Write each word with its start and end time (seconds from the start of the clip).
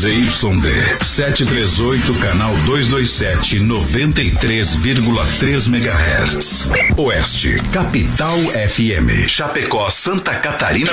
ZYD 0.00 1.04
738, 1.04 2.20
canal 2.22 2.56
227, 2.64 3.58
93,3 3.58 5.68
MHz. 5.68 6.70
Oeste, 6.96 7.60
Capital 7.70 8.40
FM. 8.40 9.28
Chapecó, 9.28 9.90
Santa 9.90 10.36
Catarina. 10.36 10.90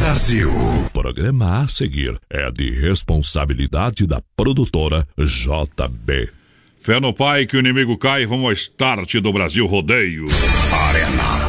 Brasil. 0.00 0.50
O 0.50 0.90
programa 0.90 1.62
a 1.62 1.68
seguir 1.68 2.18
é 2.28 2.50
de 2.50 2.72
responsabilidade 2.72 4.04
da 4.04 4.20
produtora 4.36 5.06
JB. 5.16 6.28
Fé 6.80 6.98
no 6.98 7.14
pai 7.14 7.46
que 7.46 7.56
o 7.56 7.60
inimigo 7.60 7.96
cai, 7.96 8.26
vamos 8.26 8.46
ao 8.46 8.52
start 8.52 9.14
do 9.20 9.32
Brasil 9.32 9.64
Rodeio. 9.64 10.24
Arena. 10.72 11.48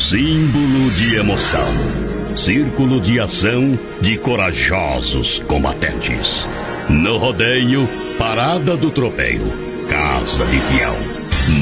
Símbolo 0.00 0.90
de 0.96 1.14
emoção. 1.14 2.05
Círculo 2.36 3.00
de 3.00 3.18
ação 3.18 3.78
de 4.00 4.18
corajosos 4.18 5.38
combatentes. 5.48 6.46
No 6.88 7.16
rodeio, 7.16 7.88
parada 8.18 8.76
do 8.76 8.90
tropeiro. 8.90 9.46
Casa 9.88 10.44
de 10.44 10.58
fiel. 10.58 10.94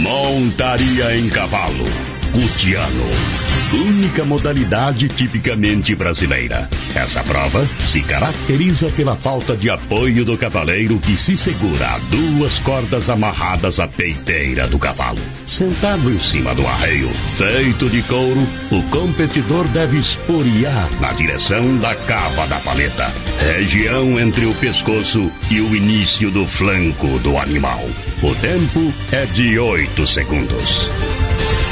Montaria 0.02 1.16
em 1.16 1.28
cavalo. 1.28 1.84
Cutiano 2.32 3.43
única 3.74 4.24
modalidade 4.24 5.08
tipicamente 5.08 5.94
brasileira. 5.94 6.68
Essa 6.94 7.22
prova 7.24 7.68
se 7.80 8.00
caracteriza 8.02 8.88
pela 8.90 9.16
falta 9.16 9.56
de 9.56 9.68
apoio 9.68 10.24
do 10.24 10.38
cavaleiro 10.38 10.98
que 10.98 11.16
se 11.16 11.36
segura 11.36 11.94
a 11.94 11.98
duas 11.98 12.58
cordas 12.60 13.10
amarradas 13.10 13.80
à 13.80 13.88
peiteira 13.88 14.68
do 14.68 14.78
cavalo. 14.78 15.18
Sentado 15.44 16.10
em 16.10 16.18
cima 16.20 16.54
do 16.54 16.66
arreio, 16.66 17.10
feito 17.36 17.90
de 17.90 18.02
couro, 18.02 18.46
o 18.70 18.82
competidor 18.84 19.66
deve 19.68 19.98
esporear 19.98 20.88
na 21.00 21.12
direção 21.12 21.76
da 21.78 21.94
cava 21.94 22.46
da 22.46 22.60
paleta, 22.60 23.12
região 23.38 24.18
entre 24.18 24.46
o 24.46 24.54
pescoço 24.54 25.30
e 25.50 25.60
o 25.60 25.74
início 25.74 26.30
do 26.30 26.46
flanco 26.46 27.18
do 27.18 27.36
animal. 27.36 27.84
O 28.22 28.34
tempo 28.36 28.92
é 29.10 29.26
de 29.26 29.58
8 29.58 30.06
segundos. 30.06 30.88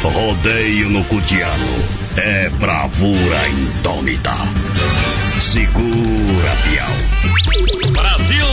Rodeio 0.03 0.91
no 0.91 1.05
Cutiano. 1.05 2.02
É 2.17 2.49
bravura 2.51 3.49
indômita. 3.49 4.35
Segura, 5.41 6.53
Piau. 6.63 7.93
Brasil! 7.93 8.45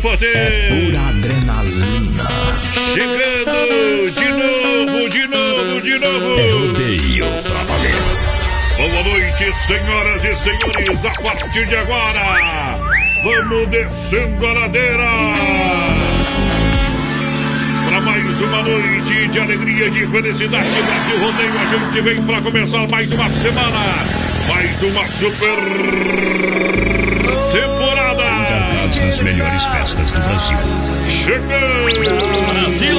Poder! 0.00 0.36
É 0.36 0.68
pura 0.68 1.00
adrenalina. 1.08 2.28
Chegando 2.94 4.10
de 4.12 4.28
novo, 4.28 5.08
de 5.10 5.26
novo, 5.26 5.80
de 5.80 5.98
novo. 5.98 6.40
É 6.40 6.50
rodeio 6.52 7.26
pra 7.42 7.64
valer. 7.64 8.02
Boa 8.76 9.02
noite, 9.02 9.52
senhoras 9.66 10.24
e 10.24 10.36
senhores. 10.36 11.04
A 11.04 11.22
partir 11.22 11.66
de 11.66 11.76
agora, 11.76 12.78
vamos 13.24 13.68
descendo 13.70 14.46
a 14.46 14.52
ladeira. 14.52 16.01
Uma 18.52 18.64
noite 18.64 19.28
de 19.28 19.38
alegria 19.38 19.86
e 19.86 19.90
de 19.90 20.06
felicidade. 20.08 20.68
Brasil 20.68 21.18
Rodeio, 21.20 21.58
a 21.58 21.64
gente 21.64 22.00
vem 22.02 22.22
para 22.22 22.42
começar 22.42 22.86
mais 22.86 23.10
uma 23.10 23.26
semana. 23.30 23.78
Mais 24.46 24.82
uma 24.82 25.08
super 25.08 25.56
temporada. 27.50 28.22
Capaz 28.22 28.98
das 28.98 29.20
melhores 29.20 29.64
festas 29.64 30.12
do 30.12 30.20
Brasil. 30.20 30.58
Chegando! 31.08 32.52
Brasil! 32.52 32.98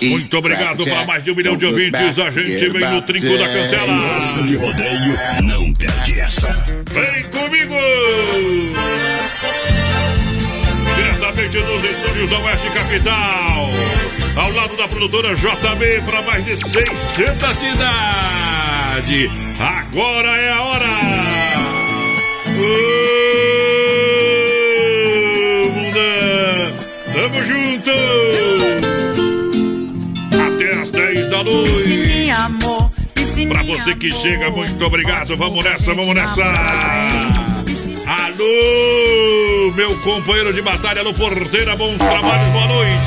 Muito 0.00 0.38
obrigado 0.38 0.82
para 0.82 1.04
mais 1.04 1.22
de 1.22 1.30
um 1.30 1.34
milhão 1.34 1.58
de 1.58 1.66
ouvintes. 1.66 2.18
A 2.18 2.30
gente 2.30 2.70
vem 2.70 2.88
no 2.88 3.02
trinco 3.02 3.36
da 3.36 3.48
cancela. 3.48 4.18
De 4.42 4.56
rodeio, 4.56 5.18
não 5.42 5.74
perde 5.74 6.20
essa. 6.20 6.48
Vem 6.90 7.24
comigo! 7.24 7.74
Diretamente 11.44 11.58
dos 11.58 11.84
estúdios 11.84 12.30
da 12.30 12.38
Oeste 12.38 12.70
Capital. 12.70 13.68
Ao 14.36 14.50
lado 14.52 14.74
da 14.76 14.86
produtora 14.88 15.34
JB 15.34 16.02
para 16.06 16.22
mais 16.22 16.42
de 16.44 16.56
600 16.56 17.56
cidades. 17.56 19.30
Agora 19.58 20.36
é 20.36 20.50
a 20.50 20.62
hora! 20.62 20.86
Ô, 22.48 22.50
Mundã! 25.70 26.72
Tamo 27.12 27.44
junto! 27.44 27.90
Até 30.32 30.80
as 30.80 30.90
10 30.90 31.28
da 31.28 31.44
noite. 31.44 32.04
Pra 33.48 33.62
você 33.62 33.94
que 33.96 34.10
chega, 34.10 34.50
muito 34.50 34.82
obrigado. 34.84 35.36
Vamos 35.36 35.62
nessa, 35.62 35.92
vamos 35.94 36.14
nessa. 36.14 36.42
Alô, 38.06 39.43
meu 39.72 39.96
companheiro 40.00 40.52
de 40.52 40.60
batalha, 40.60 41.00
alô, 41.00 41.14
porteira, 41.14 41.76
bons 41.76 41.96
trabalhos, 41.96 42.48
boa 42.50 42.66
noite. 42.66 43.02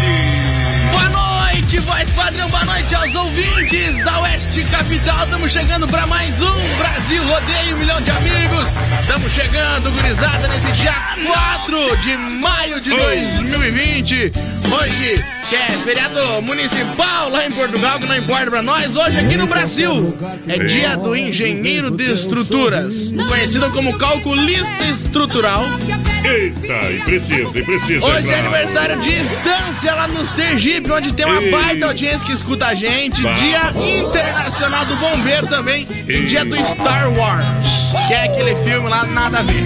Boa 0.91 1.09
noite, 1.09 1.79
voz 1.79 2.12
padrão, 2.12 2.50
boa 2.50 2.66
noite 2.66 2.95
aos 2.95 3.16
ouvintes 3.16 4.03
da 4.03 4.19
Oeste 4.22 4.63
Capital. 4.63 5.23
Estamos 5.25 5.51
chegando 5.51 5.88
para 5.88 6.07
mais 6.07 6.41
um 6.41 6.78
Brasil 6.78 7.23
Rodeio, 7.28 7.75
um 7.75 7.79
milhão 7.79 8.01
de 8.01 8.12
amigos. 8.12 8.69
Estamos 9.01 9.31
chegando, 9.31 9.91
gurizada, 9.91 10.47
nesse 10.47 10.72
dia 10.72 10.95
4 11.25 11.97
de 11.97 12.18
maio 12.18 12.79
de 12.79 12.89
2020. 12.89 14.31
Hoje, 14.72 15.24
que 15.49 15.55
é 15.55 15.65
feriado 15.83 16.41
municipal 16.41 17.29
lá 17.29 17.45
em 17.45 17.51
Portugal, 17.51 17.99
que 17.99 18.05
não 18.05 18.17
importa 18.17 18.51
pra 18.51 18.61
nós. 18.61 18.95
Hoje, 18.95 19.17
aqui 19.17 19.37
no 19.37 19.47
Brasil, 19.47 20.17
é 20.47 20.59
dia 20.59 20.97
do 20.97 21.15
engenheiro 21.15 21.89
de 21.91 22.11
estruturas, 22.11 23.09
conhecido 23.27 23.71
como 23.71 23.97
calculista 23.97 24.83
estrutural. 24.85 25.63
Eita, 26.23 26.91
e 26.91 26.99
precisa, 26.99 27.59
e 27.59 27.63
precisa. 27.63 28.05
Hoje 28.05 28.29
é 28.29 28.39
aniversário 28.39 28.99
de 28.99 29.09
Estância 29.09 29.95
lá 29.95 30.07
no 30.07 30.25
Sergipe, 30.25 30.91
onde 30.91 31.13
tem 31.13 31.25
uma 31.25 31.41
baita 31.57 31.85
audiência 31.85 32.25
que 32.25 32.33
escuta 32.33 32.67
a 32.67 32.75
gente. 32.75 33.21
Dia 33.21 33.71
Internacional 33.99 34.85
do 34.85 34.95
Bombeiro 34.97 35.47
também. 35.47 35.87
E 36.07 36.25
dia 36.25 36.43
do 36.43 36.55
Star 36.65 37.09
Wars, 37.13 37.45
que 38.07 38.13
é 38.13 38.25
aquele 38.25 38.55
filme 38.63 38.89
lá, 38.89 39.05
nada 39.05 39.39
a 39.39 39.41
ver. 39.43 39.63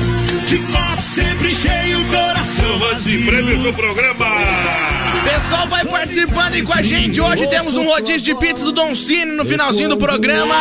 sempre 1.15 1.55
cheio, 1.55 2.05
coração 2.05 2.79
vazio. 2.79 3.25
prêmios 3.25 3.61
do 3.63 3.73
programa. 3.73 5.00
Pessoal 5.23 5.67
vai 5.67 5.85
participando 5.85 6.53
aí 6.53 6.63
com 6.63 6.73
a 6.73 6.81
gente. 6.81 7.21
Hoje 7.21 7.47
temos 7.47 7.75
um 7.77 7.85
rodízio 7.85 8.21
de 8.21 8.35
pizza 8.35 8.65
do 8.65 8.71
Don 8.71 8.95
Cine 8.95 9.31
no 9.31 9.45
finalzinho 9.45 9.89
do 9.89 9.97
programa. 9.97 10.55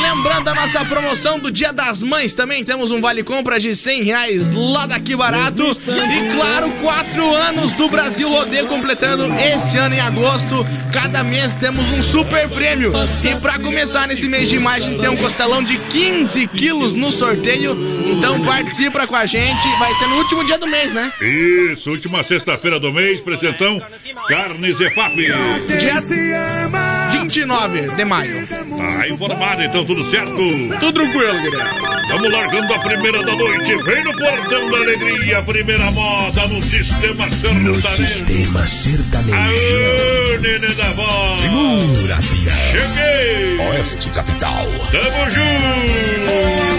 Lembrando 0.00 0.48
a 0.48 0.54
nossa 0.54 0.84
promoção 0.84 1.38
do 1.38 1.50
Dia 1.50 1.72
das 1.72 2.02
Mães 2.02 2.34
também. 2.34 2.64
Temos 2.64 2.90
um 2.90 3.00
vale 3.00 3.22
compra 3.22 3.58
de 3.58 3.74
100 3.74 4.02
reais 4.02 4.52
lá 4.52 4.86
daqui 4.86 5.16
barato. 5.16 5.62
E 5.62 6.34
claro, 6.34 6.70
quatro 6.82 7.34
anos 7.34 7.72
do 7.74 7.88
Brasil 7.88 8.28
Rodeio 8.28 8.66
completando 8.66 9.24
esse 9.34 9.76
ano 9.76 9.94
em 9.94 10.00
agosto. 10.00 10.66
Cada 10.92 11.22
mês 11.22 11.54
temos 11.54 11.84
um 11.92 12.02
super 12.02 12.48
prêmio. 12.48 12.92
E 13.24 13.34
pra 13.40 13.58
começar 13.58 14.06
nesse 14.06 14.28
mês 14.28 14.48
de 14.48 14.58
gente 14.58 14.98
tem 14.98 15.08
um 15.08 15.16
costelão 15.16 15.62
de 15.62 15.76
15 15.76 16.46
quilos 16.48 16.94
no 16.94 17.10
sorteio. 17.10 17.76
Então 18.06 18.42
participa 18.44 19.06
com 19.06 19.16
a 19.16 19.26
gente. 19.26 19.68
Vai 19.78 19.94
ser 19.94 20.06
no 20.06 20.16
último 20.16 20.44
dia 20.44 20.58
do 20.58 20.66
mês, 20.66 20.92
né? 20.92 21.12
Isso, 21.70 21.90
última 21.90 22.22
sexta-feira 22.22 22.78
do 22.78 22.92
mês, 22.92 23.20
presentão 23.20 23.80
Carnes 24.28 24.80
EFAP. 24.80 25.16
Dia 25.78 26.00
29 27.26 27.80
de 27.96 28.04
maio. 28.04 28.46
Tá 28.46 29.08
informado, 29.08 29.62
então 29.62 29.84
tudo 29.84 30.04
certo? 30.08 30.36
Tudo 30.80 30.92
tranquilo, 30.92 31.38
guilherme. 31.40 31.96
Vamos 32.08 32.32
largando 32.32 32.72
a 32.72 32.78
primeira 32.78 33.22
da 33.24 33.34
noite. 33.34 33.74
Vem 33.82 34.04
no 34.04 34.12
portão 34.16 34.70
da 34.70 34.76
alegria, 34.76 35.42
primeira 35.42 35.90
moda 35.90 36.46
no 36.46 36.62
sistema 36.62 37.26
No 37.26 37.74
sertanejo. 37.74 38.06
sistema 38.08 38.66
sertanejo. 38.66 39.34
Aô, 39.36 40.40
nenê 40.40 40.74
da 40.74 40.90
voz. 40.92 41.40
Segura, 41.40 42.16
Piau. 42.16 42.70
Cheguei. 42.70 43.58
Oeste 43.70 44.10
Capital. 44.10 44.66
Tamo 44.92 45.30
junto. 45.32 46.75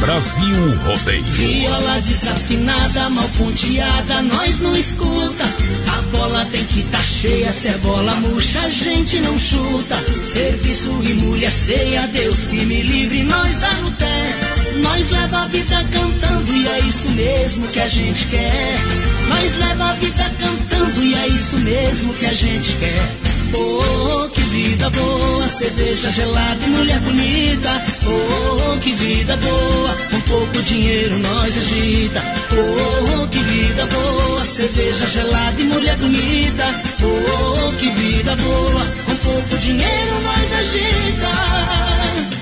Brasil 0.00 0.78
Rodeio. 0.84 1.22
Viola 1.24 2.00
desafinada, 2.00 3.10
mal 3.10 3.28
ponteada, 3.36 4.22
nós 4.22 4.58
não 4.58 4.74
escuta. 4.74 5.44
A 5.98 6.16
bola 6.16 6.44
tem 6.46 6.64
que 6.64 6.82
tá 6.84 7.02
cheia, 7.02 7.52
se 7.52 7.68
é 7.68 7.78
bola 7.78 8.14
murcha, 8.16 8.60
a 8.60 8.68
gente 8.68 9.20
não 9.20 9.38
chuta. 9.38 9.96
Serviço 10.24 10.90
e 11.04 11.14
mulher 11.14 11.50
feia, 11.50 12.06
Deus 12.08 12.46
que 12.46 12.64
me 12.64 12.82
livre, 12.82 13.22
nós 13.24 13.58
dá 13.58 13.72
no 13.74 13.92
pé. 13.92 14.34
Nós 14.82 15.10
leva 15.10 15.42
a 15.42 15.46
vida 15.46 15.84
cantando 15.92 16.52
e 16.54 16.66
é 16.66 16.78
isso 16.80 17.08
mesmo 17.10 17.68
que 17.68 17.80
a 17.80 17.88
gente 17.88 18.24
quer. 18.26 18.78
Nós 19.28 19.58
leva 19.58 19.84
a 19.84 19.92
vida 19.94 20.32
cantando 20.40 21.02
e 21.02 21.14
é 21.14 21.28
isso 21.28 21.58
mesmo 21.58 22.14
que 22.14 22.26
a 22.26 22.34
gente 22.34 22.74
quer. 22.76 23.29
Oh, 23.54 24.28
que 24.30 24.40
vida 24.42 24.90
boa, 24.90 25.48
cerveja 25.48 26.10
gelada 26.10 26.64
e 26.64 26.68
mulher 26.68 27.00
bonita. 27.00 27.84
Oh, 28.06 28.78
que 28.78 28.92
vida 28.94 29.36
boa, 29.36 29.96
com 30.10 30.20
pouco 30.22 30.62
dinheiro 30.62 31.18
nós 31.18 31.56
agita. 31.58 32.22
Oh, 32.52 33.26
que 33.28 33.38
vida 33.38 33.86
boa, 33.86 34.44
cerveja 34.46 35.06
gelada 35.06 35.60
e 35.60 35.64
mulher 35.64 35.96
bonita. 35.96 36.64
Oh, 37.02 37.68
oh, 37.68 37.72
que 37.72 37.90
vida 37.90 38.36
boa, 38.36 38.86
com 39.04 39.16
pouco 39.16 39.56
dinheiro 39.58 40.22
nós 40.22 40.52
agita. 40.60 42.39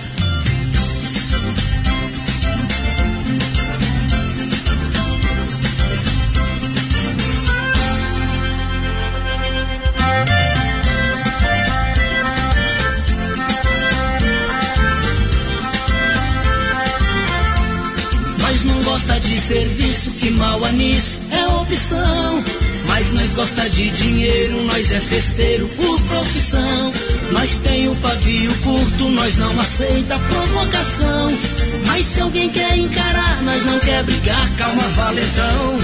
De 19.20 19.36
serviço, 19.40 20.10
que 20.12 20.30
mal 20.30 20.60
nisso, 20.72 21.18
é 21.30 21.46
opção. 21.46 22.44
Mas 22.86 23.12
nós 23.12 23.32
gosta 23.34 23.68
de 23.68 23.90
dinheiro, 23.90 24.64
nós 24.64 24.90
é 24.90 25.00
festeiro 25.00 25.68
por 25.68 26.00
profissão. 26.02 26.92
Nós 27.30 27.58
tem 27.58 27.88
o 27.88 27.94
pavio 27.96 28.52
curto, 28.62 29.08
nós 29.10 29.36
não 29.36 29.58
aceita 29.60 30.18
provocação. 30.18 31.38
Mas 31.86 32.06
se 32.06 32.20
alguém 32.20 32.48
quer 32.50 32.76
encarar, 32.76 33.42
nós 33.42 33.64
não 33.66 33.78
quer 33.80 34.02
brigar, 34.04 34.50
calma 34.56 34.82
valentão. 34.82 35.78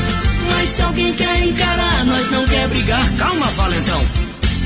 Mas 0.50 0.68
se 0.68 0.82
alguém 0.82 1.12
quer 1.14 1.44
encarar, 1.44 2.04
nós 2.04 2.30
não 2.30 2.46
quer 2.46 2.68
brigar, 2.68 3.16
calma 3.16 3.46
valentão. 3.52 4.00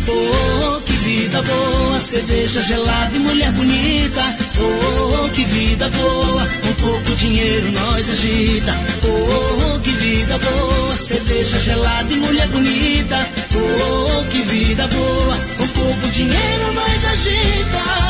Oh, 0.08 0.80
que 0.80 0.92
vida 0.92 1.42
boa, 1.42 2.00
cerveja 2.00 2.62
gelada 2.62 3.14
e 3.14 3.18
mulher 3.18 3.52
bonita. 3.52 4.47
Oh, 4.60 5.28
que 5.30 5.44
vida 5.44 5.88
boa, 5.90 6.46
com 6.46 6.74
pouco 6.74 7.14
dinheiro 7.16 7.70
nós 7.72 8.10
agita. 8.10 8.74
Oh, 9.04 9.78
que 9.80 9.90
vida 9.90 10.38
boa, 10.38 10.96
cerveja 10.96 11.58
gelada 11.58 12.12
e 12.12 12.16
mulher 12.16 12.48
bonita. 12.48 13.26
Oh, 13.54 14.24
que 14.30 14.42
vida 14.42 14.86
boa, 14.88 15.36
com 15.58 15.66
pouco 15.68 16.08
dinheiro 16.08 16.72
nós 16.74 17.04
agita. 17.12 18.07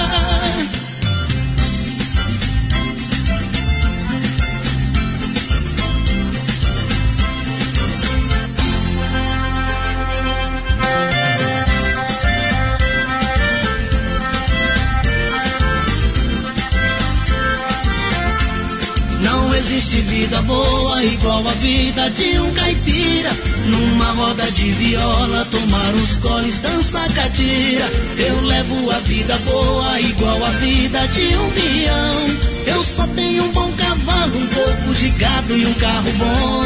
Existe 19.98 20.02
vida 20.02 20.42
boa 20.42 21.04
igual 21.04 21.48
a 21.48 21.52
vida 21.54 22.08
de 22.10 22.38
um 22.38 22.52
caipira. 22.52 23.30
Numa 23.66 24.12
roda 24.12 24.48
de 24.52 24.70
viola, 24.70 25.44
tomar 25.50 25.94
os 25.94 26.18
coles, 26.18 26.58
dançar 26.60 27.12
catira. 27.12 27.90
Eu 28.16 28.40
levo 28.42 28.90
a 28.90 28.98
vida 29.00 29.36
boa 29.38 30.00
igual 30.00 30.44
a 30.44 30.50
vida 30.50 31.06
de 31.08 31.36
um 31.36 31.50
peão. 31.50 32.76
Eu 32.76 32.84
só 32.84 33.06
tenho 33.08 33.44
um 33.44 33.52
bom 33.52 33.72
cavalo, 33.72 34.38
um 34.38 34.46
pouco 34.46 34.94
de 34.94 35.08
gado 35.10 35.56
e 35.56 35.66
um 35.66 35.74
carro 35.74 36.12
bom. 36.12 36.64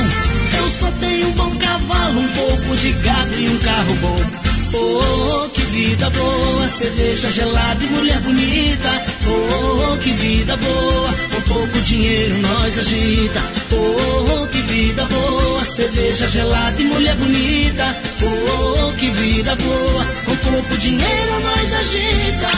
Eu 0.58 0.68
só 0.68 0.90
tenho 1.00 1.28
um 1.28 1.32
bom 1.32 1.56
cavalo, 1.56 2.20
um 2.20 2.28
pouco 2.28 2.76
de 2.76 2.92
gado 2.92 3.34
e 3.40 3.48
um 3.48 3.58
carro 3.58 3.94
bom. 4.02 4.42
Oh, 4.74 5.48
que 5.50 5.62
vida 5.62 6.10
boa, 6.10 6.68
cerveja 6.68 7.30
gelada 7.30 7.84
e 7.84 7.86
mulher 7.88 8.20
bonita. 8.20 9.01
Oh, 9.26 9.96
que 9.98 10.12
vida 10.12 10.56
boa, 10.56 11.12
com 11.34 11.54
pouco 11.54 11.80
dinheiro 11.82 12.34
nós 12.38 12.78
agita. 12.78 13.40
Oh, 13.72 14.46
que 14.46 14.58
vida 14.62 15.04
boa, 15.06 15.64
cerveja 15.64 16.26
gelada 16.28 16.80
e 16.80 16.84
mulher 16.84 17.14
bonita. 17.16 17.96
Oh, 18.22 18.92
que 18.96 19.10
vida 19.10 19.54
boa, 19.56 20.04
com 20.24 20.36
pouco 20.36 20.76
dinheiro 20.78 21.40
nós 21.42 21.74
agita. 21.74 22.48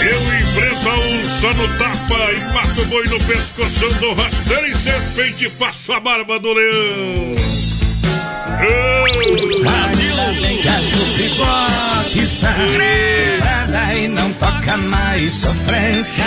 Eu 0.00 0.22
enfrento 0.38 0.88
a 0.88 0.98
onça 0.98 1.52
no 1.54 1.68
tapa 1.78 2.32
e 2.32 2.52
passo 2.52 2.80
o 2.80 2.84
boi 2.86 3.06
no 3.08 3.20
pescoção 3.20 3.92
do 4.00 4.14
rasteiro 4.14 4.66
e 4.68 4.76
serpente 4.76 5.48
passo 5.50 5.92
a 5.92 6.00
barba 6.00 6.38
do 6.38 6.52
leão. 6.52 7.36
Brasil! 9.60 10.06
Que 10.62 10.68
a 10.68 12.22
está 12.22 12.50
grada 13.66 13.94
e 13.94 14.08
não 14.08 14.32
toca 14.34 14.76
mais 14.76 15.32
sofrência. 15.32 16.24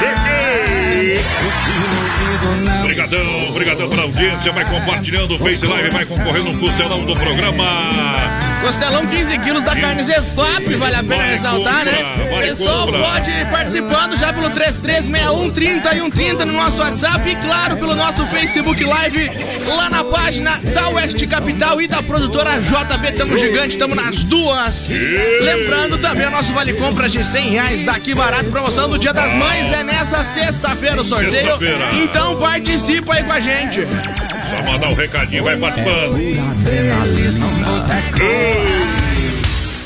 Obrigadão, 2.83 3.49
obrigadão 3.49 3.89
pela 3.89 4.03
audiência. 4.03 4.51
Vai 4.51 4.65
compartilhando 4.65 5.35
o 5.35 5.39
Face 5.39 5.65
Live, 5.65 5.89
vai 5.89 6.05
concorrendo 6.05 6.49
um 6.49 6.59
costelão 6.59 7.05
do 7.05 7.13
programa. 7.15 8.48
Costelão 8.61 9.05
15 9.07 9.39
quilos 9.39 9.63
da 9.63 9.75
carne 9.75 10.03
Zefap, 10.03 10.75
vale 10.75 10.95
a 10.95 11.03
pena 11.03 11.23
ressaltar, 11.23 11.85
né? 11.85 12.39
Pessoal, 12.41 12.87
pode 12.87 13.31
ir 13.31 13.45
participando 13.49 14.17
já 14.17 14.33
pelo 14.33 14.49
336130 14.51 15.95
e 15.95 15.99
130 15.99 16.45
no 16.45 16.53
nosso 16.53 16.79
WhatsApp 16.81 17.29
e, 17.29 17.35
claro, 17.35 17.77
pelo 17.77 17.95
nosso 17.95 18.25
Facebook 18.27 18.83
Live, 18.83 19.31
lá 19.67 19.89
na 19.89 20.03
página 20.03 20.57
da 20.73 20.89
Oeste 20.89 21.25
Capital 21.25 21.81
e 21.81 21.87
da 21.87 22.03
produtora 22.03 22.59
JB. 22.59 23.11
Tamo 23.13 23.37
gigante, 23.37 23.77
tamo 23.77 23.95
nas 23.95 24.23
duas. 24.25 24.87
Lembrando 25.41 25.97
também 25.97 26.27
o 26.27 26.31
nosso 26.31 26.53
Vale 26.53 26.73
Compras 26.73 27.11
de 27.11 27.23
100 27.23 27.49
reais 27.49 27.83
daqui 27.83 28.13
barato. 28.13 28.49
Promoção 28.49 28.89
do 28.89 28.99
Dia 28.99 29.13
das 29.13 29.33
Mães 29.33 29.71
é 29.71 29.83
nessa 29.83 30.23
sexta-feira 30.23 31.01
o 31.01 31.03
sorteio. 31.03 31.57
Então 32.03 32.37
participa 32.37 33.15
aí 33.15 33.23
com 33.23 33.31
a 33.31 33.39
gente. 33.39 33.87
Só 34.49 34.63
mandar 34.63 34.89
um 34.89 34.93
recadinho, 34.93 35.43
vai 35.43 35.57
participando. 35.57 36.15
adrenalismo 36.15 37.47
no 37.47 37.65
boteco. 37.65 38.98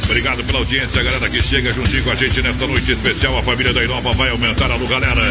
Obrigado 0.06 0.44
pela 0.44 0.60
audiência, 0.60 1.02
galera 1.02 1.28
que 1.30 1.42
chega 1.42 1.72
juntinho 1.74 2.04
com 2.04 2.12
a 2.12 2.16
gente 2.16 2.42
nesta 2.42 2.68
noite 2.68 2.92
especial. 2.92 3.38
A 3.38 3.44
família 3.44 3.72
da 3.74 3.84
Inova 3.84 4.12
vai 4.12 4.30
aumentar 4.30 4.70
a 4.70 4.76
luz, 4.76 4.90
galera. 4.90 5.22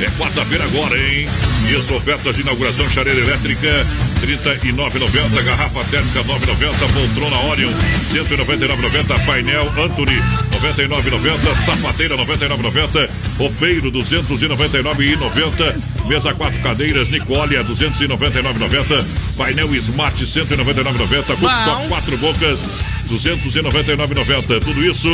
É 0.00 0.10
quarta-feira 0.18 0.64
agora, 0.64 0.98
hein? 0.98 1.28
Isso, 1.68 1.94
ofertas 1.94 2.34
de 2.34 2.42
inauguração, 2.42 2.88
chareira 2.90 3.20
elétrica, 3.20 3.86
R$ 4.20 4.26
39,90. 4.26 5.42
Garrafa 5.44 5.84
térmica, 5.84 6.20
R$ 6.20 6.28
9,90. 6.28 6.92
Poltrona 6.92 7.36
Orion, 7.44 7.70
R$ 7.70 7.76
199,90. 8.12 9.26
Painel 9.26 9.68
Anthony, 9.68 10.16
R$ 10.16 10.86
99,90. 10.86 11.54
Sapateira, 11.64 12.16
R$ 12.16 12.24
99,90. 12.24 13.08
Roupeiro, 13.38 13.90
R$ 13.90 13.92
299,90. 13.92 16.06
Mesa 16.06 16.34
quatro 16.34 16.58
cadeiras, 16.60 17.08
Nicole, 17.10 17.56
R$ 17.56 17.64
299,90. 17.64 19.04
Painel 19.36 19.74
Smart, 19.76 20.18
R$ 20.18 20.26
199,90. 20.26 21.36
Cooktop 21.36 21.88
quatro 21.88 22.16
bocas, 22.18 22.58
299,90. 23.06 24.60
Tudo 24.60 24.84
isso 24.84 25.08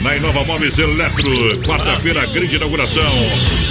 na 0.00 0.16
Inova 0.16 0.44
Móveis 0.44 0.78
Eletro. 0.78 1.58
Quarta-feira, 1.64 2.26
grande 2.26 2.56
inauguração. 2.56 3.12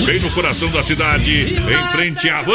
Bem 0.06 0.20
no 0.20 0.30
coração 0.32 0.70
da 0.70 0.84
cidade, 0.84 1.54
em 1.54 1.88
frente 1.92 2.30
à 2.30 2.42
van. 2.42 2.54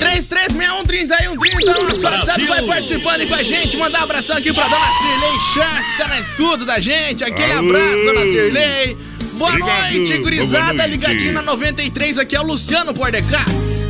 33613130, 0.00 1.88
nosso 1.88 2.04
WhatsApp 2.04 2.44
vai 2.44 2.62
participando 2.62 3.20
aí 3.20 3.26
com 3.26 3.34
a 3.34 3.42
gente. 3.42 3.76
Mandar 3.76 4.00
um 4.00 4.04
abração 4.04 4.36
aqui 4.36 4.52
pra 4.52 4.64
dona 4.68 4.92
Cirlei 4.92 5.38
Chá, 5.54 5.82
que 5.82 5.98
tá 6.02 6.08
na 6.08 6.20
escuta 6.20 6.64
da 6.64 6.78
gente. 6.78 7.24
Aquele 7.24 7.52
Alô. 7.52 7.68
abraço, 7.70 8.04
dona 8.04 8.26
Cirlei. 8.26 8.96
Boa 9.32 9.50
Obrigado. 9.50 9.92
noite, 9.92 10.18
gurizada. 10.18 10.64
Boa 10.64 10.74
noite. 10.74 10.90
Ligadinho 10.90 11.32
na 11.32 11.42
93, 11.42 12.18
aqui 12.18 12.34
é 12.36 12.40
o 12.40 12.44
Luciano 12.44 12.94
Pordecá. 12.94 13.44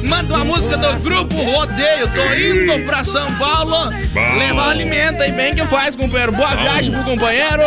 Manda 0.08 0.34
uma 0.34 0.44
música 0.44 0.76
do 0.76 0.92
grupo 1.02 1.36
Rodeio. 1.36 2.08
Tô 2.14 2.34
indo 2.34 2.84
pra 2.86 3.02
São 3.04 3.32
Paulo. 3.36 3.90
Bom. 4.12 4.38
Levar 4.38 4.70
alimento 4.70 5.22
aí 5.22 5.32
bem 5.32 5.54
que 5.54 5.64
faz, 5.66 5.96
companheiro. 5.96 6.32
Boa 6.32 6.54
viagem 6.54 6.92
pro 6.92 7.04
companheiro. 7.04 7.62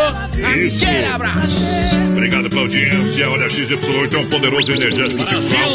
Isso. 0.57 0.83
Aquele 0.83 1.05
abraço. 1.05 1.65
Obrigado 2.11 2.49
pela 2.49 2.61
audiência. 2.61 3.29
Olha, 3.29 3.47
XY8 3.47 4.13
é 4.13 4.17
um 4.17 4.29
poderoso 4.29 4.71
energético 4.71 5.23
sexual. 5.25 5.69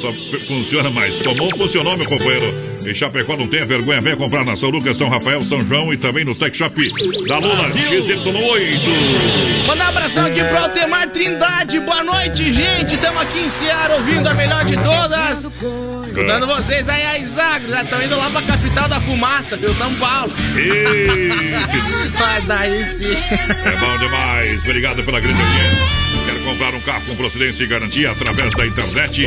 Só 0.00 0.12
funciona 0.46 0.90
mais. 0.90 1.16
Tomou, 1.18 1.48
funcionou, 1.48 1.96
meu 1.96 2.08
companheiro. 2.08 2.54
Em 2.84 2.94
Chapecó 2.94 3.36
não 3.36 3.46
tenha 3.46 3.66
vergonha, 3.66 4.00
venha 4.00 4.16
comprar 4.16 4.44
na 4.44 4.56
São 4.56 4.70
Lucas, 4.70 4.96
São 4.96 5.08
Rafael, 5.08 5.42
São 5.44 5.60
João 5.66 5.92
e 5.92 5.96
também 5.96 6.24
no 6.24 6.34
Sex 6.34 6.56
Shop 6.56 6.74
da 7.26 7.38
Lula 7.38 7.64
XY8. 7.64 9.66
Mandar 9.66 9.86
um 9.86 9.88
abração 9.88 10.26
aqui 10.26 10.42
pro 10.42 10.58
Altemar 10.58 11.08
Trindade. 11.10 11.80
Boa 11.80 12.02
noite, 12.02 12.52
gente. 12.52 12.94
Estamos 12.94 13.20
aqui 13.20 13.40
em 13.40 13.48
Seara 13.48 13.94
ouvindo 13.94 14.26
a 14.26 14.34
melhor 14.34 14.64
de 14.64 14.76
todas. 14.76 15.48
Escutando 16.06 16.46
vocês 16.46 16.88
aí, 16.88 17.06
a 17.06 17.18
Isagro. 17.18 17.70
Já 17.70 17.82
estão 17.82 18.02
indo 18.02 18.16
lá 18.16 18.30
pra 18.30 18.42
capital 18.42 18.88
da 18.88 19.00
fumaça, 19.00 19.56
viu? 19.56 19.74
São 19.74 19.94
Paulo. 19.96 20.32
Vai 22.18 22.40
daí 22.42 22.84
sim. 22.86 23.12
É 23.12 23.76
bom 23.76 23.98
demais. 23.98 24.60
Obrigado 24.62 25.02
pela 25.02 25.20
grande 25.20 25.40
audiência. 25.40 26.37
Comprar 26.48 26.74
um 26.74 26.80
carro 26.80 27.04
com 27.04 27.14
procedência 27.14 27.62
e 27.62 27.66
garantia 27.66 28.10
através 28.10 28.54
da 28.54 28.66
internet? 28.66 29.26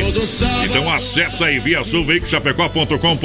Então 0.64 0.92
acessa 0.92 1.44
aí 1.44 1.60
via 1.60 1.84
sulveicochapecó.com.br 1.84 2.98
Bom 2.98 3.16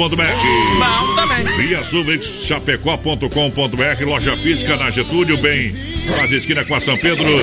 também. 1.16 1.56
Via 1.56 1.82
sulveicochapecó.com.br 1.82 4.04
Loja 4.04 4.36
física 4.36 4.76
na 4.76 4.92
Getúlio, 4.92 5.36
bem 5.38 5.74
quase 6.08 6.36
esquina 6.36 6.64
com 6.64 6.74
a 6.74 6.80
São 6.80 6.96
Pedro. 6.96 7.38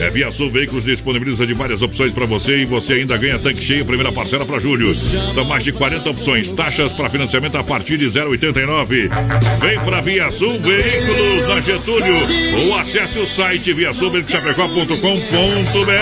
É 0.00 0.10
Via 0.10 0.30
Sul 0.30 0.50
Veículos 0.50 0.84
disponibiliza 0.84 1.46
de 1.46 1.54
várias 1.54 1.80
opções 1.82 2.12
para 2.12 2.26
você 2.26 2.58
e 2.58 2.64
você 2.64 2.92
ainda 2.94 3.16
ganha 3.16 3.38
tanque 3.38 3.62
cheio, 3.62 3.86
primeira 3.86 4.10
parcela 4.12 4.44
para 4.44 4.58
julho. 4.58 4.92
São 4.94 5.44
mais 5.44 5.64
de 5.64 5.72
40 5.72 6.10
opções, 6.10 6.52
taxas 6.52 6.92
para 6.92 7.08
financiamento 7.08 7.56
a 7.56 7.64
partir 7.64 7.96
de 7.96 8.06
0,89. 8.06 9.08
Vem 9.60 9.80
para 9.80 10.00
Via 10.00 10.30
Sul 10.30 10.60
Veículos 10.60 11.48
na 11.48 11.60
Getúlio 11.60 12.16
ou 12.64 12.76
acesse 12.76 13.18
o 13.18 13.26
site 13.26 13.72
viasulveiculoschapecó.com.br. 13.72 15.99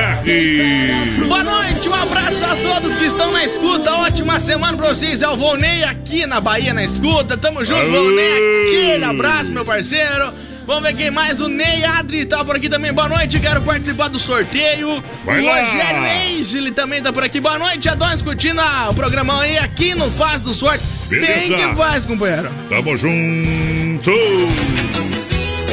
Boa 1.27 1.45
noite, 1.45 1.89
um 1.89 1.95
abraço 1.95 2.45
a 2.45 2.57
todos 2.57 2.95
que 2.95 3.05
estão 3.05 3.31
na 3.33 3.45
escuta. 3.45 3.93
Ótima 3.95 4.39
semana 4.41 4.77
pra 4.77 4.89
vocês. 4.89 5.23
É 5.23 5.29
o 5.29 5.37
Volney 5.37 5.85
aqui 5.85 6.27
na 6.27 6.41
Bahia 6.41 6.73
na 6.75 6.85
escuta. 6.85 7.37
Tamo 7.37 7.65
junto. 7.65 7.91
Volney. 7.91 8.33
Aquele 8.69 9.05
abraço, 9.05 9.51
meu 9.51 9.65
parceiro. 9.65 10.33
Vamos 10.67 10.83
ver 10.83 10.95
quem 10.95 11.11
mais. 11.11 11.41
O 11.41 11.49
Ney 11.49 11.83
Adri 11.85 12.27
tá 12.27 12.45
por 12.45 12.55
aqui 12.57 12.69
também. 12.69 12.93
Boa 12.93 13.09
noite, 13.09 13.41
quero 13.41 13.63
participar 13.63 14.09
do 14.09 14.19
sorteio. 14.19 15.03
Vai 15.25 15.41
o. 15.41 15.47
Rogério 15.47 16.03
ele 16.59 16.73
também 16.73 17.01
tá 17.03 17.11
por 17.13 17.25
aqui. 17.25 17.41
Boa 17.41 17.59
noite, 17.59 17.89
Adonis, 17.89 18.21
curtindo 18.23 18.61
a- 18.61 18.89
o 18.91 18.95
programão 18.95 19.41
aí 19.41 19.57
aqui 19.59 19.95
no 19.95 20.11
Faz 20.11 20.43
do 20.43 20.53
Sorte. 20.53 20.85
Beleza. 21.09 21.33
Tem 21.33 21.57
que 21.71 21.75
faz, 21.75 22.05
companheiro. 22.05 22.51
Tamo 22.69 22.97
junto! 22.99 24.13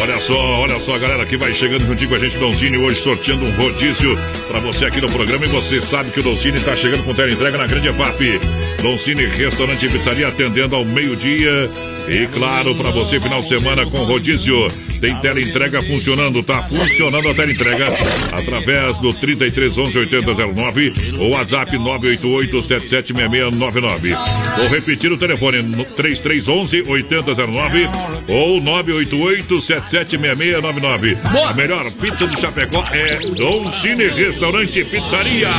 Olha 0.01 0.19
só, 0.19 0.35
olha 0.35 0.79
só, 0.79 0.97
galera 0.99 1.25
que 1.25 1.37
vai 1.37 1.53
chegando 1.53 1.85
juntinho 1.85 2.09
com 2.09 2.15
a 2.15 2.19
gente, 2.19 2.37
Doncini, 2.37 2.77
hoje 2.77 2.99
sorteando 2.99 3.45
um 3.45 3.51
rodízio 3.51 4.17
pra 4.47 4.59
você 4.59 4.85
aqui 4.85 4.99
no 4.99 5.07
programa. 5.07 5.45
E 5.45 5.49
você 5.49 5.81
sabe 5.81 6.11
que 6.11 6.19
o 6.19 6.23
Doncini 6.23 6.59
tá 6.59 6.75
chegando 6.75 7.03
com 7.03 7.13
tela 7.13 7.31
entrega 7.31 7.57
na 7.57 7.65
Grande 7.65 7.87
EFAP. 7.87 8.39
Doncini, 8.81 9.25
restaurante 9.25 9.85
e 9.85 9.89
pizzaria 9.89 10.27
atendendo 10.27 10.75
ao 10.75 10.85
meio-dia. 10.85 11.69
E 12.07 12.27
claro, 12.27 12.75
pra 12.75 12.91
você, 12.91 13.19
final 13.19 13.41
de 13.41 13.47
semana 13.47 13.85
com 13.85 14.03
rodízio. 14.03 14.67
Tem 14.99 15.15
tela 15.19 15.41
entrega 15.41 15.81
funcionando, 15.81 16.41
tá 16.43 16.63
funcionando 16.63 17.29
a 17.29 17.33
tela 17.33 17.51
entrega 17.51 17.87
através 18.31 18.99
do 18.99 19.13
3311 19.13 19.99
8009 19.99 20.93
ou 21.19 21.31
WhatsApp 21.31 21.77
988 21.77 22.61
776699. 22.61 24.15
Vou 24.57 24.67
repetir 24.67 25.11
o 25.11 25.17
telefone 25.17 25.61
no 25.61 25.85
3311 25.85 26.81
8009 26.87 27.89
ou 28.27 28.61
988 28.61 29.61
776699. 29.61 31.15
Boa. 31.15 31.49
A 31.49 31.53
melhor 31.53 31.91
pizza 31.91 32.27
de 32.27 32.39
Chapecó 32.39 32.83
é 32.91 33.17
Dom 33.35 33.71
Cine 33.71 34.07
Restaurante 34.07 34.79
e 34.79 34.85
Pizzaria. 34.85 35.49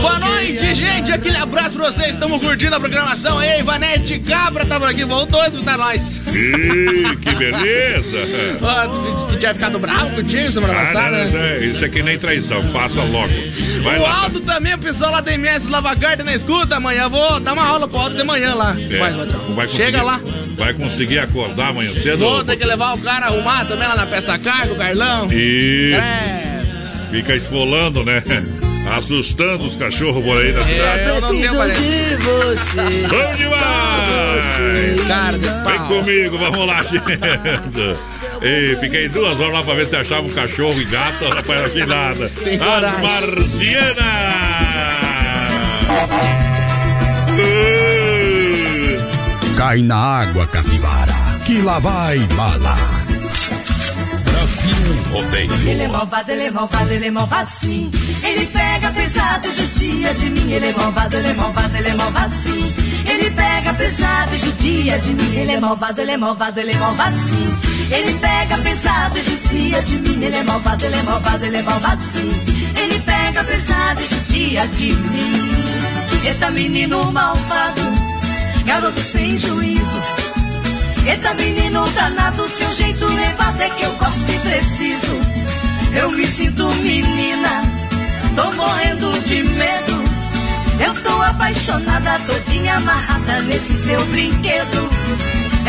Boa 0.00 0.18
noite, 0.18 0.31
gente. 0.74 1.12
Aquele 1.12 1.36
abraço 1.36 1.76
pra 1.76 1.90
vocês. 1.90 2.10
Estamos 2.10 2.40
curtindo 2.42 2.74
a 2.74 2.80
programação 2.80 3.38
aí. 3.38 3.60
Ivanete 3.60 4.18
Cabra 4.20 4.64
tá 4.66 4.78
por 4.78 4.88
aqui. 4.88 5.04
Voltou 5.04 5.40
a 5.40 5.48
escutar 5.48 5.76
nós. 5.78 6.20
Ih, 6.28 7.16
que 7.16 7.34
beleza! 7.34 8.58
Ó, 8.62 8.86
tu, 8.88 9.26
tu 9.32 9.38
tinha 9.38 9.52
ficado 9.54 9.78
bravo 9.78 10.14
contigo 10.16 10.50
semana 10.52 10.72
Ah, 10.72 10.86
passada, 10.86 11.24
não, 11.24 11.30
né? 11.30 11.58
isso 11.64 11.84
é 11.84 11.88
que 11.88 12.02
nem 12.02 12.18
traição, 12.18 12.62
passa 12.72 13.02
logo. 13.02 13.32
Vai 13.82 13.98
o 13.98 14.02
lá. 14.02 14.22
Aldo 14.24 14.40
também, 14.40 14.74
o 14.74 14.78
pessoal 14.78 15.12
lá 15.12 15.20
da 15.20 15.32
MS 15.34 15.68
Lava 15.68 15.94
Carta 15.96 16.24
na 16.24 16.34
escuta. 16.34 16.76
Amanhã 16.76 17.08
vou 17.08 17.38
dar 17.40 17.52
uma 17.52 17.64
aula 17.66 17.86
pro 17.88 17.98
Aldo 17.98 18.16
de 18.16 18.24
manhã 18.24 18.54
lá. 18.54 18.74
É, 18.90 18.98
Vai, 18.98 19.12
vai 19.54 19.68
Chega 19.68 20.02
lá. 20.02 20.20
Vai 20.56 20.72
conseguir 20.74 21.18
acordar 21.18 21.68
amanhã 21.70 21.92
cedo? 21.94 22.18
Vou 22.18 22.44
ter 22.44 22.56
que 22.56 22.64
levar 22.64 22.94
o 22.94 22.98
cara 22.98 23.26
arrumar 23.26 23.64
também 23.64 23.88
lá 23.88 23.96
na 23.96 24.06
peça 24.06 24.38
carga, 24.38 24.72
o 24.72 24.76
Carlão. 24.76 25.28
E 25.32 25.92
É, 25.94 26.62
fica 27.10 27.34
esfolando, 27.34 28.04
né? 28.04 28.22
Assustando 28.90 29.64
os 29.64 29.76
cachorros 29.76 30.22
por 30.24 30.38
aí 30.38 30.52
na 30.52 30.64
cidade. 30.64 31.00
é, 31.00 31.08
eu 31.08 31.20
não 31.20 31.28
tenho 31.30 31.56
parente. 31.56 31.82
Bom 33.08 33.34
demais! 33.36 35.06
Cara 35.06 35.38
de 35.38 35.48
Vem 35.48 35.78
comigo, 35.88 36.38
vamos 36.38 36.66
lá, 36.66 36.82
gente. 36.82 37.02
E 38.42 38.76
fiquei 38.80 39.08
duas 39.08 39.38
horas 39.40 39.52
lá 39.54 39.62
pra 39.62 39.74
ver 39.74 39.86
se 39.86 39.96
achava 39.96 40.26
um 40.26 40.30
cachorro 40.30 40.80
e 40.80 40.84
gato, 40.86 41.24
rapaz, 41.28 41.46
não 41.46 41.64
achei 41.64 41.86
nada. 41.86 42.28
Tem 42.42 42.56
As 42.56 43.00
marcianas! 43.00 44.02
Cai 49.56 49.82
na 49.82 49.96
água, 49.96 50.46
capivara, 50.46 51.12
que 51.46 51.62
lá 51.62 51.78
vai 51.78 52.18
bala. 52.34 53.01
Brasil 54.62 55.02
Rodeio. 55.10 55.68
Ele 55.68 55.82
é 55.82 55.88
malvado, 55.88 56.30
ele 56.30 56.44
é 56.44 56.50
malvado, 56.50 56.92
ele 56.92 57.06
é 57.06 57.10
malvado 57.10 57.50
sim. 57.50 57.90
Ele 58.22 58.46
pega 58.46 58.90
pesado 58.90 59.48
e 59.48 59.52
judia 59.52 60.14
de 60.14 60.30
mim. 60.30 60.52
Ele 60.52 60.66
é 60.66 60.72
malvado, 60.72 61.16
ele 61.16 61.28
é 61.28 61.32
malvado, 61.32 61.76
ele 61.76 61.88
é 61.88 61.94
malvado 61.94 62.34
sim. 62.34 62.74
Ele 63.08 63.30
pega 63.30 63.74
pesado 63.74 64.34
e 64.34 64.38
judia 64.38 64.98
de 65.00 65.14
mim. 65.14 65.36
Ele 65.36 65.52
é 65.52 65.60
malvado, 65.60 66.00
ele 66.00 66.10
é 66.12 66.16
malvado, 66.16 66.60
ele 66.60 66.72
é 66.72 66.76
malvado 66.76 67.18
sim. 67.18 67.56
Ele 67.90 68.18
pega 68.18 68.58
pesado 68.58 69.18
e 69.18 69.22
judia 69.22 69.82
de 69.82 69.96
mim. 69.98 70.24
Ele 70.24 70.36
é 70.36 70.42
malvado, 70.42 70.84
ele 70.84 70.96
é 70.96 71.02
malvado, 71.02 71.44
ele 71.44 71.56
é 71.56 71.62
malvado 71.62 72.02
sim. 72.02 72.44
Ele 72.76 73.00
pega 73.00 73.44
pesado 73.44 74.00
e 74.00 74.08
judia 74.08 74.66
de 74.68 74.92
mim. 74.92 76.24
Eita 76.24 76.50
menino 76.52 77.12
malvado, 77.12 77.82
garoto 78.64 79.00
sem 79.00 79.36
juízo. 79.36 80.31
Eita 81.06 81.34
menino 81.34 81.88
danado, 81.90 82.48
seu 82.48 82.72
jeito 82.72 83.06
levado 83.06 83.60
é 83.60 83.70
que 83.70 83.82
eu 83.82 83.92
gosto 83.96 84.30
e 84.30 84.38
preciso. 84.38 85.16
Eu 85.94 86.10
me 86.12 86.26
sinto 86.26 86.68
menina, 86.74 87.62
tô 88.36 88.52
morrendo 88.52 89.12
de 89.22 89.42
medo. 89.42 90.02
Eu 90.84 90.94
tô 91.02 91.22
apaixonada, 91.22 92.18
todinha 92.20 92.76
amarrada 92.76 93.42
nesse 93.42 93.74
seu 93.84 94.04
brinquedo. 94.06 94.88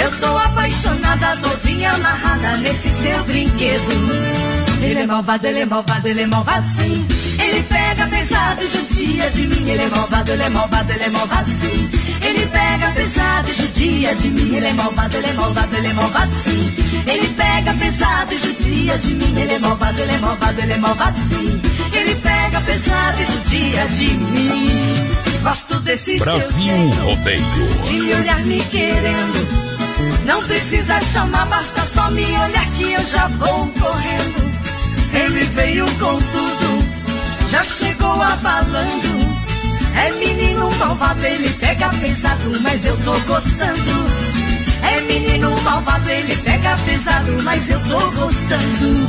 Eu 0.02 0.20
tô 0.20 0.38
apaixonada, 0.38 1.38
todinha 1.38 1.92
amarrada 1.92 2.58
nesse 2.58 2.90
seu 2.90 3.24
brinquedo. 3.26 4.44
Ele 4.82 5.00
é 5.00 5.06
malvado, 5.06 5.48
ele 5.48 5.60
é 5.60 5.66
malvado, 5.66 6.08
ele 6.08 6.22
é 6.22 6.28
malvado 6.28 6.66
sim. 6.66 7.08
Ele 7.40 7.64
pega 7.64 8.08
pesado 8.08 8.62
e 8.64 8.68
judia 8.68 9.30
de 9.32 9.48
mim. 9.48 9.70
Ele 9.70 9.84
é 9.84 9.88
malvado, 9.88 10.32
ele 10.32 10.44
é 10.44 10.50
malvado, 10.50 10.92
ele 10.92 11.04
é 11.04 11.10
malvado 11.10 11.50
sim. 11.50 11.90
Ele 12.34 12.48
pega 12.48 12.92
pesado 12.94 13.50
e 13.50 13.54
judia 13.54 14.16
de 14.16 14.30
mim. 14.32 14.56
Ele 14.56 14.66
é 14.66 14.74
malvado, 14.74 15.18
ele 15.18 15.28
é 15.28 15.34
malvado, 15.34 15.76
ele 15.76 15.88
é 15.88 15.94
malvado 15.94 16.34
sim. 16.34 16.74
Ele 17.08 17.28
pega 17.28 17.74
pesado 17.76 18.34
e 18.34 18.38
judia 18.40 18.98
de 18.98 19.14
mim. 19.14 19.40
Ele 19.40 19.54
é 19.54 19.60
malvado, 19.60 20.02
ele 20.02 20.12
é 20.12 20.18
malvado, 20.18 20.60
ele 20.62 20.74
é 20.74 20.78
malvado 20.78 21.20
sim. 21.30 21.62
Ele 21.94 22.16
pega 22.16 22.62
pesado 22.62 23.22
e 23.22 23.26
judia 23.26 23.88
de 23.88 24.06
mim. 24.06 24.94
Gosto 25.44 25.80
desse 25.82 26.18
Brasil 26.18 26.90
Rodeio. 27.04 27.84
de 27.88 27.94
me 27.94 28.14
olhar 28.16 28.40
me 28.46 28.64
querendo. 28.66 29.64
Não 30.26 30.42
precisa 30.42 31.00
chamar, 31.02 31.46
basta 31.46 31.86
só 31.94 32.10
me 32.10 32.26
olhar 32.26 32.66
que 32.72 32.94
eu 32.94 33.06
já 33.06 33.28
vou 33.28 33.68
correndo. 33.68 34.54
Ele 35.14 35.46
veio 35.54 35.86
com 35.86 36.18
tudo, 36.18 37.50
já 37.52 37.64
chegou 37.64 38.22
abalando. 38.22 39.23
É 39.96 40.12
menino 40.12 40.72
malvado, 40.78 41.26
ele 41.26 41.50
pega 41.50 41.90
pesado, 41.90 42.62
mas 42.62 42.86
eu 42.86 42.98
tô 42.98 43.20
gostando. 43.22 44.34
É 44.84 45.02
menino 45.02 45.62
malvado, 45.62 46.10
ele 46.10 46.36
pega 46.38 46.78
pesado, 46.78 47.44
mas 47.44 47.70
eu 47.70 47.80
tô 47.82 48.00
gostando. 48.12 49.08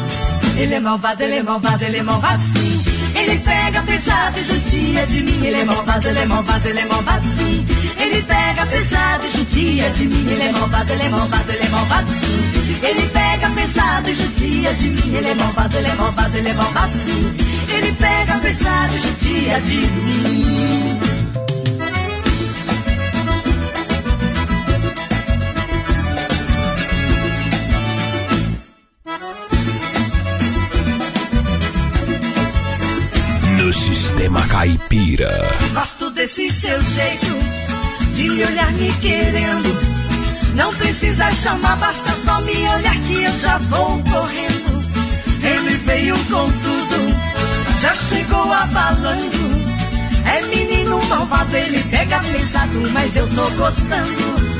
Ele 0.56 0.74
é 0.74 0.80
malvado, 0.80 1.22
ele 1.22 1.36
é 1.36 1.42
malvado, 1.42 1.84
ele 1.84 1.96
é 1.98 2.02
malvado 2.02 2.42
sim. 2.42 2.82
Ele 3.16 3.38
pega 3.38 3.82
pesado 3.82 4.38
e 4.38 4.44
judia 4.44 5.06
de 5.06 5.20
mim. 5.22 5.44
Ele 5.44 5.60
é 5.60 5.64
malvado, 5.64 6.08
ele 6.08 6.18
é 6.18 6.26
malvado, 6.26 6.68
ele 6.68 6.78
é 6.80 6.84
malvado 6.86 7.24
sim. 7.24 7.66
Ele 7.98 8.22
pega 8.22 8.66
pesado 8.66 9.24
e 9.24 9.30
judia 9.30 9.90
de 9.90 10.06
mim. 10.06 10.26
Ele 10.28 10.42
é 10.42 10.52
malvado, 10.52 10.92
ele 10.92 11.02
é 11.02 11.08
malvado, 11.08 11.52
ele 11.52 11.64
é 11.64 11.68
malvado 11.68 12.12
sim. 12.12 12.78
Ele 12.82 13.08
pega 13.08 13.50
pesado 13.50 14.10
e 14.10 14.14
judia 14.14 14.74
de 14.74 14.88
mim. 14.88 15.14
Ele 15.14 15.28
é 15.28 15.34
malvado, 15.34 15.76
ele 15.76 15.88
é 15.88 15.94
malvado, 15.94 16.36
ele 16.36 16.48
é 16.48 16.54
malvado 16.54 16.92
sim. 17.04 17.36
Ele 17.74 17.92
pega 17.92 18.38
pesado 18.38 18.94
e 18.94 18.98
judia 18.98 19.60
de 19.60 19.76
mim. 19.76 20.33
Sistema 33.74 34.40
caipira. 34.48 35.48
Gosto 35.72 36.10
desse 36.10 36.50
seu 36.50 36.80
jeito 36.80 37.38
de 38.14 38.28
me 38.28 38.44
olhar 38.44 38.72
me 38.72 38.92
querendo. 38.94 39.94
Não 40.54 40.72
precisa 40.74 41.30
chamar, 41.32 41.76
basta 41.76 42.12
só 42.24 42.40
me 42.42 42.52
olhar 42.52 42.96
que 42.96 43.24
eu 43.24 43.38
já 43.38 43.58
vou 43.58 44.02
correndo. 44.04 44.84
Ele 45.42 45.76
veio 45.78 46.16
com 46.16 46.50
tudo, 46.50 47.80
já 47.80 47.94
chegou 47.94 48.52
abalando. 48.52 49.64
É 50.26 50.42
menino 50.46 51.04
malvado, 51.06 51.56
ele 51.56 51.82
pega 51.90 52.18
pesado, 52.20 52.90
mas 52.92 53.16
eu 53.16 53.28
tô 53.28 53.50
gostando. 53.50 54.54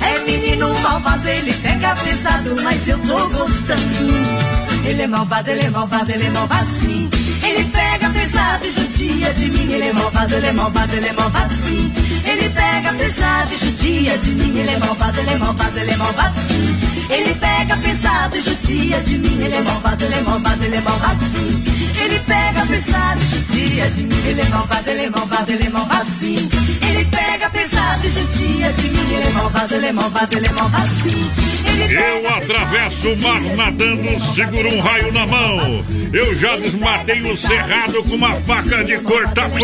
É 0.00 0.18
menino 0.24 0.74
malvado, 0.80 1.28
ele 1.28 1.52
pega 1.54 1.94
pesado, 1.96 2.56
mas 2.62 2.88
eu 2.88 2.98
tô 3.00 3.28
gostando. 3.28 4.52
Ele 4.84 5.02
é 5.02 5.06
malvado, 5.06 5.50
ele 5.50 5.64
é 5.64 5.70
malvado, 5.70 6.10
ele 6.10 6.26
é 6.26 6.30
malvado 6.30 6.68
sim. 6.68 7.10
Ele 7.52 7.64
pega 7.64 8.08
pesado 8.08 8.64
e 8.66 8.70
judia 8.70 9.34
de 9.34 9.50
mim. 9.50 9.72
Ele 9.72 9.88
é 9.88 9.92
malvado, 9.92 10.34
ele 10.34 10.46
é 10.46 10.52
malvado, 10.52 10.96
ele 10.96 11.06
é 11.06 11.12
malvado 11.12 11.54
sim. 11.54 11.92
Ele 12.24 12.48
pega 12.48 12.92
pesado 12.94 13.52
e 13.52 13.58
judia 13.58 14.18
de 14.18 14.30
mim. 14.30 14.58
Ele 14.58 14.70
é 14.70 14.78
malvado, 14.78 15.20
ele 15.20 15.30
é 15.30 15.36
malvado, 15.36 15.78
ele 15.78 15.90
é 15.90 15.96
malvado 15.96 16.40
sim. 16.40 16.78
Ele 17.10 17.34
pega 17.34 17.76
pesado 17.76 18.36
e 18.38 18.40
judia 18.40 19.00
de 19.02 19.18
mim. 19.18 19.42
Ele 19.42 19.54
é 19.54 19.60
malvado, 19.60 20.02
ele 20.02 20.14
é 20.14 20.20
malvado, 20.22 20.64
ele 20.64 20.76
é 20.76 20.80
malvado 20.80 21.24
sim. 21.26 21.64
Ele 22.02 22.18
pega 22.20 22.66
pesado 22.66 23.20
e 23.22 23.26
judia 23.26 23.90
de 23.90 24.02
mim. 24.02 24.22
Ele 24.24 24.40
é 24.40 24.48
malvado, 24.48 24.90
ele 24.90 25.02
é 25.02 25.10
malvado, 25.10 25.52
ele 25.52 25.66
é 25.66 25.70
malvado 25.70 26.10
sim. 26.10 26.48
Ele 26.88 27.04
pega 27.04 27.50
pesado 27.50 28.06
e 28.06 28.10
judia 28.10 28.72
de 28.72 28.88
mim. 28.88 29.12
Ele 29.12 29.26
é 29.26 29.30
malvado, 29.32 29.74
ele 29.74 29.86
é 29.86 29.92
malvado, 29.92 30.36
ele 30.36 30.46
é 30.46 30.52
malvado 30.52 30.90
sim. 31.02 31.51
Eu 31.90 32.28
atravesso 32.36 33.12
o 33.12 33.18
mar 33.20 33.40
nadando, 33.40 34.20
seguro 34.34 34.68
um 34.74 34.80
raio 34.80 35.12
na 35.12 35.26
mão. 35.26 35.84
Eu 36.12 36.34
já 36.36 36.56
desmatei 36.56 37.22
o 37.22 37.36
cerrado 37.36 38.02
com 38.02 38.14
uma 38.14 38.34
faca 38.42 38.82
de 38.84 38.98
cortar 38.98 39.48
pão. 39.50 39.58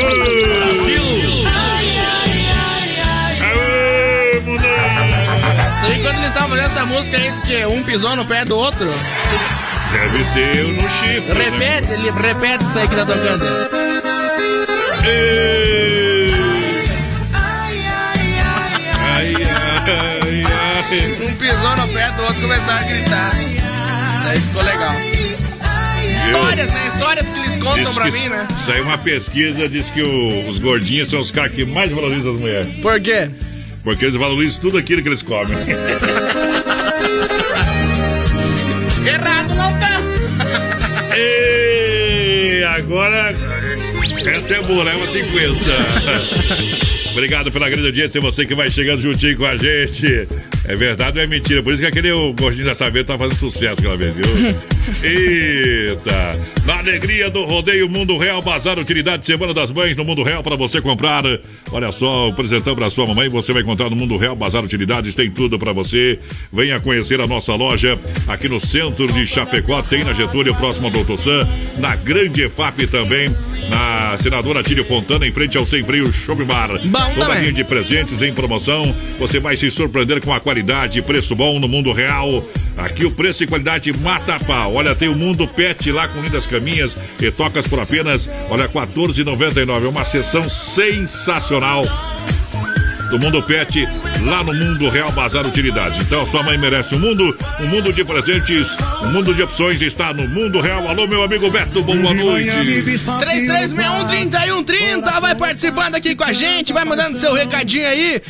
Aê, 5.81 5.99
quando 6.03 6.17
eles 6.17 6.29
estavam 6.29 6.49
fazendo 6.51 6.67
essa 6.67 6.87
música 6.87 7.17
aí, 7.17 7.31
disse 7.31 7.43
que 7.47 7.67
um 7.67 7.83
pisou 7.83 8.17
no 8.17 8.27
pé 8.27 8.45
do 8.45 8.57
outro? 8.57 8.87
Deve 9.93 10.25
ser 10.25 10.57
eu 10.57 10.69
no 10.69 10.83
chifre. 10.83 11.35
né? 11.35 11.45
Repete, 11.51 11.93
ele 11.93 12.11
repete 12.11 12.65
isso 12.65 12.79
aí 12.79 12.89
que 12.89 12.97
tá 12.97 13.07
tocando. 13.07 13.45
Ei. 15.07 15.88
Pisou 21.39 21.77
no 21.77 21.89
pé 21.89 22.11
do 22.13 22.23
outro 22.23 22.41
começaram 22.43 22.87
a 22.87 22.91
gritar. 22.91 23.33
Daí 24.25 24.41
ficou 24.41 24.63
legal. 24.63 24.95
Histórias, 26.27 26.69
né? 26.71 26.87
Histórias 26.89 27.29
que 27.29 27.39
eles 27.39 27.57
contam 27.57 27.85
Diz 27.85 27.95
pra 27.95 28.11
mim, 28.11 28.29
né? 28.29 28.47
Saiu 28.67 28.85
uma 28.85 28.99
pesquisa, 28.99 29.69
diz 29.69 29.89
que 29.91 30.03
o- 30.03 30.49
os 30.49 30.59
gordinhos 30.59 31.09
são 31.11 31.21
os 31.21 31.31
caras 31.31 31.53
que 31.53 31.65
mais 31.65 31.91
valorizam 31.93 32.33
as 32.35 32.39
mulheres. 32.41 32.69
Por 32.83 33.01
quê? 33.01 33.31
Porque 33.83 34.05
eles 34.05 34.17
valorizam 34.17 34.61
tudo 34.61 34.77
aquilo 34.79 35.01
que 35.03 35.09
eles 35.09 35.23
comem. 35.23 35.57
Errado 39.07 39.55
não 39.55 39.73
tá. 39.79 40.01
Ei, 41.17 42.65
agora 42.65 43.33
essa 44.27 44.55
é 44.55 44.63
boa, 44.63 44.85
leva 44.85 45.07
50. 45.07 45.55
Obrigado 47.13 47.51
pela 47.51 47.69
grande 47.71 47.87
audiência, 47.87 48.21
você 48.21 48.45
que 48.45 48.55
vai 48.55 48.71
chegando 48.71 49.01
juntinho 49.03 49.37
com 49.37 49.47
a 49.47 49.57
gente. 49.57 50.29
É 50.69 50.77
verdade 50.77 51.17
ou 51.17 51.25
é 51.25 51.27
mentira? 51.27 51.63
Por 51.63 51.73
isso 51.73 51.81
que 51.81 51.89
aquele 51.89 52.11
gordinho 52.35 52.67
da 52.67 52.75
saber 52.75 53.03
tá 53.03 53.17
fazendo 53.17 53.39
sucesso 53.39 53.81
aquela 53.81 53.97
vez, 53.97 54.15
viu? 54.15 54.27
Eita! 55.03 56.59
Na 56.67 56.81
alegria 56.81 57.31
do 57.31 57.47
rodeio 57.47 57.89
Mundo 57.89 58.19
Real, 58.19 58.43
Bazar 58.43 58.79
Utilidade 58.79 59.25
Semana 59.25 59.55
das 59.55 59.71
Mães 59.71 59.97
no 59.97 60.05
Mundo 60.05 60.23
Real 60.23 60.43
para 60.43 60.57
você 60.57 60.83
comprar. 60.83 61.25
Olha 61.73 61.91
só, 61.91 62.29
apresentando 62.29 62.77
para 62.77 62.91
sua 62.91 63.07
mamãe, 63.07 63.31
você 63.31 63.55
vai 63.55 63.63
encontrar 63.63 63.89
no 63.89 63.97
Mundo 63.97 64.19
Real 64.19 64.37
Bazar 64.37 64.63
Utilidades, 64.63 65.15
tem 65.15 65.31
tudo 65.31 65.59
para 65.59 65.73
você. 65.73 66.19
Venha 66.53 66.79
conhecer 66.79 67.19
a 67.19 67.27
nossa 67.27 67.55
loja 67.55 67.99
aqui 68.27 68.47
no 68.47 68.61
centro 68.61 69.11
de 69.11 69.27
Chapecó, 69.27 69.81
tem 69.81 70.05
na 70.05 70.13
Getúlio, 70.13 70.55
próximo 70.55 70.89
ao 70.89 70.93
Doutor 70.93 71.19
Sam, 71.19 71.49
na 71.79 71.97
Grande 71.97 72.43
EFAP 72.43 72.87
também, 72.89 73.35
na 73.71 74.19
Senadora 74.19 74.63
Tílio 74.63 74.85
Fontana, 74.85 75.27
em 75.27 75.33
frente 75.33 75.57
ao 75.57 75.65
Sem 75.65 75.83
Freio 75.83 76.13
Shop 76.13 76.45
Bar. 76.45 76.79
Bom 76.85 77.15
Toda 77.15 77.39
linha 77.39 77.53
de 77.53 77.65
presentes 77.65 78.21
em 78.21 78.35
promoção, 78.35 78.95
você 79.19 79.41
vai 79.41 79.57
se 79.57 79.71
surpreender 79.71 80.21
com 80.21 80.35
a 80.35 80.41
qualidade, 80.41 80.58
preço 81.07 81.35
bom 81.35 81.59
no 81.59 81.69
Mundo 81.69 81.93
Real. 81.93 82.45
Aqui 82.77 83.05
o 83.05 83.11
preço 83.11 83.43
e 83.43 83.47
qualidade 83.47 83.93
mata 83.93 84.37
a 84.37 84.41
pau. 84.41 84.75
Olha, 84.75 84.95
tem 84.95 85.09
o 85.09 85.15
Mundo 85.15 85.49
Pet 85.49 85.91
lá 85.91 86.07
com 86.07 86.21
lindas 86.21 86.47
caminhas 86.47 86.97
e 87.21 87.31
tocas 87.31 87.67
por 87.67 87.81
apenas, 87.81 88.31
olha, 88.49 88.67
R$ 88.67 88.73
14,99. 88.73 89.85
É 89.85 89.89
uma 89.89 90.05
sessão 90.05 90.49
sensacional 90.49 91.85
do 93.11 93.19
Mundo 93.19 93.43
Pet 93.43 93.89
lá 94.25 94.43
no 94.45 94.53
Mundo 94.55 94.89
Real 94.91 95.11
Bazar 95.13 95.47
Utilidade. 95.47 96.01
Então, 96.01 96.25
sua 96.25 96.43
mãe 96.43 96.59
merece 96.59 96.95
um 96.95 96.99
mundo, 96.99 97.37
um 97.61 97.67
mundo 97.67 97.93
de 97.93 98.05
presentes, 98.05 98.77
um 99.03 99.11
mundo 99.11 99.35
de 99.35 99.43
opções 99.43 99.81
está 99.81 100.13
no 100.13 100.27
Mundo 100.29 100.61
Real. 100.61 100.87
Alô, 100.89 101.07
meu 101.07 101.23
amigo 101.23 101.51
Beto, 101.51 101.83
boa 101.83 101.97
noite. 102.15 102.51
33613130 102.51 105.21
vai 105.21 105.35
participando 105.35 105.95
aqui 105.95 106.15
com 106.15 106.25
a 106.25 106.33
gente, 106.33 106.73
vai 106.73 106.85
mandando 106.85 107.19
seu 107.19 107.33
recadinho 107.35 107.87
aí. 107.87 108.21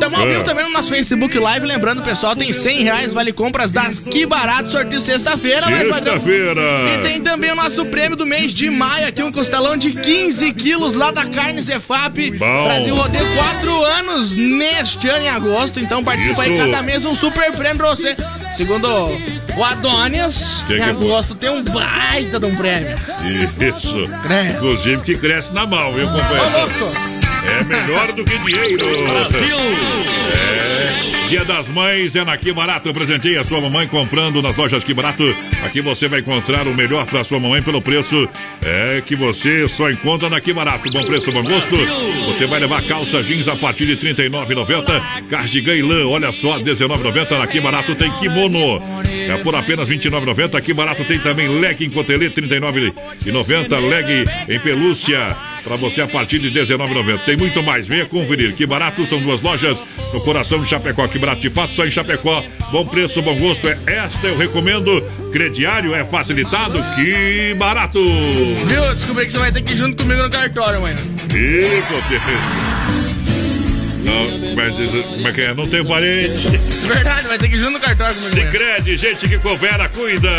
Tamo 0.00 0.16
ao 0.16 0.26
vivo 0.26 0.40
É. 0.40 0.44
também 0.44 0.64
no 0.64 0.72
nosso 0.72 0.88
Facebook 0.90 1.38
Live. 1.38 1.66
Lembrando, 1.66 2.02
pessoal, 2.02 2.34
tem 2.36 2.52
100 2.52 2.82
reais 2.82 3.12
vale 3.12 3.32
compras 3.32 3.70
das 3.72 4.00
Que 4.00 4.26
Barato, 4.26 4.70
sorteio 4.70 5.00
sexta-feira. 5.00 5.66
vai, 5.70 5.84
padrão. 5.86 6.14
Sexta-feira. 6.14 6.60
E 6.94 6.98
tem 7.02 7.20
também 7.22 7.52
o 7.52 7.56
nosso 7.56 7.84
prêmio 7.86 8.16
do 8.16 8.26
mês 8.26 8.52
de 8.52 8.68
maio 8.70 9.06
aqui, 9.06 9.22
um 9.22 9.32
costelão 9.32 9.76
de 9.76 9.92
15 9.92 10.52
quilos 10.52 10.94
lá 10.94 11.10
da 11.10 11.24
Carne 11.26 11.60
Zefap. 11.62 12.30
Bom. 12.32 12.64
Brasil 12.64 12.94
Rodeio, 12.94 13.26
4 13.34 13.84
anos 13.86 14.36
neste 14.36 15.08
ano 15.08 15.24
em 15.24 15.28
agosto. 15.28 15.80
Então 15.80 16.02
participa 16.04 16.42
aí 16.42 16.54
Isso. 16.56 16.64
cada 16.70 16.82
mês 16.82 17.04
um 17.04 17.14
super 17.14 17.52
prêmio 17.52 17.76
pra 17.78 17.88
você. 17.88 18.16
Segundo 18.56 18.86
o 19.56 19.64
Adonias, 19.64 20.62
Que 20.66 20.74
em 20.74 20.76
que 20.76 20.82
é? 20.82 20.90
agosto 20.90 21.34
tem 21.34 21.50
um 21.50 21.62
baita 21.62 22.38
de 22.38 22.46
um 22.46 22.54
prêmio. 22.56 22.98
Isso. 23.76 24.08
Credo. 24.22 24.56
Inclusive 24.56 25.02
que 25.02 25.14
cresce 25.16 25.52
na 25.52 25.66
mão, 25.66 25.92
viu, 25.94 26.06
Ô, 26.08 26.12
companheiro? 26.12 26.58
louco! 26.58 26.96
É 27.46 27.64
melhor 27.64 28.12
do 28.12 28.24
que 28.24 28.36
dinheiro. 28.38 28.84
Brasil! 29.04 29.56
É. 30.34 31.15
Dia 31.28 31.44
das 31.44 31.68
Mães 31.68 32.14
é 32.14 32.24
na 32.24 32.36
Que 32.36 32.52
Barato. 32.52 32.88
Eu 32.88 32.94
presenteei 32.94 33.36
a 33.36 33.42
sua 33.42 33.60
mamãe 33.60 33.88
comprando 33.88 34.40
nas 34.40 34.56
lojas 34.56 34.84
Que 34.84 34.94
Barato. 34.94 35.24
Aqui 35.64 35.80
você 35.80 36.06
vai 36.06 36.20
encontrar 36.20 36.68
o 36.68 36.74
melhor 36.74 37.04
para 37.04 37.24
sua 37.24 37.40
mamãe 37.40 37.60
pelo 37.60 37.82
preço 37.82 38.28
é 38.62 39.02
que 39.04 39.16
você 39.16 39.66
só 39.66 39.90
encontra 39.90 40.30
na 40.30 40.40
Que 40.40 40.52
Barato. 40.52 40.88
Bom 40.90 41.04
preço, 41.04 41.32
bom 41.32 41.42
gosto. 41.42 41.76
Você 42.26 42.46
vai 42.46 42.60
levar 42.60 42.80
calça 42.82 43.24
jeans 43.24 43.48
a 43.48 43.56
partir 43.56 43.86
de 43.86 43.94
R$ 43.94 44.14
39,90. 44.14 45.28
Cardigan 45.28 45.74
e 45.74 45.82
lã, 45.82 46.06
olha 46.06 46.30
só, 46.30 46.58
R$ 46.58 46.64
19,90. 46.64 47.38
Na 47.38 47.46
Que 47.48 47.60
Barato 47.60 47.96
tem 47.96 48.10
kimono. 48.12 48.80
É 49.28 49.36
por 49.38 49.56
apenas 49.56 49.88
R$ 49.88 49.96
29,90. 49.96 50.54
Aqui 50.54 50.72
barato 50.72 51.04
tem 51.04 51.18
também 51.18 51.48
legging 51.48 51.90
cotelê, 51.90 52.28
R$ 52.28 52.34
39,90. 52.34 53.88
Leg 53.88 54.24
em 54.48 54.58
pelúcia 54.60 55.36
para 55.66 55.74
você 55.74 56.00
a 56.00 56.06
partir 56.06 56.38
de 56.38 56.48
R$ 56.48 56.60
19,90. 56.64 57.24
Tem 57.24 57.36
muito 57.36 57.60
mais, 57.60 57.88
venha 57.88 58.06
conferir. 58.06 58.54
Que 58.54 58.64
barato 58.64 59.04
são 59.04 59.20
duas 59.20 59.42
lojas 59.42 59.82
no 60.14 60.20
coração 60.20 60.60
de 60.60 60.68
Chapecó. 60.68 61.08
Que 61.08 61.18
barato 61.18 61.40
de 61.40 61.50
fato 61.50 61.74
só 61.74 61.84
em 61.84 61.90
Chapecó. 61.90 62.44
Bom 62.70 62.86
preço, 62.86 63.20
bom 63.20 63.36
gosto. 63.36 63.68
É 63.68 63.76
esta 63.86 64.28
eu 64.28 64.38
recomendo. 64.38 65.02
Crediário 65.32 65.92
é 65.92 66.04
facilitado. 66.04 66.78
Que 66.94 67.54
barato! 67.58 67.98
Viu? 68.66 68.94
Descobri 68.94 69.26
que 69.26 69.32
você 69.32 69.38
vai 69.38 69.52
ter 69.52 69.62
que 69.62 69.72
ir 69.72 69.76
junto 69.76 70.02
comigo 70.04 70.22
no 70.22 70.30
cartório 70.30 70.78
amanhã. 70.78 70.98
E 71.34 71.82
Não, 74.06 74.54
mas 74.54 74.74
como 74.76 75.28
é 75.28 75.32
que 75.32 75.40
é? 75.40 75.52
Não 75.52 75.68
tem 75.68 75.84
parente. 75.84 76.56
Verdade, 76.86 77.26
vai 77.26 77.38
ter 77.38 77.48
que 77.48 77.56
ir 77.56 77.58
junto 77.58 77.72
no 77.72 77.80
cartório. 77.80 78.14
Sicredi, 78.14 78.96
gente 78.96 79.28
que 79.28 79.36
coopera, 79.38 79.88
cuida. 79.88 80.30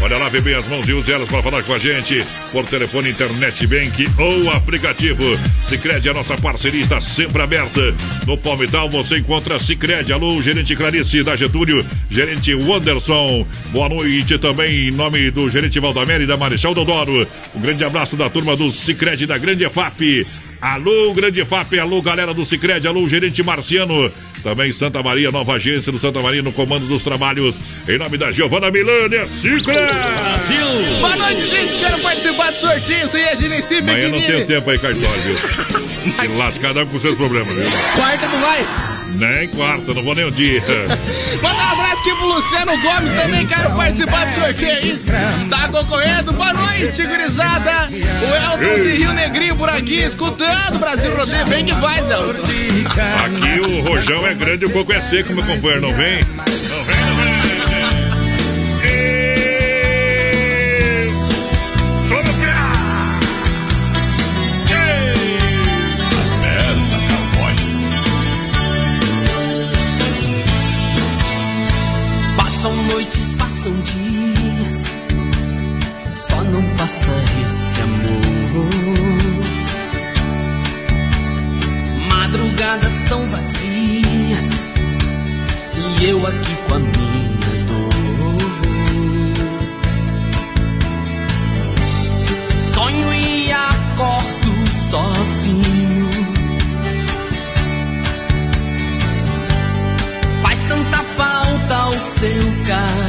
Olha 0.00 0.16
lá, 0.16 0.30
bem 0.30 0.54
as 0.54 0.66
mãos 0.66 0.88
e 0.88 0.92
use 0.94 1.12
elas 1.12 1.28
para 1.28 1.42
falar 1.42 1.62
com 1.62 1.74
a 1.74 1.78
gente 1.78 2.24
por 2.50 2.64
telefone, 2.64 3.10
internet, 3.10 3.66
bank 3.66 4.08
ou 4.16 4.50
aplicativo. 4.50 5.22
Sicredi, 5.68 6.08
a 6.08 6.14
nossa 6.14 6.38
parceria 6.38 6.82
está 6.82 6.98
sempre 6.98 7.42
aberta. 7.42 7.94
No 8.26 8.38
Palmital 8.38 8.88
você 8.88 9.18
encontra 9.18 9.58
Sicredi. 9.58 10.10
Alô, 10.10 10.40
gerente 10.40 10.74
Clarice 10.74 11.22
da 11.22 11.36
Getúlio, 11.36 11.84
gerente 12.10 12.54
Wanderson. 12.54 13.46
Boa 13.66 13.90
noite 13.90 14.38
também 14.38 14.88
em 14.88 14.90
nome 14.90 15.30
do 15.30 15.50
gerente 15.50 15.78
Valdamere 15.78 16.24
e 16.24 16.26
da 16.26 16.38
Marechal 16.38 16.72
Dodoro. 16.72 17.28
Um 17.54 17.60
grande 17.60 17.84
abraço 17.84 18.16
da 18.16 18.30
turma 18.30 18.56
do 18.56 18.70
Sicredi 18.70 19.26
da 19.26 19.36
Grande 19.36 19.64
EFAP. 19.64 20.26
Alô, 20.60 21.12
Grande 21.12 21.44
FAP, 21.44 21.78
alô, 21.78 22.02
galera 22.02 22.34
do 22.34 22.44
Cicred, 22.44 22.86
alô, 22.86 23.08
gerente 23.08 23.42
Marciano. 23.42 24.10
Também 24.42 24.72
Santa 24.72 25.02
Maria, 25.02 25.30
nova 25.30 25.54
agência 25.54 25.90
do 25.92 25.98
Santa 25.98 26.20
Maria 26.20 26.42
no 26.42 26.52
comando 26.52 26.86
dos 26.86 27.02
trabalhos. 27.04 27.54
Em 27.88 27.98
nome 27.98 28.18
da 28.18 28.32
Giovana 28.32 28.70
Milânia, 28.70 29.26
Cicred! 29.26 29.62
Brasil! 29.64 30.66
Boa 31.00 31.16
noite, 31.16 31.48
gente. 31.48 31.74
Quero 31.76 32.00
participar 32.00 32.50
do 32.50 32.56
sorteio. 32.58 33.06
Isso 33.06 33.16
aí 33.16 33.22
é 33.22 33.36
Genesi 33.36 33.76
Amanhã 33.76 34.08
não 34.10 34.20
tem 34.20 34.46
tempo 34.46 34.70
aí, 34.70 34.78
cartório, 34.78 35.22
viu? 35.22 35.88
E 36.24 36.28
lascada 36.38 36.86
com 36.86 36.98
seus 36.98 37.16
problemas, 37.16 37.54
viu? 37.54 37.70
Quarta 37.94 38.26
não 38.28 38.40
vai. 38.40 38.97
Nem 39.10 39.48
quarta, 39.48 39.94
não 39.94 40.02
vou 40.02 40.14
nem 40.14 40.26
um 40.26 40.30
dia. 40.30 40.62
Manda 41.42 41.54
um 41.54 41.72
abraço 41.72 41.98
aqui 42.00 42.14
pro 42.14 42.26
Luciano 42.28 42.72
Gomes 42.82 43.12
também. 43.12 43.46
Quero 43.46 43.70
participar 43.74 44.26
do 44.26 44.32
sorteio 44.32 44.72
aí. 44.72 44.98
Tá 45.48 45.68
concorrendo. 45.68 46.32
Boa 46.32 46.52
noite, 46.52 47.06
gurizada. 47.06 47.88
O 47.90 48.62
Elton 48.62 48.82
de 48.82 48.96
Rio 48.98 49.12
Negrinho 49.12 49.56
por 49.56 49.68
aqui, 49.68 50.02
escutando 50.02 50.78
Brasil 50.78 51.16
Rodeio. 51.16 51.46
Vem 51.46 51.64
que 51.64 51.74
faz, 51.76 52.10
Elton. 52.10 52.42
Aqui 53.24 53.60
o 53.60 53.82
rojão 53.82 54.26
é 54.26 54.34
grande 54.34 54.64
e 54.64 54.66
o 54.66 54.70
coco 54.70 54.92
é 54.92 55.00
seco, 55.00 55.32
meu 55.32 55.44
companheiro. 55.44 55.80
Não 55.80 55.94
vem? 55.94 56.20
Não 56.68 56.84
vem, 56.84 56.97
faça 76.88 77.12
esse 77.46 77.80
amor. 77.82 78.68
Madrugadas 82.08 83.02
tão 83.08 83.28
vazias 83.28 84.70
e 86.00 86.04
eu 86.06 86.26
aqui 86.26 86.56
com 86.66 86.74
a 86.74 86.78
minha 86.78 87.52
dor. 87.66 88.38
Sonho 92.74 93.14
e 93.14 93.52
acordo 93.52 94.52
sozinho. 94.90 96.08
Faz 100.42 100.58
tanta 100.60 101.04
falta 101.16 101.86
o 101.88 101.92
seu 102.18 102.42
carinho. 102.66 103.07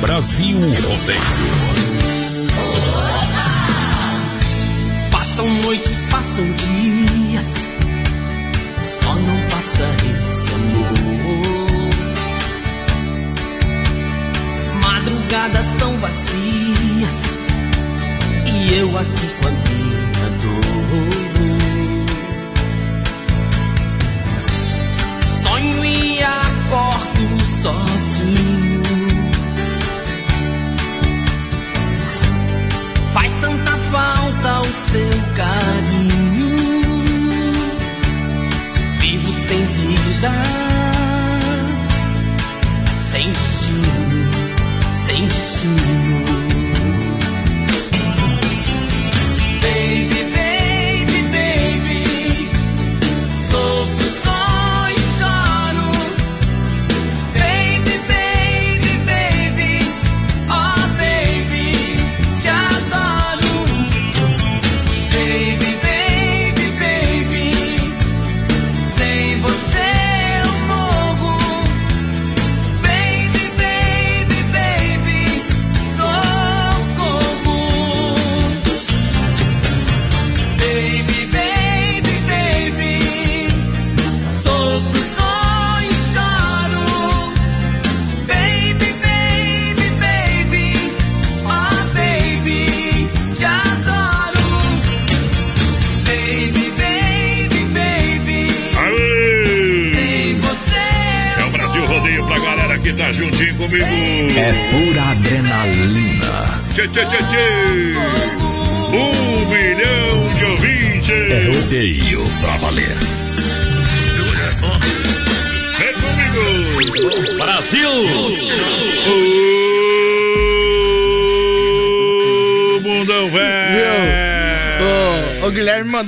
Brasil 0.00 0.58
Rodeio. 0.58 1.20
Passam 5.10 5.48
noites, 5.62 6.06
passam 6.10 6.44
dias, 6.52 7.72
só 8.82 9.14
não 9.14 9.40
passa 9.48 9.84
esse 10.18 10.52
amor. 10.52 11.88
Madrugadas 14.82 15.72
tão 15.78 15.98
vazias, 16.00 17.38
e 18.46 18.74
eu 18.74 18.98
aqui 18.98 19.27
carinho. 35.38 36.50
Vivo 38.98 39.32
sem 39.46 39.64
vida, 39.64 40.32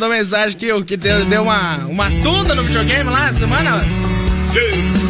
mandou 0.00 0.08
mensagem 0.16 0.56
que, 0.56 0.72
o- 0.72 0.82
que 0.82 0.96
deu, 0.96 1.26
deu 1.26 1.42
uma, 1.42 1.76
uma 1.86 2.10
tunda 2.22 2.54
no 2.54 2.62
videogame 2.62 3.10
lá 3.10 3.30
semana. 3.34 3.80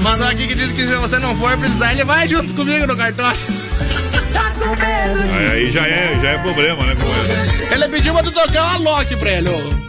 Mandou 0.02 0.26
aqui 0.26 0.48
que 0.48 0.54
disse 0.56 0.74
que 0.74 0.84
se 0.84 0.96
você 0.96 1.16
não 1.20 1.36
for 1.36 1.56
precisar, 1.56 1.92
ele 1.92 2.04
vai 2.04 2.26
junto 2.26 2.52
comigo 2.54 2.86
no 2.88 2.96
cartório. 2.96 3.38
Aí, 5.32 5.46
aí 5.52 5.70
já 5.70 5.86
é, 5.86 6.18
já 6.20 6.28
é 6.30 6.38
problema, 6.38 6.84
né, 6.84 6.96
com 6.96 7.06
ele? 7.06 7.74
Ele 7.84 7.88
pediu 7.88 8.12
pra 8.12 8.22
tu 8.24 8.32
tocar 8.32 8.64
o 8.80 8.88
Alok 8.88 9.14
pra 9.16 9.30
ele, 9.30 9.48
ô. 9.48 9.80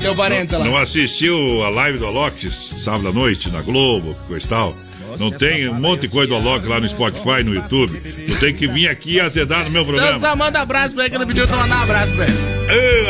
Teu 0.00 0.14
parente 0.14 0.54
lá. 0.54 0.64
Não 0.64 0.76
assistiu 0.76 1.64
a 1.64 1.68
live 1.70 1.98
do 1.98 2.06
Alok 2.06 2.48
sábado 2.78 3.08
à 3.08 3.12
noite 3.12 3.50
na 3.50 3.62
Globo, 3.62 4.14
coisa 4.28 4.46
e 4.46 4.48
tal? 4.48 4.76
Não 5.18 5.30
tem 5.30 5.66
um 5.68 5.74
monte 5.74 6.02
de 6.02 6.08
coisa 6.08 6.28
do 6.28 6.34
Alok 6.36 6.66
lá 6.68 6.78
no 6.78 6.86
Spotify, 6.86 7.42
no 7.42 7.54
YouTube. 7.54 7.98
Tu 8.28 8.36
tem 8.36 8.54
que 8.54 8.66
vir 8.68 8.88
aqui 8.88 9.18
azedar 9.18 9.64
no 9.64 9.70
meu 9.70 9.82
Então 9.82 9.94
programa. 9.94 10.20
só 10.20 10.36
manda 10.36 10.60
abraço 10.60 10.94
pra 10.94 11.04
ele 11.04 11.10
que 11.10 11.16
ele 11.16 11.26
pediu 11.26 11.46
pra 11.48 11.56
eu 11.56 11.60
mandar 11.62 11.78
um 11.78 11.82
abraço 11.82 12.12
pra 12.12 12.24
ele. 12.26 12.36
Ei, 12.68 13.05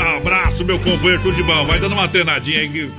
meu 0.67 0.79
companheiro, 0.81 1.23
bom. 1.45 1.65
Vai 1.65 1.79
dando 1.79 1.93
uma 1.93 2.09
treinadinha 2.09 2.61
aí 2.61 2.69
que 2.69 2.93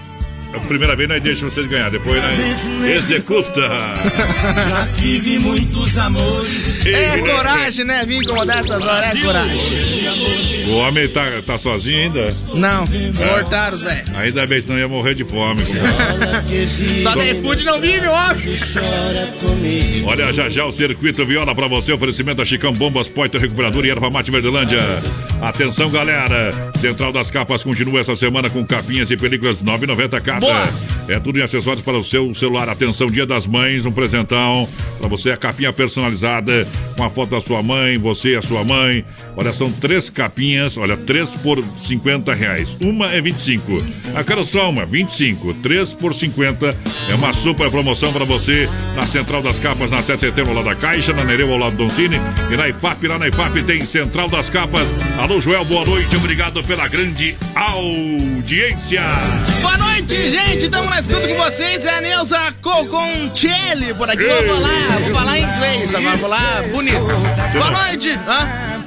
a 0.54 0.60
primeira 0.60 0.96
vez 0.96 1.10
nós 1.10 1.22
deixamos 1.22 1.54
vocês 1.54 1.68
ganhar, 1.68 1.90
depois 1.90 2.22
nós 2.22 2.86
executa. 2.86 3.62
Já 4.70 4.88
tive 5.00 5.40
muitos 5.40 5.98
amores. 5.98 6.86
É 6.86 7.18
coragem, 7.20 7.86
né? 7.86 8.06
Vim 8.06 8.18
incomodar 8.18 8.60
essas 8.60 8.82
horas, 8.86 9.16
é 9.16 9.22
coragem. 9.22 10.68
O 10.68 10.78
homem 10.78 11.08
tá, 11.08 11.42
tá 11.46 11.58
sozinho 11.58 12.04
ainda? 12.04 12.30
Não, 12.54 12.86
cortaram, 13.16 13.78
velho. 13.78 14.04
Ainda 14.18 14.46
bem, 14.46 14.62
senão 14.62 14.78
ia 14.78 14.88
morrer 14.88 15.16
de 15.16 15.24
fome. 15.24 15.64
Só 17.04 17.16
da 17.16 17.26
iFood 17.26 17.64
não 17.64 17.80
vive, 17.80 18.08
óbvio. 18.08 18.54
Olha, 20.06 20.34
já 20.34 20.50
já 20.50 20.66
o 20.66 20.72
Circuito 20.72 21.26
Viola 21.26 21.54
pra 21.56 21.68
você, 21.68 21.92
oferecimento 21.94 22.38
da 22.38 22.46
Chicão 22.46 22.74
Bombas, 22.74 23.08
Poiter 23.08 23.40
Recuperador 23.40 23.86
e 23.86 23.90
Erva 23.90 24.10
Mate 24.10 24.32
Verdelândia. 24.32 24.82
Atenção, 25.42 25.90
galera. 25.90 26.50
Central 26.80 27.12
das 27.12 27.32
Capas 27.32 27.64
continua 27.64 28.00
essa 28.02 28.16
semana 28.16 28.50
com 28.50 28.66
capinhas 28.66 29.10
e 29.12 29.18
películas 29.18 29.64
9,90 29.64 30.22
Boa. 30.40 30.68
É 31.08 31.20
tudo 31.20 31.40
em 31.40 31.42
acessórios 31.42 31.82
para 31.82 31.98
o 31.98 32.04
seu 32.04 32.34
celular. 32.34 32.68
Atenção, 32.68 33.08
Dia 33.08 33.26
das 33.26 33.48
Mães, 33.48 33.86
um 33.86 33.92
presentão 33.92 34.68
para 35.00 35.08
você, 35.08 35.32
a 35.32 35.38
capinha 35.38 35.72
personalizada 35.72 36.68
com 36.98 37.04
a 37.04 37.10
foto 37.10 37.30
da 37.30 37.40
sua 37.40 37.62
mãe, 37.62 37.98
você 37.98 38.34
e 38.34 38.36
a 38.36 38.42
sua 38.42 38.64
mãe. 38.64 39.06
Olha, 39.36 39.54
são 39.54 39.72
três 39.72 40.10
capinhas, 40.10 40.78
olha, 40.78 40.98
três 40.98 41.36
por 41.36 41.64
50 41.80 42.34
reais. 42.34 42.76
Uma 42.82 43.12
é 43.12 43.22
25. 43.22 43.84
A 44.16 44.24
cada 44.24 44.44
só 44.44 44.70
uma, 44.70 44.86
25. 44.86 45.54
Três 45.56 45.94
por 45.94 46.14
50 46.14 46.76
é 47.10 47.16
uma 47.16 47.32
super 47.34 47.70
promoção 47.70 48.12
para 48.12 48.26
você 48.26 48.68
na 48.96 49.06
Central 49.06 49.42
das 49.44 49.60
Capas, 49.60 49.92
na 49.92 50.02
7 50.02 50.18
de 50.18 50.26
setembro, 50.26 50.54
lá 50.54 50.64
da 50.64 50.76
Caixa, 50.76 51.14
na 51.14 51.24
Nereu, 51.24 51.52
ao 51.52 51.58
lado 51.58 51.78
do 51.78 51.84
Doncini. 51.84 52.20
E 52.52 52.58
na 52.58 52.68
IFAP, 52.68 53.08
lá 53.08 53.20
na 53.20 53.28
IFAP 53.28 53.64
tem 53.64 53.86
Central 53.86 54.28
das 54.28 54.50
Capas. 54.50 54.88
Alô, 55.20 55.40
Joel, 55.40 55.64
boa 55.66 55.86
noite. 55.86 56.16
Obrigado 56.16 56.64
pela 56.64 56.88
grande 56.88 57.38
audiência. 57.56 59.04
Boa 59.62 59.78
noite, 59.78 60.30
gente. 60.30 60.66
Estamos 60.66 60.90
na 60.90 61.00
escuta 61.00 61.28
com 61.28 61.36
vocês. 61.36 61.86
É 61.86 61.98
a 61.98 62.02
Neuza 62.02 62.52
Coconcelli 62.62 63.94
por 63.94 64.10
aqui. 64.10 64.24
Vou 64.24 64.38
Ei. 64.38 64.48
falar, 64.48 65.00
vou 65.00 65.14
falar 65.14 65.38
em 65.38 65.44
inglês 65.44 65.96
agora. 65.96 66.18
Vou 66.18 66.30
falar 66.30 66.64
bonito. 66.70 66.87
Boa 66.94 67.70
noite. 67.72 68.12
Hã? 68.28 68.84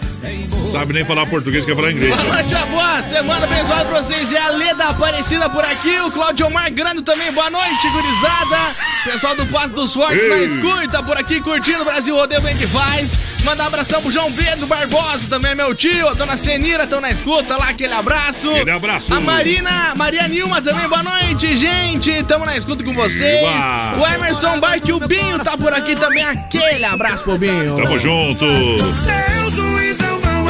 Não 0.50 0.59
sabe 0.70 0.92
nem 0.92 1.04
falar 1.04 1.26
português, 1.26 1.64
quer 1.64 1.74
falar 1.74 1.92
inglês. 1.92 2.14
Boa 2.14 2.34
noite, 2.34 2.54
boa 2.70 3.02
semana 3.02 3.44
abençoada 3.44 3.84
pra 3.84 4.02
vocês. 4.02 4.32
É 4.32 4.38
a 4.38 4.50
Leda 4.50 4.84
Aparecida 4.84 5.50
por 5.50 5.64
aqui, 5.64 5.98
o 6.00 6.10
Claudio 6.10 6.46
Omar 6.46 6.72
Grande 6.72 7.02
também. 7.02 7.32
Boa 7.32 7.50
noite, 7.50 7.88
gurizada. 7.90 8.74
Pessoal 9.04 9.34
do 9.34 9.46
Passo 9.46 9.74
dos 9.74 9.94
Fortes 9.94 10.28
na 10.28 10.38
escuta 10.38 11.02
por 11.02 11.16
aqui, 11.18 11.40
curtindo 11.40 11.82
o 11.82 11.84
Brasil 11.84 12.14
Rodeio 12.14 12.40
Bem 12.40 12.56
que 12.56 12.66
faz. 12.66 13.10
Mandar 13.44 13.64
um 13.64 13.66
abração 13.68 14.02
pro 14.02 14.10
João 14.10 14.30
Pedro 14.32 14.66
Barbosa, 14.66 15.26
também 15.28 15.54
meu 15.54 15.74
tio. 15.74 16.08
A 16.08 16.12
dona 16.12 16.36
Senira 16.36 16.84
estão 16.84 17.00
na 17.00 17.10
escuta 17.10 17.56
lá, 17.56 17.70
aquele 17.70 17.94
abraço. 17.94 18.50
Aquele 18.50 18.70
abraço. 18.70 19.14
A 19.14 19.20
Marina, 19.20 19.94
Maria 19.96 20.28
Nilma 20.28 20.60
também, 20.60 20.86
boa 20.86 21.02
noite, 21.02 21.56
gente. 21.56 22.22
Tamo 22.24 22.44
na 22.44 22.56
escuta 22.56 22.84
com 22.84 22.92
vocês. 22.92 23.42
Eba. 23.42 23.96
O 23.98 24.06
Emerson 24.06 24.60
Barque, 24.60 24.92
o 24.92 25.00
Binho 25.00 25.38
tá 25.38 25.56
por 25.56 25.72
aqui 25.72 25.96
também. 25.96 26.24
Aquele 26.24 26.84
abraço 26.84 27.24
pro 27.24 27.38
Binho. 27.38 27.76
Tamo 27.76 27.98
junto. 27.98 28.44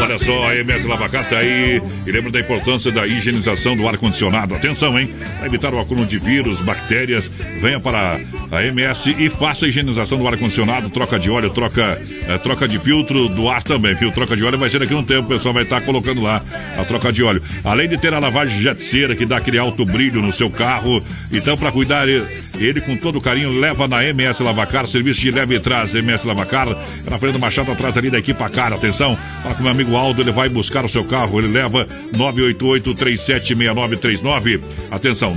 Olha 0.01 0.19
só, 0.19 0.49
a 0.49 0.57
MS 0.57 0.87
Lavacar 0.87 1.29
tá 1.29 1.39
aí. 1.39 1.81
E 2.07 2.11
lembra 2.11 2.31
da 2.31 2.41
importância 2.41 2.91
da 2.91 3.07
higienização 3.07 3.77
do 3.77 3.87
ar-condicionado. 3.87 4.55
Atenção, 4.55 4.99
hein? 4.99 5.13
Para 5.39 5.47
evitar 5.47 5.75
o 5.75 5.79
acúmulo 5.79 6.07
de 6.07 6.19
vírus, 6.19 6.59
bactérias, 6.61 7.31
venha 7.61 7.79
para 7.79 8.19
a 8.51 8.63
MS 8.65 9.15
e 9.19 9.29
faça 9.29 9.67
a 9.67 9.69
higienização 9.69 10.19
do 10.19 10.27
ar-condicionado. 10.27 10.89
Troca 10.89 11.19
de 11.19 11.31
óleo, 11.31 11.51
troca, 11.51 12.01
eh, 12.29 12.39
troca 12.39 12.67
de 12.67 12.79
filtro 12.79 13.29
do 13.29 13.49
ar 13.49 13.63
também. 13.63 13.95
Viu? 13.95 14.11
Troca 14.11 14.35
de 14.35 14.45
óleo 14.45 14.59
vai 14.59 14.71
ser 14.71 14.79
daqui 14.79 14.95
a 14.95 14.97
um 14.97 15.05
tempo. 15.05 15.27
O 15.27 15.29
pessoal 15.29 15.53
vai 15.53 15.65
estar 15.65 15.83
colocando 15.83 16.23
lá 16.23 16.43
a 16.79 16.85
troca 16.85 17.13
de 17.13 17.23
óleo. 17.23 17.43
Além 17.63 17.89
de 17.89 17.99
ter 17.99 18.15
a 18.15 18.19
lavagem 18.19 18.57
de 18.57 18.65
jet 18.65 18.83
cera, 18.83 19.15
que 19.15 19.27
dá 19.27 19.37
aquele 19.37 19.59
alto 19.59 19.85
brilho 19.85 20.23
no 20.23 20.33
seu 20.33 20.51
carro. 20.51 21.05
Então, 21.31 21.57
para 21.57 21.71
cuidar 21.71 22.09
eh, 22.09 22.23
Ele 22.61 22.81
com 22.81 22.97
todo 22.97 23.21
carinho 23.21 23.59
leva 23.59 23.89
na 23.89 24.05
MS 24.05 24.41
Lavacar, 24.43 24.87
serviço 24.87 25.21
de 25.21 25.31
leve 25.31 25.57
e 25.57 25.61
traz. 25.61 25.95
MS 25.95 26.27
Lavacar, 26.27 26.69
é 26.69 27.11
na 27.11 27.19
frente 27.19 27.33
do 27.33 27.39
Machado, 27.39 27.73
atrás 27.73 27.97
ali 27.97 28.11
da 28.11 28.19
equipe 28.19 28.41
Cara. 28.51 28.75
Atenção, 28.75 29.17
fala 29.43 29.55
com 29.55 29.63
meu 29.63 29.73
amigo 29.73 29.97
Aldo, 29.97 30.21
ele 30.23 30.33
vai 30.33 30.49
buscar 30.49 30.85
o 30.85 30.89
seu 30.89 31.05
carro, 31.05 31.39
ele 31.39 31.49
leva 31.49 31.87
988-376939. 32.15 34.61
Atenção, 34.91 35.35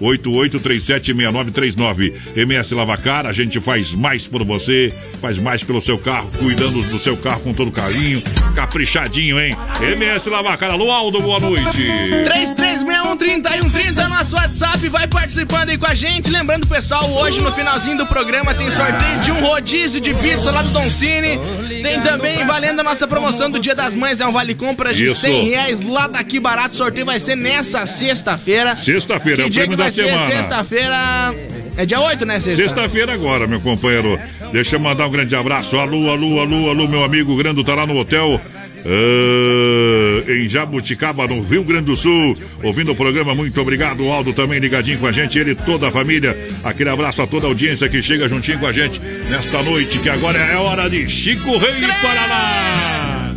988-376939. 0.00 2.12
MS 2.36 2.74
Lavacar, 2.74 3.26
a 3.26 3.32
gente 3.32 3.58
faz 3.60 3.92
mais 3.92 4.26
por 4.26 4.42
você, 4.44 4.92
faz 5.20 5.38
mais 5.38 5.62
pelo 5.64 5.80
seu 5.80 5.98
carro, 5.98 6.30
cuidando 6.38 6.82
do 6.82 6.98
seu 6.98 7.16
carro 7.16 7.40
com 7.40 7.52
todo 7.52 7.70
carinho. 7.70 8.22
Caprichadinho, 8.54 9.40
hein? 9.40 9.56
MS 9.80 10.28
Lavacar. 10.30 10.70
Alô, 10.70 10.90
Aldo, 10.90 11.20
boa 11.20 11.40
noite. 11.40 11.86
3361 12.24 14.00
é 14.00 14.08
nosso 14.08 14.36
WhatsApp, 14.36 14.88
vai 14.88 15.06
participando 15.06 15.68
aí 15.70 15.78
com 15.78 15.86
a 15.86 15.94
gente. 15.94 16.30
Lembrando, 16.38 16.68
pessoal, 16.68 17.10
hoje 17.10 17.40
no 17.40 17.50
finalzinho 17.50 17.98
do 17.98 18.06
programa 18.06 18.54
tem 18.54 18.70
sorteio 18.70 19.18
de 19.24 19.32
um 19.32 19.40
rodízio 19.40 20.00
de 20.00 20.14
pizza 20.14 20.52
lá 20.52 20.62
do 20.62 20.68
Don 20.68 20.88
Cine. 20.88 21.36
Tem 21.82 22.00
também 22.00 22.46
valendo 22.46 22.78
a 22.78 22.84
nossa 22.84 23.08
promoção 23.08 23.50
do 23.50 23.58
Dia 23.58 23.74
das 23.74 23.96
Mães, 23.96 24.20
é 24.20 24.26
um 24.26 24.30
vale 24.30 24.54
compras 24.54 24.96
de 24.96 25.06
Isso. 25.06 25.16
100 25.16 25.48
reais 25.48 25.82
lá 25.82 26.06
daqui 26.06 26.38
barato. 26.38 26.74
O 26.74 26.78
sorteio 26.78 27.04
vai 27.04 27.18
ser 27.18 27.34
nessa 27.34 27.84
sexta-feira. 27.86 28.76
Sexta-feira, 28.76 29.42
é 29.42 29.46
o 29.46 29.52
prêmio 29.52 29.76
da 29.76 29.90
semana. 29.90 30.26
Sexta-feira. 30.26 31.34
É 31.76 31.84
dia 31.84 32.00
8, 32.00 32.24
né, 32.24 32.38
sexta? 32.38 32.62
Sexta-feira 32.62 33.12
agora, 33.12 33.48
meu 33.48 33.60
companheiro. 33.60 34.18
Deixa 34.52 34.76
eu 34.76 34.80
mandar 34.80 35.08
um 35.08 35.10
grande 35.10 35.34
abraço. 35.34 35.76
Alô, 35.76 36.08
alô, 36.08 36.38
alô, 36.38 36.70
alô, 36.70 36.86
meu 36.86 37.02
amigo 37.02 37.36
Grando 37.36 37.64
tá 37.64 37.74
lá 37.74 37.84
no 37.84 37.96
hotel. 37.96 38.40
Ah, 38.88 40.32
em 40.32 40.48
Jabuticaba, 40.48 41.26
no 41.26 41.42
Rio 41.42 41.62
Grande 41.62 41.86
do 41.86 41.96
Sul, 41.96 42.36
ouvindo 42.62 42.92
o 42.92 42.96
programa. 42.96 43.34
Muito 43.34 43.60
obrigado, 43.60 44.04
o 44.04 44.12
Aldo 44.12 44.32
também 44.32 44.58
ligadinho 44.58 44.98
com 44.98 45.06
a 45.06 45.12
gente, 45.12 45.38
ele 45.38 45.50
e 45.50 45.54
toda 45.54 45.88
a 45.88 45.90
família. 45.90 46.36
Aquele 46.64 46.90
abraço 46.90 47.20
a 47.20 47.26
toda 47.26 47.46
a 47.46 47.50
audiência 47.50 47.88
que 47.88 48.00
chega 48.00 48.28
juntinho 48.28 48.58
com 48.58 48.66
a 48.66 48.72
gente 48.72 48.98
nesta 49.28 49.62
noite, 49.62 49.98
que 49.98 50.08
agora 50.08 50.38
é 50.38 50.56
hora 50.56 50.88
de 50.88 51.08
Chico 51.08 51.58
Rei 51.58 51.80
Paraná. 52.02 53.34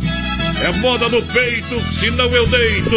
É 0.62 0.72
moda 0.78 1.08
no 1.08 1.22
peito, 1.22 1.80
senão 1.92 2.32
eu 2.32 2.46
deito. 2.46 2.96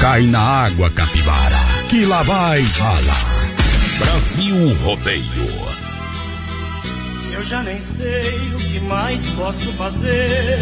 Cai 0.00 0.22
na 0.22 0.40
água, 0.40 0.90
capivara, 0.90 1.60
que 1.88 2.04
lá 2.04 2.22
vai 2.22 2.62
bala. 2.78 3.38
Brasil 3.98 4.74
Rodeio. 4.74 5.87
Eu 7.38 7.46
já 7.46 7.62
nem 7.62 7.80
sei 7.80 8.52
o 8.52 8.58
que 8.58 8.80
mais 8.80 9.30
posso 9.30 9.72
fazer 9.74 10.58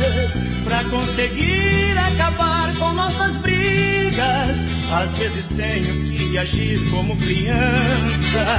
pra 0.62 0.84
conseguir 0.84 1.96
acabar 1.96 2.70
com 2.76 2.92
nossas 2.92 3.34
brigas. 3.38 4.56
Às 4.92 5.10
vezes 5.18 5.46
tenho 5.56 6.12
que 6.12 6.36
agir 6.36 6.78
como 6.90 7.16
criança, 7.16 8.58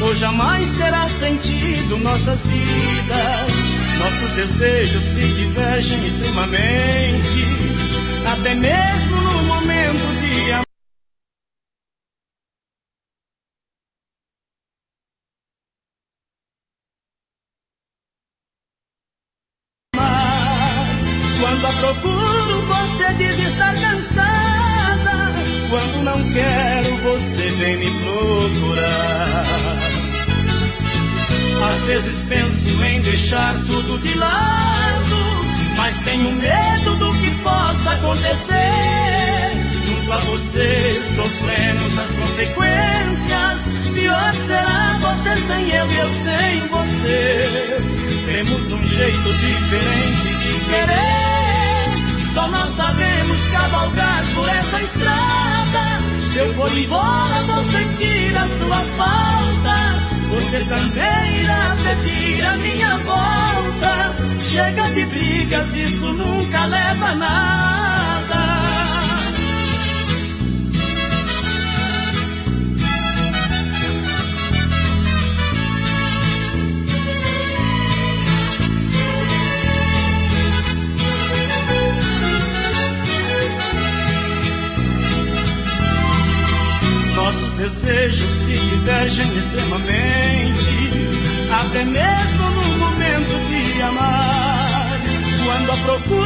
ou 0.00 0.14
jamais 0.18 0.70
terá 0.78 1.08
sentido 1.08 1.98
nossas 1.98 2.38
vidas. 2.42 3.52
Nossos 3.98 4.30
desejos 4.36 5.02
se 5.02 5.28
divergem 5.34 6.06
extremamente, 6.06 7.44
até 8.38 8.54
mesmo 8.54 9.16
no 9.16 9.42
momento 9.42 10.20
de 10.20 10.52
amor. 10.52 10.67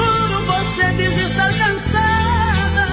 Procuro, 0.03 0.45
você 0.47 0.93
diz 0.97 1.31
estar 1.31 1.53
cansada. 1.53 2.87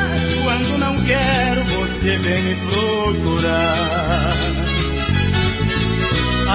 Quando 0.43 0.77
não 0.77 1.03
quero, 1.05 1.63
você 1.65 2.17
vem 2.17 2.43
me 2.43 2.55
procurar. 2.55 4.33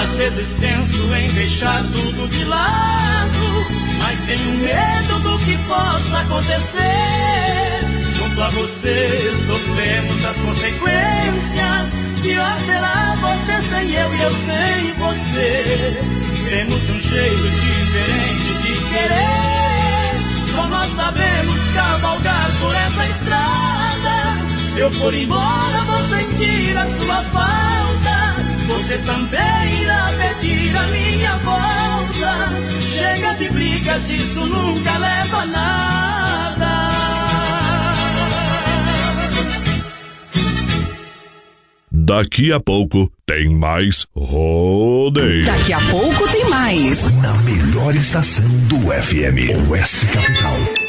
Às 0.02 0.10
vezes 0.16 0.48
penso 0.60 1.14
em 1.14 1.28
deixar 1.28 1.82
tudo 1.84 2.28
de 2.28 2.44
lado, 2.44 3.66
mas 3.98 4.20
tenho 4.26 4.50
medo 4.58 5.20
do 5.20 5.38
que 5.38 5.56
possa 5.68 6.18
acontecer. 6.18 6.94
Junto 8.16 8.42
a 8.42 8.48
você 8.48 9.32
sofremos 9.46 10.24
as 10.24 10.36
consequências. 10.36 12.04
Pior 12.22 12.58
será 12.60 13.14
você 13.20 13.68
sem 13.68 13.92
eu 13.92 14.14
e 14.14 14.22
eu 14.22 14.30
sem 14.30 14.92
você. 14.94 15.96
Temos 16.48 16.90
um 16.90 17.02
jeito 17.02 17.50
diferente 17.50 18.54
de 18.62 18.84
querer. 18.88 19.63
Nós 20.84 20.96
sabemos 20.96 21.68
cavalgar 21.74 22.50
por 22.60 22.74
essa 22.76 23.06
estrada. 23.06 24.46
Se 24.74 24.80
eu 24.80 24.90
for 24.90 25.14
embora, 25.14 25.82
vou 25.86 26.08
sentir 26.10 26.76
a 26.76 26.86
sua 26.86 27.22
falta. 27.22 28.36
Você 28.66 28.98
também 28.98 29.80
irá 29.80 30.10
pedir 30.18 30.76
a 30.76 30.82
minha 30.88 31.38
volta. 31.38 32.48
Chega 32.82 33.32
de 33.32 33.48
brigas, 33.48 34.10
isso 34.10 34.40
nunca 34.44 34.98
leva 34.98 35.38
a 35.38 35.46
nada. 35.46 36.93
Daqui 42.06 42.52
a 42.52 42.60
pouco 42.60 43.10
tem 43.24 43.48
mais 43.48 44.06
rodeio. 44.14 45.46
Daqui 45.46 45.72
a 45.72 45.80
pouco 45.90 46.30
tem 46.30 46.44
mais. 46.50 47.10
Na 47.22 47.32
melhor 47.38 47.96
estação 47.96 48.44
do 48.68 48.76
FM, 48.76 49.70
Oeste 49.70 50.06
Capital. 50.08 50.83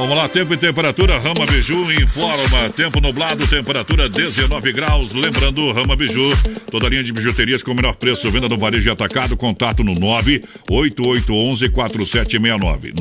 Vamos 0.00 0.16
lá, 0.16 0.28
tempo 0.30 0.54
e 0.54 0.56
temperatura, 0.56 1.18
Rama 1.18 1.44
Biju 1.44 1.92
informa, 1.92 2.70
tempo 2.74 3.02
nublado, 3.02 3.46
temperatura 3.46 4.08
19 4.08 4.72
graus, 4.72 5.12
lembrando, 5.12 5.70
Rama 5.72 5.94
Biju, 5.94 6.34
toda 6.70 6.88
linha 6.88 7.04
de 7.04 7.12
bijuterias 7.12 7.62
com 7.62 7.72
o 7.72 7.74
menor 7.74 7.96
preço, 7.96 8.30
venda 8.30 8.48
no 8.48 8.56
varejo 8.56 8.88
e 8.88 8.90
atacado, 8.90 9.36
contato 9.36 9.84
no 9.84 9.94
98811-4769, 10.70 12.94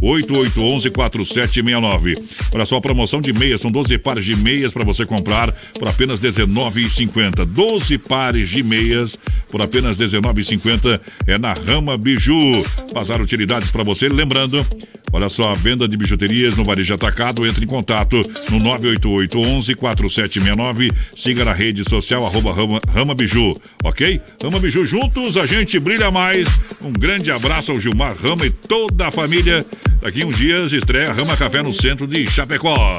98811-4769. 0.00 2.50
Olha 2.52 2.64
só, 2.64 2.80
promoção 2.80 3.20
de 3.20 3.32
meias, 3.32 3.60
são 3.60 3.72
12 3.72 3.98
pares 3.98 4.24
de 4.24 4.36
meias 4.36 4.72
para 4.72 4.84
você 4.84 5.04
comprar 5.04 5.50
por 5.74 5.88
apenas 5.88 6.22
R$19,50, 6.22 7.44
12 7.46 7.98
pares 7.98 8.48
de 8.48 8.62
meias 8.62 9.18
por 9.50 9.60
apenas 9.60 9.98
R$19,50 9.98 11.00
é 11.26 11.36
na 11.36 11.52
Rama 11.52 11.98
Biju, 11.98 12.64
bazar 12.94 13.20
utilidades 13.20 13.72
para 13.72 13.82
você, 13.82 14.08
lembrando, 14.08 14.64
Olha 15.10 15.28
só, 15.28 15.50
a 15.50 15.54
venda 15.54 15.88
de 15.88 15.96
bijuterias 15.96 16.27
no 16.56 16.64
Varejo 16.64 16.94
Atacado. 16.94 17.46
Entre 17.46 17.64
em 17.64 17.68
contato 17.68 18.16
no 18.50 18.58
988 18.58 19.38
11 19.38 19.74
4769. 19.74 20.90
Siga 21.16 21.44
na 21.44 21.52
rede 21.52 21.88
social 21.88 22.24
arroba 22.26 22.52
Rama, 22.52 22.80
Rama 22.88 23.14
Biju, 23.14 23.60
ok? 23.82 24.20
Rama 24.42 24.58
Biju 24.58 24.84
juntos, 24.84 25.36
a 25.36 25.46
gente 25.46 25.78
brilha 25.78 26.10
mais. 26.10 26.46
Um 26.80 26.92
grande 26.92 27.30
abraço 27.30 27.72
ao 27.72 27.80
Gilmar 27.80 28.16
Rama 28.16 28.46
e 28.46 28.50
toda 28.50 29.08
a 29.08 29.10
família. 29.10 29.64
Daqui 30.00 30.24
uns 30.24 30.36
dias 30.36 30.72
estreia 30.72 31.12
Rama 31.12 31.36
Café 31.36 31.62
no 31.62 31.72
centro 31.72 32.06
de 32.06 32.24
Chapecó. 32.24 32.98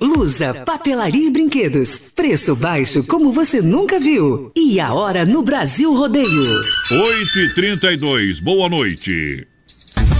Lusa, 0.00 0.54
papelaria 0.64 1.26
e 1.26 1.30
brinquedos. 1.30 2.12
Preço 2.14 2.56
baixo 2.56 3.06
como 3.06 3.32
você 3.32 3.60
nunca 3.60 3.98
viu. 3.98 4.50
E 4.56 4.80
a 4.80 4.92
hora 4.94 5.26
no 5.26 5.42
Brasil 5.42 5.92
Rodeio. 5.94 6.60
8 6.90 7.38
e 7.38 7.54
32 7.54 8.40
boa 8.40 8.68
noite. 8.68 9.46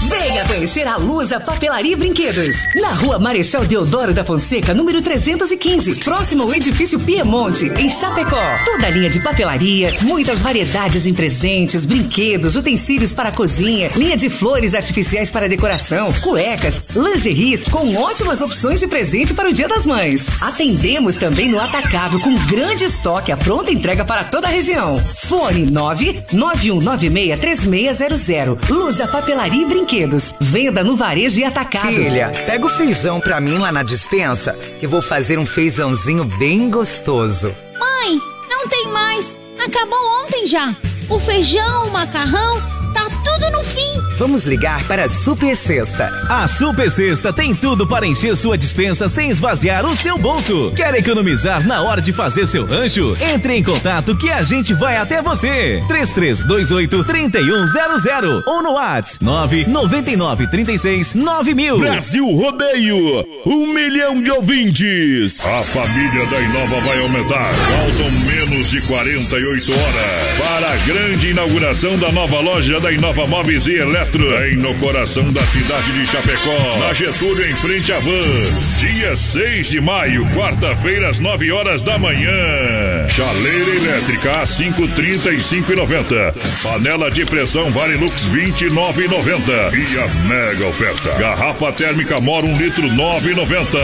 Venha 0.07 0.43
conhecer 0.45 0.87
a 0.87 0.95
Lusa 0.95 1.39
Papelaria 1.39 1.93
e 1.93 1.95
Brinquedos. 1.95 2.55
Na 2.75 2.89
rua 2.89 3.19
Marechal 3.19 3.63
Deodoro 3.65 4.11
da 4.13 4.23
Fonseca, 4.23 4.73
número 4.73 4.99
315. 4.99 5.97
Próximo 5.97 6.41
ao 6.43 6.55
edifício 6.55 6.99
Piemonte, 6.99 7.71
em 7.77 7.87
Chapecó. 7.87 8.41
Toda 8.65 8.87
a 8.87 8.89
linha 8.89 9.11
de 9.11 9.19
papelaria, 9.19 9.93
muitas 10.01 10.41
variedades 10.41 11.05
em 11.05 11.13
presentes, 11.13 11.85
brinquedos, 11.85 12.55
utensílios 12.55 13.13
para 13.13 13.31
cozinha, 13.31 13.91
linha 13.95 14.17
de 14.17 14.27
flores 14.27 14.73
artificiais 14.73 15.29
para 15.29 15.47
decoração, 15.47 16.11
cuecas, 16.23 16.81
lingeries 16.95 17.65
com 17.65 17.95
ótimas 17.95 18.41
opções 18.41 18.79
de 18.79 18.87
presente 18.87 19.35
para 19.35 19.49
o 19.49 19.53
Dia 19.53 19.67
das 19.67 19.85
Mães. 19.85 20.25
Atendemos 20.41 21.17
também 21.17 21.49
no 21.49 21.59
atacável 21.59 22.19
com 22.19 22.33
grande 22.47 22.85
estoque, 22.85 23.31
a 23.31 23.37
pronta 23.37 23.71
entrega 23.71 24.03
para 24.03 24.23
toda 24.23 24.47
a 24.47 24.51
região. 24.51 24.99
Fone 25.27 25.67
991963600. 25.67 28.67
Lusa 28.67 29.07
Papelaria 29.07 29.61
e 29.61 29.65
Brinquedos. 29.65 29.90
Venda 30.39 30.85
no 30.85 30.95
varejo 30.95 31.41
e 31.41 31.43
atacado. 31.43 31.87
Filha, 31.87 32.29
pega 32.45 32.65
o 32.65 32.69
feijão 32.69 33.19
pra 33.19 33.41
mim 33.41 33.57
lá 33.57 33.73
na 33.73 33.83
dispensa, 33.83 34.53
que 34.79 34.87
vou 34.87 35.01
fazer 35.01 35.37
um 35.37 35.45
feijãozinho 35.45 36.23
bem 36.23 36.69
gostoso. 36.69 37.53
Mãe, 37.77 38.17
não 38.49 38.69
tem 38.69 38.87
mais. 38.87 39.37
Acabou 39.59 39.99
ontem 40.23 40.45
já. 40.45 40.73
O 41.09 41.19
feijão, 41.19 41.87
o 41.87 41.91
macarrão, 41.91 42.61
tá 42.93 43.03
tudo 43.25 43.51
no 43.51 43.63
fim. 43.65 44.10
Vamos 44.21 44.45
ligar 44.45 44.87
para 44.87 45.05
a 45.05 45.09
Super 45.09 45.55
Sexta. 45.55 46.07
A 46.29 46.47
Super 46.47 46.91
Sexta 46.91 47.33
tem 47.33 47.55
tudo 47.55 47.87
para 47.87 48.05
encher 48.05 48.37
sua 48.37 48.55
dispensa 48.55 49.09
sem 49.09 49.31
esvaziar 49.31 49.83
o 49.83 49.95
seu 49.95 50.15
bolso. 50.15 50.71
Quer 50.75 50.93
economizar 50.93 51.65
na 51.65 51.81
hora 51.81 51.99
de 51.99 52.13
fazer 52.13 52.45
seu 52.45 52.63
rancho? 52.67 53.17
Entre 53.19 53.55
em 53.55 53.63
contato 53.63 54.15
que 54.15 54.31
a 54.31 54.43
gente 54.43 54.75
vai 54.75 54.95
até 54.95 55.23
você. 55.23 55.83
3328 55.87 57.03
3100 57.03 58.43
ou 58.45 58.61
no 58.61 58.73
WhatsApp 58.73 59.25
999 59.25 60.47
36 60.51 61.15
9000. 61.15 61.79
Brasil 61.79 62.25
Rodeio, 62.27 63.25
um 63.43 63.73
milhão 63.73 64.21
de 64.21 64.29
ouvintes. 64.29 65.43
A 65.43 65.63
família 65.63 66.27
da 66.27 66.39
Inova 66.39 66.79
vai 66.81 67.01
aumentar. 67.01 67.51
Faltam 67.53 68.11
menos 68.27 68.69
de 68.69 68.81
48 68.81 69.71
horas 69.71 70.37
para 70.37 70.73
a 70.73 70.77
grande 70.77 71.29
inauguração 71.29 71.97
da 71.97 72.11
nova 72.11 72.39
loja 72.39 72.79
da 72.79 72.91
Inova 72.91 73.25
Móveis 73.25 73.65
e 73.65 73.77
Eletro, 73.77 74.10
bem 74.17 74.57
no 74.57 74.73
coração 74.75 75.31
da 75.31 75.41
cidade 75.45 75.91
de 75.93 76.07
Chapecó, 76.07 76.77
na 76.79 76.93
Getúlio, 76.93 77.45
em 77.49 77.55
frente 77.55 77.91
à 77.93 77.99
Van. 77.99 78.79
Dia 78.79 79.15
6 79.15 79.69
de 79.69 79.81
maio, 79.81 80.25
quarta-feira, 80.35 81.09
às 81.09 81.19
9 81.19 81.51
horas 81.51 81.83
da 81.83 81.97
manhã. 81.97 83.07
Chaleira 83.07 83.75
elétrica 83.75 84.41
a 84.41 84.43
5,35,90. 84.43 86.33
Panela 86.61 87.09
de 87.09 87.25
pressão 87.25 87.71
Varilux 87.71 88.29
29,90. 88.29 89.73
E 89.73 89.99
a 89.99 90.07
mega 90.27 90.67
oferta. 90.67 91.11
Garrafa 91.17 91.71
térmica 91.71 92.19
Mora 92.19 92.45
1 92.45 92.57
litro 92.57 92.83
9,90. 92.83 93.79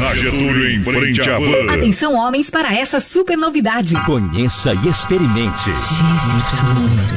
Na 0.00 0.14
Getúlio, 0.14 0.70
em 0.70 0.82
frente 0.82 1.30
à 1.30 1.38
Van. 1.38 1.72
Atenção, 1.72 2.14
homens, 2.14 2.50
para 2.50 2.74
essa 2.74 3.00
super 3.00 3.36
novidade. 3.36 3.94
Conheça 4.04 4.74
e 4.74 4.88
experimente. 4.88 5.70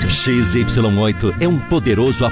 XY8 0.08 1.36
é 1.40 1.48
um 1.48 1.58
poderoso 1.58 2.26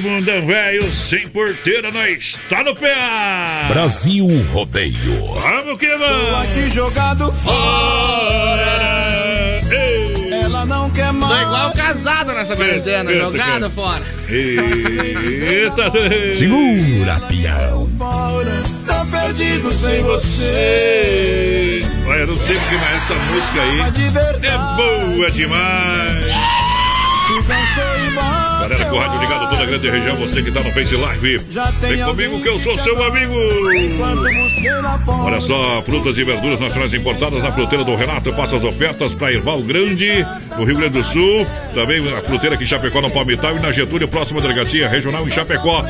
mundão 0.00 0.46
velho, 0.46 0.92
sem 0.92 1.28
porteira, 1.28 1.90
nós 1.90 2.38
está 2.42 2.62
no 2.62 2.74
pé. 2.76 2.94
Brasil 3.68 4.26
Rodeio. 4.52 4.94
Vamos 5.42 5.78
que 5.78 5.86
Tô 5.88 5.98
vamos. 5.98 6.34
aqui 6.44 6.70
jogado 6.70 7.32
fora. 7.32 8.78
Ela 10.30 10.64
não 10.66 10.90
quer 10.90 11.12
mais. 11.12 11.32
Tô 11.32 11.40
igual 11.42 11.72
casado 11.72 12.32
nessa 12.32 12.56
quarentena, 12.56 13.10
Eita, 13.10 13.24
jogado 13.24 13.60
cara. 13.60 13.70
fora. 13.70 14.04
Eita, 14.28 15.92
Segura, 16.34 17.20
pião. 17.28 17.88
Tá 18.86 19.04
perdido 19.10 19.72
sem 19.72 20.02
você. 20.02 21.82
Olha, 22.06 22.20
eu 22.20 22.26
não 22.28 22.36
sei 22.38 22.56
porque, 22.58 22.74
mas 22.76 23.02
essa 23.02 23.14
música 23.14 23.62
aí 23.62 23.80
é 24.42 24.58
boa 25.16 25.30
demais. 25.30 26.67
Galera 27.48 28.84
com 28.84 28.96
o 28.96 28.98
rádio 28.98 29.20
ligado 29.20 29.48
toda 29.48 29.62
a 29.62 29.66
grande 29.66 29.88
região, 29.88 30.16
você 30.16 30.42
que 30.42 30.52
tá 30.52 30.60
no 30.60 30.70
Face 30.72 30.94
Live, 30.94 31.38
vem 31.80 32.04
comigo 32.04 32.42
que 32.42 32.48
eu 32.48 32.58
sou 32.58 32.76
seu 32.76 33.02
amigo. 33.02 33.34
Olha 35.06 35.40
só, 35.40 35.80
frutas 35.82 36.18
e 36.18 36.24
verduras 36.24 36.60
nacionais 36.60 36.92
importadas 36.92 37.42
na 37.42 37.50
fruteira 37.50 37.84
do 37.84 37.96
Renato. 37.96 38.32
Passa 38.34 38.56
as 38.56 38.64
ofertas 38.64 39.14
para 39.14 39.32
Irval 39.32 39.62
Grande, 39.62 40.26
no 40.58 40.64
Rio 40.64 40.76
Grande 40.76 40.98
do 40.98 41.04
Sul. 41.04 41.46
Também 41.72 42.06
a 42.12 42.20
fruteira 42.20 42.54
aqui 42.54 42.64
em 42.64 42.66
Chapecó, 42.66 43.00
no 43.00 43.10
Palmital 43.10 43.56
e 43.56 43.60
na 43.60 43.72
Getúlio, 43.72 44.08
próxima 44.08 44.40
delegacia 44.42 44.88
regional 44.88 45.26
em 45.26 45.30
Chapecó. 45.30 45.82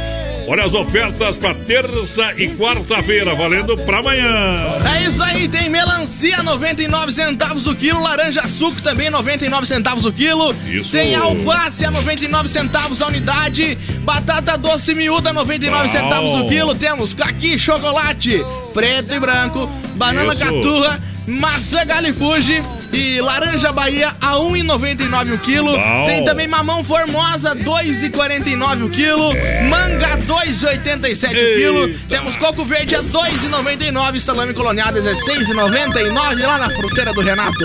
Olha 0.50 0.64
as 0.64 0.72
ofertas 0.72 1.36
para 1.36 1.52
terça 1.52 2.32
e 2.38 2.48
quarta-feira, 2.48 3.34
valendo 3.34 3.76
para 3.76 3.98
amanhã. 3.98 4.78
É 4.96 5.04
isso 5.04 5.22
aí, 5.22 5.46
tem 5.46 5.68
melancia 5.68 6.42
99 6.42 7.12
centavos 7.12 7.66
o 7.66 7.76
quilo, 7.76 8.02
laranja 8.02 8.48
suco 8.48 8.80
também 8.80 9.10
99 9.10 9.66
centavos 9.66 10.06
o 10.06 10.12
quilo. 10.12 10.54
Isso. 10.66 10.90
Tem 10.90 11.14
alface 11.14 11.84
a 11.84 11.90
99 11.90 12.48
centavos 12.48 13.02
a 13.02 13.08
unidade, 13.08 13.76
batata 14.00 14.56
doce 14.56 14.94
miúda 14.94 15.34
99 15.34 15.82
Bom. 15.82 15.92
centavos 15.92 16.34
o 16.36 16.48
quilo. 16.48 16.74
Temos 16.74 17.12
caqui 17.12 17.58
chocolate 17.58 18.42
preto 18.72 19.12
e 19.12 19.20
branco, 19.20 19.66
banana 19.96 20.32
Isso. 20.32 20.42
caturra, 20.42 20.98
maçã 21.28 21.84
galifuge 21.84 22.62
e 22.92 23.20
laranja 23.20 23.70
Bahia 23.70 24.16
a 24.20 24.32
1,99 24.36 25.34
o 25.34 25.38
quilo. 25.38 25.72
Bom. 25.72 26.04
Tem 26.06 26.24
também 26.24 26.48
mamão 26.48 26.82
formosa 26.82 27.54
2,49 27.54 28.86
o 28.86 28.88
quilo, 28.88 29.34
manga 29.68 30.16
2,87 30.16 31.30
o 31.30 31.34
quilo. 31.34 31.98
Temos 32.08 32.36
coco 32.36 32.64
verde 32.64 32.96
a 32.96 33.02
2,99, 33.02 34.20
salame 34.20 34.54
colonial 34.54 34.88
16,99 34.92 36.46
lá 36.46 36.58
na 36.58 36.70
fruteira 36.70 37.12
do 37.12 37.20
Renato. 37.20 37.64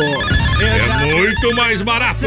É 0.59 1.13
muito 1.13 1.55
mais 1.55 1.81
barato. 1.81 2.25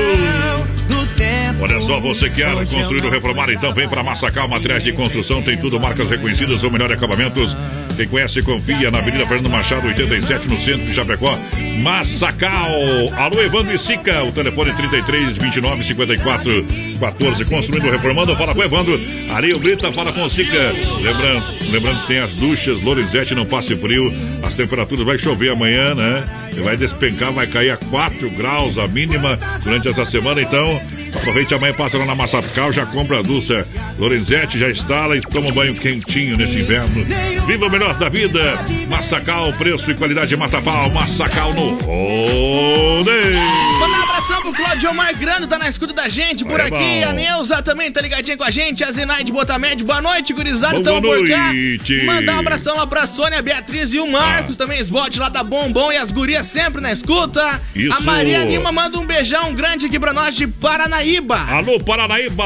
Olha 1.60 1.80
só, 1.80 1.98
você 1.98 2.28
quer 2.28 2.54
construir 2.66 3.04
ou 3.04 3.10
reformar, 3.10 3.50
então 3.50 3.72
vem 3.72 3.88
para 3.88 4.02
Massacal 4.02 4.46
Materiais 4.46 4.82
de 4.82 4.92
Construção, 4.92 5.42
tem 5.42 5.56
tudo, 5.56 5.80
marcas 5.80 6.08
reconhecidas, 6.10 6.62
ou 6.62 6.70
melhor, 6.70 6.92
acabamentos. 6.92 7.56
Quem 7.96 8.06
conhece, 8.06 8.42
confia 8.42 8.90
na 8.90 8.98
Avenida 8.98 9.26
Fernando 9.26 9.50
Machado, 9.50 9.86
87, 9.86 10.48
no 10.48 10.58
centro 10.58 10.84
de 10.84 10.92
Chapecó. 10.92 11.38
Massacal. 11.82 12.70
Alô, 13.16 13.40
Evandro 13.40 13.74
e 13.74 13.78
Sica, 13.78 14.22
o 14.22 14.30
telefone 14.30 14.72
33 14.74 15.38
29 15.38 15.82
54 15.82 16.66
14. 16.96 17.44
Construindo 17.44 17.90
reformando, 17.90 18.36
fala 18.36 18.54
com 18.54 18.60
o 18.60 18.64
Evandro. 18.64 19.00
Areia 19.30 19.58
Brita, 19.58 19.92
fala 19.92 20.12
com 20.12 20.22
o 20.22 20.30
Sica. 20.30 20.72
Lembrando, 21.00 21.44
lembrando 21.70 22.00
que 22.02 22.06
tem 22.08 22.18
as 22.18 22.34
duchas, 22.34 22.80
Lorenzetti, 22.82 23.34
não 23.34 23.46
passe 23.46 23.76
frio. 23.76 24.12
As 24.42 24.54
temperaturas 24.54 25.04
vai 25.04 25.18
chover 25.18 25.50
amanhã, 25.50 25.94
né? 25.94 26.24
Vai 26.62 26.76
despencar, 26.76 27.32
vai 27.32 27.46
cair 27.46 27.70
a 27.70 27.76
4 27.76 28.30
graus 28.30 28.78
a 28.78 28.88
mínima 28.88 29.38
durante 29.62 29.88
essa 29.88 30.04
semana, 30.04 30.40
então. 30.40 30.80
Aproveite 31.14 31.54
amanhã, 31.54 31.72
passa 31.72 31.96
lá 31.96 32.04
na 32.04 32.14
Massacal, 32.14 32.70
já 32.70 32.84
compra 32.84 33.20
a 33.20 33.22
Dulce 33.22 33.64
Lorenzetti, 33.98 34.58
já 34.58 34.68
instala 34.68 35.16
e 35.16 35.22
toma 35.22 35.48
um 35.48 35.52
banho 35.52 35.74
quentinho 35.74 36.36
nesse 36.36 36.58
inverno. 36.58 37.06
Viva 37.46 37.66
o 37.66 37.70
melhor 37.70 37.94
da 37.94 38.08
vida! 38.08 38.58
Massacal, 38.88 39.52
preço 39.54 39.90
e 39.90 39.94
qualidade 39.94 40.36
mata 40.36 40.60
pau. 40.60 40.90
Massacal 40.90 41.54
no 41.54 41.74
Rodeio. 41.76 43.38
Mandar 43.80 43.98
um 43.98 44.02
abração 44.02 44.42
pro 44.42 44.52
Claudio 44.52 44.90
Omar 44.90 45.16
Grando, 45.16 45.46
tá 45.46 45.58
na 45.58 45.68
escuta 45.68 45.94
da 45.94 46.08
gente 46.08 46.44
por 46.44 46.60
aqui. 46.60 46.74
A 47.04 47.12
Neuza 47.12 47.62
também 47.62 47.90
tá 47.90 48.00
ligadinha 48.00 48.36
com 48.36 48.44
a 48.44 48.50
gente. 48.50 48.84
A 48.84 48.90
Zenaide 48.90 49.32
Botamed, 49.32 49.82
boa 49.84 50.00
noite, 50.02 50.32
gurizada. 50.32 50.74
Boa 50.74 50.84
Tamo 50.84 51.02
por 51.02 51.28
cá. 51.28 51.52
noite. 51.52 52.04
Mandar 52.04 52.36
um 52.36 52.40
abração 52.40 52.76
lá 52.76 52.86
pra 52.86 53.06
Sônia, 53.06 53.40
Beatriz 53.42 53.92
e 53.92 53.98
o 53.98 54.10
Marcos, 54.10 54.56
também 54.56 54.78
esbote 54.80 55.18
lá 55.18 55.28
da 55.28 55.42
Bombom 55.42 55.92
e 55.92 55.96
as 55.96 56.10
gurias 56.10 56.46
sempre 56.46 56.80
na 56.80 56.92
escuta. 56.92 57.60
Isso. 57.74 57.94
A 57.96 58.00
Maria 58.00 58.44
Lima 58.44 58.72
manda 58.72 58.98
um 58.98 59.06
beijão 59.06 59.54
grande 59.54 59.86
aqui 59.86 59.98
pra 59.98 60.12
nós 60.12 60.34
de 60.34 60.46
Paranaíba. 60.46 61.38
Alô, 61.38 61.78
Paranaíba! 61.80 62.44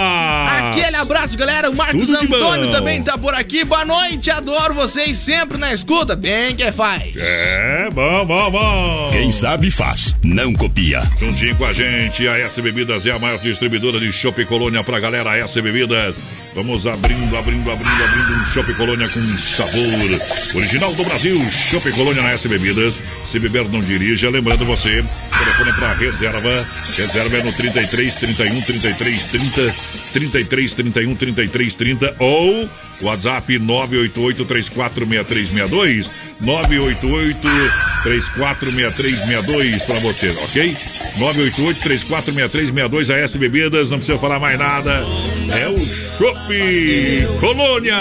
Aquele 0.70 0.96
abraço, 0.96 1.36
galera. 1.36 1.70
O 1.70 1.74
Marcos 1.74 2.06
Tudo 2.06 2.18
Antônio 2.18 2.66
bom. 2.66 2.72
também 2.72 3.02
tá 3.02 3.16
por 3.16 3.34
aqui. 3.34 3.64
Boa 3.64 3.84
noite, 3.84 4.30
adoro 4.30 4.74
vocês 4.74 5.16
sempre 5.16 5.58
na 5.58 5.72
escuta. 5.72 6.14
Bem 6.16 6.54
que 6.56 6.70
faz. 6.72 7.14
É, 7.16 7.88
bom, 7.92 8.24
bom, 8.24 8.50
bom. 8.50 9.08
Quem 9.12 9.30
sabe 9.30 9.70
faz, 9.70 10.16
não 10.24 10.52
copia. 10.54 11.00
Juntinho 11.18 11.56
com 11.56 11.64
a 11.64 11.72
gente, 11.72 12.26
a 12.28 12.38
S 12.38 12.60
Bebidas 12.60 13.06
é 13.06 13.10
a 13.10 13.18
maior 13.18 13.38
distribuidora 13.38 13.98
de 14.00 14.12
Chopp 14.30 14.44
Colônia 14.44 14.84
pra 14.84 15.00
galera 15.00 15.36
S 15.38 15.60
Bebidas. 15.60 16.14
Vamos 16.54 16.86
abrindo, 16.86 17.36
abrindo, 17.36 17.68
abrindo, 17.68 18.04
abrindo 18.04 18.40
um 18.40 18.46
Chopp 18.46 18.72
Colônia 18.74 19.08
com 19.08 19.20
sabor 19.38 19.82
original 20.54 20.94
do 20.94 21.02
Brasil. 21.02 21.50
Chopp 21.50 21.90
Colônia 21.90 22.22
na 22.22 22.30
S 22.30 22.46
Bebidas. 22.46 22.96
Se 23.24 23.40
beber, 23.40 23.68
não 23.68 23.80
dirija. 23.80 24.30
Lembrando 24.30 24.64
você, 24.64 25.04
telefone 25.36 25.72
para 25.72 25.94
reserva. 25.94 26.64
Reserva 26.96 27.38
é 27.38 27.42
no 27.42 27.52
33 27.52 28.14
31 28.14 28.60
33 28.60 29.22
30 29.24 29.74
33 30.12 30.74
31 30.74 31.14
33 31.16 31.74
30 31.74 32.16
ou 32.20 32.68
WhatsApp 33.02 33.58
988 33.58 34.44
346362 34.44 36.29
988 36.40 37.48
346362 38.02 39.82
para 39.84 40.00
você, 40.00 40.30
ok? 40.30 40.76
988 41.18 41.80
346362 41.80 43.10
AS 43.10 43.36
Bebidas, 43.36 43.90
não 43.90 43.98
precisa 43.98 44.18
falar 44.18 44.38
mais 44.38 44.58
nada. 44.58 45.04
É 45.52 45.68
o 45.68 45.86
Chopp 46.16 46.48
Colônia. 47.40 47.98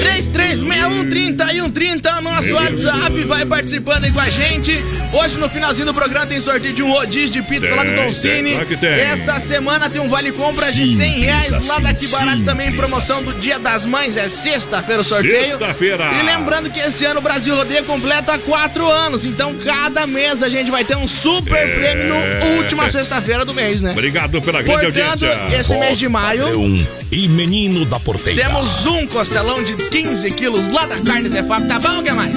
336130 0.00 1.44
e 1.52 1.60
130 1.60 2.08
é 2.08 2.18
o 2.18 2.20
nosso 2.22 2.54
WhatsApp. 2.54 3.24
Vai 3.24 3.46
participando 3.46 4.04
aí 4.04 4.12
com 4.12 4.20
a 4.20 4.28
gente. 4.28 4.72
Hoje, 5.12 5.38
no 5.38 5.48
finalzinho 5.48 5.86
do 5.86 5.94
programa, 5.94 6.26
tem 6.26 6.40
sorteio 6.40 6.74
de 6.74 6.82
um 6.82 6.90
rodízio 6.90 7.40
de 7.40 7.42
pizza 7.42 7.68
Tem, 7.68 7.76
lá 7.76 7.84
do 7.84 7.94
Don 7.94 8.10
Cine. 8.12 8.52
claro 8.52 8.76
tem. 8.76 8.88
Essa 8.90 9.38
semana 9.40 9.90
tem 9.90 10.00
um 10.00 10.08
vale 10.08 10.32
compra 10.32 10.72
de 10.72 10.86
100 10.86 10.96
Simples 10.96 11.22
reais 11.22 11.66
lá 11.66 11.78
daqui 11.78 12.06
barato 12.08 12.42
também. 12.44 12.72
Promoção 12.72 13.22
do 13.22 13.32
Dia 13.34 13.58
das 13.58 13.84
Mães. 13.84 14.16
É 14.16 14.28
sexta-feira 14.28 15.02
o 15.02 15.04
sorteio. 15.04 15.58
Sexta-feira. 15.58 16.10
E 16.20 16.22
lembrando 16.22 16.70
que 16.70 16.80
esse 16.80 17.04
ano 17.04 17.20
o 17.20 17.22
Brasil 17.22 17.59
Rodeio 17.60 17.84
completa 17.84 18.38
4 18.38 18.90
anos. 18.90 19.26
Então, 19.26 19.54
cada 19.62 20.06
mês 20.06 20.42
a 20.42 20.48
gente 20.48 20.70
vai 20.70 20.82
ter 20.82 20.96
um 20.96 21.06
super 21.06 21.56
É. 21.58 21.66
prêmio 21.74 22.06
no 22.08 22.56
última 22.56 22.88
sexta-feira 22.88 23.44
do 23.44 23.52
mês, 23.52 23.82
né? 23.82 23.92
Obrigado 23.92 24.40
pela 24.40 24.62
grande 24.62 24.86
Portanto, 24.92 25.24
audiência. 25.26 25.60
esse 25.60 25.74
mês 25.76 25.98
de 25.98 26.08
maio. 26.08 26.46
E 27.12 27.28
menino 27.28 27.84
da 27.84 28.00
porteira. 28.00 28.42
Temos 28.44 28.86
um 28.86 29.06
costelão 29.06 29.62
de 29.62 29.74
15 29.74 30.30
quilos 30.30 30.72
lá 30.72 30.86
da 30.86 30.96
Carne 31.00 31.28
Zé 31.28 31.42
Fábio. 31.42 31.68
Tá 31.68 31.78
bom, 31.78 31.98
o 31.98 32.02
que 32.02 32.10
mais? 32.12 32.34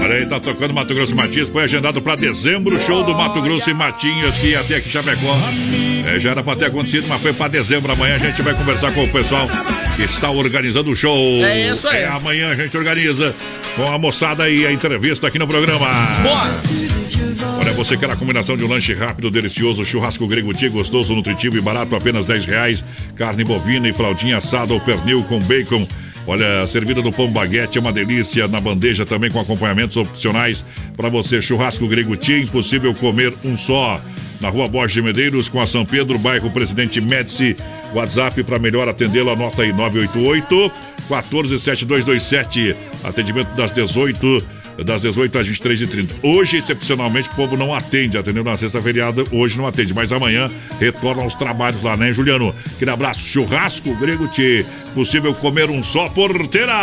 Olha 0.00 0.14
aí, 0.14 0.24
tá 0.26 0.38
tocando 0.38 0.72
Mato 0.72 0.94
Grosso 0.94 1.12
e 1.12 1.14
Matias. 1.16 1.48
Foi 1.48 1.64
agendado 1.64 2.00
pra 2.00 2.14
dezembro 2.14 2.76
o 2.76 2.80
show 2.86 3.02
do 3.02 3.12
Mato 3.14 3.40
Grosso 3.42 3.68
e 3.68 3.74
Matinhas, 3.74 4.38
que 4.38 4.48
ia 4.48 4.60
até 4.60 4.76
aqui 4.76 4.88
em 4.88 4.92
Chapecó. 4.92 5.36
É, 6.06 6.18
já 6.20 6.30
era 6.30 6.42
pra 6.44 6.54
ter 6.56 6.66
acontecido, 6.66 7.06
mas 7.08 7.20
foi 7.20 7.32
pra 7.32 7.48
dezembro. 7.48 7.90
Amanhã 7.92 8.14
a 8.14 8.18
gente 8.18 8.40
vai 8.40 8.54
conversar 8.54 8.92
com 8.92 9.02
o 9.04 9.08
pessoal 9.08 9.48
está 9.98 10.30
organizando 10.30 10.90
o 10.90 10.96
show. 10.96 11.44
É 11.44 11.70
isso 11.70 11.88
aí. 11.88 12.02
É, 12.02 12.06
amanhã 12.06 12.50
a 12.50 12.54
gente 12.54 12.76
organiza 12.76 13.34
com 13.76 13.86
a 13.86 13.98
moçada 13.98 14.48
e 14.48 14.66
a 14.66 14.72
entrevista 14.72 15.26
aqui 15.26 15.38
no 15.38 15.46
programa. 15.46 15.88
Bora! 16.22 16.60
Olha, 17.58 17.72
você 17.72 17.96
quer 17.96 18.10
a 18.10 18.16
combinação 18.16 18.56
de 18.56 18.64
um 18.64 18.68
lanche 18.68 18.94
rápido, 18.94 19.30
delicioso, 19.30 19.84
churrasco 19.84 20.26
grego 20.26 20.52
tia, 20.54 20.68
gostoso, 20.68 21.14
nutritivo 21.14 21.58
e 21.58 21.60
barato, 21.60 21.94
apenas 21.94 22.26
10 22.26 22.46
reais. 22.46 22.84
Carne 23.16 23.44
bovina 23.44 23.88
e 23.88 23.92
fraldinha 23.92 24.38
assada 24.38 24.72
ou 24.72 24.80
pernil 24.80 25.22
com 25.24 25.38
bacon. 25.40 25.86
Olha, 26.26 26.66
servida 26.66 27.02
no 27.02 27.12
pão 27.12 27.30
baguete 27.30 27.78
é 27.78 27.80
uma 27.80 27.92
delícia. 27.92 28.46
Na 28.46 28.60
bandeja 28.60 29.04
também 29.04 29.30
com 29.30 29.40
acompanhamentos 29.40 29.96
opcionais 29.96 30.64
para 30.96 31.08
você. 31.08 31.40
Churrasco 31.40 31.86
grego 31.88 32.16
tia, 32.16 32.38
impossível 32.38 32.94
comer 32.94 33.34
um 33.44 33.56
só. 33.56 34.00
Na 34.40 34.48
rua 34.48 34.68
Borges 34.68 34.94
de 34.94 35.02
Medeiros, 35.02 35.48
com 35.48 35.60
a 35.60 35.66
São 35.66 35.84
Pedro, 35.84 36.18
bairro 36.18 36.50
Presidente 36.50 37.00
Médici. 37.00 37.56
WhatsApp 37.92 38.42
para 38.44 38.58
melhor 38.58 38.88
atendê-lo, 38.88 39.30
anota 39.30 39.62
aí 39.62 39.72
988 39.72 40.72
147227. 41.08 42.76
Atendimento 43.02 43.54
das 43.56 43.72
18 43.72 44.60
das 44.84 45.02
18 45.02 45.38
às 45.38 45.48
23h30. 45.48 46.08
Hoje, 46.22 46.58
excepcionalmente, 46.58 47.28
o 47.28 47.34
povo 47.34 47.56
não 47.56 47.74
atende, 47.74 48.16
atendeu 48.16 48.44
na 48.44 48.56
sexta 48.56 48.80
feriada, 48.80 49.24
hoje 49.32 49.58
não 49.58 49.66
atende, 49.66 49.92
mas 49.92 50.12
amanhã 50.12 50.50
retorna 50.78 51.22
aos 51.22 51.34
trabalhos 51.34 51.82
lá, 51.82 51.96
né, 51.96 52.12
Juliano? 52.12 52.54
Aquele 52.74 52.90
abraço, 52.90 53.20
churrasco 53.20 53.94
grego 53.96 54.28
te 54.28 54.64
possível 54.94 55.34
comer 55.34 55.70
um 55.70 55.82
só 55.82 56.08
porteira. 56.08 56.74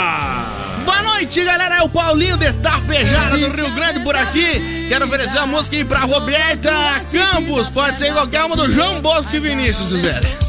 Boa 0.86 1.04
noite, 1.04 1.44
galera. 1.44 1.78
É 1.78 1.82
o 1.82 1.90
Paulinho 1.90 2.38
de 2.38 2.52
Tapejara 2.54 3.38
do 3.38 3.50
Rio 3.50 3.74
Grande 3.74 4.00
por 4.02 4.16
aqui. 4.16 4.86
Quero 4.88 5.06
oferecer 5.06 5.38
uma 5.38 5.48
música 5.48 5.76
aí 5.76 5.84
pra 5.84 6.00
Roberta 6.00 6.72
Campos. 7.12 7.70
Pode 7.70 8.00
ser 8.00 8.14
qualquer 8.14 8.44
uma 8.44 8.56
do 8.56 8.72
João 8.72 9.02
Bosco 9.02 9.36
e 9.36 9.40
Vinícius, 9.40 9.90
Zé. 9.90 10.47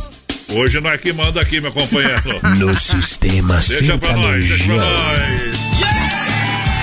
Hoje 0.50 0.80
não 0.80 0.90
é 0.90 0.98
que 0.98 1.12
manda 1.12 1.40
aqui, 1.40 1.60
meu 1.60 1.72
companheiro. 1.72 2.22
No 2.58 2.78
sistema 2.78 3.60
Deixa 3.66 3.98
pra 3.98 4.12
nós, 4.16 4.48
deixa 4.48 4.64
pra 4.64 4.74
nós. 4.76 5.58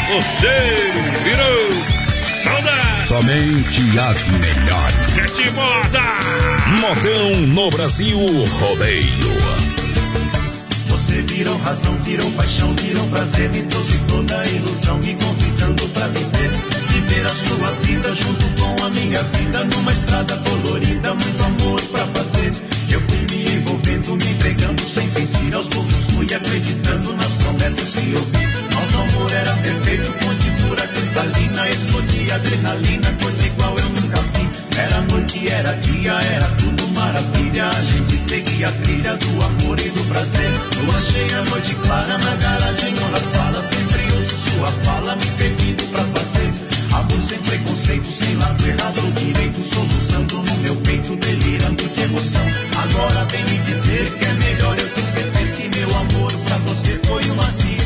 Você 0.08 0.92
virou 1.24 1.84
saudade. 2.44 3.08
Somente 3.08 4.00
as 4.00 4.28
melhores. 4.28 5.14
Mete 5.16 5.50
moda. 5.52 6.02
Modão 6.80 7.36
no 7.48 7.70
Brasil 7.72 8.18
Rodeio. 8.60 9.36
Você 10.88 11.22
virou 11.24 11.58
razão, 11.58 11.94
virou 12.04 12.30
paixão, 12.32 12.74
virou 12.76 13.06
prazer, 13.08 13.50
me 13.50 13.64
trouxe 13.64 13.98
toda 14.08 14.40
a 14.40 14.48
ilusão, 14.48 14.98
me 15.00 15.16
convidando 15.16 15.88
pra 15.90 16.08
viver. 16.08 16.75
Viver 17.08 17.26
a 17.26 17.30
sua 17.30 17.72
vida 17.84 18.16
junto 18.16 18.46
com 18.60 18.84
a 18.84 18.90
minha 18.90 19.22
vida, 19.22 19.64
numa 19.66 19.94
estrada 19.94 20.36
colorida, 20.38 21.14
muito 21.14 21.44
amor 21.44 21.82
pra 21.92 22.06
fazer. 22.08 22.52
Eu 22.90 23.00
fui 23.02 23.20
me 23.30 23.56
envolvendo, 23.56 24.16
me 24.16 24.32
entregando 24.32 24.82
sem 24.82 25.08
sentir, 25.08 25.54
aos 25.54 25.68
poucos 25.68 26.06
fui 26.16 26.34
acreditando 26.34 27.14
nas 27.14 27.34
promessas 27.34 27.90
que 27.90 28.16
ouvi. 28.16 28.48
Nosso 28.74 28.98
amor 28.98 29.32
era 29.32 29.54
perfeito, 29.54 30.12
fonte 30.20 30.50
pura, 30.62 30.88
cristalina, 30.88 31.70
explodia 31.70 32.36
adrenalina, 32.36 33.14
coisa 33.22 33.46
igual 33.46 33.78
eu 33.78 33.90
nunca 33.90 34.22
vi. 34.22 34.50
Era 34.80 35.02
noite, 35.02 35.48
era 35.48 35.74
dia, 35.74 36.14
era 36.14 36.48
tudo 36.58 36.88
maravilha. 36.90 37.68
A 37.68 37.82
gente 37.84 38.18
seguia 38.18 38.68
a 38.68 38.72
trilha 38.72 39.16
do 39.16 39.44
amor 39.44 39.80
e 39.80 39.90
do 39.90 40.04
prazer. 40.10 40.52
Lua 40.84 41.00
cheia, 41.00 41.44
noite 41.44 41.76
clara, 41.76 42.18
na 42.18 42.36
garagem 42.36 42.96
ou 43.04 43.10
na 43.12 43.20
sala. 43.20 43.62
Sempre 43.62 44.12
ouço 44.16 44.36
sua 44.50 44.72
fala, 44.84 45.16
me 45.16 45.26
pedindo 45.38 45.84
pra 45.92 46.04
preconceito, 47.76 48.10
sem 48.10 48.36
lado 48.38 48.66
errado 48.66 49.06
ou 49.06 49.12
direito. 49.12 49.64
Soluçando 49.64 50.38
no 50.38 50.58
meu 50.58 50.76
peito, 50.78 51.16
delirando 51.18 51.84
de 51.84 52.02
emoção. 52.02 52.46
Agora 52.84 53.26
vem 53.26 53.44
me 53.44 53.58
dizer 53.60 54.18
que 54.18 54.26
é 54.26 54.34
melhor 54.34 54.78
eu 54.80 54.94
te 54.94 55.00
esquecer. 55.02 55.52
Que 55.56 55.78
meu 55.78 55.96
amor 55.98 56.32
pra 56.32 56.58
você 56.60 57.00
foi 57.06 57.24
uma 57.32 57.46
simples 57.52 57.85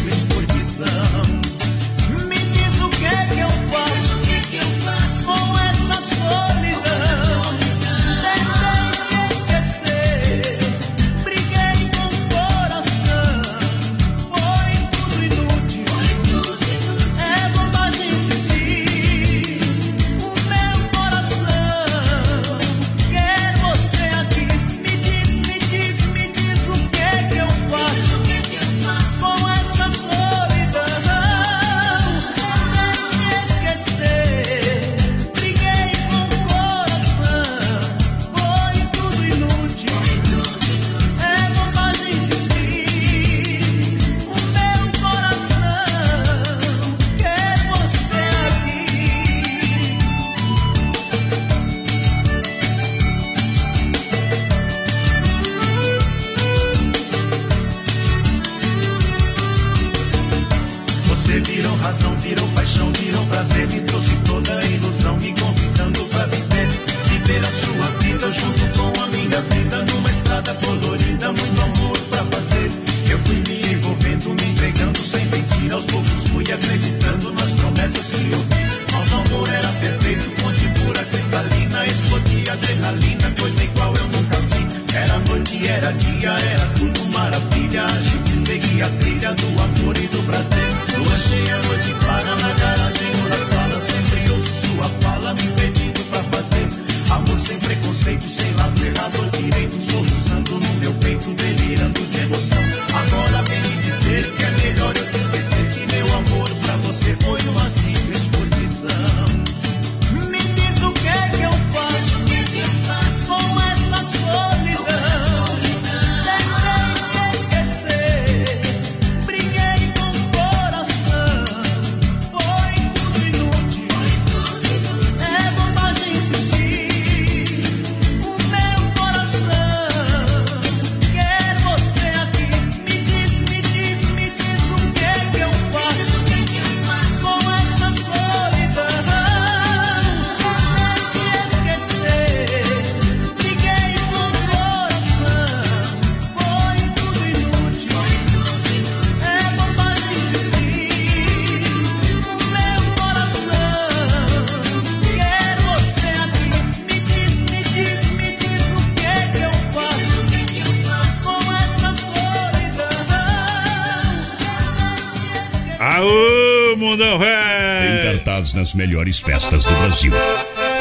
nas 168.60 168.74
melhores 168.74 169.20
festas 169.20 169.64
do 169.64 169.72
Brasil. 169.76 170.12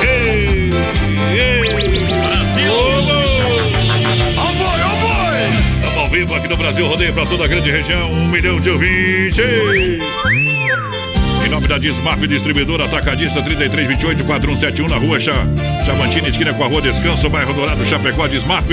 Ei, 0.01 0.68
ei, 1.33 1.62
Brasil! 2.26 2.72
Boi, 4.35 4.81
ó 4.83 4.97
boi! 5.01 5.79
Estamos 5.79 5.99
ao 5.99 6.09
vivo 6.09 6.35
aqui 6.35 6.49
no 6.49 6.57
Brasil, 6.57 6.89
rodeio 6.89 7.12
para 7.12 7.26
toda 7.26 7.45
a 7.45 7.47
grande 7.47 7.70
região, 7.70 8.11
um 8.11 8.26
milhão 8.26 8.59
de 8.59 8.70
ouvintes! 8.70 9.39
Em 11.47 11.49
nome 11.49 11.68
da 11.68 11.79
Dismaf 11.79 12.26
Distribuidora 12.26 12.85
Atacadista 12.87 13.41
3328-4171 13.43 14.89
na 14.89 14.97
rua 14.97 15.20
Cha 15.20 15.47
Chavantina, 15.87 16.29
esquina 16.29 16.53
com 16.53 16.64
a 16.64 16.66
rua 16.66 16.83
Descanso, 16.83 17.31
bairro 17.31 17.55
Dourado, 17.55 17.87
Chapecó, 17.87 18.26
Dismaf. 18.26 18.66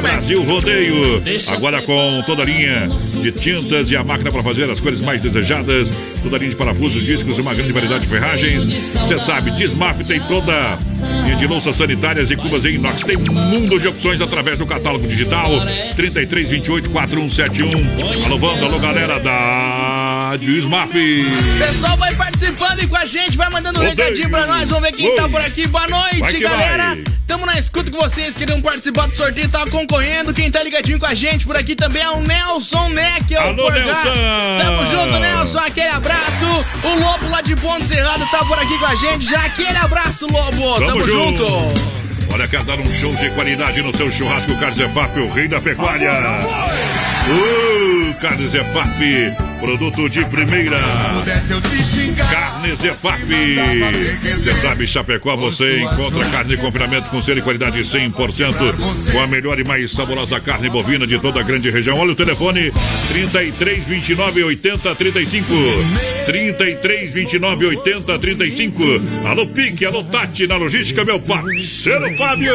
Brasil 0.00 0.42
Rodeio. 0.42 1.22
Agora 1.48 1.82
com 1.82 2.22
toda 2.24 2.42
a 2.42 2.44
linha 2.46 2.88
de 3.20 3.32
tintas 3.32 3.90
e 3.90 3.96
a 3.96 4.02
máquina 4.02 4.30
para 4.30 4.42
fazer 4.42 4.70
as 4.70 4.80
cores 4.80 5.00
mais 5.00 5.20
desejadas. 5.20 5.88
Toda 6.22 6.36
a 6.36 6.38
linha 6.38 6.50
de 6.50 6.56
parafusos, 6.56 7.02
discos 7.02 7.38
e 7.38 7.40
uma 7.40 7.54
grande 7.54 7.72
variedade 7.72 8.06
de 8.06 8.12
ferragens. 8.12 8.64
Você 8.64 9.18
sabe, 9.18 9.50
Dismaf 9.52 10.04
tem 10.06 10.20
toda 10.20 10.76
linha 11.24 11.36
de 11.36 11.46
louças 11.46 11.76
sanitárias 11.76 12.30
e 12.30 12.36
cubas 12.36 12.66
em 12.66 12.74
inox. 12.74 13.00
Tem 13.00 13.16
um 13.16 13.32
mundo 13.32 13.80
de 13.80 13.88
opções 13.88 14.20
através 14.20 14.58
do 14.58 14.66
catálogo 14.66 15.06
digital 15.06 15.50
3328-4171. 15.96 18.26
Alô, 18.26 18.36
Wanda, 18.36 18.66
alô, 18.66 18.78
galera 18.78 19.18
da 19.18 20.36
Dismaf. 20.38 20.92
Pessoal 21.58 21.96
vai 21.96 22.14
participando 22.14 22.82
e 22.82 22.86
com 22.86 22.96
a 22.96 23.04
gente, 23.04 23.36
vai 23.36 23.50
mandando 23.50 23.80
um 23.80 23.82
recadinho 23.82 24.28
pra 24.28 24.46
nós. 24.46 24.68
Vamos 24.68 24.88
ver 24.88 24.96
quem 24.96 25.16
tá 25.16 25.24
Oi. 25.24 25.30
por 25.30 25.40
aqui. 25.40 25.66
Boa 25.66 25.88
noite, 25.88 26.38
galera. 26.38 26.96
vai. 26.96 27.04
Tamo 27.30 27.46
na 27.46 27.56
escuta 27.56 27.88
com 27.92 27.96
vocês, 27.96 28.34
queriam 28.34 28.60
participar 28.60 29.06
do 29.06 29.14
sorteio, 29.14 29.48
tá 29.48 29.64
concorrendo. 29.70 30.34
Quem 30.34 30.50
tá 30.50 30.64
ligadinho 30.64 30.98
com 30.98 31.06
a 31.06 31.14
gente 31.14 31.46
por 31.46 31.56
aqui 31.56 31.76
também 31.76 32.02
é 32.02 32.10
o 32.10 32.20
Nelson 32.20 32.88
Neck, 32.88 33.32
é 33.32 33.38
o 33.38 33.42
Alô. 33.42 33.70
Nelson. 33.70 34.58
Tamo 34.60 34.86
junto, 34.86 35.20
Nelson. 35.20 35.58
Aquele 35.60 35.90
abraço. 35.90 36.66
O 36.82 36.88
Lobo 36.88 37.28
lá 37.30 37.40
de 37.40 37.54
Ponte 37.54 37.86
Serrado 37.86 38.26
tá 38.32 38.44
por 38.44 38.58
aqui 38.58 38.76
com 38.76 38.86
a 38.86 38.96
gente. 38.96 39.26
Já 39.26 39.44
aquele 39.44 39.78
abraço, 39.78 40.26
Lobo. 40.26 40.80
Tamo, 40.84 41.06
junto. 41.06 41.46
Olha, 42.32 42.48
quer 42.48 42.64
dar 42.64 42.80
um 42.80 42.90
show 42.90 43.14
de 43.14 43.30
qualidade 43.30 43.80
no 43.80 43.96
seu 43.96 44.10
churrasco 44.10 44.58
Carzefap, 44.58 45.16
o 45.20 45.30
rei 45.32 45.46
da 45.46 45.60
pecuária. 45.60 46.10
Uh, 47.30 48.12
Carne 48.14 48.48
Zefap, 48.48 48.98
produto 49.60 50.08
de 50.08 50.24
primeira. 50.24 50.80
Carne 52.30 52.74
Zefap. 52.76 53.20
Você 54.38 54.54
sabe, 54.54 54.86
Chapecó, 54.86 55.36
você 55.36 55.80
encontra 55.82 56.24
carne 56.30 56.56
de 56.56 56.56
confinamento 56.56 57.08
com 57.10 57.22
selo 57.22 57.38
e 57.38 57.42
qualidade 57.42 57.78
100%, 57.80 59.12
com 59.12 59.20
a 59.20 59.26
melhor 59.26 59.60
e 59.60 59.64
mais 59.64 59.92
saborosa 59.92 60.40
carne 60.40 60.70
bovina 60.70 61.06
de 61.06 61.18
toda 61.18 61.40
a 61.40 61.42
grande 61.42 61.70
região. 61.70 61.98
Olha 61.98 62.12
o 62.12 62.16
telefone, 62.16 62.72
33 63.08 63.84
29 63.84 64.44
80 64.44 64.94
35. 64.94 65.46
33 66.26 67.12
29 67.12 67.66
80 67.66 68.18
35. 68.18 68.82
Alô, 69.26 69.46
Pique, 69.46 69.84
alô, 69.84 70.02
Tati, 70.04 70.46
na 70.46 70.56
logística, 70.56 71.04
meu 71.04 71.20
parceiro 71.20 72.16
Fábio. 72.16 72.54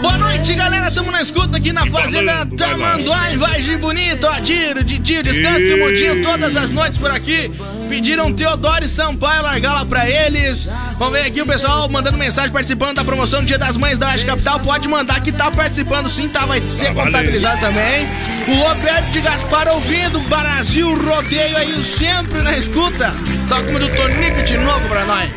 Boa 0.00 0.18
noite, 0.18 0.54
galera. 0.54 0.90
Tamo 0.90 1.10
na 1.10 1.22
escuta 1.22 1.56
aqui 1.56 1.72
na 1.72 1.86
Fazenda 1.86 2.46
Tamanduá, 2.56 3.32
em 3.32 3.38
Vargem 3.38 3.78
Bonito. 3.78 4.26
Adiro, 4.26 4.84
Didi, 4.84 5.22
Descanso 5.22 5.60
e 5.60 5.76
Mundinho 5.76 6.17
todas 6.22 6.56
as 6.56 6.70
noites 6.70 6.98
por 6.98 7.10
aqui. 7.10 7.50
Pediram 7.88 8.32
Teodoro 8.32 8.84
e 8.84 8.88
Sampaio 8.88 9.42
largar 9.42 9.72
lá 9.72 9.84
pra 9.84 10.08
eles. 10.08 10.68
Vamos 10.98 11.18
ver 11.18 11.26
aqui 11.26 11.40
o 11.40 11.46
pessoal 11.46 11.88
mandando 11.88 12.16
mensagem, 12.16 12.50
participando 12.50 12.96
da 12.96 13.04
promoção 13.04 13.40
do 13.40 13.46
Dia 13.46 13.58
das 13.58 13.76
Mães 13.76 13.98
da 13.98 14.08
Oeste 14.08 14.26
Capital. 14.26 14.60
Pode 14.60 14.86
mandar 14.88 15.20
que 15.22 15.32
tá 15.32 15.50
participando 15.50 16.08
sim, 16.08 16.28
tá? 16.28 16.44
Vai 16.44 16.60
ser 16.60 16.92
contabilizado 16.92 17.60
também. 17.60 18.06
O 18.48 18.68
Roberto 18.68 19.10
de 19.10 19.20
Gaspar 19.20 19.68
ouvindo 19.68 20.20
Brasil 20.28 20.96
Rodeio 21.02 21.56
aí 21.56 21.84
sempre 21.84 22.42
na 22.42 22.56
escuta. 22.56 23.14
Toca 23.48 23.70
uma 23.70 23.78
do 23.78 23.88
Tonico 23.88 24.42
de 24.42 24.58
novo 24.58 24.88
pra 24.88 25.04
nós. 25.04 25.30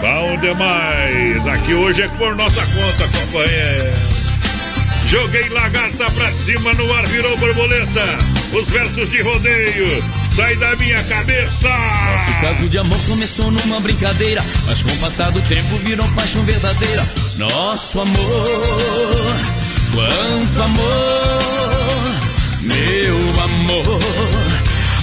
Bom 0.00 0.36
demais. 0.40 1.46
Aqui 1.46 1.74
hoje 1.74 2.02
é 2.02 2.08
por 2.08 2.36
nossa 2.36 2.60
conta, 2.60 3.08
companheiro. 3.18 4.17
Joguei 5.08 5.48
lagarta 5.48 6.10
pra 6.10 6.30
cima 6.32 6.72
no 6.74 6.92
ar, 6.92 7.06
virou 7.06 7.36
borboleta. 7.38 8.18
Os 8.52 8.68
versos 8.68 9.10
de 9.10 9.22
rodeio. 9.22 10.04
Sai 10.36 10.54
da 10.56 10.76
minha 10.76 11.02
cabeça. 11.04 11.68
Nosso 11.68 12.40
caso 12.40 12.68
de 12.68 12.78
amor 12.78 12.98
começou 13.06 13.50
numa 13.50 13.80
brincadeira, 13.80 14.44
mas 14.66 14.82
com 14.82 14.92
o 14.92 14.96
passar 14.98 15.32
do 15.32 15.40
tempo 15.42 15.76
virou 15.78 16.06
paixão 16.10 16.44
verdadeira. 16.44 17.04
Nosso 17.36 18.00
amor, 18.00 19.36
quanto 19.92 20.62
amor, 20.62 22.14
meu 22.62 23.42
amor. 23.42 24.00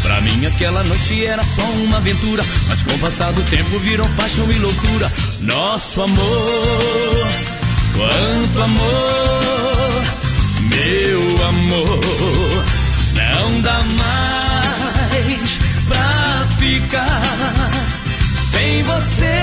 Pra 0.02 0.22
mim 0.22 0.46
aquela 0.46 0.84
noite 0.84 1.26
era 1.26 1.44
só 1.44 1.64
uma 1.64 1.98
aventura, 1.98 2.46
mas 2.68 2.84
com 2.84 2.94
o 2.94 3.00
passar 3.00 3.34
do 3.34 3.42
tempo 3.44 3.80
virou 3.80 4.08
paixão 4.10 4.50
e 4.52 4.60
loucura. 4.60 5.12
Nosso 5.42 6.02
amor, 6.02 7.28
quanto 7.94 8.62
amor, 8.62 9.75
meu 10.70 11.46
amor. 11.46 12.66
Não 13.14 13.62
dá 13.62 13.84
mais 13.84 15.60
pra 15.88 16.48
ficar 16.58 17.22
sem 18.52 18.84
você. 18.84 19.36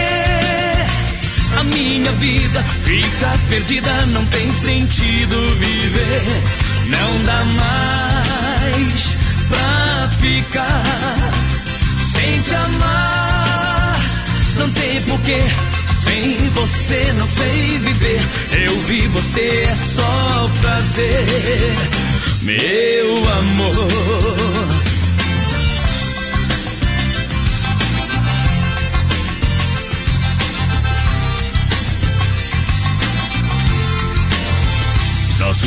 A 1.58 1.64
minha 1.64 2.12
vida 2.12 2.64
fica 2.82 3.32
perdida, 3.48 4.06
não 4.06 4.24
tem 4.26 4.52
sentido 4.52 5.36
viver. 5.58 6.42
Não 6.86 7.24
dá 7.24 7.44
mais 7.44 9.18
pra 9.48 10.08
ficar 10.18 10.82
sem 12.12 12.40
te 12.42 12.54
amar. 12.54 14.00
Não 14.56 14.70
tem 14.70 15.02
porquê. 15.02 15.71
Sem 16.04 16.36
você 16.50 17.12
não 17.18 17.28
sei 17.28 17.78
viver. 17.78 18.20
Eu 18.66 18.78
vi 18.82 19.06
você 19.08 19.64
é 19.66 19.76
só 19.76 20.50
prazer, 20.60 21.26
meu 22.42 23.16
amor. 23.16 24.82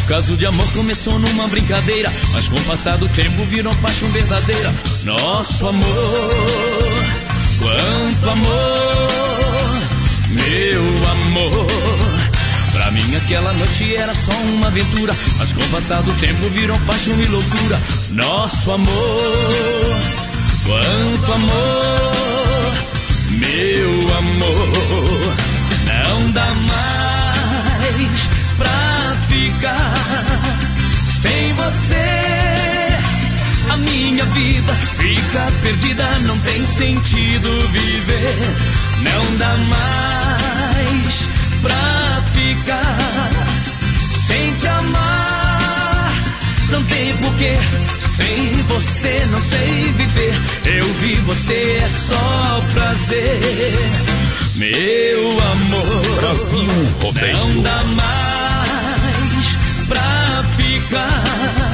caso 0.08 0.38
de 0.38 0.46
amor 0.46 0.66
começou 0.74 1.18
numa 1.20 1.48
brincadeira, 1.48 2.12
mas 2.32 2.48
com 2.48 2.56
o 2.56 2.64
passar 2.64 2.98
do 2.98 3.08
tempo 3.10 3.44
virou 3.46 3.74
paixão 3.78 4.08
verdadeira. 4.10 4.74
Nosso 5.04 5.68
amor, 5.68 5.84
quanto 7.60 8.30
amor, 8.30 9.25
meu 10.30 11.12
amor. 11.12 11.68
Pra 12.72 12.92
mim 12.92 13.16
aquela 13.16 13.54
noite 13.54 13.96
era 13.96 14.14
só 14.14 14.32
uma 14.32 14.68
aventura, 14.68 15.16
mas 15.38 15.54
com 15.54 15.62
o 15.62 15.70
passar 15.70 16.02
do 16.02 16.14
tempo 16.14 16.50
virou 16.50 16.78
paixão 16.82 17.20
e 17.20 17.26
loucura. 17.26 17.80
Nosso 18.12 18.72
amor, 18.72 19.96
quanto 20.66 21.34
amor, 21.34 22.74
meu 23.32 24.18
amor. 24.18 25.36
Não 25.88 26.32
dá 26.32 26.46
mais 26.46 28.30
pra 28.58 29.16
ficar 29.30 30.26
sem 31.22 31.54
você. 31.54 32.06
A 33.72 33.78
minha 33.78 34.26
vida 34.26 34.74
fica 34.98 35.48
perdida, 35.62 36.08
não 36.20 36.38
tem 36.40 36.66
sentido 36.66 37.70
viver. 37.70 38.85
Não 39.06 39.38
dá 39.38 39.56
mais 39.70 41.30
pra 41.62 42.24
ficar 42.34 42.97
sem 44.28 44.53
te 44.56 44.68
amar. 44.68 46.14
Não 46.70 46.84
tem 46.84 47.16
porquê, 47.18 47.56
sem 48.18 48.51
você 48.64 49.26
não 49.32 49.41
sei 49.43 49.84
viver. 49.93 50.34
Eu 50.66 50.86
vi 50.95 51.16
você 51.22 51.78
é 51.82 51.89
só 51.89 52.64
prazer. 52.74 53.74
Meu 54.56 55.30
amor, 55.32 56.22
Brasil 56.22 56.72
Rodeio. 57.01 57.38
não 57.38 57.62
dá 57.62 57.84
mais 57.84 59.58
pra 59.88 60.43
ficar 60.58 61.64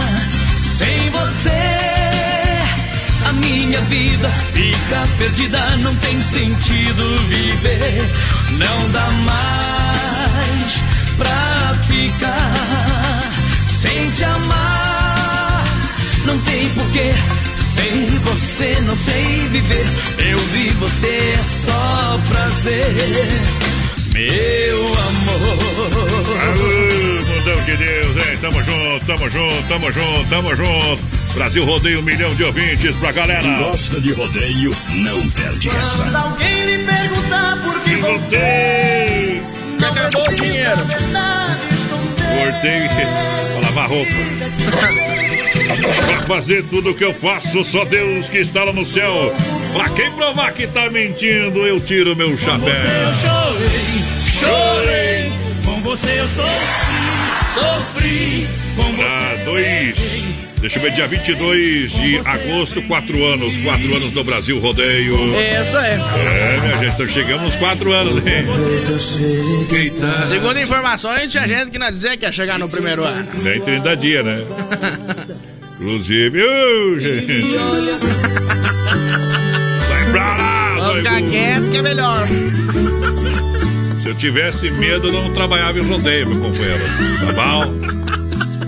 minha 3.72 3.82
vida 3.84 4.30
fica 4.52 5.04
perdida, 5.18 5.78
não 5.78 5.96
tem 5.96 6.22
sentido 6.24 7.18
viver. 7.30 8.12
Não 8.58 8.92
dá 8.92 9.10
mais 9.12 10.84
pra 11.18 11.78
ficar 11.88 13.32
sem 13.82 14.12
te 14.12 14.24
amar. 14.26 15.64
Não 16.26 16.38
tem 16.40 16.68
porquê. 16.72 17.12
Sem 17.76 18.20
você 18.20 18.82
não 18.82 18.98
sei 18.98 19.38
viver. 19.52 19.88
Eu 20.20 20.38
vi 20.38 20.70
você 20.72 21.08
é 21.08 21.40
só 21.66 22.20
prazer. 22.28 23.28
Meu 24.14 24.86
amor. 24.86 26.38
Alô, 26.42 27.36
mundão 27.36 27.64
de 27.64 27.78
Deus, 27.78 28.18
hein? 28.18 28.38
Tamo 28.42 28.64
junto, 28.66 29.06
tamo 29.06 29.30
junto, 29.30 29.68
tamo 29.70 29.94
junto, 29.94 30.30
tamo 30.30 30.56
junto. 30.58 31.21
Brasil 31.34 31.64
rodeia 31.66 32.00
um 32.00 32.02
milhão 32.02 32.36
de 32.36 32.44
ouvintes 32.44 32.96
pra 32.98 33.12
galera. 33.12 33.48
Gosta 33.58 34.00
de 34.02 34.12
rodeio? 34.14 34.76
Não 34.90 35.30
perde 35.30 35.70
essa. 35.70 36.04
Quando 36.04 36.16
alguém 36.16 36.66
lhe 36.66 36.84
perguntar 36.84 37.62
por 37.64 37.80
que 37.82 37.96
voltei, 37.96 39.42
acabou 39.80 40.30
o 40.30 40.34
dinheiro. 40.36 40.82
Cortei 42.18 42.90
pra 42.90 43.70
lavar 43.70 43.90
roupa. 43.90 44.12
pra 46.06 46.22
fazer 46.28 46.64
tudo 46.66 46.92
o 46.92 46.96
que 46.96 47.06
eu 47.06 47.14
faço, 47.14 47.64
só 47.64 47.86
Deus 47.86 48.30
que 48.30 48.40
está 48.40 48.64
lá 48.64 48.74
no 48.74 48.86
céu. 48.86 49.34
Pra 49.74 49.90
quem 49.90 50.12
provar 50.12 50.52
que 50.52 50.68
tá 50.68 50.90
mentindo, 50.90 51.66
eu 51.66 51.80
tiro 51.80 52.16
meu 52.16 52.38
chapéu. 52.38 52.60
chorei, 53.24 54.04
chorei. 54.40 55.32
Com 55.64 55.82
você 55.82 56.20
eu 56.20 56.28
sofri, 56.28 56.48
sofri. 57.54 58.48
Com 58.76 58.92
você 58.96 59.04
Tá, 59.04 59.36
dois. 59.46 60.51
Deixa 60.62 60.78
eu 60.78 60.84
ver, 60.84 60.92
dia 60.92 61.08
22 61.08 61.92
de 61.92 62.18
agosto, 62.20 62.84
quatro 62.84 63.26
anos. 63.26 63.58
Quatro 63.64 63.96
anos 63.96 64.12
do 64.12 64.24
Brasil 64.24 64.60
Rodeio. 64.60 65.16
Isso 65.36 65.78
é. 65.78 65.94
É, 65.96 66.60
minha 66.62 66.78
gente, 66.78 66.94
então 66.94 67.08
chegamos 67.08 67.42
nos 67.42 67.56
quatro 67.56 67.92
anos, 67.92 68.18
hein? 68.18 68.46
Eita. 69.72 70.26
Segundo 70.28 70.60
informações, 70.60 71.32
tinha 71.32 71.48
gente 71.48 71.72
que 71.72 71.80
não 71.80 71.90
dizia 71.90 72.16
que 72.16 72.26
ia 72.26 72.32
chegar 72.32 72.60
no 72.60 72.70
primeiro 72.70 73.04
ano. 73.04 73.28
Nem 73.42 73.60
30 73.60 73.98
dias, 73.98 74.24
né? 74.24 74.46
Inclusive, 75.82 76.44
ô, 76.44 77.00
gente. 77.00 77.44
Sai 79.88 80.12
pra 80.12 80.38
lá, 80.38 80.76
Vamos 80.78 80.98
ficar 80.98 81.22
quieto 81.24 81.72
que 81.72 81.78
é 81.78 81.82
melhor. 81.82 82.28
Se 84.04 84.10
eu 84.10 84.16
tivesse 84.16 84.70
medo, 84.70 85.08
eu 85.08 85.12
não 85.14 85.34
trabalhava 85.34 85.80
em 85.80 85.88
rodeio, 85.88 86.30
meu 86.30 86.40
companheiro. 86.40 86.84
Tá 87.20 87.34
bom? 87.34 88.11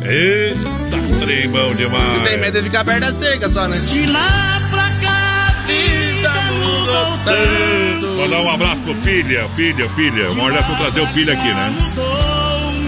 Eita, 0.06 1.20
trem 1.26 1.49
bom 1.49 1.70
Tu 1.70 1.76
tem 1.78 1.88
demais. 1.88 2.39
medo 2.39 2.58
de 2.62 2.66
ficar 2.70 2.84
perto 2.84 2.99
da 2.99 3.14
cerca 3.14 3.49
só, 3.49 3.68
né? 3.68 3.80
De 3.80 4.06
lá 4.08 4.62
pra 4.70 4.89
cá, 5.01 5.47
a 5.49 5.68
vida 5.68 6.32
mudou 6.51 7.18
tanto. 7.24 8.08
Mandar 8.18 8.39
um 8.41 8.51
abraço 8.51 8.82
pro 8.82 8.95
Pilha, 8.95 9.47
Pilha, 9.56 9.88
Pilha. 9.95 10.32
Uma 10.32 10.43
hora 10.45 10.62
vamos 10.62 10.78
trazer 10.78 11.01
o 11.01 11.08
Pilha 11.08 11.34
aqui, 11.34 11.47
né? 11.47 11.74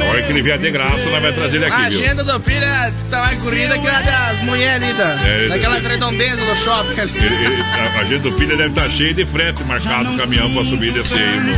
A 0.01 0.09
hora 0.09 0.22
que 0.24 0.32
ele 0.32 0.41
vier 0.41 0.57
de 0.59 0.72
graça, 0.72 1.09
nós 1.09 1.22
vamos 1.22 1.36
trazer 1.36 1.55
ele 1.55 1.66
A 1.66 1.68
aqui, 1.70 1.89
viu? 1.95 2.03
agenda 2.03 2.24
do 2.24 2.39
Pilha 2.41 2.93
tá 3.09 3.20
mais 3.22 3.39
corrida 3.41 3.78
que 3.80 3.88
a 3.88 4.01
das 4.01 4.39
mulheres 4.43 4.84
ali, 4.84 4.93
da, 4.93 5.26
É, 5.26 5.38
ele- 5.39 5.49
daquelas 5.49 5.84
redondezas 5.84 6.45
do 6.45 6.55
shopping. 6.57 6.99
Ele- 7.01 7.45
ele- 7.45 7.61
a, 7.61 7.97
a 7.97 8.01
agenda 8.01 8.30
do 8.30 8.32
Pilha 8.34 8.57
deve 8.57 8.70
estar 8.70 8.89
cheia 8.89 9.13
de 9.13 9.26
frete 9.26 9.63
marcado 9.63 10.11
o 10.13 10.18
caminhão 10.18 10.53
pra 10.53 10.66
subir 10.66 10.89
e 10.89 10.91
descer 10.91 11.18
aí, 11.18 11.39
meu. 11.39 11.55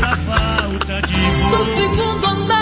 Do 1.50 1.66
segundo 1.66 2.26
andar. 2.28 2.57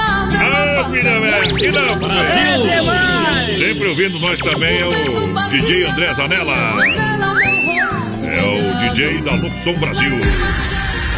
Ah, 0.85 0.89
Pilha, 0.89 1.19
velho, 1.19 1.55
que 1.55 1.71
não, 1.71 1.97
Brasil! 1.97 3.57
Sempre 3.57 3.87
ouvindo 3.87 4.19
nós 4.19 4.39
também 4.39 4.79
é 4.79 4.85
o 4.85 5.49
DJ 5.49 5.85
André 5.87 6.13
Zanella. 6.13 6.55
É 8.23 8.41
o 8.43 8.89
DJ 8.93 9.21
da 9.21 9.33
Luxon 9.33 9.73
Brasil. 9.79 10.13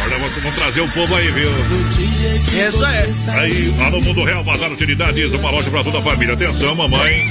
Olha, 0.04 0.18
vamos, 0.18 0.54
trazer 0.54 0.80
o 0.80 0.88
povo 0.88 1.14
aí, 1.14 1.30
viu? 1.32 1.50
Isso 1.90 2.84
é. 2.86 3.40
Aí, 3.40 3.74
lá 3.78 3.90
no 3.90 4.00
Mundo 4.00 4.24
Real, 4.24 4.42
Bazar 4.42 4.72
Utilidades, 4.72 5.34
uma 5.34 5.50
loja 5.50 5.70
pra 5.70 5.84
toda 5.84 5.98
a 5.98 6.02
família. 6.02 6.32
Atenção, 6.32 6.74
mamãe. 6.74 7.26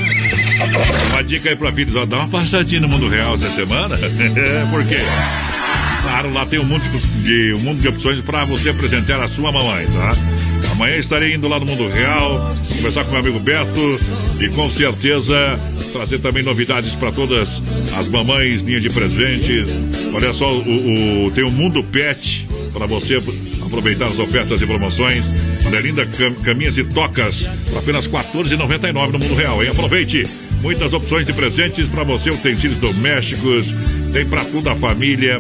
Uma 1.12 1.24
dica 1.24 1.50
aí 1.50 1.56
pra 1.56 1.72
filhos, 1.72 1.96
ó, 1.96 2.06
dá 2.06 2.18
uma 2.18 2.28
passadinha 2.28 2.82
no 2.82 2.88
Mundo 2.88 3.08
Real 3.08 3.34
essa 3.34 3.50
semana. 3.50 3.98
Por 4.70 4.86
quê? 4.86 5.00
Claro, 6.04 6.32
lá 6.34 6.46
tem 6.46 6.60
um 6.60 6.66
monte 6.66 6.88
de, 6.88 7.54
um 7.54 7.60
monte 7.60 7.80
de 7.80 7.88
opções 7.88 8.20
pra 8.22 8.46
você 8.46 8.72
presentear 8.74 9.22
a 9.24 9.28
sua 9.28 9.52
mamãe, 9.52 9.88
tá? 9.88 10.12
Amanhã 10.78 10.98
estarei 10.98 11.34
indo 11.34 11.48
lá 11.48 11.60
no 11.60 11.66
Mundo 11.66 11.88
Real, 11.88 12.56
conversar 12.76 13.04
com 13.04 13.10
meu 13.10 13.20
amigo 13.20 13.40
Beto 13.40 14.00
e 14.40 14.48
com 14.50 14.70
certeza 14.70 15.60
trazer 15.92 16.20
também 16.20 16.44
novidades 16.44 16.94
para 16.94 17.12
todas 17.12 17.64
as 17.98 18.08
mamães, 18.08 18.62
linha 18.62 18.80
de 18.80 18.88
presentes. 18.88 19.68
Olha 20.14 20.32
só, 20.32 20.54
o, 20.54 21.26
o- 21.26 21.32
tem 21.32 21.44
o 21.44 21.50
Mundo 21.50 21.84
Pet 21.84 22.48
para 22.74 22.86
você 22.86 23.20
aproveitar 23.66 24.06
as 24.06 24.20
ofertas 24.20 24.62
e 24.62 24.68
promoções. 24.68 25.24
Olha, 25.66 25.80
linda 25.80 26.06
cam, 26.06 26.36
caminhas 26.36 26.78
e 26.78 26.84
tocas 26.84 27.48
por 27.70 27.80
apenas 27.80 28.06
R$ 28.06 28.12
14,99 28.12 29.12
no 29.12 29.18
Mundo 29.20 29.34
Real, 29.36 29.64
hein? 29.64 29.70
Aproveite! 29.72 30.28
Muitas 30.62 30.92
opções 30.92 31.26
de 31.26 31.34
presentes 31.34 31.88
para 31.88 32.04
você, 32.04 32.32
utensílios 32.32 32.80
domésticos, 32.80 33.68
tem 34.18 34.26
para 34.26 34.44
toda 34.46 34.72
a 34.72 34.76
família. 34.76 35.38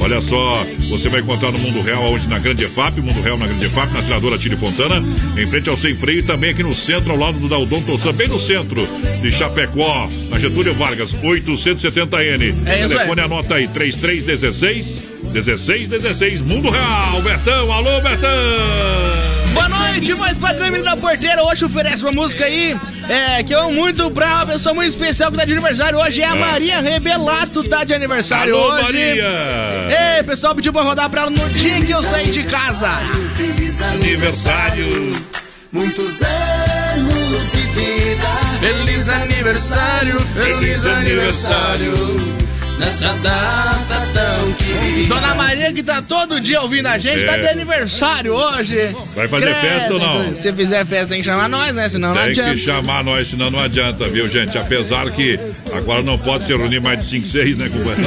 Olha 0.00 0.20
só, 0.20 0.64
você 0.90 1.08
vai 1.08 1.20
encontrar 1.20 1.52
no 1.52 1.58
Mundo 1.58 1.80
Real, 1.80 2.02
onde 2.12 2.28
na 2.28 2.38
Grande 2.38 2.64
EFAP, 2.64 3.00
Mundo 3.00 3.22
Real 3.22 3.38
na 3.38 3.46
Grande 3.46 3.66
EFAP, 3.66 3.92
na 3.92 4.02
senadora 4.02 4.36
Tire 4.36 4.56
Fontana, 4.56 5.02
em 5.38 5.46
frente 5.46 5.68
ao 5.68 5.76
Sem 5.76 5.94
Freio 5.94 6.24
também 6.24 6.50
aqui 6.50 6.62
no 6.62 6.74
centro, 6.74 7.12
ao 7.12 7.18
lado 7.18 7.38
do 7.38 7.48
Daldon 7.48 7.80
Tossan, 7.82 8.12
bem 8.12 8.28
no 8.28 8.40
centro 8.40 8.86
de 9.22 9.30
Chapecó, 9.30 10.10
na 10.28 10.38
Getúlio 10.38 10.74
Vargas, 10.74 11.12
870N. 11.12 12.66
É 12.66 12.80
isso 12.80 12.94
Telefone 12.94 13.20
anota 13.20 13.54
aí, 13.54 13.68
3316 13.68 15.16
1616, 15.32 16.40
Mundo 16.40 16.70
Real, 16.70 17.22
Bertão, 17.22 17.72
alô 17.72 18.00
Bertão! 18.00 19.25
Boa 19.56 19.68
noite, 19.70 20.12
voz 20.12 20.36
padrão 20.36 20.66
menino 20.66 20.84
da 20.84 20.96
porteira. 20.98 21.42
Hoje 21.42 21.64
oferece 21.64 22.02
uma 22.02 22.12
música 22.12 22.44
aí 22.44 22.76
é, 23.08 23.42
que 23.42 23.54
eu 23.54 23.60
amo 23.60 23.72
muito 23.72 24.10
pra 24.10 24.26
uma 24.36 24.46
pessoa 24.46 24.74
muito 24.74 24.90
especial 24.90 25.30
que 25.30 25.38
tá 25.38 25.46
de 25.46 25.52
aniversário 25.52 25.98
hoje. 25.98 26.20
É 26.20 26.26
a 26.26 26.36
É. 26.36 26.38
Maria 26.38 26.80
Rebelato, 26.80 27.64
tá 27.64 27.82
de 27.82 27.94
aniversário 27.94 28.54
Alô, 28.54 28.72
hoje. 28.74 28.82
Maria! 28.82 30.18
Ei, 30.18 30.22
pessoal 30.24 30.54
pediu 30.54 30.72
pra 30.74 30.82
rodar 30.82 31.08
pra 31.08 31.22
ela 31.22 31.30
no 31.30 31.48
dia 31.50 31.80
que 31.80 31.90
eu 31.90 32.02
saí 32.02 32.30
de 32.30 32.42
casa. 32.42 32.90
Aniversário! 33.92 35.24
Muitos 35.72 36.20
anos 36.22 37.52
de 37.52 37.58
vida. 37.58 38.28
Feliz 38.60 39.08
aniversário, 39.08 40.20
feliz 40.20 40.84
aniversário. 40.84 42.35
Nessa 42.78 43.12
data 43.14 44.06
tão 44.12 44.52
querida. 44.52 45.08
Dona 45.14 45.34
Maria, 45.34 45.72
que 45.72 45.82
tá 45.82 46.02
todo 46.02 46.38
dia 46.40 46.60
ouvindo 46.60 46.86
a 46.86 46.98
gente, 46.98 47.24
É. 47.24 47.26
tá 47.26 47.36
de 47.38 47.48
aniversário 47.48 48.34
hoje. 48.34 48.94
Vai 49.14 49.26
fazer 49.26 49.54
festa 49.54 49.94
ou 49.94 49.98
não? 50.00 50.34
Se 50.34 50.52
fizer 50.52 50.84
festa, 50.84 51.08
tem 51.08 51.18
que 51.20 51.24
chamar 51.24 51.48
nós, 51.48 51.74
né? 51.74 51.88
Senão 51.88 52.08
não 52.14 52.20
Tem 52.20 52.30
adianta. 52.32 52.50
que 52.54 52.58
chamar 52.60 53.02
nós, 53.02 53.28
senão 53.28 53.50
não 53.50 53.60
adianta, 53.60 54.06
viu, 54.08 54.28
gente? 54.28 54.58
Apesar 54.58 55.10
que 55.10 55.40
agora 55.72 56.02
não 56.02 56.18
pode 56.18 56.44
se 56.44 56.54
reunir 56.54 56.80
mais 56.80 56.98
de 56.98 57.06
5, 57.06 57.26
6, 57.26 57.56
né, 57.56 57.70
companheiro? 57.70 58.02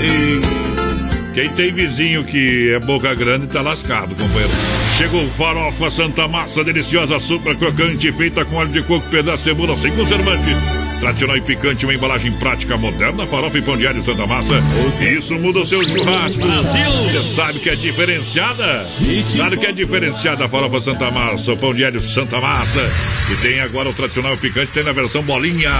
E 0.00 1.34
quem 1.34 1.48
tem 1.50 1.70
vizinho 1.72 2.24
que 2.24 2.72
é 2.72 2.78
boca 2.78 3.14
grande 3.14 3.46
tá 3.46 3.60
lascado, 3.60 4.14
companheiro. 4.14 4.52
Chegou 4.96 5.28
farofa 5.36 5.90
Santa 5.90 6.26
Massa, 6.26 6.64
deliciosa, 6.64 7.18
super 7.18 7.54
crocante, 7.56 8.10
feita 8.12 8.42
com 8.44 8.56
óleo 8.56 8.70
de 8.70 8.82
coco, 8.82 9.06
pedaço 9.10 9.38
de 9.38 9.42
cebola 9.50 9.76
sem 9.76 9.92
conservante. 9.94 10.56
Tradicional 11.00 11.36
e 11.36 11.40
picante, 11.40 11.86
uma 11.86 11.94
embalagem 11.94 12.32
prática, 12.32 12.76
moderna, 12.76 13.26
farofa 13.26 13.58
e 13.58 13.62
pão 13.62 13.76
de 13.76 13.86
alho 13.86 14.02
Santa 14.02 14.26
Massa. 14.26 14.54
Isso 15.00 15.34
muda 15.34 15.60
o 15.60 15.64
seu 15.64 15.82
churrasco. 15.82 16.40
Brasil! 16.40 16.90
Você 17.12 17.34
sabe 17.34 17.60
que 17.60 17.70
é 17.70 17.74
diferenciada? 17.76 18.86
Sabe 19.24 19.56
que 19.56 19.66
é 19.66 19.72
diferenciada 19.72 20.44
a 20.44 20.48
farofa 20.48 20.80
Santa 20.80 21.10
Massa, 21.10 21.52
o 21.52 21.56
pão 21.56 21.72
de 21.72 21.84
alho 21.84 22.00
Santa 22.00 22.40
Massa. 22.40 22.90
E 23.30 23.36
tem 23.36 23.60
agora 23.60 23.88
o 23.88 23.94
tradicional 23.94 24.34
e 24.34 24.36
picante, 24.36 24.72
tem 24.72 24.84
na 24.84 24.92
versão 24.92 25.22
bolinha. 25.22 25.70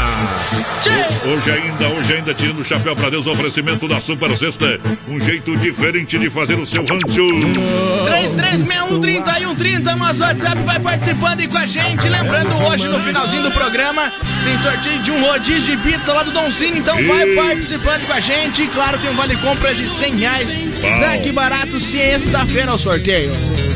Hoje 1.24 1.50
ainda, 1.50 1.88
hoje 1.88 2.12
ainda, 2.14 2.34
tirando 2.34 2.60
o 2.60 2.64
chapéu 2.64 2.94
pra 2.94 3.10
Deus, 3.10 3.26
o 3.26 3.32
oferecimento 3.32 3.88
da 3.88 4.00
Super 4.00 4.36
Sexta. 4.36 4.80
Um 5.08 5.20
jeito 5.20 5.56
diferente 5.56 6.18
de 6.18 6.30
fazer 6.30 6.58
o 6.58 6.66
seu 6.66 6.82
rancho. 6.82 7.26
336130 8.06 9.96
nosso 10.06 10.22
WhatsApp 10.22 10.62
vai 10.62 10.78
participando 10.78 11.40
e 11.40 11.48
com 11.48 11.58
a 11.58 11.66
gente. 11.66 12.08
Lembrando, 12.08 12.54
hoje 12.64 12.88
no 12.88 12.98
finalzinho 13.00 13.42
do 13.42 13.50
programa 13.50 14.12
tem 14.44 14.56
sorteio 14.58 15.02
de 15.02 15.05
um 15.10 15.20
rodízio 15.22 15.76
de 15.76 15.82
pizza 15.82 16.12
lá 16.12 16.22
do 16.22 16.30
Don 16.30 16.50
Cine. 16.50 16.78
Então 16.78 16.96
vai 17.06 17.26
participando 17.34 18.06
com 18.06 18.12
a 18.12 18.20
gente. 18.20 18.62
E 18.62 18.66
claro, 18.68 18.98
tem 18.98 19.10
um 19.10 19.14
vale 19.14 19.36
compra 19.36 19.74
de 19.74 19.86
100 19.86 20.16
reais. 20.16 20.48
Daqui 21.00 21.32
barato, 21.32 21.78
sexta-feira 21.78 22.72
o 22.72 22.78
sorteio. 22.78 23.32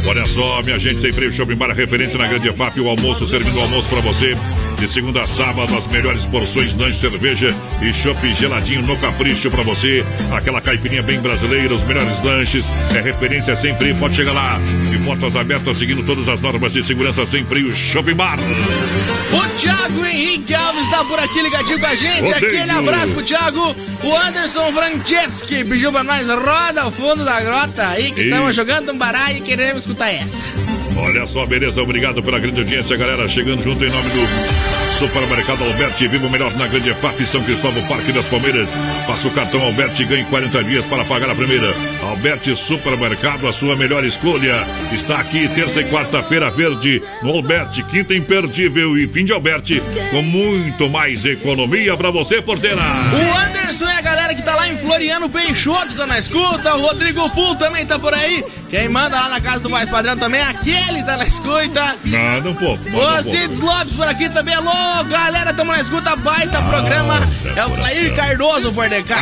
Olha 0.06 0.24
só, 0.24 0.62
minha 0.62 0.78
gente, 0.78 1.00
sem 1.00 1.12
freio 1.12 1.30
Shopping 1.30 1.56
Bar, 1.56 1.72
referência 1.72 2.18
na 2.18 2.26
Grande 2.26 2.50
FAP, 2.52 2.78
o 2.78 2.88
almoço, 2.88 3.26
servindo 3.26 3.56
o 3.58 3.60
almoço 3.60 3.88
pra 3.88 4.00
você. 4.00 4.36
De 4.80 4.88
segunda 4.88 5.20
a 5.20 5.26
sábado, 5.26 5.76
as 5.76 5.86
melhores 5.88 6.24
porções, 6.24 6.74
lanche, 6.74 7.00
cerveja 7.00 7.54
e 7.82 7.92
chopp 7.92 8.32
geladinho 8.32 8.80
no 8.80 8.96
capricho 8.96 9.50
pra 9.50 9.62
você. 9.62 10.02
Aquela 10.34 10.58
caipirinha 10.58 11.02
bem 11.02 11.20
brasileira, 11.20 11.74
os 11.74 11.84
melhores 11.84 12.24
lanches. 12.24 12.64
É 12.96 13.00
referência 13.02 13.54
sem 13.54 13.76
freio, 13.76 13.94
pode 13.96 14.16
chegar 14.16 14.32
lá. 14.32 14.58
E 14.90 14.98
portas 15.04 15.36
abertas, 15.36 15.76
seguindo 15.76 16.02
todas 16.02 16.26
as 16.30 16.40
normas 16.40 16.72
de 16.72 16.82
segurança 16.82 17.26
sem 17.26 17.44
freio 17.44 17.74
Shopping 17.74 18.14
Bar. 18.14 18.38
O 19.30 19.58
Thiago 19.60 20.06
Henrique 20.06 20.54
Alves 20.54 20.88
tá 20.88 21.04
por 21.04 21.18
aqui 21.18 21.42
ligadinho 21.42 21.78
com 21.78 21.86
a 21.86 21.94
gente. 21.94 22.32
Rodeio. 22.32 22.46
Aquele 22.46 22.70
abraço 22.70 23.12
pro 23.12 23.22
Thiago. 23.22 23.76
O 24.02 24.16
Anderson 24.16 24.72
Franceschi 24.72 25.62
pediu 25.62 25.92
pra 25.92 26.02
nós, 26.02 26.26
roda 26.26 26.80
ao 26.80 26.90
fundo 26.90 27.22
da 27.22 27.38
grota 27.42 27.86
aí, 27.86 28.12
que 28.12 28.22
estamos 28.22 28.56
jogando 28.56 28.92
um 28.92 28.96
baralho 28.96 29.36
e 29.36 29.40
queremos 29.42 29.82
escutar 29.82 30.08
essa. 30.08 30.79
Olha 31.00 31.26
só, 31.26 31.46
beleza, 31.46 31.82
obrigado 31.82 32.22
pela 32.22 32.38
grande 32.38 32.60
audiência, 32.60 32.96
galera. 32.96 33.28
Chegando 33.28 33.62
junto 33.62 33.84
em 33.84 33.90
nome 33.90 34.10
do 34.10 34.98
Supermercado 34.98 35.64
Alberti. 35.64 36.06
Viva 36.06 36.26
o 36.26 36.30
melhor 36.30 36.54
na 36.56 36.66
Grande 36.66 36.92
FAP, 36.92 37.24
São 37.24 37.42
Cristóvão, 37.42 37.82
Parque 37.86 38.12
das 38.12 38.26
Palmeiras. 38.26 38.68
Faça 39.06 39.28
o 39.28 39.30
cartão 39.30 39.62
Alberti 39.62 40.02
e 40.02 40.04
ganhe 40.04 40.24
40 40.26 40.62
dias 40.62 40.84
para 40.84 41.04
pagar 41.06 41.30
a 41.30 41.34
primeira. 41.34 41.74
Alberti 42.02 42.54
Supermercado, 42.54 43.48
a 43.48 43.52
sua 43.52 43.74
melhor 43.74 44.04
escolha. 44.04 44.62
Está 44.92 45.18
aqui 45.20 45.48
terça 45.48 45.80
e 45.80 45.84
quarta-feira 45.84 46.50
verde 46.50 47.02
no 47.22 47.30
Alberti. 47.30 47.82
Quinta 47.84 48.14
imperdível 48.14 48.98
e 48.98 49.08
fim 49.08 49.24
de 49.24 49.32
Alberti 49.32 49.82
com 50.10 50.20
muito 50.22 50.88
mais 50.90 51.24
economia 51.24 51.96
para 51.96 52.10
você, 52.10 52.42
porteira. 52.42 52.82
O 52.82 53.38
Anderson 53.38 53.88
é 53.88 53.96
a 53.96 54.02
galera 54.02 54.34
que 54.34 54.42
tá 54.42 54.54
lá 54.54 54.68
em 54.68 54.76
Floriano 54.76 55.30
Peixoto, 55.30 55.94
tá 55.94 56.06
na 56.06 56.18
escuta. 56.18 56.74
O 56.74 56.82
Rodrigo 56.82 57.30
Pul 57.30 57.56
também 57.56 57.86
tá 57.86 57.98
por 57.98 58.12
aí. 58.12 58.44
Quem 58.70 58.88
manda 58.88 59.16
lá 59.20 59.28
na 59.28 59.40
casa 59.40 59.58
do 59.58 59.68
mais 59.68 59.88
padrão 59.90 60.16
também, 60.16 60.40
aquele 60.40 61.02
tá 61.02 61.16
na 61.16 61.24
escuta. 61.26 61.96
Manda 62.04 62.50
um 62.50 62.54
pouco, 62.54 62.88
um 62.88 62.92
pouco. 62.92 63.22
Cids 63.24 63.58
Lopes 63.58 63.92
por 63.94 64.06
aqui 64.06 64.28
também. 64.28 64.54
Alô, 64.54 65.04
galera, 65.08 65.52
tamo 65.52 65.72
na 65.72 65.80
escuta, 65.80 66.14
baita 66.14 66.62
programa. 66.62 67.20
É 67.56 67.66
o 67.66 67.70
Clair 67.70 68.14
Cardoso 68.14 68.72
por 68.72 68.88
DK. 68.88 69.12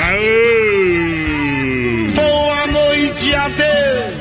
Boa 2.15 2.67
noite 2.67 3.35
a 3.35 3.49
Deus, 3.49 4.15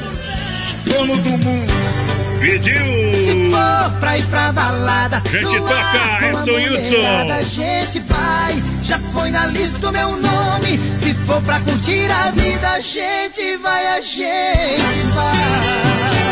dono 0.86 1.18
do 1.18 1.30
mundo. 1.46 1.77
Pediu! 2.40 2.86
Se 3.12 3.52
for 3.52 4.00
pra 4.00 4.18
ir 4.18 4.26
pra 4.28 4.52
balada, 4.52 5.22
Gente, 5.32 5.60
toca, 5.60 6.26
Edson 6.28 6.58
Hudson. 6.60 7.44
gente 7.44 8.00
vai, 8.00 8.64
já 8.84 9.00
põe 9.14 9.32
na 9.32 9.48
lista 9.48 9.90
o 9.90 9.92
meu 9.92 10.18
nome. 10.18 10.80
Se 11.00 11.14
for 11.26 11.42
pra 11.42 11.60
curtir 11.62 12.10
a 12.12 12.32
vida, 12.32 12.70
a 12.70 12.80
gente 12.80 13.58
vai, 13.58 13.88
a 13.88 14.02
gente 14.02 15.08
vai. 15.16 16.28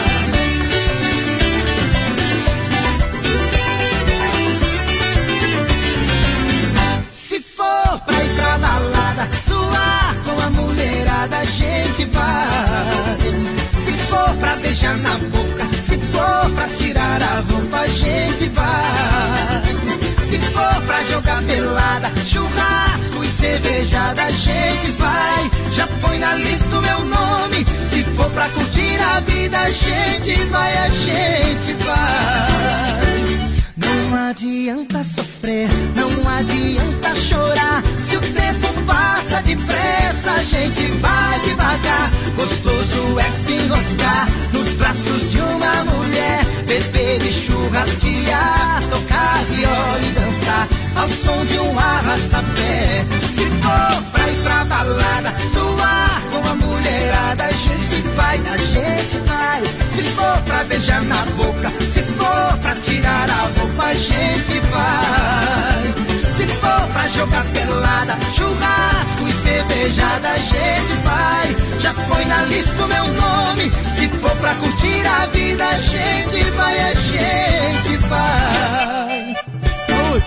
Se 7.12 7.40
for 7.42 8.00
pra 8.06 8.24
ir 8.24 8.30
pra 8.36 8.58
balada, 8.58 9.30
suar 9.46 10.16
com 10.24 10.40
a 10.42 10.50
mulherada, 10.52 11.38
a 11.38 11.46
gente 11.46 12.06
vai. 12.06 13.18
Se 13.84 13.94
for 14.08 14.36
pra 14.40 14.56
beijar 14.58 14.98
na 14.98 15.18
boca, 15.18 15.68
for 16.46 16.52
pra 16.52 16.68
tirar 16.70 17.22
a 17.22 17.40
roupa, 17.52 17.80
a 17.80 17.88
gente 17.88 18.50
vai. 18.50 19.64
Se 20.24 20.40
for 20.40 20.82
pra 20.86 21.04
jogar 21.04 21.44
pelada, 21.44 22.12
churrasco 22.26 23.24
e 23.24 23.28
cervejada, 23.28 24.24
a 24.24 24.32
gente 24.32 24.92
vai. 24.92 25.52
Já 25.72 25.88
põe 26.02 26.20
na 26.20 26.36
lista 26.36 26.78
o 26.78 26.82
meu 26.82 27.06
nome. 27.06 27.66
Se 27.90 28.04
for 28.16 28.30
pra 28.32 28.50
curtir 28.50 29.00
a 29.02 29.20
vida, 29.22 29.58
a 29.58 29.72
gente 29.72 30.44
vai, 30.46 30.78
a 30.78 30.90
gente 30.90 31.74
vai. 31.84 33.05
Não 33.78 34.30
adianta 34.30 35.04
sofrer, 35.04 35.68
não 35.96 36.08
adianta 36.30 37.14
chorar. 37.16 37.84
Se 38.08 38.16
o 38.16 38.22
tempo 38.22 38.68
passa 38.88 39.42
depressa, 39.42 40.32
a 40.32 40.44
gente 40.44 40.88
vai 41.02 41.40
devagar. 41.42 42.10
Gostoso 42.38 43.20
é 43.20 43.32
se 43.32 43.54
enroscar 43.54 44.30
nos 44.54 44.70
braços 44.76 45.32
de 45.32 45.40
uma 45.40 45.84
mulher, 45.92 46.46
beber 46.66 47.22
e 47.22 47.34
churrasquear, 47.34 48.82
tocar 48.90 49.44
viola 49.50 50.00
e 50.02 50.12
dançar 50.14 50.68
ao 50.96 51.10
som 51.10 51.46
de 51.46 51.60
um 51.60 51.78
arrasta-pé. 51.78 53.06
Se 53.34 53.46
for 53.60 54.04
pra 54.14 54.30
ir 54.30 54.38
pra 54.42 54.64
balada, 54.64 55.34
suar 55.52 56.22
com 56.32 56.48
a 56.48 56.56
mulherada, 56.56 57.44
a 57.44 57.52
gente 57.52 58.02
vai, 58.16 58.38
a 58.38 58.58
gente 58.58 59.18
vai. 59.26 59.75
Se 59.96 60.04
for 60.04 60.42
pra 60.42 60.64
beijar 60.66 61.02
na 61.04 61.26
boca, 61.38 61.70
se 61.82 62.04
for 62.04 62.58
pra 62.62 62.76
tirar 62.76 63.30
a 63.30 63.60
roupa, 63.60 63.86
a 63.86 63.94
gente 63.96 64.60
vai. 64.70 65.94
Se 66.34 66.46
for 66.48 66.88
pra 66.92 67.08
jogar 67.08 67.46
pelada, 67.46 68.18
churrasco 68.34 69.26
e 69.26 69.32
cervejada, 69.32 70.30
a 70.32 70.38
gente 70.38 70.94
vai. 71.04 71.56
Já 71.80 71.94
põe 71.94 72.26
na 72.26 72.42
lista 72.44 72.84
o 72.84 72.88
meu 72.90 73.08
nome. 73.14 73.72
Se 73.96 74.10
for 74.10 74.36
pra 74.36 74.54
curtir 74.56 75.08
a 75.08 75.28
vida, 75.28 75.66
a 75.66 75.80
gente 75.80 76.44
vai, 76.52 76.78
a 76.78 76.94
gente 76.94 77.98
vai. 78.08 79.36
Oi, 80.12 80.24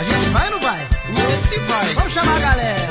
a 0.00 0.02
gente 0.02 0.28
vai 0.30 0.44
ou 0.46 0.50
não 0.50 0.60
vai? 0.60 0.88
Esse 1.34 1.56
vai. 1.60 1.94
Vamos 1.94 2.12
chamar 2.12 2.36
a 2.36 2.40
galera. 2.40 2.81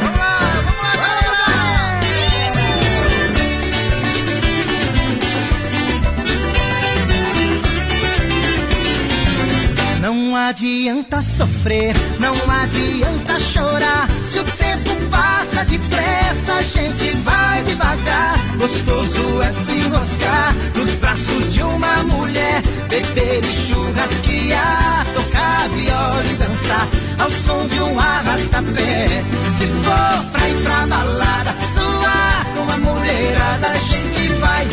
Adianta 10.52 11.22
sofrer, 11.22 11.96
não 12.20 12.34
adianta 12.34 13.40
chorar. 13.40 14.10
Se 14.22 14.38
o 14.38 14.44
tempo 14.44 14.94
passa 15.10 15.64
depressa, 15.64 16.56
a 16.56 16.62
gente 16.62 17.12
vai 17.24 17.64
devagar. 17.64 18.58
Gostoso 18.58 19.42
é 19.42 19.54
se 19.54 19.72
enroscar 19.72 20.54
nos 20.76 20.90
braços 20.96 21.54
de 21.54 21.64
uma 21.64 22.04
mulher, 22.04 22.62
beber 22.90 23.46
e 23.46 23.56
churrasquear, 23.68 25.08
tocar 25.16 25.70
viola 25.70 26.26
e 26.26 26.36
dançar 26.36 26.88
ao 27.18 27.32
som 27.32 27.66
de 27.68 27.82
um 27.84 27.98
arrasta-pé. 27.98 29.24
Se 29.58 29.68
for 29.68 30.32
pra 30.34 30.50
ir 30.50 30.64
pra 30.64 30.88
balada, 30.88 31.56
suar 31.74 32.46
com 32.54 32.72
a 32.72 32.78
mulherada, 32.78 33.68
a 33.68 33.78
gente 33.78 34.28
vai. 34.34 34.68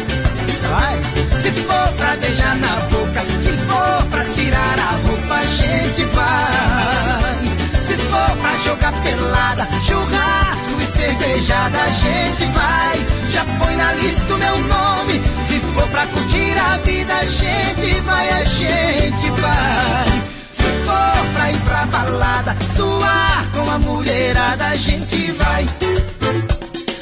Vai. 0.71 1.01
Se 1.41 1.53
for 1.53 1.89
pra 1.97 2.17
beijar 2.17 2.57
na 2.57 2.75
boca, 2.91 3.08
gente 5.79 6.05
vai. 6.07 7.39
Se 7.81 7.97
for 7.97 8.37
pra 8.37 8.57
jogar 8.65 8.93
pelada, 9.03 9.69
churrasco 9.87 10.81
e 10.81 10.87
cervejada, 10.87 11.79
a 11.81 11.91
gente 11.91 12.45
vai. 12.53 13.07
Já 13.31 13.45
põe 13.59 13.77
na 13.77 13.93
lista 13.95 14.35
o 14.35 14.39
meu 14.39 14.59
nome. 14.59 15.23
Se 15.47 15.61
for 15.61 15.89
pra 15.89 16.07
curtir 16.07 16.59
a 16.59 16.77
vida, 16.79 17.15
a 17.15 17.25
gente 17.25 18.01
vai, 18.01 18.29
a 18.29 18.45
gente 18.45 19.31
vai. 19.41 20.23
Se 20.51 20.63
for 20.85 21.33
pra 21.35 21.53
ir 21.53 21.61
pra 21.61 21.87
balada, 21.87 22.57
suar 22.77 23.47
com 23.53 23.71
a 23.71 23.79
mulherada, 23.79 24.67
a 24.67 24.77
gente 24.77 25.33
vai. 25.33 25.67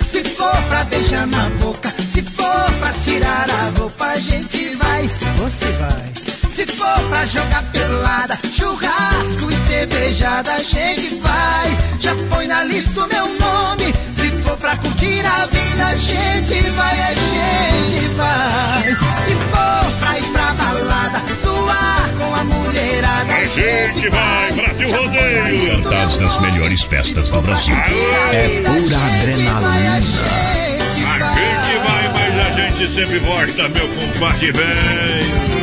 Se 0.04 0.24
for 0.24 0.56
pra 0.68 0.84
beijar 0.84 1.26
na 1.26 1.48
boca, 1.60 1.90
se 1.90 2.22
for 2.22 2.70
pra 2.78 2.92
tirar 3.04 3.50
a 3.50 3.78
roupa, 3.78 4.04
a 4.04 4.18
gente 4.18 4.76
vai, 4.76 5.08
você 5.38 5.72
vai. 5.72 6.15
Se 6.56 6.66
for 6.68 6.98
pra 7.10 7.26
jogar 7.26 7.62
pelada, 7.64 8.38
churrasco 8.50 9.50
e 9.50 9.56
cervejada, 9.66 10.54
a 10.54 10.58
gente 10.60 11.14
vai. 11.16 11.76
Já 12.00 12.14
põe 12.30 12.46
na 12.46 12.64
lista 12.64 13.04
o 13.04 13.08
meu 13.08 13.26
nome. 13.38 13.92
Se 14.10 14.30
for 14.42 14.56
pra 14.56 14.74
curtir 14.78 15.20
a 15.26 15.44
vida, 15.44 15.86
a 15.86 15.94
gente 15.96 16.70
vai, 16.70 17.02
a 17.02 17.12
gente 17.12 18.08
vai. 18.16 18.84
Se 19.26 19.34
for 19.34 19.98
pra 20.00 20.18
ir 20.18 20.24
pra 20.32 20.54
balada, 20.54 21.22
suar 21.42 22.10
com 22.16 22.34
a 22.34 22.44
mulherada, 22.44 23.34
a 23.34 23.44
gente 23.44 24.08
vai. 24.08 24.52
Brasil 24.52 24.90
Rodeio! 24.96 25.82
Cantados 25.82 26.18
nas 26.20 26.40
melhores 26.40 26.82
festas 26.84 27.28
do 27.28 27.42
Brasil. 27.42 27.76
É 27.76 28.62
pura 28.64 28.96
adrenalina. 28.96 29.92
A 29.92 31.34
gente 31.34 31.78
vai, 31.84 32.12
mas 32.14 32.46
a 32.46 32.50
gente 32.58 32.94
sempre 32.94 33.18
volta, 33.18 33.68
meu 33.68 33.88
compadre 33.88 34.52
vem. 34.52 35.55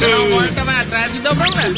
Se 0.00 0.06
não 0.06 0.30
volta, 0.30 0.64
vai 0.64 0.80
atrás 0.80 1.14
e 1.14 1.18
dá 1.18 1.34
problema. 1.34 1.74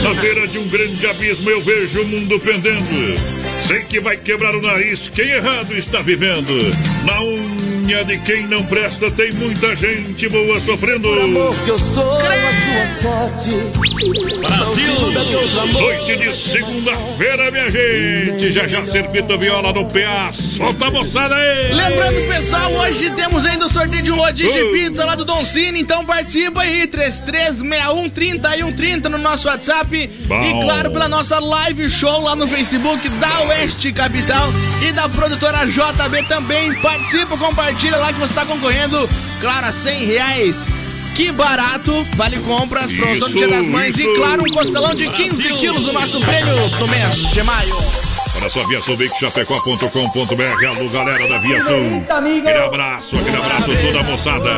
Na 0.00 0.14
beira 0.14 0.46
de 0.46 0.60
um 0.60 0.68
grande 0.68 1.04
abismo 1.08 1.50
eu 1.50 1.60
vejo 1.60 2.02
o 2.02 2.06
mundo 2.06 2.38
pendendo. 2.38 3.18
Sei 3.66 3.80
que 3.82 3.98
vai 3.98 4.16
quebrar 4.16 4.54
o 4.54 4.62
nariz 4.62 5.08
quem 5.08 5.28
errado 5.28 5.76
está 5.76 6.00
vivendo. 6.02 6.52
Na 7.04 7.20
unha 7.82 8.04
de 8.04 8.18
quem 8.18 8.46
não 8.46 8.62
presta 8.64 9.10
tem 9.10 9.32
muita 9.32 9.74
gente 9.74 10.28
boa 10.28 10.60
sofrendo. 10.60 11.08
Por 11.08 11.20
amor 11.20 11.52
que 11.64 11.70
eu 11.70 11.78
sou 11.78 12.18
a 12.18 12.20
sua 12.20 12.86
sorte. 13.00 13.50
Brasil! 14.40 14.92
Noite 15.72 16.16
de 16.16 16.32
segunda-feira, 16.36 17.50
minha 17.50 17.68
gente. 17.68 18.52
Já 18.52 18.66
já 18.66 18.84
Servito 18.84 19.38
Viola 19.38 19.72
no 19.72 19.84
PA. 19.86 20.30
Solta 20.32 20.86
a 20.86 20.90
moçada 20.90 21.34
aí! 21.34 21.72
Lembrando, 21.72 22.28
pessoal, 22.28 22.72
hoje 22.72 23.10
temos 23.10 23.44
ainda 23.44 23.66
o 23.66 23.68
sorteio 23.68 24.02
de 24.02 24.10
um 24.12 24.16
rodízio 24.16 24.52
de 24.52 24.64
pizza 24.72 25.04
lá 25.04 25.14
do 25.14 25.24
Don 25.24 25.44
Cine, 25.44 25.80
então 25.80 26.04
participa 26.04 26.62
aí, 26.62 26.86
336130 26.86 29.08
no 29.08 29.18
nosso 29.18 29.48
WhatsApp 29.48 30.06
Bom. 30.26 30.42
e 30.42 30.52
claro, 30.64 30.90
pela 30.90 31.08
nossa 31.08 31.38
live 31.38 31.88
show 31.90 32.20
lá 32.22 32.36
no 32.36 32.46
Facebook 32.46 33.08
da 33.08 33.42
Oeste 33.48 33.92
Capital 33.92 34.48
e 34.86 34.92
da 34.92 35.08
produtora 35.08 35.66
JB 35.66 36.22
também. 36.28 36.72
Participa, 36.80 37.36
compartilha 37.36 37.71
lá 37.90 38.12
que 38.12 38.18
você 38.18 38.32
está 38.32 38.44
concorrendo, 38.44 39.08
claro, 39.40 39.66
a 39.66 39.72
100 39.72 40.04
reais. 40.04 40.66
Que 41.14 41.30
barato, 41.30 42.06
vale 42.16 42.38
compras, 42.38 42.90
promoção 42.90 43.28
do 43.28 43.36
Dia 43.36 43.48
das 43.48 43.66
Mães 43.66 43.98
e 43.98 44.02
isso. 44.02 44.14
claro, 44.14 44.44
um 44.48 44.54
costelão 44.54 44.94
de 44.94 45.08
15 45.08 45.42
quilos 45.54 45.84
do 45.84 45.92
nosso 45.92 46.20
prêmio 46.20 46.68
do 46.70 46.88
mês 46.88 47.16
de 47.16 47.42
maio. 47.42 47.76
Olha 48.36 48.48
só, 48.48 48.66
viaçãoveicochapecó.com.br, 48.66 50.66
alô 50.66 50.88
galera 50.88 51.28
da 51.28 51.38
Viação. 51.38 52.04
Aquele 52.08 52.58
abraço, 52.58 53.16
aquele 53.16 53.36
abraço 53.36 53.66
toda 53.82 54.00
a 54.00 54.02
moçada. 54.02 54.50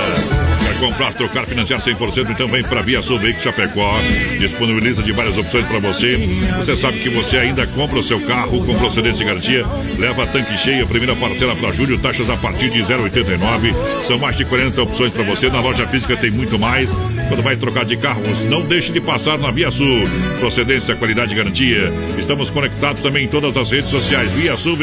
Comprar, 0.84 1.14
trocar, 1.14 1.46
financiar 1.46 1.80
100%, 1.80 2.30
então 2.30 2.46
vem 2.46 2.62
pra 2.62 2.82
Viação 2.82 3.18
Veículos 3.18 3.42
Chapecó. 3.42 3.96
Disponibiliza 4.38 5.02
de 5.02 5.12
várias 5.12 5.34
opções 5.38 5.66
pra 5.66 5.78
você. 5.78 6.18
Você 6.58 6.76
sabe 6.76 6.98
que 6.98 7.08
você 7.08 7.38
ainda 7.38 7.66
compra 7.68 8.00
o 8.00 8.02
seu 8.02 8.20
carro 8.20 8.62
com 8.62 8.74
procedência 8.74 9.22
e 9.22 9.26
garantia. 9.26 9.64
Leva 9.98 10.26
tanque 10.26 10.54
cheio, 10.58 10.86
primeira 10.86 11.16
parcela 11.16 11.56
pra 11.56 11.72
julho, 11.72 11.98
taxas 11.98 12.28
a 12.28 12.36
partir 12.36 12.68
de 12.68 12.80
0,89. 12.80 13.74
São 14.06 14.18
mais 14.18 14.36
de 14.36 14.44
40 14.44 14.82
opções 14.82 15.10
pra 15.10 15.22
você. 15.22 15.48
Na 15.48 15.60
loja 15.60 15.86
física 15.86 16.18
tem 16.18 16.30
muito 16.30 16.58
mais. 16.58 16.90
Quando 17.28 17.42
vai 17.42 17.56
trocar 17.56 17.84
de 17.84 17.96
carros, 17.96 18.44
não 18.44 18.62
deixe 18.62 18.92
de 18.92 19.00
passar 19.00 19.38
na 19.38 19.50
Via 19.50 19.70
Sul. 19.70 20.02
Procedência, 20.38 20.94
qualidade 20.94 21.32
e 21.32 21.36
garantia. 21.36 21.92
Estamos 22.18 22.50
conectados 22.50 23.02
também 23.02 23.24
em 23.24 23.28
todas 23.28 23.56
as 23.56 23.70
redes 23.70 23.90
sociais. 23.90 24.30
Via 24.32 24.56
Sul. 24.56 24.76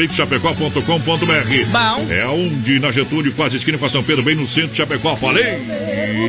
Bom. 1.66 2.06
É 2.10 2.26
onde 2.26 2.78
na 2.78 2.90
Getúlio, 2.90 3.32
quase 3.32 3.56
esquina 3.56 3.78
com 3.78 3.86
a 3.86 3.90
São 3.90 4.02
Pedro, 4.02 4.22
bem 4.22 4.34
no 4.34 4.46
centro 4.46 4.70
de 4.70 4.76
Chapecó. 4.76 5.16
Falei! 5.16 5.60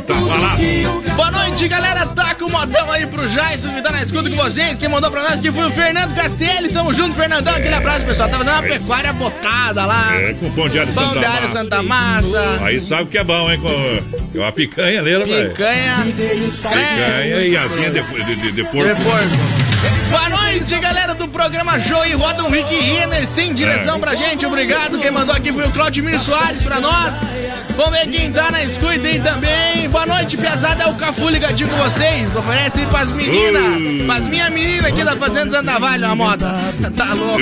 Tá 0.06 0.16
falado. 0.16 0.93
Boa 1.16 1.30
noite, 1.32 1.68
galera. 1.68 2.06
Tá 2.08 2.34
com 2.36 2.46
o 2.46 2.50
modão 2.52 2.92
aí 2.92 3.06
pro 3.06 3.28
Jason, 3.30 3.72
me 3.72 3.82
dá 3.82 3.92
na 3.92 4.02
escuta 4.02 4.30
com 4.30 4.36
vocês. 4.36 4.78
Quem 4.78 4.90
mandou 4.90 5.12
pra 5.12 5.22
nós 5.24 5.40
que 5.40 5.52
foi 5.52 5.66
o 5.68 5.72
Fernando 5.72 6.14
Castelli. 6.16 6.70
Tamo 6.70 6.94
junto, 6.94 7.16
Fernandão. 7.16 7.56
Aquele 7.56 7.76
abraço, 7.76 8.06
pessoal. 8.06 8.30
Tá 8.30 8.38
fazendo 8.38 8.54
uma 8.54 8.64
pecuária 8.64 9.14
botada 9.14 9.86
lá. 9.86 10.16
É, 10.16 10.34
com 10.34 10.50
pão 10.52 10.68
de 10.68 10.80
alho 10.80 10.92
Pão 10.94 11.08
Santa 11.10 11.20
de 11.20 11.26
alho. 11.26 11.50
Santa 11.50 11.84
Massa. 11.84 12.60
Aí 12.64 12.82
sabe 12.82 13.10
que 13.10 13.18
é 13.18 13.24
bom, 13.24 13.52
hein? 13.52 13.60
Com, 13.60 14.30
com 14.32 14.38
uma 14.40 14.52
picanha 14.52 15.02
rapaz. 15.04 15.48
Picanha. 15.50 15.96
Picanha 16.06 17.42
e 17.46 17.58
asinha 17.58 17.92
de, 17.92 18.02
de, 18.02 18.36
de, 18.36 18.52
de 18.52 18.64
porco. 18.66 18.94
De 18.96 19.02
porco. 19.04 19.64
Boa 20.10 20.30
noite, 20.30 20.76
galera 20.80 21.14
do 21.16 21.28
programa 21.28 21.80
Show 21.80 22.06
e 22.06 22.14
roda 22.14 22.44
um 22.44 22.50
Rick 22.50 22.74
Renner 22.76 23.26
sem 23.28 23.54
direção 23.54 23.96
É. 23.98 24.00
pra 24.00 24.16
gente. 24.16 24.46
Obrigado. 24.46 24.98
Quem 25.00 25.12
mandou 25.12 25.36
aqui 25.36 25.52
foi 25.52 25.66
o 25.66 25.72
Claudimir 25.72 26.20
Soares 26.20 26.62
pra 26.64 26.80
nós. 26.80 27.14
Vamos 27.76 28.00
ver 28.00 28.08
quem 28.08 28.32
tá 28.32 28.52
na 28.52 28.64
escuta 28.64 28.92
aí 28.92 29.20
também. 29.20 29.90
Boa 29.90 30.06
noite, 30.06 30.38
pesada. 30.38 30.84
É 30.84 30.88
o 30.88 30.94
Cafu 30.96 31.28
ligadinho 31.30 31.68
com 31.70 31.78
vocês. 31.78 32.36
Oferece 32.36 32.80
aí 32.80 32.86
pras 32.86 33.12
meninas. 33.12 34.06
Pras 34.06 34.24
minhas 34.28 34.50
meninas 34.52 34.86
aqui 34.86 35.04
da 35.04 35.16
Fazenda 35.16 35.50
Zandavalho, 35.52 36.06
a 36.06 36.16
moto. 36.16 36.46
Tá 36.96 37.14
louco. 37.14 37.42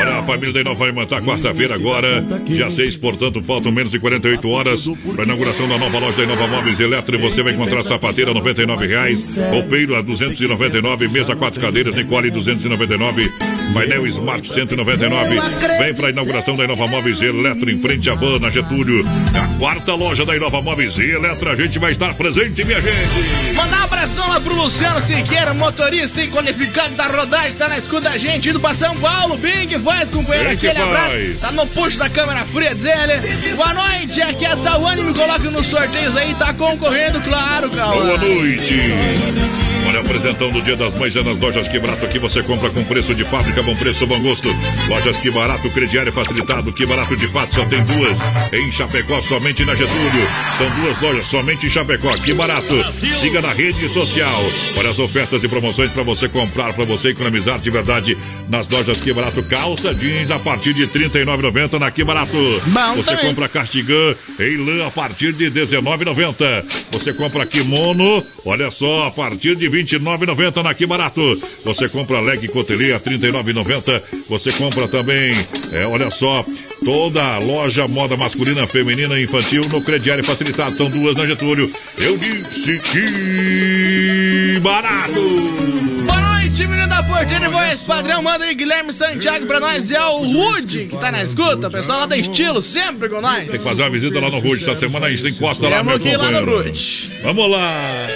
Olha, 0.00 0.18
a 0.18 0.22
família 0.22 0.52
da 0.52 0.60
Inova 0.60 0.78
vai 0.78 0.92
montar 0.92 1.22
quarta-feira 1.22 1.74
agora, 1.74 2.22
dia 2.44 2.68
6, 2.70 2.96
portanto, 2.98 3.42
faltam 3.42 3.72
menos 3.72 3.90
de 3.92 3.98
48 3.98 4.48
horas 4.50 4.84
para 5.14 5.22
a 5.22 5.24
inauguração 5.24 5.66
da 5.66 5.78
nova 5.78 5.98
loja 5.98 6.16
da 6.18 6.24
Inova 6.24 6.46
Móveis 6.46 6.78
Eletro. 6.78 7.16
E 7.16 7.18
você 7.18 7.42
vai 7.42 7.54
encontrar 7.54 7.82
sapateira 7.84 8.34
99 8.34 8.86
reais, 8.86 9.36
roupeiro 9.50 9.96
a 9.96 10.02
299, 10.02 11.08
mesa 11.08 11.34
quatro 11.34 11.60
cadeiras, 11.60 11.94
Nicole 11.96 12.30
299, 12.30 13.30
painel 13.72 14.06
Smart 14.06 14.48
199. 14.48 15.40
Vem 15.78 15.94
para 15.94 16.06
a 16.08 16.10
inauguração 16.10 16.56
da 16.56 16.64
Inova 16.64 16.86
Móveis 16.86 17.20
Eletro 17.20 17.70
em 17.70 17.80
frente 17.80 18.08
à 18.10 18.14
van 18.14 18.38
na 18.38 18.50
Getúlio. 18.50 19.04
É 19.34 19.38
A 19.38 19.48
quarta 19.58 19.94
loja 19.94 20.24
da 20.24 20.36
Inova 20.36 20.60
Móveis 20.60 20.98
Eletro, 20.98 21.50
a 21.50 21.54
gente 21.56 21.78
vai 21.78 21.92
estar 21.92 22.14
presente, 22.14 22.64
minha 22.64 22.80
gente. 22.80 23.54
Mandar 23.54 23.80
um 23.80 23.84
abração 23.84 24.28
lá 24.28 24.40
pro 24.40 24.54
Luciano 24.54 25.00
Siqueira, 25.00 25.54
motorista 25.54 26.22
e 26.22 26.28
qualificado 26.28 26.94
da 26.94 27.06
rodagem, 27.06 27.52
tá 27.54 27.68
na 27.68 27.78
escuta 27.78 28.10
da 28.10 28.16
gente, 28.16 28.48
indo 28.48 28.60
pra 28.60 28.74
São 28.74 28.96
Paulo. 28.96 29.38
Que 29.68 29.78
faz, 29.78 30.08
companheiro. 30.08 30.50
Aquele 30.50 30.78
abraço. 30.78 31.16
Tá 31.40 31.52
no 31.52 31.66
puxo 31.66 31.98
da 31.98 32.08
câmera 32.08 32.44
fria, 32.46 32.74
diz 32.74 32.84
ele. 32.84 33.54
Boa 33.54 33.74
noite, 33.74 34.22
aqui 34.22 34.44
é 34.44 34.52
a 34.52 34.56
Tawane, 34.56 35.02
me 35.02 35.14
coloca 35.14 35.50
nos 35.50 35.66
sorteios 35.66 36.16
aí, 36.16 36.34
tá 36.34 36.52
concorrendo, 36.54 37.20
claro, 37.20 37.70
Cauã. 37.70 38.04
Boa 38.04 38.18
noite. 38.18 39.67
Olha, 39.88 40.00
apresentão 40.00 40.50
do 40.50 40.60
Dia 40.60 40.76
das 40.76 40.92
Mães 40.98 41.16
é 41.16 41.22
nas 41.22 41.40
lojas 41.40 41.66
Que 41.66 41.78
Barato. 41.78 42.04
Aqui 42.04 42.18
você 42.18 42.42
compra 42.42 42.68
com 42.68 42.84
preço 42.84 43.14
de 43.14 43.24
fábrica, 43.24 43.62
bom 43.62 43.74
preço, 43.74 44.06
bom 44.06 44.20
gosto. 44.20 44.54
Lojas 44.86 45.16
Que 45.16 45.30
Barato, 45.30 45.70
crediário 45.70 46.12
facilitado. 46.12 46.70
Que 46.74 46.84
Barato 46.84 47.16
de 47.16 47.26
fato 47.28 47.54
só 47.54 47.64
tem 47.64 47.82
duas. 47.84 48.18
Em 48.52 48.70
Chapecó, 48.70 49.18
somente 49.22 49.64
na 49.64 49.74
Getúlio. 49.74 50.28
São 50.58 50.68
duas 50.82 51.00
lojas 51.00 51.26
somente 51.26 51.66
em 51.66 51.70
Chapecó. 51.70 52.14
Que 52.18 52.34
Barato. 52.34 52.92
Siga 52.92 53.40
na 53.40 53.54
rede 53.54 53.88
social. 53.88 54.42
Olha 54.76 54.90
as 54.90 54.98
ofertas 54.98 55.42
e 55.42 55.48
promoções 55.48 55.90
para 55.90 56.02
você 56.02 56.28
comprar, 56.28 56.74
para 56.74 56.84
você 56.84 57.08
economizar 57.08 57.58
de 57.58 57.70
verdade 57.70 58.14
nas 58.46 58.68
lojas 58.68 59.00
Que 59.00 59.14
Barato. 59.14 59.42
Calça 59.44 59.94
jeans 59.94 60.30
a 60.30 60.38
partir 60.38 60.74
de 60.74 60.84
R$ 60.84 61.08
39,90 61.08 61.78
na 61.78 61.90
Que 61.90 62.04
Barato. 62.04 62.36
Bom 62.66 62.94
você 62.94 63.12
também. 63.12 63.24
compra 63.24 63.48
cardigan 63.48 64.14
em 64.38 64.56
lã 64.58 64.86
a 64.86 64.90
partir 64.90 65.32
de 65.32 65.44
R$ 65.44 65.50
19,90. 65.50 66.62
Você 66.92 67.14
compra 67.14 67.46
kimono, 67.46 68.22
olha 68.44 68.70
só, 68.70 69.06
a 69.06 69.10
partir 69.10 69.56
de 69.56 69.66
R$ 69.66 69.77
29,90 69.84 70.62
na 70.62 70.74
Que 70.74 70.86
Barato. 70.86 71.40
Você 71.64 71.88
compra 71.88 72.20
leg 72.20 72.46
cotelê 72.48 72.92
a 72.92 72.96
R$ 72.96 73.04
39,90. 73.04 74.02
Você 74.28 74.52
compra 74.52 74.88
também, 74.88 75.32
é, 75.72 75.86
olha 75.86 76.10
só, 76.10 76.44
toda 76.84 77.22
a 77.22 77.38
loja 77.38 77.86
moda 77.88 78.16
masculina, 78.16 78.66
feminina 78.66 79.18
e 79.18 79.24
infantil 79.24 79.62
no 79.68 79.82
crediário 79.82 80.24
facilitado. 80.24 80.76
São 80.76 80.90
duas 80.90 81.16
na 81.16 81.26
Getúlio. 81.26 81.70
Eu 81.98 82.16
disse 82.16 82.78
que 82.78 84.60
barato! 84.60 85.58
Boa 86.06 86.20
noite, 86.20 86.66
menino 86.66 86.88
da 86.88 87.02
porteira 87.02 87.46
e 87.46 87.48
voz 87.48 87.82
padrão. 87.82 88.22
Manda 88.22 88.44
aí 88.44 88.54
Guilherme 88.54 88.92
Santiago 88.92 89.46
pra 89.46 89.60
nós. 89.60 89.90
É 89.90 90.02
o 90.02 90.22
Wood 90.22 90.86
que 90.86 90.96
tá 90.96 91.10
na 91.12 91.22
escuta. 91.22 91.70
Pessoal 91.70 92.00
lá 92.00 92.06
da 92.06 92.16
Estilo, 92.16 92.62
sempre 92.62 93.08
com 93.08 93.20
nós. 93.20 93.48
Tem 93.48 93.58
que 93.58 93.64
fazer 93.64 93.82
uma 93.82 93.90
visita 93.90 94.20
lá 94.20 94.30
no 94.30 94.38
Rude. 94.38 94.62
Essa 94.62 94.74
semana 94.76 95.06
a 95.06 95.10
gente 95.14 95.34
encosta 95.34 95.68
lá, 95.68 95.82
meu 95.82 95.96
ir 95.98 96.16
lá 96.16 96.30
no 96.30 96.38
companheiro. 96.40 96.68
Rude. 96.68 97.12
Vamos 97.22 97.50
lá. 97.50 98.08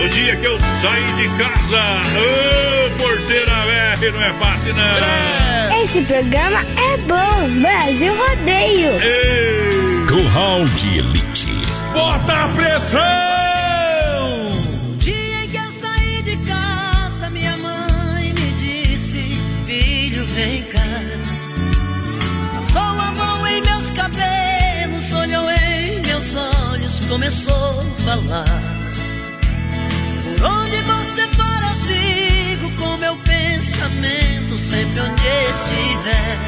No 0.00 0.08
dia 0.08 0.34
que 0.34 0.46
eu 0.46 0.58
saí 0.80 1.12
de 1.12 1.28
casa, 1.36 2.00
ô 2.16 2.90
porteira 2.96 3.66
velha, 3.66 4.12
não 4.12 4.22
é 4.22 4.32
fácil 4.32 4.74
não. 4.74 5.78
Esse 5.82 6.00
programa 6.00 6.60
é 6.62 6.96
bom. 6.96 7.60
Brasil 7.60 8.14
Rodeio. 8.14 8.92
Curral 10.08 10.64
de 10.64 10.98
Elite. 11.00 11.52
Bota 11.92 12.32
a 12.32 12.48
pressão! 12.48 13.00
Dia 14.96 15.44
em 15.44 15.48
que 15.48 15.56
eu 15.58 15.72
saí 15.82 16.22
de 16.22 16.36
casa, 16.48 17.28
minha 17.28 17.58
mãe 17.58 18.32
me 18.32 18.52
disse: 18.52 19.38
Filho, 19.66 20.24
vem 20.24 20.62
cá. 20.62 20.80
Passou 22.54 22.80
a 22.80 23.12
mão 23.18 23.46
em 23.46 23.60
meus 23.60 23.90
cabelos, 23.90 25.12
olhou 25.12 25.50
em 25.50 26.00
meus 26.06 26.34
olhos, 26.36 27.06
começou 27.06 27.80
a 27.80 27.84
falar. 28.02 28.69
Onde 30.42 30.82
você 30.82 31.28
for, 31.36 31.62
eu 31.68 31.76
sigo 31.86 32.70
com 32.76 32.96
meu 32.96 33.14
pensamento, 33.16 34.58
sempre 34.58 35.00
onde 35.00 35.26
estiver. 35.50 36.38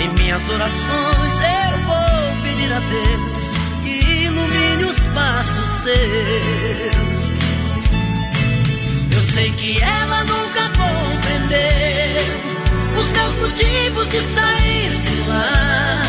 Em 0.00 0.08
minhas 0.14 0.48
orações 0.50 1.34
eu 1.40 1.78
vou 1.86 2.42
pedir 2.42 2.72
a 2.72 2.80
Deus 2.80 3.44
que 3.82 4.24
ilumine 4.24 4.84
os 4.84 4.98
passos 5.14 5.68
seus. 5.82 7.32
Eu 9.12 9.20
sei 9.32 9.50
que 9.52 9.80
ela 9.80 10.24
nunca 10.24 10.68
compreendeu 10.76 11.22
os 13.00 13.10
meus 13.12 13.34
motivos 13.40 14.08
de 14.10 14.20
sair 14.34 14.90
de 15.00 15.28
lá. 15.28 16.02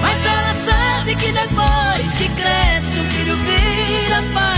Mas 0.00 0.24
ela 0.24 0.54
sabe 0.64 1.14
que 1.16 1.32
depois 1.32 2.12
que 2.16 2.28
cresce, 2.30 3.00
um 3.00 3.10
filho 3.10 3.36
vira 3.36 4.22
passarinho 4.32 4.55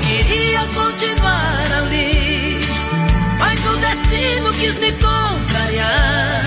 queria 0.00 0.66
continuar 0.74 1.72
ali, 1.78 2.58
mas 3.38 3.64
o 3.66 3.76
destino 3.76 4.52
quis 4.54 4.78
me 4.78 4.92
contrariar. 4.92 6.44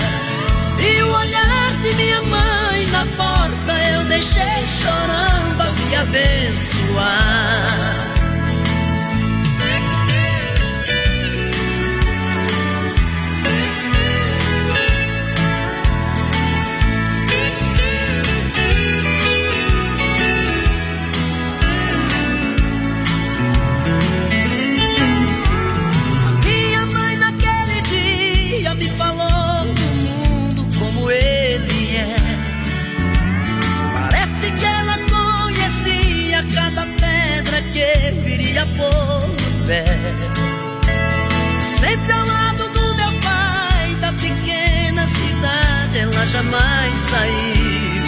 E 0.78 1.02
o 1.02 1.12
olhar 1.14 1.76
de 1.82 1.94
minha 1.94 2.22
mãe 2.22 2.86
na 2.90 3.06
porta 3.16 3.72
eu 3.94 4.04
deixei 4.04 4.66
chorando 4.82 5.60
a 5.60 5.72
me 5.72 5.94
abençoar. 5.96 7.32
Sempre 41.80 42.12
ao 42.12 42.26
lado 42.26 42.68
do 42.68 42.94
meu 42.94 43.12
pai, 43.20 43.94
da 44.02 44.12
pequena 44.12 45.06
cidade, 45.06 45.98
ela 45.98 46.26
jamais 46.26 46.98
saiu. 46.98 48.02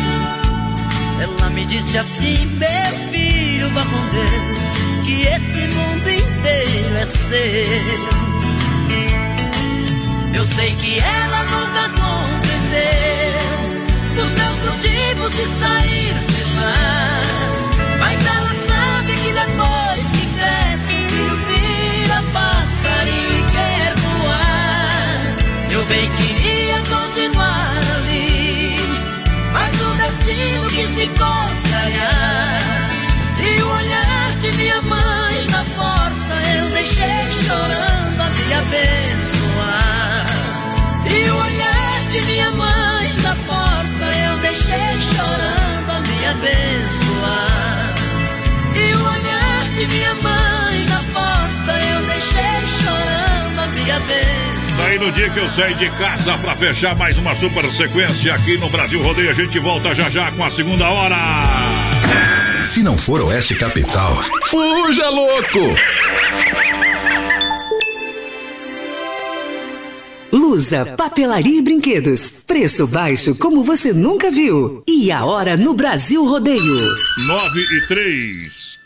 Ela 1.22 1.48
me 1.50 1.64
disse 1.64 1.96
assim, 1.96 2.36
meu 2.58 3.10
filho, 3.10 3.70
vá 3.70 3.82
com 3.82 4.08
Deus, 4.10 4.58
que 5.06 5.22
esse 5.22 5.74
mundo 5.74 6.10
inteiro 6.10 6.96
é 6.96 7.04
seu. 7.06 8.24
Eu 10.34 10.44
sei 10.56 10.74
que 10.76 10.98
ela 10.98 11.44
nunca 11.44 11.88
compreendeu 11.88 13.40
os 14.22 14.30
meus 14.32 14.58
motivos 14.70 15.32
de 15.34 15.44
sair 15.60 16.14
de 16.28 16.42
lá. 16.60 17.03
Bem 25.88 26.10
queria 26.16 26.78
continuar 26.88 27.76
ali, 27.96 28.76
mas 29.52 29.80
o 29.82 29.94
destino 29.94 30.66
quis 30.68 30.88
me 30.90 31.06
contrariar. 31.08 32.60
E 33.38 33.62
o 33.62 33.68
olhar 33.68 34.32
de 34.40 34.52
minha 34.52 34.80
mãe 34.80 35.46
na 35.50 35.62
porta 35.76 36.34
eu 36.58 36.70
deixei 36.70 37.32
chorando 37.44 38.20
a 38.20 38.30
me 38.30 38.54
abençoar. 38.54 40.26
E 41.06 41.28
o 41.28 41.36
olhar 41.36 42.00
de 42.10 42.20
minha 42.22 42.50
mãe 42.52 43.14
na 43.22 43.34
porta 43.46 44.06
eu 44.26 44.38
deixei 44.38 45.00
chorando 45.14 45.90
a 45.90 46.00
me 46.00 46.26
abençoar. 46.26 47.94
E 48.74 48.94
o 48.94 49.04
olhar 49.04 49.68
de 49.76 49.86
minha 49.86 50.14
mãe 50.14 50.86
na 50.88 51.02
porta 51.12 51.72
eu 51.92 52.06
deixei 52.06 52.60
chorando 52.82 53.60
a 53.60 53.66
me 53.66 53.90
abençoar. 53.90 54.23
Daí 54.76 54.98
no 54.98 55.10
dia 55.12 55.30
que 55.30 55.38
eu 55.38 55.48
saí 55.48 55.74
de 55.74 55.88
casa 55.90 56.36
pra 56.38 56.56
fechar 56.56 56.96
mais 56.96 57.16
uma 57.16 57.34
super 57.34 57.70
sequência 57.70 58.34
aqui 58.34 58.58
no 58.58 58.68
Brasil 58.68 59.00
Rodeio, 59.02 59.30
a 59.30 59.34
gente 59.34 59.58
volta 59.58 59.94
já 59.94 60.10
já 60.10 60.32
com 60.32 60.44
a 60.44 60.50
segunda 60.50 60.88
hora. 60.88 61.16
Se 62.64 62.82
não 62.82 62.96
for 62.96 63.20
Oeste 63.20 63.54
Capital, 63.54 64.12
fuja 64.46 65.08
louco! 65.10 65.76
Lusa, 70.32 70.84
papelaria 70.96 71.58
e 71.58 71.62
brinquedos. 71.62 72.42
Preço 72.44 72.88
baixo 72.88 73.36
como 73.36 73.62
você 73.62 73.92
nunca 73.92 74.32
viu. 74.32 74.82
E 74.88 75.12
a 75.12 75.24
hora 75.24 75.56
no 75.56 75.74
Brasil 75.74 76.24
Rodeio. 76.26 76.94
9 77.26 77.60
e 77.60 77.86
3. 77.86 78.78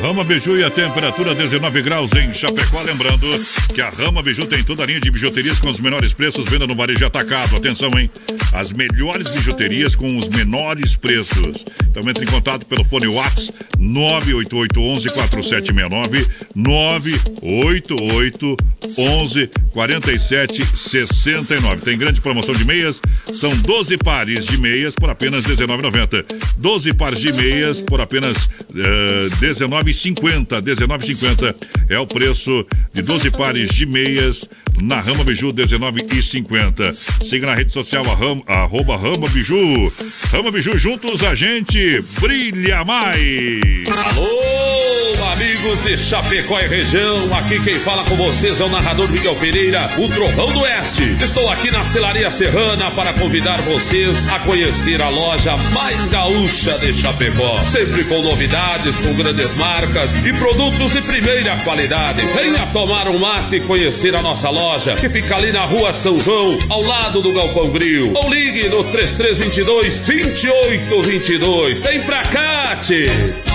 Rama 0.02 0.24
Biju 0.24 0.58
e 0.60 0.64
a 0.64 0.70
temperatura 0.70 1.34
19 1.34 1.82
graus 1.82 2.12
em 2.14 2.32
Chapecó. 2.32 2.84
Lembrando 2.84 3.26
que 3.74 3.82
a 3.82 3.90
Rama 3.90 4.22
Biju 4.22 4.46
tem 4.46 4.64
toda 4.64 4.84
a 4.84 4.86
linha 4.86 5.00
de 5.00 5.10
bijuterias 5.10 5.60
com 5.60 5.70
os 5.70 5.80
menores 5.80 6.14
preços, 6.14 6.48
venda 6.48 6.68
no 6.68 6.76
varejo 6.76 7.04
atacado. 7.04 7.58
Atenção, 7.58 7.90
hein? 7.98 8.08
As 8.54 8.72
melhores 8.72 9.28
bijuterias 9.30 9.96
com 9.96 10.16
os 10.18 10.30
menores 10.30 10.96
preços. 10.96 11.66
Então 11.90 12.08
entre 12.08 12.26
em 12.26 12.28
contato 12.28 12.64
pelo 12.68 12.86
fone 12.86 13.08
Whats 13.08 13.52
988 13.80 14.80
11 14.80 15.10
4769 15.10 16.28
988 16.54 18.56
11 19.00 19.50
47 19.74 20.78
69. 20.78 21.82
Tem 21.82 21.98
grande 21.98 22.22
promoção 22.22 22.54
de 22.54 22.64
meias. 22.66 23.02
São 23.34 23.58
12 23.58 23.98
pares 23.98 24.46
de 24.46 24.60
meias 24.60 24.94
por 24.94 25.10
apenas 25.10 25.44
R$19,90. 25.46 26.24
12 26.58 26.94
pares 26.94 27.20
de 27.20 27.34
meias 27.34 27.82
por 27.82 28.00
apenas 28.00 28.48
R$19,50. 28.74 29.87
19,50 29.88 31.56
é 31.90 31.98
o 32.00 32.06
preço 32.06 32.66
de 32.94 33.02
12 33.02 33.32
pares 33.32 33.70
de 33.70 33.86
meias 33.86 34.48
na 34.80 35.00
Rama 35.00 35.24
Biju, 35.24 35.54
19,50. 35.54 37.26
Siga 37.26 37.48
na 37.48 37.56
rede 37.56 37.72
social 37.72 38.04
arroba 38.48 38.98
Rama 38.98 39.28
Biju. 39.30 39.92
Rama 40.32 40.52
Biju, 40.52 40.78
juntos 40.78 41.24
a 41.24 41.34
gente 41.34 42.04
brilha 42.20 42.84
mais. 42.84 43.88
Alô, 43.88 45.32
amigos 45.32 45.84
de 45.84 45.98
Chapecó 45.98 46.60
e 46.60 46.68
região, 46.68 47.34
aqui 47.36 47.60
quem 47.64 47.80
fala 47.80 48.04
com 48.04 48.16
vocês 48.16 48.60
é 48.60 48.64
o 48.64 48.70
narrador 48.70 49.10
Miguel 49.10 49.36
Pereira, 49.36 49.90
o 49.98 50.08
Trovão 50.10 50.52
do 50.52 50.60
Oeste. 50.60 51.04
Estou 51.24 51.50
aqui 51.50 51.72
na 51.72 51.84
Celaria 51.84 52.30
Serrana 52.30 52.92
para 52.92 53.14
convidar 53.14 53.60
vocês 53.62 54.16
a 54.32 54.40
conhecer 54.40 55.02
a 55.02 55.10
loja 55.10 55.58
mais 55.74 56.10
gaúcha 56.10 56.78
de 56.78 56.94
Chapecó. 56.94 57.58
Sempre 57.72 58.04
com 58.04 58.22
novidades, 58.22 58.96
com 58.98 59.14
grandes 59.16 59.56
marcas 59.56 59.77
e 60.26 60.34
produtos 60.34 60.92
de 60.92 61.02
primeira 61.02 61.56
qualidade. 61.58 62.26
Venha 62.34 62.66
tomar 62.74 63.08
um 63.08 63.20
mate 63.20 63.58
e 63.58 63.62
conhecer 63.62 64.16
a 64.16 64.24
nossa 64.24 64.50
loja, 64.50 64.96
que 64.96 65.08
fica 65.08 65.36
ali 65.36 65.52
na 65.52 65.66
rua 65.66 65.94
São 65.94 66.20
João, 66.20 66.58
ao 66.68 66.82
lado 66.82 67.22
do 67.22 67.32
Galpão 67.32 67.70
Grill. 67.70 68.12
Ou 68.16 68.28
ligue 68.28 68.68
no 68.70 68.84
3322 68.86 70.00
2822. 70.00 71.80
Vem 71.80 72.02
pra 72.02 72.24
cá, 72.24 72.76
tchê. 72.78 73.47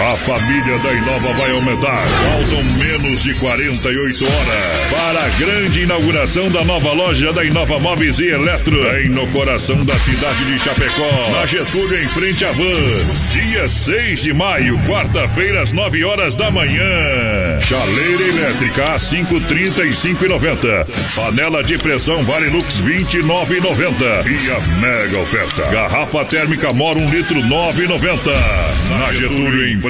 A 0.00 0.16
família 0.16 0.78
da 0.78 0.92
Inova 0.94 1.32
vai 1.34 1.50
aumentar. 1.50 2.02
Faltam 2.06 2.64
menos 2.78 3.22
de 3.22 3.34
48 3.34 4.24
horas 4.24 4.90
para 4.90 5.26
a 5.26 5.28
grande 5.28 5.82
inauguração 5.82 6.50
da 6.50 6.64
nova 6.64 6.92
loja 6.92 7.30
da 7.34 7.44
Inova 7.44 7.78
Móveis 7.78 8.18
e 8.18 8.28
Eletro, 8.28 8.82
bem 8.82 9.10
no 9.10 9.26
coração 9.28 9.84
da 9.84 9.98
cidade 9.98 10.42
de 10.46 10.58
Chapecó, 10.58 11.30
na 11.32 11.44
Getúlio, 11.44 12.02
em 12.02 12.08
frente 12.08 12.46
à 12.46 12.50
Van. 12.50 13.30
Dia 13.30 13.68
6 13.68 14.22
de 14.22 14.32
maio, 14.32 14.78
quarta-feira, 14.88 15.60
às 15.60 15.72
9 15.72 16.02
horas 16.02 16.34
da 16.34 16.50
manhã. 16.50 17.60
Chaleira 17.60 18.22
elétrica 18.22 18.94
a 18.94 18.96
5,35,90. 18.96 20.86
Panela 21.14 21.62
de 21.62 21.76
pressão 21.76 22.24
Varilux 22.24 22.80
29,90. 22.80 24.26
E 24.26 24.50
a 24.50 24.60
mega 24.78 25.18
oferta. 25.18 25.62
Garrafa 25.70 26.24
térmica 26.24 26.72
Mora 26.72 26.98
1 26.98 27.10
litro 27.10 27.36
9,90. 27.42 28.18
Na 28.98 29.12
Getúlio, 29.12 29.68
em 29.68 29.78
frente 29.78 29.89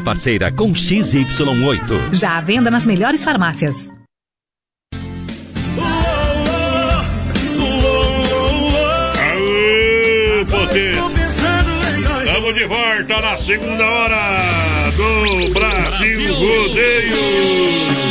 parceira 0.00 0.52
com 0.52 0.72
XY8. 0.72 2.14
Já 2.14 2.38
à 2.38 2.40
venda 2.40 2.70
nas 2.70 2.86
melhores 2.86 3.24
farmácias. 3.24 3.90
Aê, 9.18 10.44
potência. 10.46 11.02
Estamos 12.24 12.54
de 12.54 12.64
volta 12.66 13.20
na 13.20 13.36
segunda 13.36 13.84
hora 13.84 14.90
do 14.96 15.52
Brasil 15.52 16.34
Rodeio. 16.34 17.16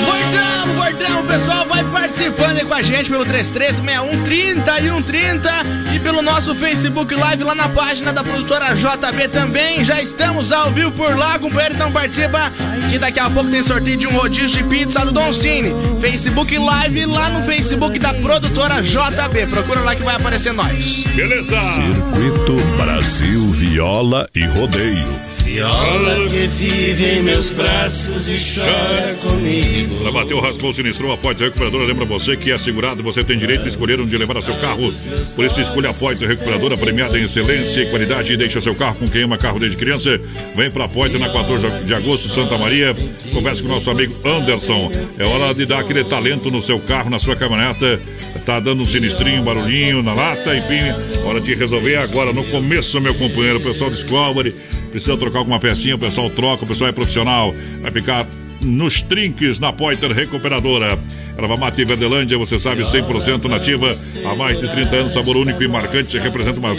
Voltamos, 0.05 0.60
voltamos, 1.01 1.25
pessoal. 1.25 1.65
Vai 1.65 1.83
participando 1.83 2.57
aí 2.57 2.65
com 2.65 2.73
a 2.73 2.81
gente 2.81 3.09
pelo 3.09 3.25
3361 3.25 4.23
30 4.23 4.79
e 4.79 4.89
130 4.89 5.49
e 5.95 5.99
pelo 5.99 6.21
nosso 6.21 6.55
Facebook 6.55 7.13
Live 7.13 7.43
lá 7.43 7.55
na 7.55 7.69
página 7.69 8.13
da 8.13 8.23
produtora 8.23 8.73
JB 8.75 9.27
também. 9.29 9.83
Já 9.83 10.01
estamos 10.01 10.51
ao 10.51 10.71
vivo 10.71 10.91
por 10.91 11.15
lá, 11.17 11.39
companheiro. 11.39 11.75
Então 11.75 11.91
participa 11.91 12.51
que 12.89 12.99
daqui 12.99 13.19
a 13.19 13.29
pouco 13.29 13.49
tem 13.49 13.63
sorteio 13.63 13.97
de 13.97 14.07
um 14.07 14.15
rodízio 14.15 14.61
de 14.61 14.69
pizza 14.69 15.05
do 15.05 15.11
Don 15.11 15.33
Cine. 15.33 15.73
Facebook 15.99 16.57
Live 16.57 17.05
lá 17.05 17.29
no 17.29 17.43
Facebook 17.43 17.97
da 17.97 18.13
produtora 18.13 18.81
JB. 18.81 19.47
Procura 19.47 19.81
lá 19.81 19.95
que 19.95 20.03
vai 20.03 20.15
aparecer 20.15 20.53
nós. 20.53 21.03
Beleza. 21.15 21.59
Circuito 21.59 22.55
Brasil 22.77 23.49
Viola 23.51 24.27
e 24.35 24.45
Rodeio. 24.45 25.31
Viola 25.51 26.29
que 26.29 26.47
vive 26.47 27.17
em 27.17 27.23
meus 27.23 27.51
braços 27.51 28.25
e 28.25 28.37
chora 28.55 29.15
comigo. 29.15 29.95
Para 30.01 30.11
bater 30.13 30.33
o 30.33 30.39
raspão 30.39 30.71
sinistrão, 30.91 31.11
a 31.11 31.17
Poitra 31.17 31.45
Recuperadora 31.45 31.85
lembra 31.85 32.05
você 32.05 32.35
que 32.35 32.51
é 32.51 32.57
segurado, 32.57 33.01
você 33.01 33.23
tem 33.23 33.37
direito 33.37 33.63
de 33.63 33.69
escolher 33.69 33.99
onde 33.99 34.15
levar 34.17 34.37
o 34.37 34.41
seu 34.41 34.55
carro. 34.55 34.93
Por 35.35 35.45
isso, 35.45 35.59
escolha 35.61 35.89
a 35.89 35.93
Poitra 35.93 36.27
Recuperadora, 36.27 36.77
premiada 36.77 37.17
em 37.17 37.23
excelência 37.23 37.81
e 37.81 37.89
qualidade 37.89 38.33
e 38.33 38.37
deixa 38.37 38.59
seu 38.61 38.75
carro 38.75 38.95
com 38.95 39.07
quem 39.07 39.23
ama 39.23 39.37
carro 39.37 39.59
desde 39.59 39.77
criança. 39.77 40.19
Vem 40.55 40.69
pra 40.69 40.87
Poitra 40.87 41.17
na 41.17 41.29
14 41.29 41.85
de 41.85 41.93
agosto, 41.93 42.29
Santa 42.29 42.57
Maria. 42.57 42.95
Converse 43.31 43.61
com 43.61 43.69
o 43.69 43.71
nosso 43.71 43.89
amigo 43.89 44.13
Anderson. 44.25 44.91
É 45.17 45.25
hora 45.25 45.53
de 45.53 45.65
dar 45.65 45.79
aquele 45.79 46.03
talento 46.03 46.51
no 46.51 46.61
seu 46.61 46.79
carro, 46.79 47.09
na 47.09 47.19
sua 47.19 47.35
caminhoneta. 47.35 47.99
Tá 48.45 48.59
dando 48.59 48.81
um 48.81 48.85
sinistrinho, 48.85 49.41
um 49.41 49.45
barulhinho 49.45 50.03
na 50.03 50.13
lata, 50.13 50.55
enfim. 50.55 50.81
Hora 51.25 51.39
de 51.39 51.53
resolver 51.53 51.97
agora, 51.97 52.33
no 52.33 52.43
começo, 52.45 52.99
meu 52.99 53.15
companheiro. 53.15 53.59
O 53.59 53.63
pessoal 53.63 53.89
descobre, 53.89 54.55
precisa 54.89 55.15
trocar 55.15 55.39
alguma 55.39 55.59
pecinha, 55.59 55.95
o 55.95 55.99
pessoal 55.99 56.29
troca, 56.29 56.65
o 56.65 56.67
pessoal 56.67 56.89
é 56.89 56.93
profissional. 56.93 57.53
Vai 57.81 57.91
ficar 57.91 58.25
nos 58.63 59.01
trinques 59.01 59.59
na 59.59 59.71
Poiter 59.73 60.11
Recuperadora. 60.11 60.97
Erva 61.37 61.57
Mate 61.57 61.83
Verdelândia, 61.85 62.37
você 62.37 62.59
sabe, 62.59 62.83
100% 62.83 63.45
nativa. 63.45 63.95
Há 64.25 64.35
mais 64.35 64.59
de 64.59 64.69
30 64.69 64.95
anos, 64.95 65.13
sabor 65.13 65.37
único 65.37 65.63
e 65.63 65.67
marcante. 65.67 66.17
Representa 66.17 66.59
uma, 66.59 66.73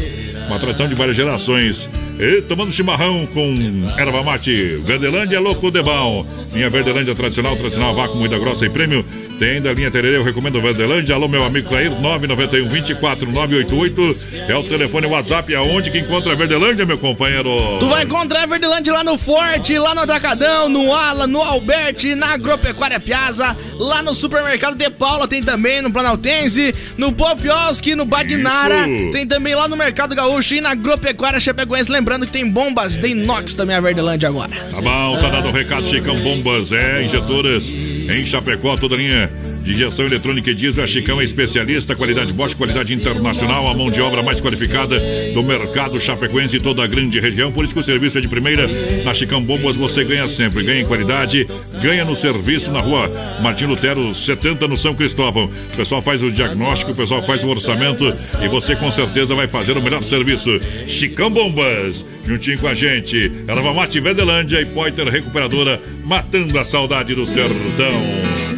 uma 0.47 0.59
tradição 0.59 0.89
de 0.89 0.95
várias 0.95 1.17
gerações. 1.17 1.89
E 2.19 2.43
tomando 2.43 2.71
chimarrão 2.71 3.27
com 3.27 3.55
erva 3.99 4.23
mate. 4.23 4.77
Verdelândia 4.85 5.41
louco 5.41 5.71
de 5.71 5.83
bom. 5.83 6.27
Minha 6.53 6.69
Verdelândia 6.71 7.15
tradicional, 7.15 7.57
tradicional 7.57 7.95
vácuo, 7.95 8.17
muita 8.17 8.39
grossa 8.39 8.67
e 8.67 8.71
prêmio. 8.71 9.05
Tem 9.43 9.61
da 9.61 9.73
linha 9.73 9.91
Tererê, 9.91 10.19
eu 10.19 10.23
recomendo 10.23 10.63
Verdelândia. 10.63 11.17
Alô, 11.17 11.27
meu 11.27 11.43
amigo 11.43 11.69
Clair, 11.69 11.91
991 11.91 12.69
24 12.69 13.29
988. 13.29 14.29
É 14.49 14.55
o 14.55 14.63
telefone 14.63 15.09
WhatsApp 15.09 15.53
aonde 15.57 15.91
que 15.91 15.99
encontra 15.99 16.31
a 16.31 16.37
Verdelândia, 16.37 16.87
meu 16.87 16.97
companheiro. 16.97 17.51
Tu 17.81 17.89
vai 17.89 18.05
encontrar 18.05 18.45
a 18.45 18.47
Verdelândia 18.47 18.93
lá 18.93 19.03
no 19.03 19.19
Forte, 19.19 19.77
lá 19.77 19.97
no 19.97 20.03
Atacadão, 20.03 20.69
no 20.69 20.95
Ala, 20.95 21.27
no 21.27 21.43
Alberti, 21.43 22.15
na 22.15 22.35
Agropecuária 22.35 23.01
Piazza, 23.01 23.57
lá 23.81 24.01
no 24.01 24.15
Supermercado 24.15 24.77
de 24.77 24.89
Paula 24.89 25.27
tem 25.27 25.43
também, 25.43 25.83
no 25.83 25.91
Planaltense, 25.91 26.73
no 26.97 27.11
Popioski, 27.11 27.97
no 27.97 28.05
Bagnara, 28.05 28.89
Isso. 28.89 29.11
tem 29.11 29.27
também 29.27 29.57
lá 29.57 29.67
no 29.67 29.77
Mercado 29.77 30.15
Gaúcho 30.15 30.55
e 30.55 30.61
na 30.61 30.71
Agropecuária 30.71 31.41
Chapecoense. 31.41 31.91
Lembrando 31.91 32.27
que 32.27 32.33
tem 32.33 32.49
bombas 32.49 32.95
de 32.95 33.09
inox 33.09 33.57
também 33.57 33.75
a 33.75 33.81
Verdelândia 33.81 34.29
agora. 34.29 34.53
Tá 34.71 34.81
bom, 34.81 35.19
tá 35.19 35.29
dado 35.31 35.49
o 35.49 35.51
recado, 35.51 35.85
Chicão 35.89 36.15
Bombas, 36.19 36.71
é, 36.71 37.03
injetoras 37.03 37.65
em 38.11 38.27
Chapecó, 38.27 38.77
toda 38.77 38.97
linha 38.97 39.31
de 39.63 39.73
injeção 39.73 40.07
eletrônica 40.07 40.51
e 40.51 40.55
diesel. 40.55 40.85
A 40.85 40.87
Chicão 40.87 41.21
é 41.21 41.25
especialista, 41.25 41.95
qualidade 41.95 42.33
Bosch, 42.33 42.55
qualidade 42.55 42.93
internacional, 42.93 43.69
a 43.69 43.75
mão 43.75 43.91
de 43.91 44.01
obra 44.01 44.23
mais 44.23 44.41
qualificada 44.41 45.01
do 45.33 45.43
mercado 45.43 46.01
chapecoense 46.01 46.57
e 46.57 46.61
toda 46.61 46.83
a 46.83 46.87
grande 46.87 47.19
região. 47.21 47.53
Por 47.53 47.65
isso 47.65 47.75
que 47.75 47.81
o 47.81 47.83
serviço 47.83 48.19
é 48.19 48.21
de 48.21 48.29
primeira. 48.29 48.69
Na 49.05 49.15
Chicão 49.15 49.43
Bombas 49.43 49.77
você 49.77 50.05
ganha 50.05 50.27
sempre, 50.27 50.65
ganha 50.65 50.81
em 50.81 50.87
qualidade, 50.87 51.47
ganha 51.81 52.05
no 52.05 52.17
serviço 52.17 52.71
na 52.71 52.81
rua 52.81 53.11
Martim 53.41 53.65
Lutero 53.65 54.15
70 54.15 54.67
no 54.67 54.77
São 54.77 54.95
Cristóvão. 54.95 55.51
O 55.73 55.77
pessoal 55.77 56.03
faz 56.03 56.23
o 56.23 56.31
diagnóstico, 56.31 56.93
o 56.93 56.97
pessoal 56.97 57.23
faz 57.23 57.45
o 57.45 57.49
orçamento 57.49 58.13
e 58.43 58.49
você 58.49 58.75
com 58.75 58.91
certeza 58.91 59.35
vai 59.35 59.47
fazer 59.47 59.77
o 59.77 59.83
melhor 59.83 60.03
serviço. 60.03 60.61
Chicão 60.89 61.31
Bombas, 61.31 62.05
juntinho 62.25 62.59
com 62.59 62.69
a 62.69 62.75
gente. 62.75 63.31
Erva 63.47 63.73
Mate 63.73 64.01
Vedelândia 64.01 64.61
e 64.61 64.67
Poiter 64.67 65.07
Recuperadora, 65.09 65.81
matando 66.05 66.59
a 66.59 66.65
saudade 66.65 67.15
do 67.15 67.27
sertão. 67.27 68.52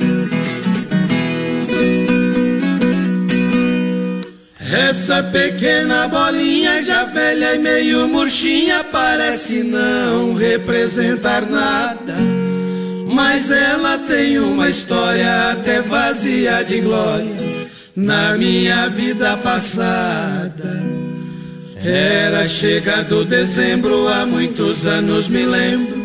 Essa 4.74 5.22
pequena 5.22 6.08
bolinha 6.08 6.82
já 6.82 7.04
velha 7.04 7.54
e 7.54 7.58
meio 7.58 8.08
murchinha 8.08 8.82
parece 8.90 9.62
não 9.62 10.34
representar 10.34 11.42
nada. 11.42 12.16
Mas 13.06 13.52
ela 13.52 13.98
tem 13.98 14.40
uma 14.40 14.68
história 14.68 15.52
até 15.52 15.80
vazia 15.80 16.64
de 16.64 16.80
glória 16.80 17.36
na 17.94 18.36
minha 18.36 18.88
vida 18.88 19.36
passada. 19.36 20.82
Era 21.76 22.48
chegado 22.48 23.24
dezembro, 23.24 24.08
há 24.08 24.26
muitos 24.26 24.86
anos 24.86 25.28
me 25.28 25.44
lembro, 25.44 26.04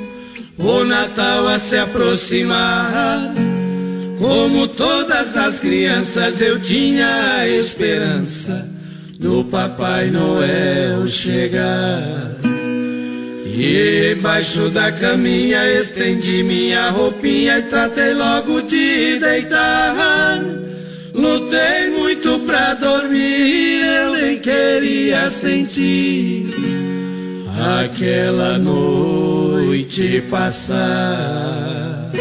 o 0.60 0.84
Natal 0.84 1.48
a 1.48 1.58
se 1.58 1.76
aproximar. 1.76 3.34
Como 4.20 4.68
todas 4.68 5.38
as 5.38 5.60
crianças, 5.62 6.42
eu 6.42 6.60
tinha 6.60 7.38
a 7.38 7.48
esperança 7.48 8.70
do 9.18 9.46
Papai 9.46 10.08
Noel 10.08 11.08
chegar. 11.08 12.36
E 13.46 14.16
embaixo 14.18 14.70
da 14.70 14.92
caminha 14.92 15.66
estendi 15.80 16.44
minha 16.44 16.90
roupinha 16.90 17.60
e 17.60 17.62
tratei 17.64 18.14
logo 18.14 18.62
de 18.62 19.20
deitar. 19.20 20.44
Lutei 21.14 21.90
muito 21.98 22.40
pra 22.40 22.74
dormir, 22.74 23.84
eu 23.84 24.14
nem 24.14 24.40
queria 24.40 25.30
sentir 25.30 26.46
aquela 27.80 28.58
noite 28.58 30.24
passar. 30.30 32.12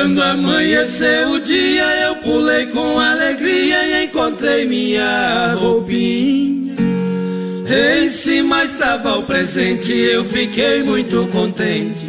Quando 0.00 0.22
amanheceu 0.22 1.30
o 1.32 1.40
dia, 1.40 1.84
eu 2.06 2.14
pulei 2.16 2.66
com 2.66 3.00
alegria 3.00 3.84
e 3.84 4.04
encontrei 4.04 4.64
minha 4.64 5.54
roupinha. 5.54 6.76
Em 7.66 8.08
cima 8.08 8.62
estava 8.62 9.18
o 9.18 9.24
presente, 9.24 9.92
eu 9.92 10.24
fiquei 10.24 10.84
muito 10.84 11.26
contente. 11.32 12.06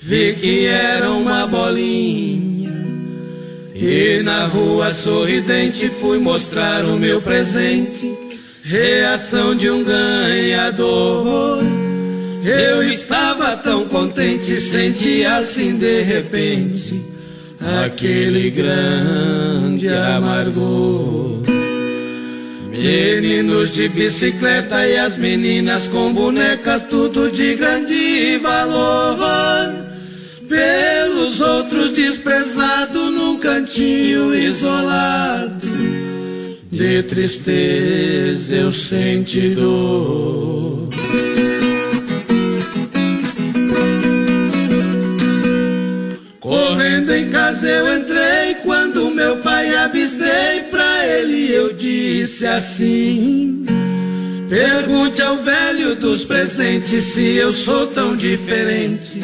Vi 0.00 0.34
que 0.40 0.66
era 0.66 1.08
uma 1.08 1.46
bolinha. 1.46 2.72
E 3.76 4.20
na 4.24 4.46
rua 4.46 4.90
sorridente 4.90 5.88
fui 5.88 6.18
mostrar 6.18 6.84
o 6.84 6.96
meu 6.96 7.22
presente. 7.22 8.12
Reação 8.64 9.54
de 9.54 9.70
um 9.70 9.84
ganhador. 9.84 11.62
Eu 12.44 12.82
estava 12.82 13.56
tão 13.56 13.86
contente, 13.86 14.58
senti 14.58 15.24
assim 15.24 15.76
de 15.76 16.00
repente 16.02 17.19
aquele 17.60 18.50
grande 18.50 19.88
amargor. 19.88 21.40
Meninos 22.70 23.72
de 23.74 23.88
bicicleta 23.88 24.86
e 24.86 24.96
as 24.96 25.18
meninas 25.18 25.86
com 25.88 26.12
bonecas, 26.12 26.82
tudo 26.84 27.30
de 27.30 27.54
grande 27.54 28.38
valor. 28.38 29.90
Pelos 30.48 31.40
outros 31.40 31.92
desprezado 31.92 33.10
num 33.10 33.38
cantinho 33.38 34.34
isolado. 34.34 35.68
de 36.70 37.02
tristeza 37.02 38.54
eu 38.54 38.72
senti 38.72 39.50
dor. 39.50 40.89
Correndo 46.50 47.14
em 47.14 47.30
casa 47.30 47.64
eu 47.64 47.96
entrei 47.96 48.56
quando 48.64 49.08
meu 49.12 49.36
pai 49.36 49.72
avistei 49.72 50.62
pra 50.68 51.06
ele 51.06 51.48
eu 51.48 51.72
disse 51.72 52.44
assim: 52.44 53.64
Pergunte 54.48 55.22
ao 55.22 55.36
velho 55.36 55.94
dos 55.94 56.24
presentes 56.24 57.04
se 57.04 57.36
eu 57.36 57.52
sou 57.52 57.86
tão 57.86 58.16
diferente 58.16 59.22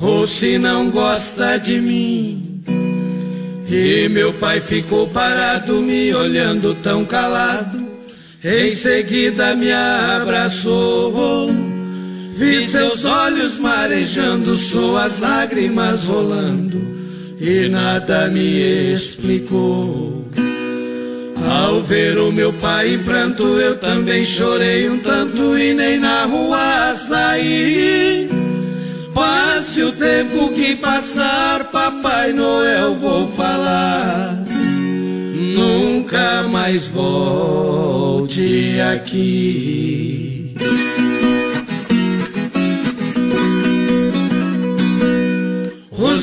ou 0.00 0.26
se 0.26 0.58
não 0.58 0.90
gosta 0.90 1.56
de 1.56 1.80
mim. 1.80 2.64
E 3.70 4.08
meu 4.08 4.32
pai 4.32 4.58
ficou 4.58 5.06
parado 5.06 5.80
me 5.80 6.12
olhando 6.12 6.74
tão 6.82 7.04
calado. 7.04 7.80
Em 8.42 8.70
seguida 8.70 9.54
me 9.54 9.70
abraçou. 9.70 11.75
Vi 12.36 12.66
seus 12.66 13.02
olhos 13.02 13.58
marejando, 13.58 14.56
suas 14.56 15.18
lágrimas 15.18 16.04
rolando, 16.04 16.78
e 17.40 17.66
nada 17.66 18.28
me 18.28 18.92
explicou. 18.92 20.22
Ao 21.48 21.82
ver 21.82 22.18
o 22.18 22.30
meu 22.30 22.52
pai 22.52 22.92
em 22.92 22.98
pranto, 22.98 23.42
eu 23.42 23.78
também 23.78 24.22
chorei 24.26 24.86
um 24.86 24.98
tanto 24.98 25.56
e 25.56 25.72
nem 25.72 25.98
na 25.98 26.26
rua 26.26 26.94
saí. 26.94 28.28
Passe 29.14 29.82
o 29.82 29.92
tempo 29.92 30.50
que 30.50 30.76
passar, 30.76 31.70
Papai 31.70 32.34
Noel, 32.34 32.96
vou 32.96 33.28
falar. 33.28 34.44
Nunca 35.54 36.42
mais 36.42 36.86
volte 36.86 38.78
aqui. 38.92 40.35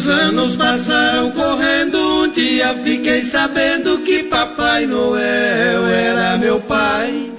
Os 0.04 0.10
anos 0.10 0.58
passaram 0.58 1.32
correndo, 1.32 1.98
um 1.98 2.30
dia 2.30 2.76
fiquei 2.84 3.22
sabendo 3.22 4.00
que 4.00 4.24
Papai 4.24 4.86
Noel 4.86 5.88
era 5.88 6.38
meu 6.38 6.60
pai. 6.60 7.32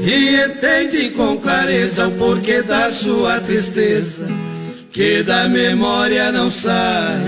E 0.00 0.36
entendi 0.36 1.10
com 1.10 1.38
clareza 1.38 2.06
o 2.06 2.12
porquê 2.12 2.62
da 2.62 2.88
sua 2.92 3.40
tristeza, 3.40 4.28
que 4.92 5.24
da 5.24 5.48
memória 5.48 6.30
não 6.30 6.48
sai. 6.48 7.18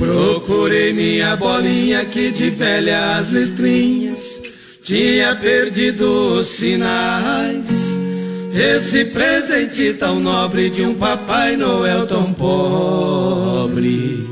Procurei 0.00 0.92
minha 0.92 1.36
bolinha 1.36 2.04
que 2.04 2.32
de 2.32 2.50
velhas 2.50 3.28
listrinhas 3.28 4.42
tinha 4.82 5.36
perdido 5.36 6.40
os 6.40 6.48
sinais. 6.48 8.01
Esse 8.54 9.06
presente 9.06 9.94
tão 9.94 10.20
nobre 10.20 10.68
de 10.68 10.82
um 10.82 10.94
Papai 10.94 11.56
Noel 11.56 12.06
tão 12.06 12.34
pobre 12.34 14.28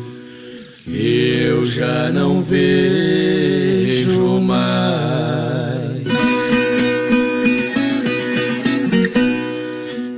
que 0.85 1.43
eu 1.47 1.65
já 1.65 2.11
não 2.11 2.43
vejo 2.43 4.39
mais. 4.41 4.61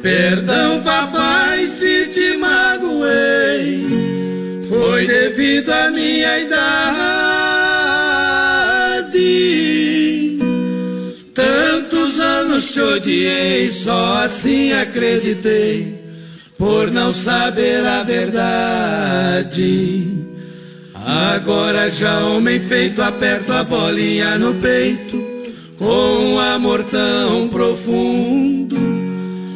Perdão, 0.03 0.83
papai, 0.83 1.69
se 1.69 2.07
te 2.07 2.37
magoei, 2.37 3.87
foi 4.69 5.07
devido 5.07 5.71
à 5.71 5.91
minha 5.93 6.41
idade. 6.41 7.12
Te 12.73 12.81
odiei, 12.81 13.71
só 13.71 14.25
assim 14.25 14.73
acreditei, 14.73 15.95
por 16.57 16.91
não 16.91 17.13
saber 17.13 17.85
a 17.85 18.03
verdade. 18.03 19.45
Agora 20.95 21.91
já 21.91 22.21
homem 22.21 22.59
feito, 22.61 23.03
aperto 23.03 23.53
a 23.53 23.63
bolinha 23.63 24.39
no 24.39 24.55
peito, 24.55 25.23
com 25.79 26.33
um 26.33 26.39
amor 26.39 26.83
tão 26.85 27.47
profundo. 27.49 28.81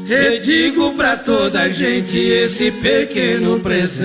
E 0.09 0.39
digo 0.39 0.93
pra 0.93 1.17
toda 1.17 1.63
a 1.63 1.69
gente 1.71 2.19
esse 2.19 2.71
pequeno 2.71 3.59
presente, 3.61 3.97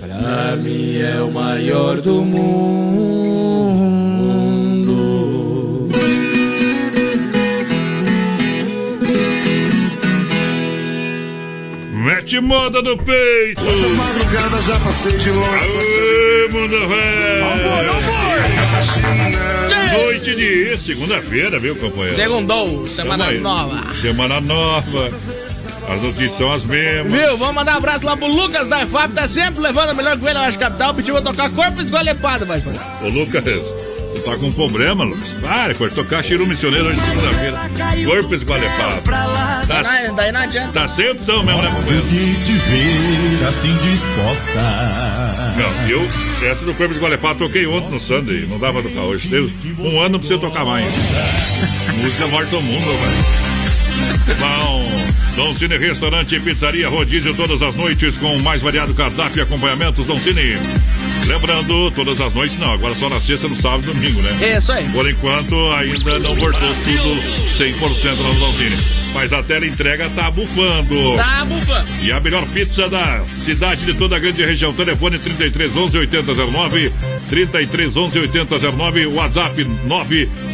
pra 0.00 0.56
mim 0.56 0.98
é 0.98 1.20
o 1.20 1.32
maior 1.32 2.00
do 2.00 2.24
mundo. 2.24 3.91
Mete 12.02 12.40
moda 12.40 12.82
no 12.82 12.98
peito. 12.98 13.62
Madrugada 13.62 14.60
já 14.60 14.76
passei 14.80 15.16
de 15.16 15.30
longe. 15.30 15.48
Aê, 15.48 16.48
mundo 16.48 16.88
velho. 16.88 17.44
Noite 20.02 20.34
de 20.34 20.76
segunda-feira, 20.78 21.60
viu, 21.60 21.76
companheiro? 21.76 22.16
Segundou, 22.16 22.88
semana 22.88 23.26
Tamo 23.26 23.36
aí. 23.36 23.40
nova. 23.40 23.94
Semana 24.00 24.40
nova. 24.40 25.10
As 25.88 26.02
notícias 26.02 26.38
são 26.38 26.50
as 26.50 26.64
mesmas. 26.64 27.12
Viu? 27.12 27.36
Vamos 27.36 27.54
mandar 27.54 27.74
um 27.74 27.78
abraço 27.78 28.04
lá 28.04 28.16
pro 28.16 28.26
Lucas 28.26 28.66
da 28.66 28.82
EFAP, 28.82 29.12
tá 29.12 29.28
sempre 29.28 29.60
levando 29.62 29.90
a 29.90 29.94
melhor 29.94 30.18
eu 30.20 30.38
acho, 30.40 30.58
capital. 30.58 30.94
Pediu 30.94 31.14
pra 31.14 31.22
tocar 31.22 31.50
corpo 31.50 31.80
esgolepado, 31.80 32.44
vai. 32.44 32.60
Ô, 33.00 33.08
Lucas, 33.10 33.44
tu 34.14 34.20
tá 34.22 34.36
com 34.36 34.46
um 34.46 34.52
problema, 34.52 35.04
Lucas. 35.04 35.28
Para, 35.40 35.74
pode 35.74 35.94
tocar 35.94 36.22
Chiru 36.22 36.46
Missioneiro 36.46 36.88
hoje, 36.88 37.00
segunda-feira. 37.00 37.58
Corpo 38.04 38.34
esgualepado. 38.34 39.02
Tá, 39.02 39.82
Daí, 39.82 40.08
não- 40.08 40.14
daí 40.16 40.32
não 40.32 40.40
adianta. 40.40 40.72
tá 40.72 40.88
sem 40.88 41.10
opção 41.10 41.42
mesmo, 41.42 41.62
né, 41.62 41.70
companheiro? 41.74 42.06
De 42.06 42.34
te 42.44 42.52
ver 42.52 43.44
assim 43.48 43.74
disposta. 43.76 44.52
Não, 45.56 45.88
eu, 45.88 46.08
essa 46.50 46.64
do 46.64 46.74
Corpo 46.74 46.94
Esgualepado, 46.94 47.38
toquei 47.40 47.66
ontem 47.66 47.90
no 47.90 48.00
Sunday, 48.00 48.46
não 48.48 48.58
dava 48.58 48.80
pra 48.82 48.90
tocar 48.90 49.02
hoje. 49.02 49.28
Teve 49.28 49.52
um 49.78 50.00
ano 50.00 50.18
pra 50.18 50.26
você 50.28 50.38
tocar 50.38 50.64
mais. 50.64 50.86
Música 52.02 52.26
morta 52.28 52.56
ao 52.56 52.62
mundo, 52.62 52.86
velho. 52.86 53.51
Bom, 54.38 55.02
Dom 55.34 55.54
Cine 55.54 55.76
Restaurante 55.76 56.36
e 56.36 56.40
Pizzaria 56.40 56.88
Rodízio 56.88 57.34
todas 57.34 57.62
as 57.62 57.74
noites 57.74 58.16
com 58.16 58.36
o 58.36 58.42
mais 58.42 58.62
variado 58.62 58.94
cardápio 58.94 59.38
e 59.38 59.42
acompanhamentos 59.42 60.06
Dom 60.06 60.18
Cine. 60.18 60.58
Lembrando, 61.26 61.90
todas 61.92 62.20
as 62.20 62.32
noites 62.34 62.58
não, 62.58 62.72
agora 62.72 62.94
só 62.94 63.08
na 63.08 63.20
sexta, 63.20 63.48
no 63.48 63.56
sábado 63.56 63.84
e 63.84 63.86
domingo, 63.94 64.20
né? 64.22 64.56
Isso 64.56 64.72
aí. 64.72 64.88
Por 64.88 65.08
enquanto 65.08 65.54
ainda 65.72 66.18
não 66.18 66.34
voltou 66.34 66.60
tudo 66.60 67.22
100% 67.56 68.22
lá 68.22 68.32
no 68.32 68.40
Dom 68.40 68.52
Cine. 68.52 68.76
Mas 69.14 69.32
a 69.32 69.42
tela 69.42 69.66
entrega 69.66 70.08
tá 70.10 70.30
bufando. 70.30 71.16
Tá 71.16 71.44
bufando. 71.44 71.88
E 72.02 72.10
a 72.10 72.20
melhor 72.20 72.46
pizza 72.48 72.88
da 72.88 73.22
cidade 73.44 73.84
de 73.84 73.94
toda 73.94 74.16
a 74.16 74.18
grande 74.18 74.44
região. 74.44 74.72
Telefone 74.72 75.18
33 75.18 75.76
11 75.76 75.98
8009, 75.98 76.92
33 77.28 77.96
11 77.96 78.18
8009, 78.18 79.06
WhatsApp 79.06 79.64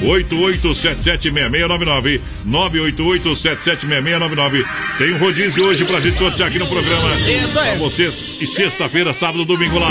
988776699, 0.02 2.20
988776699. 2.46 4.64
Tem 4.98 5.14
um 5.14 5.18
rodízio 5.18 5.64
hoje 5.64 5.84
pra 5.84 6.00
gente 6.00 6.18
sortear 6.18 6.48
aqui 6.48 6.58
no 6.58 6.66
programa. 6.66 7.08
Isso 7.20 7.58
aí. 7.58 7.70
Pra 7.70 7.78
vocês. 7.78 8.36
E 8.40 8.46
sexta-feira, 8.46 9.12
sábado, 9.12 9.44
domingo 9.44 9.78
lá. 9.78 9.88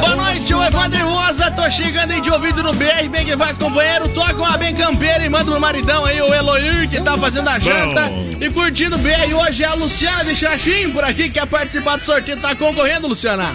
Boa 0.00 0.16
noite, 0.16 0.54
o 0.54 0.62
Evandro 0.62 1.08
Rosa, 1.08 1.50
tô 1.50 1.68
chegando 1.70 2.12
aí 2.12 2.20
de 2.20 2.30
ouvido 2.30 2.62
no 2.62 2.72
BR, 2.74 3.08
bem 3.10 3.24
que 3.24 3.36
faz 3.36 3.58
companheiro, 3.58 4.08
toca 4.10 4.36
uma 4.36 4.56
bem 4.56 4.74
campeira 4.74 5.24
e 5.24 5.28
manda 5.28 5.50
pro 5.50 5.60
maridão 5.60 6.04
aí, 6.04 6.20
o 6.20 6.32
Eloir, 6.32 6.88
que 6.88 7.00
tá 7.00 7.16
fazendo 7.16 7.48
a 7.48 7.58
janta 7.58 8.10
e 8.40 8.50
curtindo 8.50 8.96
o 8.96 8.98
BR. 8.98 9.34
Hoje 9.34 9.64
é 9.64 9.66
a 9.66 9.74
Luciana 9.74 10.24
de 10.24 10.36
Xaxim 10.36 10.90
por 10.90 11.02
aqui, 11.02 11.30
quer 11.30 11.46
participar 11.46 11.96
do 11.96 12.04
sorteio, 12.04 12.40
tá 12.40 12.54
concorrendo, 12.54 13.08
Luciana. 13.08 13.46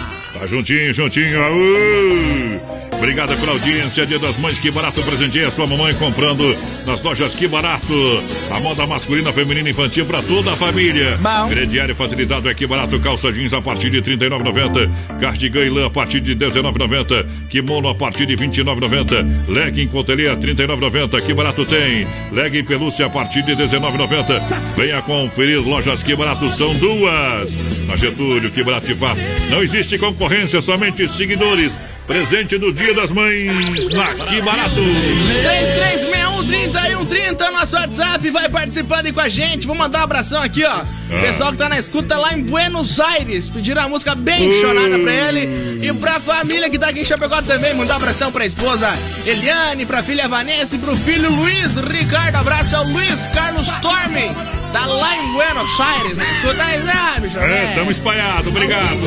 Juntinho, 0.46 0.92
juntinho. 0.92 1.42
Aú! 1.42 2.91
Obrigado 3.02 3.36
pela 3.40 3.50
audiência. 3.50 4.06
Dia 4.06 4.20
das 4.20 4.38
Mães, 4.38 4.60
que 4.60 4.70
barato 4.70 5.02
presenteia 5.02 5.48
a 5.48 5.50
sua 5.50 5.66
mamãe 5.66 5.92
comprando 5.94 6.56
nas 6.86 7.02
lojas 7.02 7.34
Que 7.34 7.48
Barato. 7.48 8.22
A 8.48 8.60
moda 8.60 8.86
masculina, 8.86 9.32
feminina 9.32 9.68
e 9.68 9.72
infantil 9.72 10.06
para 10.06 10.22
toda 10.22 10.52
a 10.52 10.56
família. 10.56 11.18
Bom. 11.20 11.48
Crediário 11.48 11.96
facilitado 11.96 12.48
é 12.48 12.54
Que 12.54 12.64
Barato. 12.64 13.00
Calça 13.00 13.32
jeans 13.32 13.52
a 13.52 13.60
partir 13.60 13.90
de 13.90 13.98
R$ 13.98 14.16
39,90. 14.16 15.18
Cardigan 15.20 15.64
e 15.64 15.68
lã 15.68 15.86
a 15.86 15.90
partir 15.90 16.20
de 16.20 16.32
R$ 16.32 16.48
19,90. 16.48 17.26
Kimono 17.50 17.88
a 17.88 17.94
partir 17.96 18.24
de 18.24 18.36
R$ 18.36 18.46
29,90. 18.46 19.48
Legging 19.48 19.88
cotelê 19.88 20.28
a 20.28 20.34
R$ 20.34 20.36
39,90. 20.36 21.20
Que 21.22 21.34
Barato 21.34 21.64
tem. 21.64 22.06
Legging 22.30 22.62
pelúcia 22.62 23.06
a 23.06 23.10
partir 23.10 23.42
de 23.42 23.54
R$ 23.54 23.66
19,90. 23.66 24.76
Venha 24.76 25.02
conferir 25.02 25.60
lojas 25.60 26.04
Que 26.04 26.14
Barato. 26.14 26.48
São 26.52 26.72
duas. 26.76 27.52
Na 27.88 27.96
Getúlio, 27.96 28.48
Que 28.52 28.62
Barato 28.62 28.94
fato. 28.94 29.20
Não 29.50 29.60
existe 29.60 29.98
concorrência, 29.98 30.62
somente 30.62 31.08
seguidores. 31.08 31.76
Presente 32.06 32.58
do 32.58 32.72
Dia 32.72 32.92
das 32.94 33.10
Mães 33.10 33.88
na 33.90 34.14
Que 34.14 34.42
Barato. 34.42 34.74
3361 34.74 36.46
3030, 36.46 37.50
nosso 37.52 37.76
WhatsApp, 37.76 38.30
vai 38.30 38.48
participando 38.48 39.06
aí 39.06 39.12
com 39.12 39.20
a 39.20 39.28
gente. 39.28 39.66
Vou 39.66 39.76
mandar 39.76 40.00
um 40.00 40.02
abração 40.02 40.42
aqui, 40.42 40.64
ó. 40.64 40.82
O 40.82 41.20
pessoal 41.20 41.52
que 41.52 41.58
tá 41.58 41.68
na 41.68 41.78
escuta 41.78 42.18
lá 42.18 42.34
em 42.34 42.42
Buenos 42.42 42.98
Aires. 42.98 43.48
Pediram 43.48 43.82
a 43.82 43.88
música 43.88 44.14
bem 44.14 44.52
chorada 44.60 44.98
pra 44.98 45.14
ele. 45.14 45.86
E 45.86 45.92
pra 45.94 46.18
família 46.20 46.68
que 46.68 46.78
tá 46.78 46.88
aqui 46.88 47.00
em 47.00 47.04
Chapecó 47.04 47.40
também. 47.42 47.74
Mandar 47.74 47.94
um 47.94 47.96
abração 47.98 48.32
pra 48.32 48.44
esposa 48.44 48.92
Eliane, 49.24 49.86
pra 49.86 50.02
filha 50.02 50.28
Vanessa 50.28 50.74
e 50.74 50.78
pro 50.78 50.96
filho 50.96 51.30
Luiz 51.30 51.74
Ricardo. 51.76 52.36
Abraço 52.36 52.76
ao 52.76 52.84
Luiz 52.84 53.26
Carlos 53.28 53.68
Torme. 53.80 54.61
Tá 54.72 54.86
lá 54.86 55.16
em 55.16 55.32
Buenos 55.32 55.80
Aires, 55.80 56.16
né? 56.16 56.26
Escuta 56.32 56.64
aí, 56.64 56.78
né, 56.80 57.20
bicho? 57.20 57.38
É, 57.38 57.74
tamo 57.74 57.90
espalhado, 57.90 58.48
obrigado. 58.48 58.98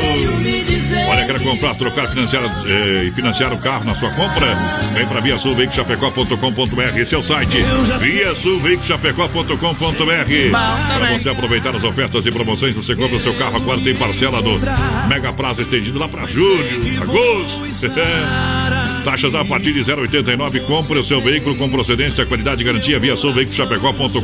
Olha, 1.10 1.26
quer 1.26 1.40
comprar, 1.42 1.74
trocar, 1.74 2.08
financiar 2.08 2.44
eh, 2.66 3.04
e 3.06 3.10
financiar 3.10 3.52
o 3.52 3.58
carro 3.58 3.84
na 3.84 3.94
sua 3.94 4.10
compra? 4.10 4.54
Vem 4.94 5.06
pra 5.06 5.20
Via 5.20 5.36
Sul 5.36 5.56
Chapecó.com.br. 5.70 6.98
Esse 6.98 7.14
é 7.14 7.18
o 7.18 7.22
site 7.22 7.58
Via 7.98 8.34
Sul 8.34 8.60
Chapecó.com.br. 8.82 9.56
Para 10.50 11.18
você 11.18 11.28
aproveitar 11.28 11.74
as 11.74 11.82
ofertas 11.82 12.24
e 12.24 12.30
promoções, 12.30 12.74
você 12.74 12.94
compra 12.94 13.16
o 13.16 13.20
seu 13.20 13.34
carro 13.34 13.56
agora 13.56 13.80
tem 13.80 13.94
parcela 13.94 14.40
do 14.40 14.60
Mega 15.08 15.32
Prazo 15.32 15.62
estendido 15.62 15.98
lá 15.98 16.08
pra 16.08 16.26
julho, 16.26 17.02
agosto. 17.02 17.66
Taxas 19.06 19.36
a 19.36 19.44
partir 19.44 19.72
de 19.72 19.82
0,89. 19.82 20.66
Compre 20.66 20.98
o 20.98 21.04
seu 21.04 21.22
veículo 21.22 21.54
com 21.54 21.70
procedência, 21.70 22.26
qualidade 22.26 22.62
e 22.62 22.64
garantia 22.64 22.98
via 22.98 23.16
Sul 23.16 23.32
Chapecó.com.br. 23.52 24.20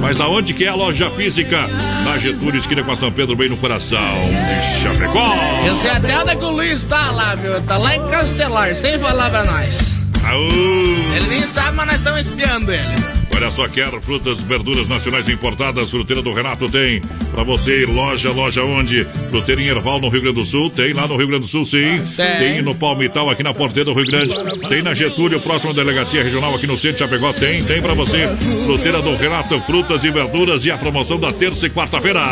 Mas 0.00 0.22
aonde 0.22 0.54
que 0.54 0.64
é 0.64 0.68
a 0.68 0.74
loja 0.74 1.10
física? 1.10 1.68
Na 2.02 2.16
Getúlio, 2.16 2.58
esquina 2.58 2.82
com 2.82 2.92
a 2.92 2.96
São 2.96 3.12
Pedro, 3.12 3.36
bem 3.36 3.50
no 3.50 3.58
coração 3.58 3.98
de 3.98 4.82
Chapecó. 4.82 5.36
Eu 5.66 5.76
sei 5.76 5.90
até 5.90 6.18
onde 6.18 6.30
é 6.30 6.34
que 6.34 6.44
o 6.44 6.50
Luiz 6.50 6.82
tá 6.84 7.10
lá, 7.10 7.34
viu? 7.34 7.60
Tá 7.60 7.76
lá 7.76 7.94
em 7.94 8.08
Castelar, 8.08 8.74
sem 8.74 8.98
falar 8.98 9.28
pra 9.28 9.44
nós. 9.44 9.94
Aú. 10.24 11.14
Ele 11.14 11.26
nem 11.28 11.46
sabe, 11.46 11.76
mas 11.76 11.86
nós 11.86 11.96
estamos 11.96 12.20
espiando 12.20 12.72
ele. 12.72 13.13
Olha 13.34 13.50
só, 13.50 13.66
quer 13.66 13.90
frutas, 14.00 14.40
verduras 14.40 14.88
nacionais 14.88 15.28
importadas, 15.28 15.90
Fruteira 15.90 16.22
do 16.22 16.32
Renato 16.32 16.68
tem. 16.70 17.02
Pra 17.32 17.42
você 17.42 17.84
loja, 17.84 18.30
loja 18.30 18.62
onde? 18.62 19.04
Fruteira 19.28 19.60
em 19.60 19.66
Erval, 19.66 20.00
no 20.00 20.08
Rio 20.08 20.22
Grande 20.22 20.40
do 20.40 20.46
Sul. 20.46 20.70
Tem 20.70 20.92
lá 20.92 21.08
no 21.08 21.16
Rio 21.16 21.26
Grande 21.26 21.42
do 21.42 21.48
Sul, 21.48 21.64
sim. 21.64 22.00
Tem. 22.16 22.38
Tem 22.38 22.62
no 22.62 22.76
Palmital, 22.76 23.28
aqui 23.28 23.42
na 23.42 23.52
Porteira 23.52 23.90
do 23.90 23.92
Rio 23.92 24.06
Grande. 24.06 24.32
Tem 24.68 24.82
na 24.82 24.94
Getúlio, 24.94 25.40
próxima 25.40 25.74
delegacia 25.74 26.22
regional 26.22 26.54
aqui 26.54 26.66
no 26.66 26.78
centro 26.78 26.92
de 26.92 26.98
Chapecó. 27.00 27.32
Tem, 27.32 27.62
tem 27.64 27.82
pra 27.82 27.92
você. 27.92 28.28
Fruteira 28.64 29.02
do 29.02 29.16
Renato, 29.16 29.60
frutas 29.62 30.04
e 30.04 30.10
verduras 30.10 30.64
e 30.64 30.70
a 30.70 30.78
promoção 30.78 31.18
da 31.18 31.32
terça 31.32 31.66
e 31.66 31.70
quarta-feira. 31.70 32.22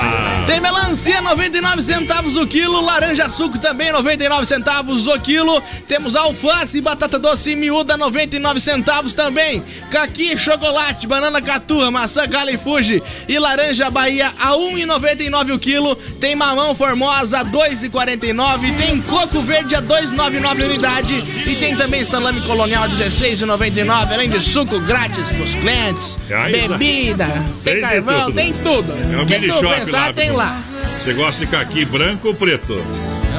Tem 0.46 0.60
melancia, 0.60 1.20
99 1.20 1.82
centavos 1.82 2.36
o 2.36 2.46
quilo. 2.46 2.80
Laranja 2.80 3.28
suco 3.28 3.58
também, 3.58 3.90
99 3.90 4.46
centavos 4.46 5.08
o 5.08 5.18
quilo. 5.18 5.60
Temos 5.88 6.14
alface 6.14 6.78
e 6.78 6.80
batata 6.80 7.18
doce 7.18 7.56
miúda, 7.56 7.96
99 7.96 8.60
centavos 8.60 9.14
também. 9.14 9.62
Caqui, 9.90 10.36
chocolate, 10.36 10.91
banana 11.06 11.40
catua, 11.40 11.90
maçã 11.90 12.27
gala 12.27 12.51
e 12.51 12.59
fuji 12.59 13.02
e 13.28 13.39
laranja 13.39 13.90
Bahia 13.90 14.32
a 14.39 14.51
1,99 14.52 15.55
o 15.55 15.59
quilo. 15.59 15.94
Tem 15.97 16.35
mamão 16.35 16.74
formosa, 16.74 17.44
2,49. 17.44 18.77
Tem 18.77 19.01
coco 19.02 19.40
verde 19.40 19.74
a 19.74 19.82
2,99 19.82 20.64
unidade. 20.64 21.14
E 21.47 21.56
tem 21.56 21.77
também 21.77 22.05
salame 22.05 22.40
colonial, 22.43 22.89
16,99. 22.89 24.12
Além 24.12 24.31
de 24.31 24.40
suco 24.40 24.78
grátis 24.81 25.31
pros 25.32 25.55
clientes, 25.55 26.19
Aí, 26.31 26.69
bebida, 26.69 27.27
tem 27.64 27.81
carvão, 27.81 28.27
tudo. 28.27 28.35
tem 28.35 28.52
tudo. 28.52 28.93
É 28.93 29.20
um 29.20 29.27
Quem 29.27 29.48
tu 29.48 29.60
pensar, 29.60 30.06
lá, 30.06 30.12
tem 30.12 30.31
lá. 30.32 30.62
Você 31.02 31.12
gosta 31.12 31.44
de 31.44 31.51
caqui 31.51 31.85
branco 31.85 32.28
ou 32.28 32.35
preto? 32.35 32.77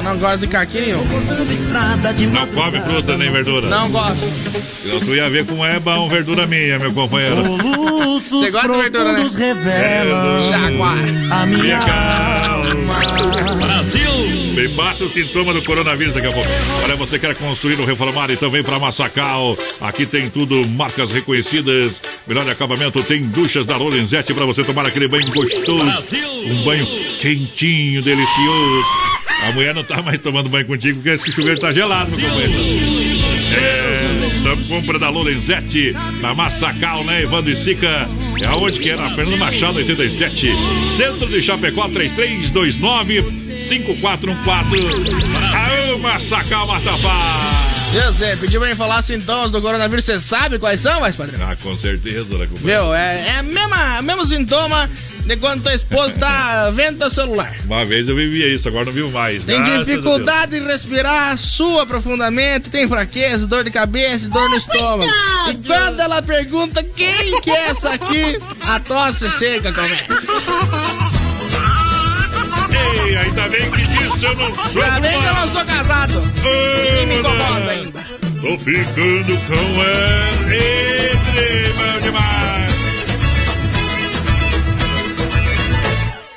Não 0.04 0.18
gosto 0.18 0.40
de 0.40 0.48
caqui 0.48 0.82
nenhum. 0.82 1.02
Não 2.30 2.46
come 2.48 2.80
fruta 2.82 3.16
nem 3.16 3.32
verdura? 3.32 3.68
Não 3.70 3.90
gosto. 3.90 4.30
Eu 4.84 5.00
tu 5.00 5.14
ia 5.14 5.30
ver 5.30 5.46
como 5.46 5.64
é 5.64 5.80
bom 5.80 6.06
verdura 6.10 6.46
minha, 6.46 6.78
meu 6.78 6.92
companheiro. 6.92 7.42
Você 8.20 8.50
gosta 8.50 8.68
de 8.68 8.76
verdura, 8.76 9.12
né? 9.14 9.28
Jaguar. 10.50 10.98
A 11.30 11.46
minha 11.46 11.78
calma. 11.78 13.54
Brasil! 13.56 14.54
Bem 14.54 14.68
passa 14.76 15.04
o 15.04 15.08
sintoma 15.08 15.54
do 15.54 15.64
coronavírus 15.64 16.14
daqui 16.14 16.26
a 16.26 16.32
pouco. 16.32 16.48
Olha, 16.84 16.96
você 16.96 17.18
quer 17.18 17.34
construir 17.34 17.80
ou 17.80 17.86
reformar, 17.86 18.30
então 18.30 18.50
vem 18.50 18.62
pra 18.62 18.78
Massacal. 18.78 19.56
Aqui 19.80 20.04
tem 20.04 20.28
tudo, 20.28 20.68
marcas 20.68 21.12
reconhecidas. 21.12 21.98
Melhor 22.26 22.48
acabamento, 22.48 23.02
tem 23.02 23.22
duchas 23.22 23.64
da 23.64 23.78
Lorenzetti 23.78 24.34
pra 24.34 24.44
você 24.44 24.62
tomar 24.62 24.86
aquele 24.86 25.08
banho 25.08 25.32
gostoso. 25.32 26.14
Um 26.46 26.62
banho 26.62 26.86
quentinho, 27.20 28.02
delicioso. 28.02 29.03
A 29.46 29.52
mulher 29.52 29.74
não 29.74 29.84
tá 29.84 30.00
mais 30.00 30.18
tomando 30.20 30.48
banho 30.48 30.66
contigo 30.66 30.96
porque 30.96 31.10
esse 31.10 31.30
chuveiro 31.30 31.60
tá 31.60 31.72
gelado, 31.72 32.10
meu 32.16 32.28
companheiro. 32.28 32.52
É, 33.56 34.30
então 34.40 34.56
compra 34.68 34.98
da 34.98 35.10
Lorenzetti, 35.10 35.92
na 36.20 36.34
Massacal, 36.34 37.04
né? 37.04 37.22
Evandro 37.22 37.52
e 37.52 37.56
Sica. 37.56 38.08
É 38.40 38.46
aonde 38.46 38.78
que 38.78 38.90
é? 38.90 38.96
Na 38.96 39.10
Fernando 39.10 39.38
Machado, 39.38 39.76
87. 39.78 40.48
Centro 40.96 41.28
de 41.28 41.42
Chapecó, 41.42 41.88
3329 41.88 43.22
5414. 43.58 45.10
Aô, 45.54 45.98
Massacal, 45.98 46.66
Matapá. 46.66 47.73
Eu 47.94 48.12
sei, 48.12 48.36
pediu 48.36 48.60
pra 48.60 48.68
mim 48.68 48.74
falar 48.74 49.02
sintomas 49.02 49.52
do 49.52 49.62
coronavírus. 49.62 50.04
Você 50.04 50.20
sabe 50.20 50.58
quais 50.58 50.80
são, 50.80 51.00
mais 51.00 51.14
padrão? 51.14 51.38
Ah, 51.48 51.54
com 51.54 51.76
certeza, 51.76 52.36
né, 52.36 52.46
companheiro? 52.46 52.82
Viu? 52.82 52.94
É, 52.94 53.28
é 53.28 53.36
a 53.36 53.42
mesma, 53.42 54.02
mesmo 54.02 54.26
sintoma 54.26 54.90
de 55.24 55.36
quando 55.36 55.62
tua 55.62 55.74
esposa 55.74 56.14
tá 56.18 56.70
vendo 56.74 56.98
teu 56.98 57.08
celular. 57.10 57.54
Uma 57.64 57.84
vez 57.84 58.08
eu 58.08 58.16
vivia 58.16 58.52
isso, 58.52 58.66
agora 58.68 58.86
não 58.86 58.92
vivo 58.92 59.10
mais. 59.10 59.44
Tem 59.44 59.62
Graças 59.62 59.86
dificuldade 59.86 60.56
em 60.56 60.66
respirar, 60.66 61.38
sua 61.38 61.86
profundamente, 61.86 62.68
tem 62.68 62.88
fraqueza, 62.88 63.46
dor 63.46 63.62
de 63.62 63.70
cabeça, 63.70 64.26
e 64.26 64.28
dor 64.28 64.48
no 64.50 64.56
estômago. 64.56 65.10
E 65.50 65.54
quando 65.66 66.00
ela 66.00 66.20
pergunta 66.20 66.82
quem 66.82 67.40
que 67.40 67.50
é 67.50 67.68
essa 67.68 67.94
aqui, 67.94 68.38
a 68.62 68.80
tosse 68.80 69.30
seca 69.30 69.72
começa. 69.72 70.93
Ei, 72.74 73.16
ainda 73.16 73.48
bem 73.48 73.70
que 73.70 73.86
disso 73.86 74.26
eu 74.26 74.36
não 74.36 74.54
sou. 74.54 74.82
Ainda 74.82 75.00
bem 75.00 75.20
que 75.20 75.26
eu 75.26 75.34
não 75.34 75.48
sou 75.48 75.64
casado. 75.64 76.32
E 76.44 77.06
me 77.06 77.18
incomoda 77.18 77.70
ainda. 77.70 78.06
Tô 78.40 78.58
ficando 78.58 79.38
com 79.46 79.82
ela. 79.82 80.34
Bom 81.76 82.00
demais. 82.00 82.74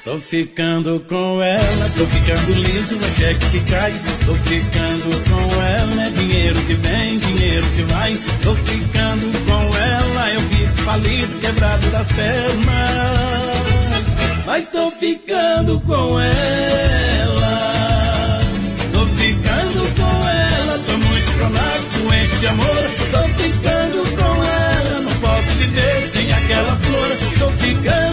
Tô 0.04 0.18
ficando 0.20 1.06
com 1.10 1.42
ela, 1.42 1.90
tô 1.98 2.06
ficando 2.06 2.54
liso, 2.54 2.96
é 2.96 3.16
cheque 3.20 3.46
que 3.52 3.60
cai. 3.70 3.94
Tô 4.26 4.34
ficando 4.36 5.24
com 5.30 5.62
ela, 5.62 6.04
é 6.06 6.10
dinheiro 6.12 6.58
que 6.62 6.76
vem, 6.76 7.20
dinheiro 7.20 7.66
que 7.76 7.82
vai. 7.92 8.18
Tô 8.42 8.56
ficando 8.56 9.46
com 9.46 9.78
ela, 9.78 10.30
eu 10.32 10.40
fico 10.40 10.78
falido, 10.84 11.40
quebrado 11.40 11.88
das 11.90 12.08
pernas. 12.14 13.67
Mas 14.48 14.66
tô 14.70 14.90
ficando 14.92 15.78
com 15.82 16.18
ela. 16.22 16.30
Tô 18.94 19.06
ficando 19.08 19.94
com 19.94 20.30
ela, 20.30 20.80
tô 20.86 20.98
muito 21.00 21.30
chonado, 21.32 22.02
doente 22.02 22.38
de 22.38 22.48
amor. 22.48 22.66
Tô 23.12 23.44
ficando 23.44 24.10
com 24.16 24.44
ela, 24.46 25.02
não 25.02 25.12
posso 25.20 25.48
viver 25.58 26.10
sem 26.14 26.32
aquela 26.32 26.78
flor. 26.78 27.10
Tô 27.38 27.52
ficando 27.58 28.07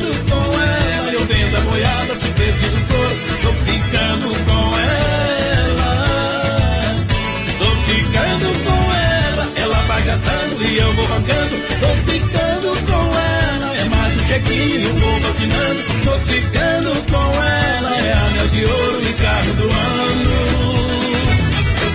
ficando 16.34 16.90
com 17.10 17.42
ela, 17.42 17.96
é 17.96 18.12
anel 18.12 18.48
de 18.48 18.64
ouro 18.64 19.08
e 19.08 19.12
carro 19.14 19.54
do 19.54 19.62
ano. 19.62 20.34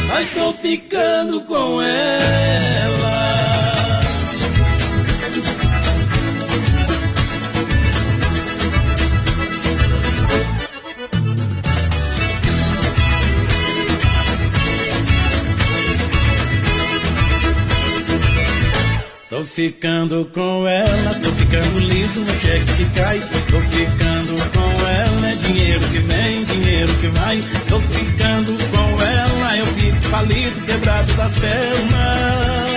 Mas 0.07 0.29
tô 0.29 0.53
ficando 0.53 1.41
com 1.41 1.81
ela. 1.81 1.89
Tô 19.39 19.45
ficando 19.45 20.29
com 20.33 20.67
ela, 20.67 21.15
tô 21.23 21.31
ficando 21.31 21.79
liso, 21.79 22.25
é 22.27 22.45
cheque 22.45 22.73
que 22.75 22.83
cai. 22.99 23.19
Tô 23.49 23.61
ficando 23.61 24.35
com 24.51 24.87
ela, 24.89 25.29
é 25.29 25.35
dinheiro 25.35 25.79
que 25.79 25.99
vem, 25.99 26.43
dinheiro 26.43 26.93
que 26.95 27.07
vai. 27.07 27.41
Tô 27.69 27.79
ficando 27.79 28.51
com 28.69 29.01
ela, 29.01 29.57
eu 29.57 29.65
fico 29.65 30.01
falido, 30.09 30.65
quebrado 30.65 31.13
das 31.13 31.31
pernas. 31.39 32.69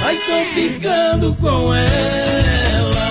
Mas 0.00 0.18
tô 0.20 0.42
ficando 0.54 1.34
com 1.34 1.74
ela. 1.74 3.08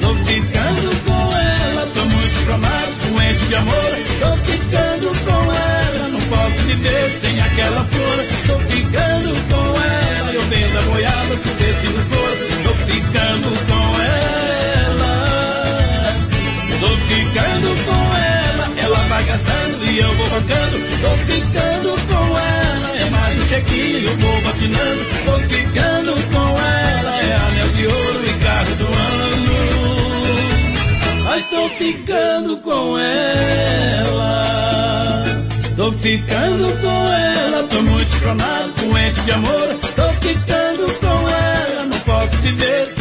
Tô 0.00 0.14
ficando 0.24 1.04
com 1.04 1.36
ela, 1.36 1.86
tô 1.94 2.04
muito 2.04 2.34
chonado, 2.44 2.96
doente 3.12 3.44
de 3.44 3.54
amor. 3.54 3.92
Tô 4.18 4.36
ficando 4.50 5.06
com 5.24 5.52
ela, 5.52 6.08
não 6.08 6.20
posso 6.20 6.64
viver 6.66 7.10
sem 7.20 7.40
aquela 7.40 7.84
flor. 7.84 8.26
Tô 8.48 8.58
ficando 8.74 9.30
com 9.48 9.54
ela, 9.54 9.71
bancando. 20.32 20.78
Tô 21.00 21.10
ficando 21.26 21.90
com 22.08 22.24
ela, 22.38 22.96
é 22.96 23.10
mais 23.10 23.36
do 23.38 23.44
que 23.46 23.54
aquilo, 23.54 24.08
eu 24.08 24.16
vou 24.16 24.40
vacinando. 24.42 25.04
Tô 25.24 25.38
ficando 25.54 26.12
com 26.32 26.58
ela, 26.58 27.22
é 27.22 27.34
anel 27.34 27.68
de 27.68 27.86
ouro 27.86 28.24
e 28.24 28.32
carro 28.44 28.74
do 28.76 28.86
ano. 28.86 29.54
Mas 31.24 31.46
tô 31.46 31.68
ficando 31.70 32.56
com 32.58 32.98
ela. 32.98 34.32
Tô 35.76 35.92
ficando 35.92 36.80
com 36.80 37.12
ela, 37.12 37.62
tô 37.68 37.82
muito 37.82 38.16
chonado, 38.16 38.72
doente 38.76 39.20
de 39.22 39.32
amor. 39.32 39.78
Tô 39.96 40.12
ficando 40.26 40.92
com 41.00 41.28
ela, 41.28 41.84
não 41.84 41.98
posso 42.00 42.36
viver 42.42 42.91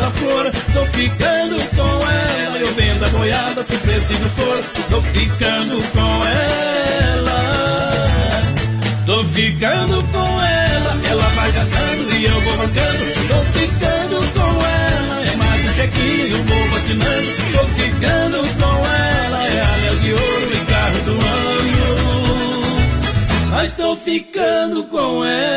flor. 0.00 0.50
Tô 0.72 0.84
ficando 0.86 1.56
com 1.76 2.08
ela, 2.08 2.58
eu 2.58 2.74
vendo 2.74 3.04
a 3.04 3.08
boiada 3.08 3.62
se 3.62 3.76
preciso 3.78 4.28
for. 4.36 4.60
Tô 4.90 5.02
ficando 5.02 5.82
com 5.92 6.24
ela. 6.26 7.42
Tô 9.06 9.24
ficando 9.24 10.02
com 10.04 10.40
ela, 10.40 11.00
ela 11.10 11.28
vai 11.30 11.52
gastando 11.52 12.14
e 12.14 12.24
eu 12.24 12.40
vou 12.40 12.56
bancando. 12.56 13.04
Tô 13.28 13.44
ficando 13.58 14.32
com 14.32 14.64
ela, 14.64 15.26
é 15.26 15.36
mais 15.36 15.68
um 15.68 15.74
chequinho 15.74 16.26
e 16.26 16.32
eu 16.32 16.44
vou 16.44 16.70
vacinando. 16.70 17.32
Tô 17.52 17.64
ficando 17.82 18.38
com 18.58 18.86
ela, 18.86 19.46
é 19.46 19.60
anel 19.60 19.96
de 19.96 20.12
ouro 20.12 20.52
e 20.52 20.64
carro 20.66 21.00
do 21.04 21.12
ano. 21.12 21.52
Mas 23.50 23.72
tô 23.74 23.96
ficando 23.96 24.84
com 24.84 25.24
ela. 25.24 25.52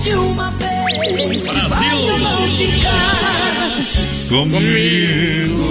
De 0.00 0.14
uma 0.14 0.50
vez. 0.52 1.42
Brasil! 1.42 1.68
Vai 1.68 2.18
não 2.18 2.48
ficar. 2.56 3.70
Comigo. 4.28 5.70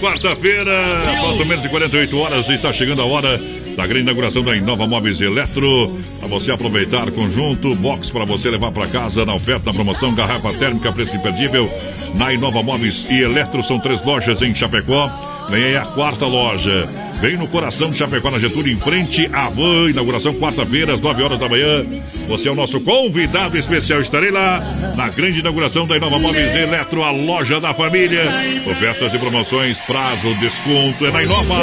Quarta-feira, 0.00 0.98
falta 1.20 1.44
menos 1.44 1.62
de 1.62 1.68
48 1.70 2.18
horas, 2.18 2.48
está 2.50 2.72
chegando 2.72 3.00
a 3.00 3.06
hora 3.06 3.40
da 3.76 3.86
grande 3.86 4.02
inauguração 4.02 4.42
da 4.42 4.54
Inova 4.54 4.86
Móveis 4.86 5.20
Eletro. 5.20 5.96
Para 6.18 6.28
você 6.28 6.52
aproveitar 6.52 7.10
conjunto, 7.12 7.74
box 7.76 8.10
para 8.10 8.24
você 8.24 8.50
levar 8.50 8.72
para 8.72 8.86
casa 8.88 9.24
na 9.24 9.34
oferta, 9.34 9.66
na 9.66 9.72
promoção, 9.72 10.14
garrafa 10.14 10.52
térmica, 10.52 10.92
preço 10.92 11.16
imperdível. 11.16 11.70
Na 12.14 12.32
Inova 12.32 12.62
Móveis 12.62 13.06
e 13.08 13.22
Eletro 13.22 13.62
são 13.62 13.78
três 13.78 14.02
lojas 14.04 14.42
em 14.42 14.54
Chapecó. 14.54 15.10
Vem 15.48 15.64
aí 15.64 15.76
a 15.76 15.86
quarta 15.86 16.26
loja. 16.26 17.05
Vem 17.20 17.36
no 17.36 17.48
coração 17.48 17.90
de 17.90 17.96
Chapecó, 17.96 18.30
na 18.30 18.38
Getúlio, 18.38 18.72
em 18.72 18.78
frente 18.78 19.28
à 19.32 19.48
Van. 19.48 19.90
Inauguração 19.90 20.34
quarta-feira, 20.34 20.94
às 20.94 21.00
9 21.00 21.22
horas 21.22 21.38
da 21.38 21.48
manhã. 21.48 21.84
Você 22.28 22.48
é 22.48 22.52
o 22.52 22.54
nosso 22.54 22.80
convidado 22.80 23.56
especial. 23.56 24.00
Estarei 24.00 24.30
lá 24.30 24.60
na 24.94 25.08
grande 25.08 25.40
inauguração 25.40 25.86
da 25.86 25.96
Inova 25.96 26.18
Móveis 26.18 26.54
Eletro, 26.54 27.02
a 27.02 27.10
loja 27.10 27.60
da 27.60 27.72
família. 27.72 28.22
Ofertas 28.70 29.14
e 29.14 29.18
promoções, 29.18 29.78
prazo, 29.80 30.34
desconto 30.34 31.06
é 31.06 31.10
na 31.10 31.22
Inova. 31.22 31.54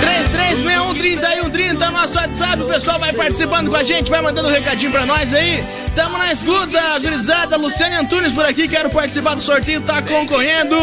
33613130, 0.00 1.90
nosso 1.90 2.16
WhatsApp. 2.16 2.62
O 2.62 2.66
pessoal 2.66 2.98
vai 2.98 3.12
participando 3.12 3.70
com 3.70 3.76
a 3.76 3.82
gente, 3.82 4.10
vai 4.10 4.22
mandando 4.22 4.48
um 4.48 4.52
recadinho 4.52 4.92
pra 4.92 5.04
nós 5.04 5.34
aí. 5.34 5.83
Tamo 5.94 6.18
na 6.18 6.32
escuta, 6.32 6.98
gurizada. 7.00 7.56
Luciane 7.56 7.96
Antunes 7.96 8.32
por 8.32 8.44
aqui, 8.44 8.66
quero 8.66 8.90
participar 8.90 9.34
do 9.34 9.40
sorteio, 9.40 9.80
tá 9.80 10.02
concorrendo. 10.02 10.76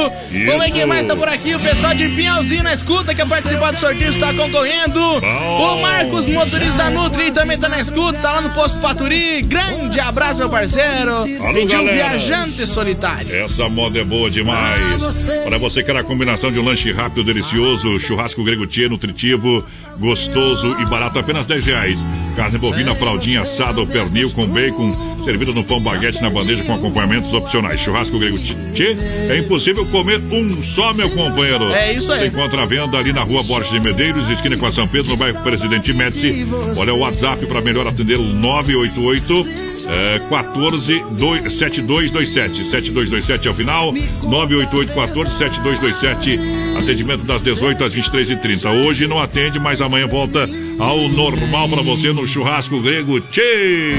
Vamos 0.45 0.63
ver 0.63 0.71
quem 0.71 0.85
mais 0.85 1.05
tá 1.05 1.15
por 1.15 1.27
aqui. 1.27 1.53
O 1.53 1.59
pessoal 1.59 1.93
de 1.93 2.07
Pinhalzinho 2.09 2.63
na 2.63 2.73
escuta, 2.73 3.13
quer 3.13 3.27
participar 3.27 3.71
do 3.71 3.77
sorteio, 3.77 4.09
está 4.09 4.33
concorrendo. 4.33 4.99
O 4.99 5.81
Marcos, 5.81 6.25
motorista 6.25 6.77
da 6.77 6.89
Nutri, 6.89 7.31
também 7.31 7.57
tá 7.57 7.67
na 7.67 7.81
escuta, 7.81 8.17
tá 8.19 8.33
lá 8.33 8.41
no 8.41 8.49
posto 8.51 8.79
Paturi. 8.79 9.41
Grande 9.41 9.99
abraço, 9.99 10.39
meu 10.39 10.49
parceiro. 10.49 11.11
Alô, 11.11 11.53
Pediu 11.53 11.81
um 11.81 11.85
viajante 11.85 12.65
solitário. 12.65 13.35
Essa 13.35 13.67
moda 13.67 13.99
é 13.99 14.03
boa 14.03 14.29
demais. 14.29 15.27
Para 15.43 15.57
você 15.57 15.81
que 15.83 15.91
quer 15.91 15.99
a 15.99 16.03
combinação 16.03 16.51
de 16.51 16.59
um 16.59 16.63
lanche 16.63 16.91
rápido, 16.91 17.23
delicioso, 17.23 17.99
churrasco 17.99 18.43
grego 18.43 18.65
tchê, 18.65 18.87
nutritivo, 18.87 19.63
gostoso 19.99 20.77
e 20.79 20.85
barato, 20.85 21.19
apenas 21.19 21.45
10 21.45 21.65
reais. 21.65 21.97
Carne 22.35 22.57
bovina, 22.57 22.95
fraldinha 22.95 23.41
assada 23.41 23.79
ou 23.79 23.87
pernil 23.87 24.31
com 24.31 24.47
bacon, 24.47 25.23
servida 25.23 25.51
no 25.51 25.63
pão 25.63 25.79
baguete 25.79 26.21
na 26.21 26.29
bandeja 26.29 26.63
com 26.63 26.73
acompanhamentos 26.73 27.33
opcionais. 27.33 27.79
Churrasco 27.79 28.17
grego 28.17 28.37
tchê, 28.73 28.95
é 29.29 29.37
impossível 29.37 29.85
comer 29.87 30.21
um 30.31 30.61
só, 30.63 30.93
meu 30.93 31.09
companheiro. 31.09 31.71
É 31.73 31.93
isso 31.93 32.11
aí. 32.11 32.29
Você 32.29 32.37
encontra 32.37 32.63
a 32.63 32.65
venda 32.65 32.97
ali 32.97 33.13
na 33.13 33.23
rua 33.23 33.43
Borges 33.43 33.71
de 33.71 33.79
Medeiros, 33.79 34.29
esquina 34.29 34.57
com 34.57 34.65
a 34.65 34.71
São 34.71 34.87
Pedro, 34.87 35.11
no 35.11 35.17
bairro 35.17 35.41
Presidente 35.41 35.93
Médici. 35.93 36.47
Olha 36.77 36.93
o 36.93 36.99
WhatsApp 36.99 37.45
para 37.45 37.61
melhor 37.61 37.87
atender 37.87 38.17
o 38.17 38.23
988 38.23 39.70
é, 39.87 40.19
14 40.29 41.03
2, 41.11 41.53
7227. 41.53 42.65
7227 42.65 43.47
é 43.47 43.51
o 43.51 43.53
final. 43.53 43.93
988 44.23 44.93
14 44.93 45.37
7227. 45.37 46.39
Atendimento 46.77 47.23
das 47.23 47.41
18 47.41 47.83
às 47.83 47.93
23h30. 47.93 48.85
Hoje 48.85 49.07
não 49.07 49.19
atende, 49.19 49.59
mas 49.59 49.81
amanhã 49.81 50.07
volta 50.07 50.47
ao 50.79 51.07
normal 51.09 51.69
pra 51.69 51.81
você 51.81 52.11
no 52.11 52.27
churrasco 52.27 52.79
grego. 52.81 53.19
Tchê! 53.21 53.95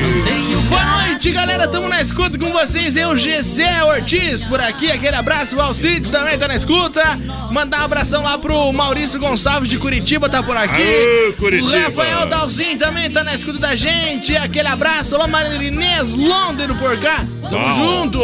Noite, 1.22 1.30
galera. 1.30 1.68
Tamo 1.68 1.88
na 1.88 2.02
escuta 2.02 2.36
com 2.36 2.50
vocês. 2.50 2.96
Eu, 2.96 3.16
Gessé 3.16 3.84
Ortiz, 3.84 4.42
por 4.42 4.60
aqui. 4.60 4.90
Aquele 4.90 5.14
abraço. 5.14 5.54
O 5.54 5.60
Alcides 5.60 6.10
também 6.10 6.36
tá 6.36 6.48
na 6.48 6.56
escuta. 6.56 7.00
Mandar 7.48 7.82
um 7.82 7.84
abração 7.84 8.24
lá 8.24 8.36
pro 8.36 8.72
Maurício 8.72 9.20
Gonçalves 9.20 9.70
de 9.70 9.78
Curitiba, 9.78 10.28
tá 10.28 10.42
por 10.42 10.56
aqui. 10.56 10.82
Aô, 10.82 11.32
Curitiba. 11.34 11.76
O 11.76 11.80
Rafael 11.80 12.26
Dalzin 12.26 12.76
também 12.76 13.08
tá 13.08 13.22
na 13.22 13.36
escuta 13.36 13.60
da 13.60 13.76
gente. 13.76 14.36
Aquele 14.36 14.66
abraço. 14.66 15.14
Alô, 15.14 15.28
Marinês 15.28 16.12
Londres 16.12 16.76
por 16.76 16.96
cá. 16.98 17.24
Tamo 17.48 17.68
Bom. 17.68 17.74
junto. 17.76 18.18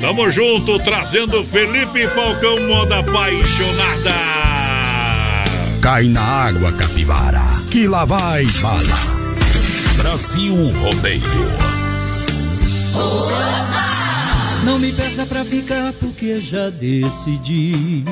Tamo 0.00 0.30
junto, 0.32 0.78
trazendo 0.80 1.44
Felipe 1.44 2.08
Falcão, 2.08 2.58
moda 2.66 2.98
apaixonada. 2.98 4.14
Cai 5.80 6.08
na 6.08 6.22
água, 6.22 6.72
capivara, 6.72 7.44
que 7.70 7.86
lá 7.86 8.04
vai 8.04 8.44
bala. 8.60 9.22
Brasil 9.96 10.72
Rodeio. 10.80 11.81
Não 14.64 14.78
me 14.78 14.92
peça 14.92 15.26
pra 15.26 15.44
ficar 15.44 15.92
porque 15.94 16.40
já 16.40 16.70
decidi. 16.70 18.04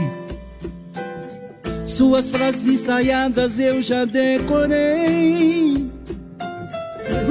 Suas 1.86 2.28
frases 2.28 2.66
ensaiadas 2.66 3.58
eu 3.60 3.80
já 3.82 4.04
decorei. 4.04 5.88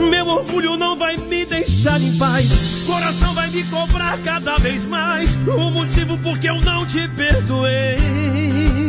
Meu 0.09 0.27
orgulho 0.27 0.77
não 0.77 0.95
vai 0.97 1.17
me 1.17 1.45
deixar 1.45 2.01
em 2.01 2.17
paz. 2.17 2.85
Coração 2.85 3.34
vai 3.34 3.49
me 3.49 3.63
cobrar 3.63 4.17
cada 4.19 4.57
vez 4.57 4.85
mais. 4.85 5.35
O 5.47 5.71
motivo 5.71 6.17
por 6.19 6.38
que 6.39 6.47
eu 6.47 6.59
não 6.61 6.85
te 6.85 7.07
perdoei. 7.09 8.89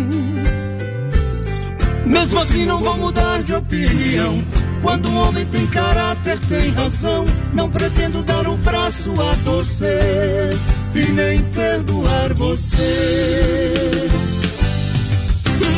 Mesmo 2.11 2.41
assim 2.41 2.67
não 2.67 2.81
vou 2.81 2.97
mudar 2.97 3.41
de 3.41 3.55
opinião. 3.55 4.45
Quando 4.83 5.09
um 5.11 5.29
homem 5.29 5.47
tem 5.47 5.65
caráter, 5.69 6.39
tem 6.49 6.71
razão. 6.71 7.25
Não 7.55 7.71
pretendo 7.71 8.21
dar 8.23 8.49
o 8.49 8.57
braço 8.57 9.13
a 9.13 9.37
torcer 9.45 10.51
e 10.93 11.13
nem 11.13 11.41
perdoar 11.41 12.35
você. 12.35 14.09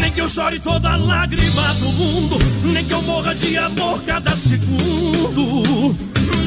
Nem 0.01 0.11
que 0.11 0.23
eu 0.23 0.29
chore 0.29 0.59
toda 0.59 0.97
lágrima 0.97 1.75
do 1.75 1.93
mundo, 1.93 2.39
nem 2.65 2.85
que 2.85 2.95
eu 2.95 3.03
morra 3.03 3.35
de 3.35 3.57
amor 3.59 4.03
cada 4.05 4.35
segundo. 4.35 5.95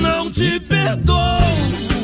Não 0.01 0.31
te 0.31 0.59
perdoo. 0.61 1.94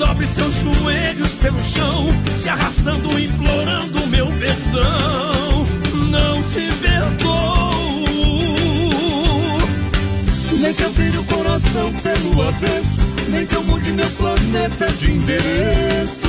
Dobre 0.00 0.26
seus 0.26 0.54
joelhos 0.54 1.34
pelo 1.34 1.60
chão, 1.60 2.06
se 2.34 2.48
arrastando, 2.48 3.20
implorando 3.20 4.06
meu 4.06 4.28
perdão. 4.28 5.66
Não 6.08 6.42
te 6.44 6.72
perdoo. 6.80 7.74
Nem 10.58 10.72
que 10.72 10.82
eu 10.82 10.92
vire 10.92 11.18
o 11.18 11.24
coração 11.24 11.92
pelo 12.02 12.48
avesso, 12.48 12.96
nem 13.28 13.44
que 13.44 13.54
eu 13.54 13.62
mude 13.64 13.92
meu 13.92 14.08
planeta 14.12 14.86
de 14.90 15.12
endereço. 15.12 16.28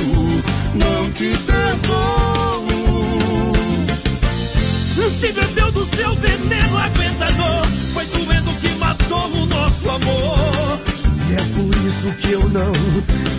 Não 0.74 1.10
te 1.12 1.34
perdoo. 1.46 2.66
Se 5.18 5.32
bebeu 5.32 5.72
do 5.72 5.86
seu 5.96 6.14
veneno 6.16 6.76
aguentador, 6.76 7.66
foi 7.94 8.04
doendo 8.04 8.52
que 8.60 8.68
matou 8.74 9.32
o 9.32 9.46
nosso 9.46 9.88
amor. 9.88 10.91
E 11.32 11.34
é 11.34 11.38
por 11.38 11.74
isso 11.86 12.12
que 12.18 12.32
eu 12.32 12.46
não 12.50 12.72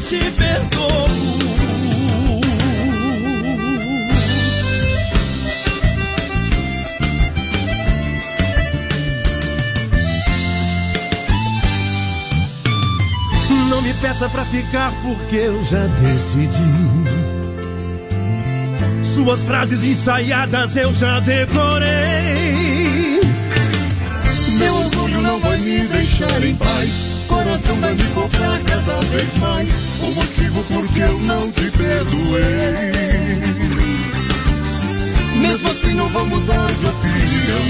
te 0.01 0.17
perdoo. 0.31 1.09
Não 13.69 13.81
me 13.83 13.93
peça 13.95 14.27
pra 14.27 14.43
ficar 14.45 14.91
porque 15.03 15.35
eu 15.35 15.63
já 15.65 15.85
decidi. 16.01 16.57
Suas 19.03 19.43
frases 19.43 19.83
ensaiadas 19.83 20.75
eu 20.75 20.91
já 20.95 21.19
decorei. 21.19 21.91
Meu 24.57 24.75
orgulho 24.77 25.21
não 25.21 25.39
vai 25.39 25.59
me 25.59 25.87
deixar 25.89 26.43
em 26.43 26.55
paz. 26.55 27.12
Coração 27.53 27.75
vai 27.81 27.93
me 27.93 28.03
cobrar 28.15 28.59
cada 28.63 28.99
vez 29.11 29.37
mais. 29.37 29.69
O 30.01 30.11
motivo 30.15 30.63
por 30.63 30.87
que 30.87 31.01
eu 31.01 31.19
não 31.19 31.51
te 31.51 31.69
perdoei. 31.69 32.41
Mesmo 35.37 35.69
assim 35.69 35.93
não 35.93 36.09
vou 36.09 36.25
mudar 36.25 36.65
de 36.65 36.85
opinião. 36.87 37.61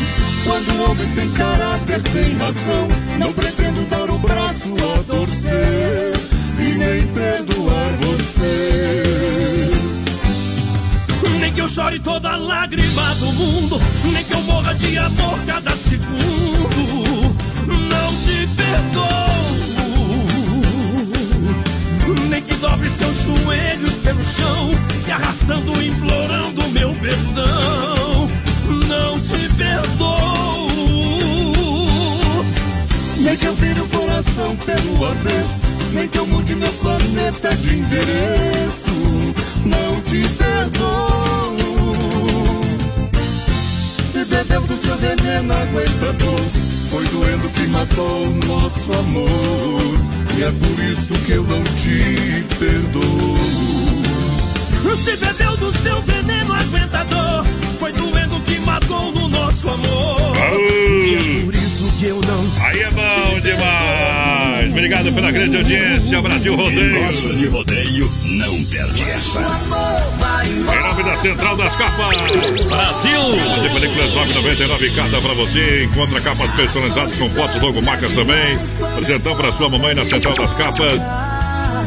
Quando 0.45 0.71
o 0.71 0.89
homem 0.89 1.09
tem 1.15 1.29
caráter, 1.31 2.01
tem 2.01 2.37
razão. 2.37 2.87
Não 3.19 3.33
pretendo 3.33 3.85
dar 3.89 4.09
o 4.09 4.17
braço 4.19 4.73
a 4.73 5.03
torcer 5.03 6.13
e 6.59 6.71
nem 6.75 7.05
perdoar 7.07 7.89
você. 8.03 9.71
Nem 11.41 11.51
que 11.51 11.59
eu 11.59 11.67
chore 11.67 11.99
toda 11.99 12.37
lágrima 12.37 13.15
do 13.15 13.33
mundo, 13.33 13.81
nem 14.13 14.23
que 14.23 14.33
eu 14.33 14.41
morra 14.43 14.73
de 14.75 14.97
amor 14.97 15.39
cada 15.45 15.75
segundo. 15.75 17.35
Não 17.67 18.15
te 18.23 18.47
perdoo. 18.55 19.32
Dobre 22.63 22.89
seus 22.91 23.17
joelhos 23.23 23.95
pelo 23.95 24.23
chão, 24.23 24.71
se 24.97 25.11
arrastando, 25.11 25.71
implorando 25.83 26.69
meu 26.69 26.95
perdão. 26.95 28.29
Não 28.87 29.19
te 29.19 29.53
perdoo. 29.55 30.71
Nem 33.19 33.35
que 33.35 33.45
eu 33.45 33.55
vire 33.55 33.81
o 33.81 33.87
coração 33.89 34.55
pelo 34.55 35.05
avesso, 35.05 35.75
nem 35.93 36.07
que 36.07 36.17
eu 36.17 36.25
mude 36.25 36.55
meu 36.55 36.71
planeta 36.73 37.53
de 37.57 37.75
endereço. 37.75 39.33
Não 39.65 40.01
te 40.03 40.25
perdoo. 40.37 41.57
Se 44.09 44.23
bebeu 44.23 44.61
do 44.61 44.77
seu 44.77 44.97
veneno 44.99 45.53
aguentador, 45.53 46.39
foi 46.89 47.05
doendo 47.07 47.49
que 47.49 47.67
matou 47.67 48.25
nosso 48.47 48.93
amor. 48.93 50.22
E 50.35 50.43
é 50.43 50.51
por 50.51 50.83
isso 50.83 51.13
que 51.25 51.31
eu 51.33 51.43
não 51.43 51.63
te 51.63 52.43
perdoo. 52.57 53.53
Se 55.03 55.17
bebeu 55.17 55.57
do 55.57 55.69
seu 55.79 56.01
veneno 56.03 56.53
aguentador, 56.53 57.43
foi 57.77 57.91
doendo 57.91 58.39
que 58.41 58.57
matou 58.59 59.11
no 59.11 59.27
nosso 59.27 59.67
amor. 59.67 60.33
E 60.57 61.15
é 61.15 61.45
por 61.45 61.52
que 62.03 62.09
eu 62.09 62.19
não. 62.19 62.65
Aí 62.65 62.81
é 62.81 62.91
bom 62.91 63.39
demais. 63.39 64.71
Obrigado 64.71 65.13
pela 65.13 65.31
grande 65.31 65.55
audiência. 65.55 66.21
Brasil 66.21 66.55
Rodeio. 66.55 67.05
Gosta 67.05 67.33
de 67.33 67.47
rodeio? 67.47 68.11
Não 68.25 68.63
perde 68.65 69.03
essa. 69.03 69.39
Em 69.39 70.81
nome 70.81 71.03
da 71.03 71.15
Central 71.15 71.55
das 71.55 71.73
Capas. 71.75 72.15
Brasil. 72.65 73.21
De 73.61 73.69
películas 73.69 74.13
999 74.13 74.95
cada 74.95 75.21
pra 75.21 75.33
você. 75.33 75.83
Encontra 75.85 76.19
capas 76.19 76.51
personalizadas 76.51 77.15
com 77.15 77.29
fotos, 77.29 77.61
logomarcas 77.61 78.11
também. 78.11 78.59
Presentão 78.95 79.35
pra 79.37 79.51
sua 79.53 79.69
mamãe 79.69 79.95
na 79.95 80.05
Central 80.05 80.33
das 80.35 80.53
Capas. 80.53 80.99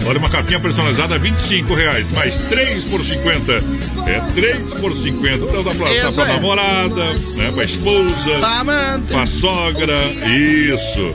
Olha, 0.05 0.19
uma 0.19 0.29
capinha 0.31 0.61
personalizada, 0.61 1.19
25 1.19 1.75
reais, 1.75 2.11
mais 2.13 2.35
3 2.49 2.85
por 2.85 3.01
50. 3.05 3.53
É 4.07 4.21
3 4.35 4.75
por 4.75 4.95
50. 4.95 5.45
Então 5.45 5.63
dá 5.65 5.75
pra, 5.75 5.89
dá 5.93 6.13
pra 6.13 6.25
é. 6.25 6.27
namorada, 6.29 7.05
né, 7.35 7.51
pra 7.53 7.65
esposa, 7.65 8.39
Pra 8.39 8.61
amante. 8.61 9.07
pra 9.09 9.27
sogra, 9.27 9.97
isso. 10.27 11.15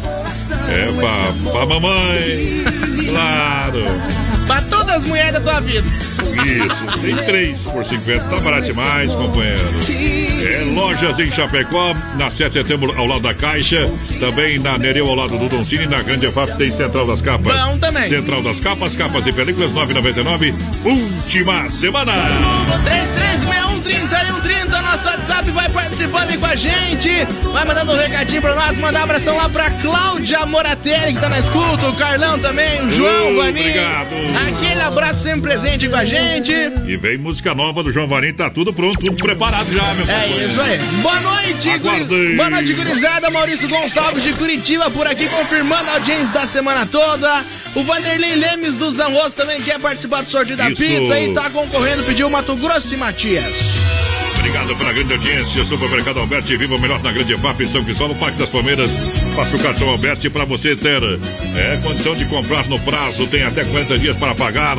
É 0.69 0.91
pra, 0.99 1.51
pra 1.51 1.65
mamãe, 1.65 2.63
claro. 3.09 3.83
Pra 4.47 4.61
todas 4.63 4.95
as 4.97 5.03
mulheres 5.05 5.33
da 5.33 5.39
tua 5.39 5.59
vida. 5.61 5.87
Isso, 6.35 7.01
tem 7.01 7.15
3 7.15 7.59
por 7.61 7.85
50, 7.85 8.23
tá 8.25 8.39
barato 8.39 8.65
demais, 8.67 9.11
companheiro. 9.13 9.61
É, 10.43 10.63
lojas 10.73 11.19
em 11.19 11.31
Chapecó, 11.31 11.93
na 12.17 12.29
7 12.29 12.47
de 12.47 12.53
setembro 12.53 12.93
ao 12.97 13.05
lado 13.05 13.21
da 13.21 13.33
Caixa, 13.33 13.89
também 14.19 14.59
na 14.59 14.77
Nereu 14.77 15.07
ao 15.07 15.15
lado 15.15 15.37
do 15.37 15.49
Doncini, 15.49 15.85
na 15.87 16.01
Grande 16.01 16.25
EFAP 16.25 16.57
tem 16.57 16.71
Central 16.71 17.05
das 17.07 17.21
Capas. 17.21 17.59
Bom 17.61 17.77
também. 17.77 18.07
Central 18.09 18.41
das 18.41 18.59
Capas, 18.59 18.95
capas 18.95 19.25
e 19.27 19.31
películas 19.31 19.71
9,99, 19.71 20.53
última 20.85 21.69
semana. 21.69 22.13
33613130, 22.83 24.81
nosso 24.81 25.07
WhatsApp 25.07 25.51
vai 25.51 25.69
participando 25.69 26.29
aí 26.29 26.37
com 26.37 26.45
a 26.45 26.55
gente. 26.55 27.09
Vai 27.51 27.65
mandando 27.65 27.91
um 27.93 27.97
recadinho 27.97 28.41
pra 28.41 28.55
nós, 28.55 28.77
mandar 28.77 29.01
um 29.01 29.03
abração 29.03 29.37
lá 29.37 29.49
pra 29.49 29.69
Cláudia 29.69 30.45
Moratelli, 30.45 31.13
que 31.13 31.19
tá 31.19 31.29
na 31.29 31.39
escuta, 31.39 31.87
o 31.87 31.95
Carlão 31.95 32.39
também, 32.39 32.81
o 32.81 32.91
João, 32.91 33.33
o 33.33 33.35
Vaninho. 33.37 33.69
obrigado. 33.69 34.09
Aquele 34.47 34.81
abraço 34.81 35.23
sempre 35.23 35.41
presente 35.41 35.87
com 35.89 35.95
a 35.95 36.05
gente. 36.05 36.20
E 36.87 36.97
vem 36.97 37.17
música 37.17 37.53
nova 37.55 37.81
do 37.83 37.91
João 37.91 38.07
Varim, 38.07 38.33
tá 38.33 38.49
tudo 38.49 38.73
pronto, 38.73 38.99
tudo 38.99 39.15
preparado 39.21 39.71
já, 39.71 39.93
meu 39.93 40.03
É 40.09 40.21
companheiro. 40.21 40.51
isso 40.51 40.61
aí. 40.61 40.77
Boa 41.01 41.19
noite, 41.21 41.77
guri... 41.77 42.35
Boa 42.35 42.49
noite, 42.49 42.73
gurizada. 42.73 43.29
Maurício 43.29 43.67
Gonçalves 43.69 44.23
de 44.23 44.33
Curitiba 44.33 44.89
por 44.91 45.07
aqui, 45.07 45.27
confirmando 45.29 45.89
a 45.89 45.93
audiência 45.93 46.33
da 46.33 46.45
semana 46.45 46.85
toda. 46.85 47.43
O 47.75 47.83
Vanderlei 47.83 48.35
Lemes 48.35 48.75
do 48.75 48.91
Zanroso 48.91 49.35
também 49.37 49.61
quer 49.61 49.79
participar 49.79 50.23
do 50.23 50.29
sorteio 50.29 50.57
da 50.57 50.69
Isso. 50.69 50.81
pizza 50.81 51.19
e 51.19 51.33
tá 51.33 51.49
concorrendo, 51.49 52.03
pediu 52.03 52.29
Mato 52.29 52.55
Grosso 52.55 52.93
e 52.93 52.97
Matias. 52.97 53.45
Obrigado 54.51 54.75
pela 54.75 54.91
grande 54.91 55.13
audiência. 55.13 55.63
Supermercado 55.63 56.19
Alberti, 56.19 56.57
viva 56.57 56.75
o 56.75 56.81
melhor 56.81 57.01
na 57.01 57.09
grande 57.13 57.33
EFAP, 57.33 57.65
São 57.67 57.85
Cristóvão, 57.85 58.17
Parque 58.17 58.37
das 58.37 58.49
Palmeiras. 58.49 58.91
Faça 59.33 59.55
o 59.55 59.59
cartão 59.59 59.89
Alberti 59.89 60.29
para 60.29 60.43
você 60.43 60.75
ter 60.75 61.01
é, 61.55 61.79
condição 61.81 62.13
de 62.13 62.25
comprar 62.25 62.67
no 62.67 62.77
prazo. 62.79 63.25
Tem 63.27 63.43
até 63.43 63.63
40 63.63 63.97
dias 63.97 64.17
para 64.17 64.35
pagar. 64.35 64.75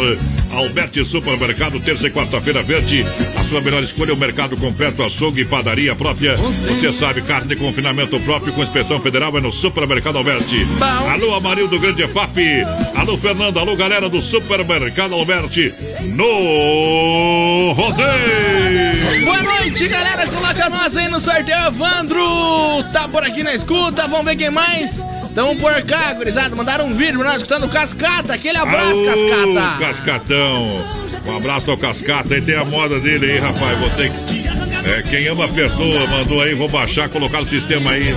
Alberti 0.53 1.03
Supermercado, 1.07 1.81
terça 1.81 2.07
e 2.07 2.11
quarta-feira 2.11 2.63
verde. 2.63 3.03
A 3.35 3.45
sua 3.45 3.63
melhor 3.63 3.83
escolha 3.83 4.11
é 4.11 4.13
o 4.13 4.17
mercado 4.17 4.59
completo, 4.59 5.03
açougue 5.03 5.41
e 5.41 5.45
padaria 5.47 5.97
própria. 5.97 6.37
Você 6.37 6.93
sabe, 6.93 7.23
carne 7.23 7.49
de 7.49 7.57
confinamento 7.57 8.21
próprio 8.21 8.53
com 8.53 8.63
inspeção 8.63 9.01
federal 9.01 9.35
é 9.39 9.41
no 9.41 9.51
Supermercado 9.51 10.19
Alberti. 10.19 10.67
Alô, 11.11 11.35
Amarildo 11.35 11.81
Grande 11.81 12.03
EFAP. 12.03 12.63
Alô, 12.95 13.17
Fernando. 13.17 13.59
Alô, 13.59 13.75
galera 13.75 14.11
do 14.11 14.21
Supermercado 14.21 15.15
Alberti. 15.15 15.73
No 16.03 17.73
rodeio. 17.73 19.62
Noite, 19.63 19.87
galera. 19.87 20.27
Coloca 20.27 20.69
nós 20.69 20.97
aí 20.97 21.07
no 21.07 21.21
sorteio. 21.21 21.69
Evandro 21.69 22.83
tá 22.93 23.07
por 23.07 23.23
aqui 23.23 23.45
na 23.45 23.55
escuta. 23.55 24.09
Vamos 24.09 24.25
ver 24.25 24.35
quem 24.35 24.51
mais. 24.51 25.07
Então 25.31 25.57
por 25.57 25.81
cá, 25.83 26.13
gurizada. 26.15 26.57
Mandaram 26.57 26.87
um 26.87 26.95
vídeo 26.95 27.21
pra 27.21 27.29
nós 27.29 27.37
escutando 27.37 27.67
o 27.67 27.69
Cascata. 27.69 28.35
Aquele 28.35 28.59
abraço, 28.59 28.97
Aô, 28.97 29.05
Cascata. 29.05 29.79
Cascatão. 29.79 30.85
Um 31.25 31.37
abraço 31.37 31.71
ao 31.71 31.79
Cascata. 31.79 32.35
Aí 32.35 32.41
tem 32.43 32.57
a 32.57 32.65
moda 32.65 32.99
dele 32.99 33.31
aí, 33.31 33.39
rapaz. 33.39 33.79
Você 33.79 34.09
que. 34.27 34.43
É, 34.85 35.01
quem 35.03 35.29
ama 35.29 35.47
perdoa, 35.47 36.09
mandou 36.09 36.43
aí, 36.43 36.55
vou 36.55 36.69
baixar, 36.69 37.09
colocar 37.09 37.41
no 37.41 37.47
sistema 37.47 37.93
aí. 37.93 38.13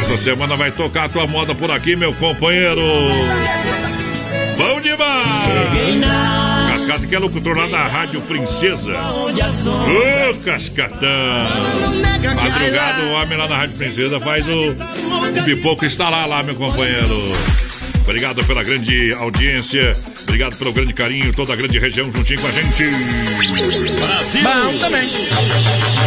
Essa 0.00 0.16
semana 0.16 0.56
vai 0.56 0.70
tocar 0.70 1.04
a 1.04 1.08
tua 1.10 1.26
moda 1.26 1.54
por 1.54 1.70
aqui, 1.70 1.94
meu 1.94 2.14
companheiro. 2.14 2.80
Bom 4.56 4.80
demais! 4.80 6.45
Cascata 6.86 7.06
que 7.08 7.14
é 7.16 7.18
locutor 7.18 7.56
lá 7.56 7.66
da 7.66 7.88
Rádio 7.88 8.20
Princesa. 8.22 8.92
Ô, 8.96 10.44
Cascatão! 10.44 11.08
Madrugada, 12.22 13.02
o 13.02 13.12
homem 13.12 13.36
lá 13.36 13.48
na 13.48 13.56
Rádio 13.56 13.76
Princesa 13.76 14.20
faz 14.20 14.46
o, 14.46 14.70
o 14.70 15.44
pipoco 15.44 15.84
instalar 15.84 16.28
lá, 16.28 16.44
meu 16.44 16.54
companheiro. 16.54 17.36
Obrigado 18.02 18.44
pela 18.44 18.62
grande 18.62 19.12
audiência. 19.14 19.92
Obrigado 20.22 20.56
pelo 20.56 20.72
grande 20.72 20.92
carinho, 20.92 21.32
toda 21.32 21.54
a 21.54 21.56
grande 21.56 21.76
região 21.76 22.12
juntinho 22.12 22.40
com 22.40 22.46
a 22.46 22.52
gente. 22.52 22.84
Brasil! 23.98 24.42
Bom 24.44 24.78
também. 24.78 25.10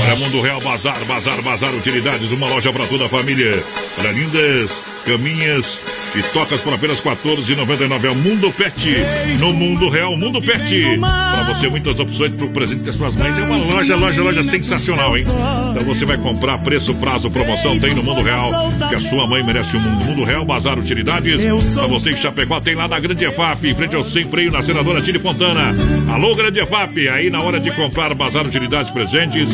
Olha, 0.06 0.16
Mundo 0.16 0.42
Real 0.42 0.62
Bazar, 0.62 1.04
Bazar, 1.06 1.42
Bazar 1.42 1.76
Utilidades, 1.76 2.32
uma 2.32 2.48
loja 2.48 2.72
para 2.72 2.88
toda 2.88 3.08
a 3.08 3.10
família. 3.10 3.62
Olha, 3.98 4.12
lindas 4.12 4.72
caminhas 5.10 5.80
e 6.16 6.22
tocas 6.34 6.62
por 6.62 6.72
apenas 6.72 7.00
R$ 7.00 7.10
14,99. 7.12 8.06
É 8.06 8.10
o 8.12 8.16
Mundo 8.16 8.52
Pet. 8.52 8.96
No 9.40 9.52
Mundo 9.52 9.90
Real, 9.90 10.16
Mundo 10.16 10.40
Pet. 10.40 11.00
Para 11.00 11.54
você, 11.54 11.68
muitas 11.68 12.00
opções 12.00 12.32
para 12.34 12.46
o 12.46 12.50
presente 12.50 12.84
das 12.84 12.96
suas 12.96 13.16
mães. 13.16 13.36
É 13.38 13.42
uma 13.42 13.58
loja, 13.58 13.96
loja, 13.96 14.22
loja 14.22 14.44
sensacional, 14.44 15.18
hein? 15.18 15.26
Então 15.72 15.84
você 15.84 16.06
vai 16.06 16.18
comprar 16.18 16.60
preço, 16.60 16.94
prazo, 16.96 17.32
promoção, 17.32 17.80
tem 17.80 17.96
no 17.96 18.04
Mundo 18.04 18.22
Real. 18.22 18.72
Que 18.88 18.96
a 18.96 19.00
sua 19.00 19.26
mãe 19.26 19.44
merece 19.44 19.76
o 19.76 19.80
mundo. 19.80 20.06
Mundo 20.06 20.24
Real 20.24 20.46
Bazar 20.46 20.78
Utilidades. 20.78 21.42
Para 21.74 21.88
você 21.88 22.14
que 22.14 22.20
Chapecó 22.20 22.60
tem 22.60 22.76
lá 22.76 22.88
na 22.88 23.00
Grande 23.00 23.26
EFAP, 23.26 23.68
em 23.68 23.74
frente 23.74 23.96
ao 23.96 24.04
Sem 24.04 24.26
Freio, 24.26 24.52
na 24.52 24.62
Senadora 24.62 25.02
Tire 25.02 25.18
Fontana. 25.18 25.74
Alô, 26.12 26.36
Grande 26.36 26.60
EFAP. 26.60 27.10
Aí 27.10 27.32
na 27.32 27.42
hora 27.42 27.60
de 27.60 27.72
comprar 27.72 28.14
Bazar 28.14 28.46
Utilidades 28.46 28.92
presentes. 28.92 29.50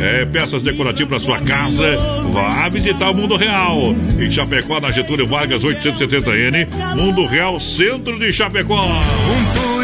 É, 0.00 0.24
peças 0.24 0.62
decorativas 0.62 1.08
para 1.08 1.20
sua 1.20 1.40
casa. 1.40 1.96
Vá 2.32 2.68
visitar 2.68 3.10
o 3.10 3.14
Mundo 3.14 3.36
Real. 3.36 3.94
Em 4.18 4.30
Chapecó, 4.30 4.80
na 4.80 4.90
Getúlio 4.90 5.26
Vargas, 5.26 5.62
870N. 5.62 6.68
Mundo 6.96 7.26
Real, 7.26 7.58
centro 7.60 8.18
de 8.18 8.32
Chapecó. 8.32 8.82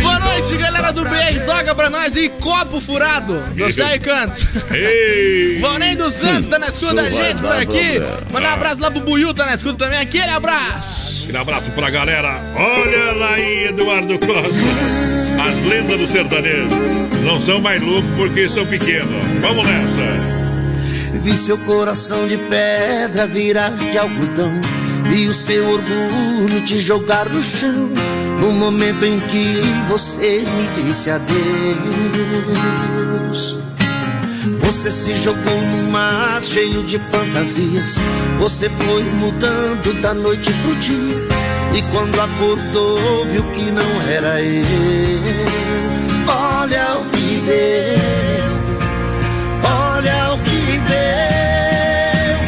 Boa 0.02 0.18
noite, 0.18 0.56
galera 0.56 0.92
do 0.92 1.04
BR. 1.04 1.44
Toca 1.44 1.74
pra 1.74 1.90
nós 1.90 2.16
e 2.16 2.28
copo 2.28 2.80
furado 2.80 3.40
do 3.54 3.70
Sai 3.70 3.98
Cantos. 3.98 4.44
Ei! 4.72 5.58
Valnei 5.62 5.94
dos 5.94 6.14
Santos 6.14 6.48
tá 6.48 6.58
na 6.58 6.68
escuta 6.68 6.94
da 6.94 7.10
gente 7.10 7.40
por 7.40 7.52
aqui. 7.52 8.00
Mandar 8.32 8.50
um 8.50 8.54
abraço 8.54 8.80
lá 8.80 8.90
pro 8.90 9.00
Buiu, 9.00 9.34
tá 9.34 9.46
na 9.46 9.54
escuta 9.54 9.84
também. 9.84 9.98
Aquele 9.98 10.30
abraço. 10.30 11.22
Aquele 11.22 11.38
abraço 11.38 11.70
pra 11.72 11.90
galera. 11.90 12.40
Olha 12.56 12.96
ela 12.96 13.30
aí, 13.34 13.66
Eduardo 13.68 14.18
Costa. 14.18 15.09
As 15.46 15.64
lendas 15.64 15.98
do 15.98 16.06
sertanejo. 16.06 16.68
Não 17.24 17.40
são 17.40 17.60
mais 17.60 17.80
loucos 17.80 18.10
porque 18.16 18.48
são 18.48 18.66
pequenos. 18.66 19.24
Vamos 19.40 19.66
nessa. 19.66 20.40
Vi 21.22 21.36
seu 21.36 21.58
coração 21.58 22.26
de 22.28 22.36
pedra 22.36 23.26
virar 23.26 23.70
de 23.70 23.96
algodão. 23.96 24.52
Vi 25.04 25.28
o 25.28 25.34
seu 25.34 25.68
orgulho 25.68 26.60
te 26.64 26.78
jogar 26.78 27.28
no 27.28 27.42
chão. 27.42 27.90
No 28.38 28.52
momento 28.52 29.04
em 29.04 29.18
que 29.20 29.60
você 29.88 30.44
me 30.44 30.82
disse 30.82 31.10
adeus. 31.10 31.30
Você 34.60 34.90
se 34.90 35.14
jogou 35.16 35.60
num 35.60 35.90
mar 35.90 36.42
cheio 36.42 36.82
de 36.84 36.98
fantasias. 36.98 37.96
Você 38.38 38.68
foi 38.68 39.02
mudando 39.04 40.00
da 40.00 40.14
noite 40.14 40.52
pro 40.62 40.76
dia. 40.76 41.39
E 41.72 41.82
quando 41.82 42.20
acordou, 42.20 43.26
viu 43.26 43.44
que 43.52 43.70
não 43.70 44.02
era 44.02 44.40
eu. 44.42 44.60
Olha 46.28 46.96
o 46.98 47.04
que 47.10 47.40
deu. 47.46 48.50
Olha 49.62 50.34
o 50.34 50.38
que 50.38 50.80
deu. 50.90 52.38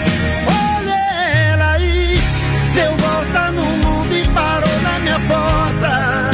Olha 0.47 1.01
ela 1.53 1.73
aí. 1.73 2.20
Deu 2.74 2.97
volta 2.97 3.53
no 3.53 3.62
mundo 3.62 4.12
e 4.15 4.28
parou 4.28 4.81
na 4.82 4.99
minha 4.99 5.20
porta. 5.20 6.31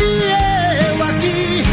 E 0.00 0.88
eu 0.90 1.04
aqui 1.04 1.64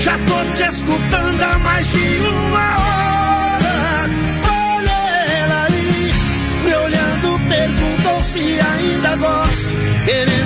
já 0.00 0.18
tô 0.18 0.56
te 0.56 0.62
escutando 0.62 1.42
há 1.42 1.58
mais 1.58 1.86
de 1.86 2.18
uma 2.20 2.78
hora. 2.78 4.10
Olha 4.48 5.14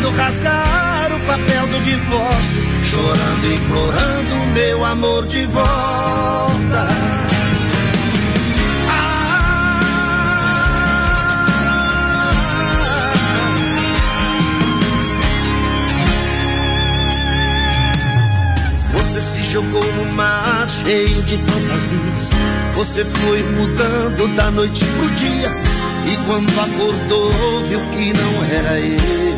Querendo 0.09 0.17
rasgar 0.17 1.13
o 1.13 1.21
papel 1.27 1.67
do 1.67 1.81
divórcio. 1.83 2.63
Chorando, 2.85 3.53
implorando 3.53 4.47
meu 4.55 4.85
amor 4.85 5.27
de 5.27 5.45
volta. 5.47 6.89
Você 18.93 19.21
se 19.21 19.43
jogou 19.53 19.93
no 19.95 20.13
mar 20.13 20.69
cheio 20.69 21.23
de 21.23 21.37
fantasias. 21.37 22.31
Você 22.75 23.05
foi 23.05 23.43
mudando 23.43 24.35
da 24.35 24.51
noite 24.51 24.85
pro 24.85 25.11
dia. 25.17 25.51
E 26.07 26.17
quando 26.27 26.61
acordou, 26.61 27.65
viu 27.69 27.81
que 27.91 28.13
não 28.15 28.45
era 28.45 28.81
eu. 28.81 29.38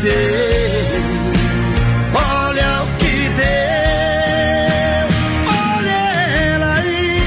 Deu. 0.00 0.12
Olha 2.14 2.82
o 2.82 2.86
que 2.98 3.16
deu. 3.36 5.08
Olha 5.76 6.00
ela 6.54 6.74
aí. 6.76 7.22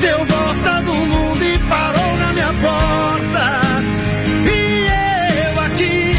Deu 0.00 0.24
volta 0.24 0.80
no 0.80 0.94
mundo 0.94 1.44
e 1.44 1.58
parou 1.68 2.16
na 2.16 2.32
minha 2.32 2.52
porta. 2.54 3.46
E 4.44 4.86
eu 5.46 5.60
aqui 5.66 6.16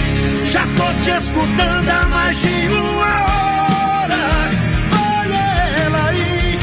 já 0.49 0.63
tô 0.77 0.87
te 1.03 1.11
escutando 1.11 1.89
há 1.89 2.05
mais 2.05 2.37
de 2.39 2.67
uma 2.69 3.13
hora. 3.27 4.49
Olha 5.11 5.45
ela 5.83 6.07
aí, 6.07 6.57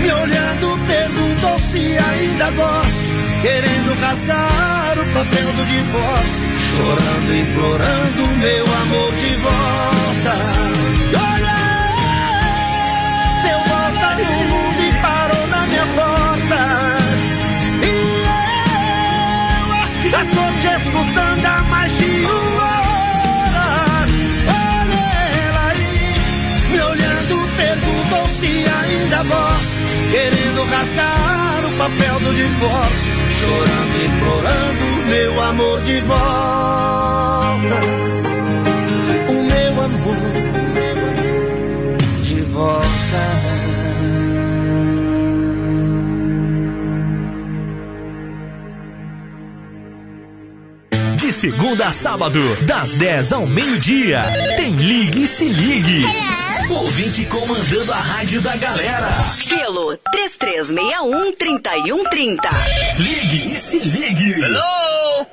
me 0.00 0.10
olhando, 0.12 0.78
perguntou 0.86 1.58
se 1.58 1.98
ainda 1.98 2.50
gosto. 2.52 3.06
Querendo 3.42 4.00
rasgar 4.00 4.98
o 4.98 5.04
papel 5.12 5.52
do 5.52 5.64
divórcio. 5.66 6.55
Chorando, 6.76 7.34
implorando 7.34 8.22
meu 8.36 8.64
amor 8.82 9.12
de 9.16 9.36
volta. 9.36 10.34
Olha, 11.32 11.58
deu 13.42 13.58
volta 13.70 14.08
no 14.16 14.30
mundo 14.50 14.80
e 14.82 14.92
parou 15.00 15.46
na 15.48 15.60
minha 15.66 15.86
porta. 15.96 16.60
E 17.82 17.84
eu 19.60 19.66
aqui 19.82 20.08
já 20.10 20.22
tô 20.34 20.44
te 20.60 20.68
escutando 20.82 21.44
há 21.46 21.62
mais 21.70 21.92
de 21.98 22.04
uma 22.04 22.72
hora. 22.88 23.68
Olha 24.48 25.06
ela 25.48 25.64
aí, 25.70 25.90
me 26.70 26.78
olhando, 26.82 27.34
perguntou 27.56 28.28
se 28.28 28.46
ainda 28.46 29.22
gosto. 29.24 29.75
Querendo 30.10 30.64
rasgar 30.70 31.64
o 31.66 31.70
papel 31.78 32.20
do 32.20 32.34
divórcio. 32.34 33.12
Chorando, 33.40 34.04
implorando 34.04 34.86
meu 35.08 35.42
amor 35.42 35.80
de 35.82 36.00
volta. 36.00 36.16
O 39.28 39.32
meu 39.32 39.82
amor, 39.82 40.16
o 40.16 40.62
meu 40.74 40.96
amor 41.06 41.96
de 42.22 42.40
volta. 42.42 42.86
De 51.16 51.32
segunda 51.32 51.88
a 51.88 51.92
sábado, 51.92 52.40
das 52.62 52.96
10 52.96 53.32
ao 53.32 53.46
meio-dia, 53.46 54.24
tem 54.56 54.76
Ligue 54.76 55.24
e 55.24 55.26
Se 55.26 55.48
Ligue. 55.48 56.04
Ouvinte 56.68 57.24
comandando 57.26 57.92
a 57.92 57.96
rádio 57.96 58.40
da 58.40 58.56
galera. 58.56 59.35
Pelo 59.76 59.92
3361-3130. 60.10 62.40
Ligue 62.98 63.52
e 63.52 63.54
Se 63.56 63.78
Ligue. 63.80 64.32
Hello! 64.32 65.26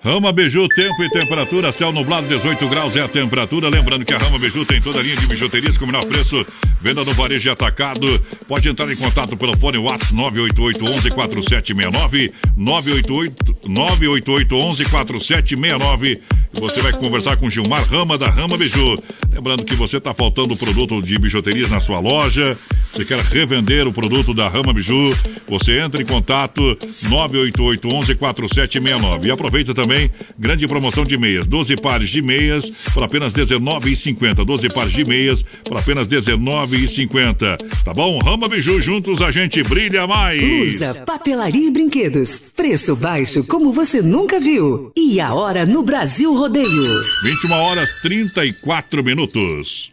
Rama 0.00 0.32
Beiju, 0.32 0.68
tempo 0.68 1.02
e 1.02 1.10
temperatura, 1.10 1.72
céu 1.72 1.90
nublado, 1.90 2.28
18 2.28 2.68
graus 2.68 2.94
é 2.94 3.02
a 3.02 3.08
temperatura. 3.08 3.68
Lembrando 3.68 4.04
que 4.04 4.14
a 4.14 4.16
Rama 4.16 4.38
Beiju 4.38 4.64
tem 4.64 4.80
toda 4.80 5.00
a 5.00 5.02
linha 5.02 5.16
de 5.16 5.26
bijuterias 5.26 5.76
com 5.76 5.82
o 5.84 5.88
menor 5.88 6.06
preço, 6.06 6.46
venda 6.80 7.04
no 7.04 7.12
varejo 7.12 7.48
e 7.48 7.50
atacado. 7.50 8.24
Pode 8.46 8.68
entrar 8.68 8.88
em 8.90 8.96
contato 8.96 9.36
pelo 9.36 9.58
fone 9.58 9.78
WhatsApp 9.78 10.14
988 10.14 10.84
11 10.84 11.10
4769 11.10 12.32
988 12.56 13.68
988 13.68 14.56
11 14.56 14.84
4769 14.84 16.22
você 16.52 16.80
vai 16.80 16.92
conversar 16.92 17.36
com 17.36 17.48
Gilmar 17.48 17.84
Rama 17.88 18.18
da 18.18 18.28
Rama 18.28 18.56
Biju. 18.56 19.02
Lembrando 19.30 19.64
que 19.64 19.74
você 19.74 19.98
está 19.98 20.12
faltando 20.12 20.56
produto 20.56 21.00
de 21.00 21.18
bijuterias 21.18 21.70
na 21.70 21.80
sua 21.80 22.00
loja, 22.00 22.56
você 22.92 23.04
quer 23.04 23.20
revender 23.20 23.86
o 23.86 23.92
produto 23.92 24.34
da 24.34 24.48
Rama 24.48 24.72
Biju, 24.72 25.16
você 25.48 25.78
entra 25.78 26.02
em 26.02 26.04
contato 26.04 26.60
988 27.08 27.88
11 27.88 28.14
4769. 28.16 29.28
E 29.28 29.30
aproveita 29.30 29.74
também 29.74 30.10
grande 30.38 30.66
promoção 30.66 31.04
de 31.04 31.16
meias, 31.16 31.46
12 31.46 31.76
pares 31.76 32.10
de 32.10 32.20
meias 32.20 32.68
por 32.92 33.04
apenas 33.04 33.32
R$19,50. 33.32 34.44
12 34.44 34.68
pares 34.70 34.92
de 34.92 35.04
meias 35.04 35.44
por 35.64 35.76
apenas 35.78 36.08
R$19,50. 36.08 37.84
Tá 37.84 37.94
bom? 37.94 38.18
Rama 38.18 38.48
Biju, 38.48 38.80
juntos 38.80 39.22
a 39.22 39.30
gente 39.30 39.62
brilha 39.62 40.06
mais. 40.06 40.42
Lusa, 40.42 41.02
papelaria 41.06 41.68
e 41.68 41.70
brinquedos. 41.70 42.52
Preço 42.56 42.96
baixo 42.96 43.46
como 43.46 43.72
você 43.72 44.02
nunca 44.02 44.40
viu. 44.40 44.92
E 44.96 45.20
a 45.20 45.32
hora 45.32 45.64
no 45.64 45.82
Brasil 45.82 46.34
Rodeio. 46.40 47.02
21 47.22 47.54
horas 47.54 47.90
34 48.00 49.04
minutos. 49.04 49.92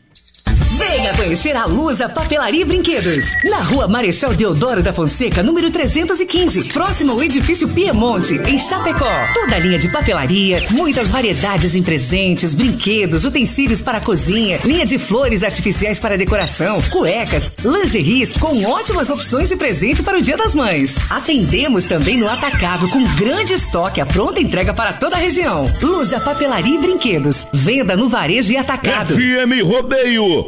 Venha 0.98 1.14
conhecer 1.14 1.56
a 1.56 1.66
Lusa 1.66 2.10
Papelaria 2.10 2.62
e 2.62 2.66
Brinquedos. 2.66 3.26
Na 3.44 3.58
rua 3.58 3.88
Marechal 3.88 4.34
Deodoro 4.34 4.82
da 4.82 4.92
Fonseca, 4.92 5.44
número 5.44 5.70
315. 5.70 6.64
Próximo 6.74 7.12
ao 7.12 7.22
edifício 7.24 7.70
Piemonte, 7.70 8.34
em 8.48 8.58
Chapecó. 8.58 9.08
Toda 9.32 9.58
a 9.58 9.60
linha 9.60 9.78
de 9.78 9.92
papelaria, 9.92 10.66
muitas 10.72 11.12
variedades 11.12 11.76
em 11.76 11.84
presentes, 11.84 12.56
brinquedos, 12.56 13.26
utensílios 13.26 13.80
para 13.80 14.00
cozinha, 14.00 14.60
linha 14.66 14.88
de 14.88 14.98
flores 14.98 15.44
artificiais 15.44 16.00
para 16.00 16.18
decoração, 16.18 16.82
cuecas, 16.90 17.52
lingeries 17.64 18.36
com 18.36 18.66
ótimas 18.66 19.12
opções 19.12 19.50
de 19.50 19.56
presente 19.56 20.02
para 20.02 20.18
o 20.18 20.22
Dia 20.22 20.36
das 20.36 20.56
Mães. 20.56 20.98
Atendemos 21.12 21.84
também 21.86 22.18
no 22.18 22.28
atacado 22.28 22.90
com 22.90 23.04
grande 23.14 23.54
estoque, 23.54 24.02
a 24.02 24.06
pronta 24.08 24.42
entrega 24.42 24.74
para 24.74 24.94
toda 24.94 25.16
a 25.16 25.20
região. 25.20 25.72
Lusa 25.80 26.20
Papelaria 26.20 26.74
e 26.74 26.80
Brinquedos. 26.80 27.46
Venda 27.54 27.96
no 27.96 28.10
varejo 28.10 28.52
e 28.52 28.58
atacado. 28.58 29.14
FM 29.14 29.64
Rodeio, 29.64 30.48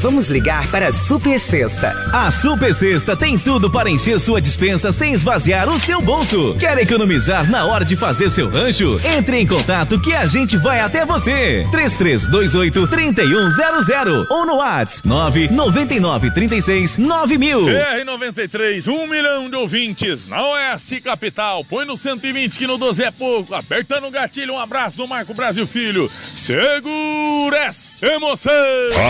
Vamos 0.00 0.28
ligar 0.28 0.70
para 0.70 0.88
a 0.88 0.92
Super 0.92 1.40
Sexta. 1.40 1.92
A 2.12 2.30
Super 2.30 2.72
Sexta 2.72 3.16
tem 3.16 3.36
tudo 3.36 3.68
para 3.68 3.90
encher 3.90 4.20
sua 4.20 4.40
dispensa 4.40 4.92
sem 4.92 5.12
esvaziar 5.12 5.68
o 5.68 5.76
seu 5.76 6.00
bolso. 6.00 6.54
Quer 6.54 6.78
economizar 6.78 7.50
na 7.50 7.64
hora 7.64 7.84
de 7.84 7.96
fazer 7.96 8.30
seu 8.30 8.48
rancho? 8.48 9.00
Entre 9.04 9.40
em 9.40 9.46
contato 9.46 10.00
que 10.00 10.14
a 10.14 10.24
gente 10.24 10.56
vai 10.56 10.78
até 10.78 11.04
você. 11.04 11.66
3328 11.72 12.86
3100 12.86 14.26
ou 14.30 14.46
no 14.46 14.56
WhatsApp 14.56 15.08
999 15.08 16.30
36 16.30 16.96
9000. 16.96 17.66
BR-93, 17.66 18.86
um 18.86 19.08
milhão 19.08 19.50
de 19.50 19.56
ouvintes 19.56 20.28
na 20.28 20.46
Oeste 20.48 21.00
Capital. 21.00 21.64
Põe 21.64 21.84
no 21.84 21.96
120 21.96 22.56
que 22.56 22.68
no 22.68 22.78
12 22.78 23.02
é 23.02 23.10
pouco. 23.10 23.52
Apertando 23.52 24.06
o 24.06 24.10
gatilho, 24.12 24.54
um 24.54 24.60
abraço 24.60 24.96
do 24.96 25.08
Marco 25.08 25.34
Brasil 25.34 25.66
Filho. 25.66 26.08
Segura 26.36 27.58
essa 27.64 28.06
emoção! 28.06 28.52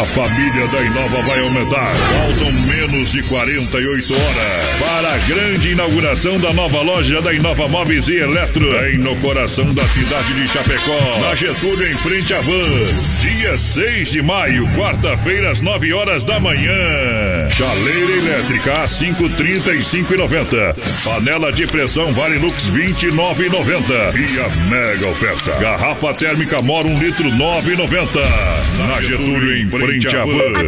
A 0.00 0.06
família 0.06 0.66
da 0.68 0.77
Inova 0.82 1.22
vai 1.22 1.40
aumentar. 1.40 1.94
Faltam 1.94 2.52
menos 2.52 3.12
de 3.12 3.22
48 3.24 4.14
horas 4.14 4.78
para 4.78 5.14
a 5.14 5.18
grande 5.18 5.72
inauguração 5.72 6.38
da 6.38 6.52
nova 6.52 6.80
loja 6.82 7.20
da 7.20 7.32
Inova 7.32 7.68
Móveis 7.68 8.08
e 8.08 8.16
Eletro. 8.16 8.70
Bem 8.78 8.98
no 8.98 9.16
coração 9.16 9.72
da 9.74 9.86
cidade 9.88 10.34
de 10.34 10.48
Chapecó. 10.48 11.18
Na 11.20 11.34
Getúlio, 11.34 11.90
em 11.90 11.96
frente 11.96 12.32
à 12.34 12.40
Van. 12.40 12.62
Dia 13.20 13.56
6 13.56 14.12
de 14.12 14.22
maio, 14.22 14.66
quarta-feira, 14.76 15.50
às 15.50 15.60
9 15.60 15.92
horas 15.92 16.24
da 16.24 16.38
manhã. 16.38 17.48
Chaleira 17.48 18.12
elétrica 18.12 18.82
a 18.82 18.84
5,35,90. 18.84 20.76
Panela 21.04 21.52
de 21.52 21.66
pressão 21.66 22.12
Varilux 22.12 22.70
29,90. 22.70 24.14
E 24.14 24.40
a 24.40 24.48
mega 24.66 25.08
oferta. 25.08 25.52
Garrafa 25.58 26.14
térmica 26.14 26.60
Mora 26.62 26.86
1 26.86 26.98
litro 26.98 27.30
9,90. 27.30 28.08
Na 28.78 29.00
Getúlio, 29.00 29.56
em 29.56 29.68
frente 29.68 30.16
à 30.16 30.24
Van. 30.24 30.67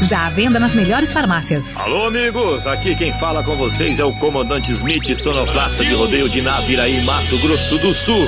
Já 0.00 0.26
à 0.26 0.30
venda 0.30 0.58
nas 0.58 0.74
melhores 0.74 1.12
farmácias. 1.12 1.76
Alô, 1.76 2.06
amigos! 2.06 2.66
Aqui 2.66 2.94
quem 2.94 3.12
fala 3.12 3.44
com 3.44 3.54
vocês 3.56 4.00
é 4.00 4.04
o 4.04 4.12
comandante 4.14 4.72
Smith, 4.72 5.14
sonoplasta 5.16 5.84
de 5.84 5.92
rodeio 5.92 6.30
de 6.30 6.40
Naviraí, 6.40 7.04
Mato 7.04 7.38
Grosso 7.40 7.76
do 7.78 7.92
Sul. 7.92 8.26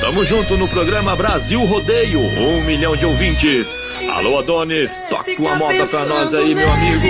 Tamo 0.00 0.24
junto 0.26 0.58
no 0.58 0.68
programa 0.68 1.16
Brasil 1.16 1.64
Rodeio, 1.64 2.20
um 2.20 2.64
milhão 2.64 2.94
de 2.96 3.06
ouvintes. 3.06 3.66
Alô, 4.12 4.38
Adonis, 4.38 4.92
toca 5.08 5.30
uma 5.38 5.56
moto 5.56 5.86
pra 5.88 6.04
nós 6.04 6.34
aí, 6.34 6.54
meu 6.54 6.70
amigo. 6.70 7.06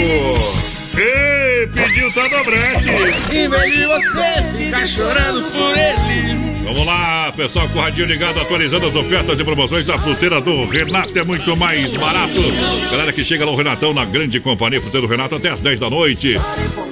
Ei, 0.96 1.66
pediu 1.66 2.12
tá 2.12 2.28
dobrete. 2.28 2.88
Em 3.34 3.48
vez 3.48 3.72
de 3.72 3.86
você 3.86 4.56
ficar 4.56 4.86
chorando 4.86 5.42
por 5.50 5.76
ele. 5.76 6.47
Vamos 6.68 6.84
lá, 6.84 7.32
pessoal, 7.34 7.66
com 7.70 7.78
o 7.78 7.80
radinho 7.80 8.06
ligado, 8.06 8.38
atualizando 8.38 8.86
as 8.86 8.94
ofertas 8.94 9.40
e 9.40 9.44
promoções 9.44 9.86
da 9.86 9.96
fruteira 9.96 10.38
do 10.38 10.66
Renato. 10.66 11.18
É 11.18 11.24
muito 11.24 11.56
mais 11.56 11.96
barato. 11.96 12.40
Galera 12.90 13.10
que 13.10 13.24
chega 13.24 13.46
lá, 13.46 13.50
o 13.50 13.56
Renatão, 13.56 13.94
na 13.94 14.04
grande 14.04 14.38
companhia 14.38 14.78
Fruteira 14.78 15.06
do 15.06 15.10
Renato, 15.10 15.34
até 15.34 15.48
as 15.48 15.62
10 15.62 15.80
da 15.80 15.88
noite. 15.88 16.36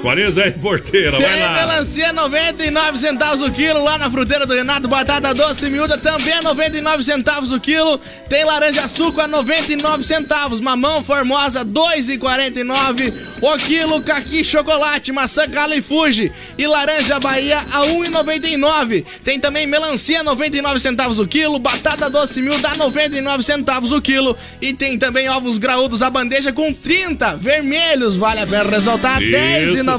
Quaresma 0.06 0.42
é 0.42 0.50
porteira, 0.52 1.18
vai 1.18 1.40
lá. 1.40 1.46
Tem 1.48 1.66
melancia 1.66 2.12
99 2.12 2.98
centavos 2.98 3.42
o 3.42 3.50
quilo 3.50 3.82
lá 3.82 3.98
na 3.98 4.08
fruteira 4.08 4.46
do 4.46 4.54
Renato, 4.54 4.86
batata 4.86 5.34
doce 5.34 5.68
miúda 5.68 5.98
também 5.98 6.32
é 6.32 6.36
a 6.36 6.42
99 6.42 7.02
centavos 7.02 7.50
o 7.50 7.58
quilo. 7.58 8.00
Tem 8.28 8.44
laranja 8.44 8.86
suco 8.86 9.20
a 9.20 9.26
99 9.26 10.04
centavos, 10.04 10.60
mamão 10.60 11.02
formosa 11.02 11.64
2,49 11.64 13.12
o 13.42 13.58
quilo, 13.58 14.00
caqui 14.04 14.44
chocolate, 14.44 15.10
maçã 15.10 15.48
cala 15.48 15.74
e 15.74 15.82
fuge. 15.82 16.30
e 16.56 16.66
laranja 16.68 17.18
Bahia 17.18 17.58
a 17.58 17.80
1,99. 17.80 19.04
Tem 19.24 19.40
também 19.40 19.66
melancia 19.66 20.22
99 20.22 20.78
centavos 20.78 21.18
o 21.18 21.26
quilo, 21.26 21.58
batata 21.58 22.08
doce 22.08 22.40
miúda 22.40 22.68
a 22.68 22.76
99 22.76 23.42
centavos 23.42 23.90
o 23.90 24.00
quilo 24.00 24.36
e 24.60 24.72
tem 24.72 24.96
também 24.96 25.28
ovos 25.28 25.58
graúdos 25.58 26.00
a 26.00 26.08
bandeja 26.08 26.52
com 26.52 26.72
30 26.72 27.34
vermelhos, 27.36 28.16
vale 28.16 28.42
a 28.42 28.46
pena 28.46 28.70
ressaltar 28.70 29.20
10,99 29.20 29.95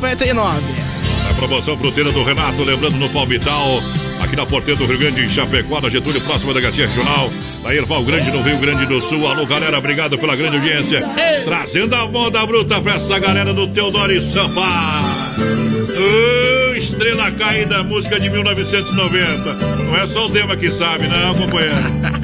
a 1.26 1.32
é 1.32 1.34
promoção 1.34 1.76
Fruteira 1.76 2.12
do 2.12 2.24
Renato, 2.24 2.64
lembrando 2.64 2.98
no 2.98 3.10
Palmital, 3.10 3.82
aqui 4.22 4.36
na 4.36 4.46
Porteira 4.46 4.80
do 4.80 4.86
Rio 4.86 5.00
Grande, 5.00 5.24
em 5.24 5.28
Chapecó, 5.28 5.82
na 5.82 5.90
Getúlio, 5.90 6.22
próxima 6.22 6.54
da 6.54 6.62
Garcia 6.62 6.88
Regional, 6.88 7.32
da 7.64 7.74
Erval 7.74 8.04
Grande, 8.04 8.30
no 8.30 8.42
Rio 8.44 8.58
Grande 8.60 8.86
do 8.86 9.02
Sul. 9.02 9.28
Alô, 9.28 9.46
galera, 9.46 9.78
obrigado 9.78 10.18
pela 10.18 10.36
grande 10.36 10.58
audiência. 10.58 11.04
Ei. 11.18 11.44
Trazendo 11.44 11.96
a 11.96 12.08
moda 12.08 12.46
bruta 12.46 12.80
pra 12.80 12.96
essa 12.96 13.18
galera 13.18 13.54
do 13.54 13.68
Teodoro 13.68 14.14
e 14.14 14.22
Sampa. 14.22 15.02
Uh, 15.40 16.76
estrela 16.76 17.32
caída, 17.32 17.82
música 17.84 18.20
de 18.20 18.30
1990. 18.30 19.54
Não 19.84 19.98
é 19.98 20.06
só 20.06 20.28
o 20.28 20.30
tema 20.30 20.56
que 20.56 20.70
sabe, 20.70 21.08
não, 21.08 21.34
companheiro. 21.34 21.76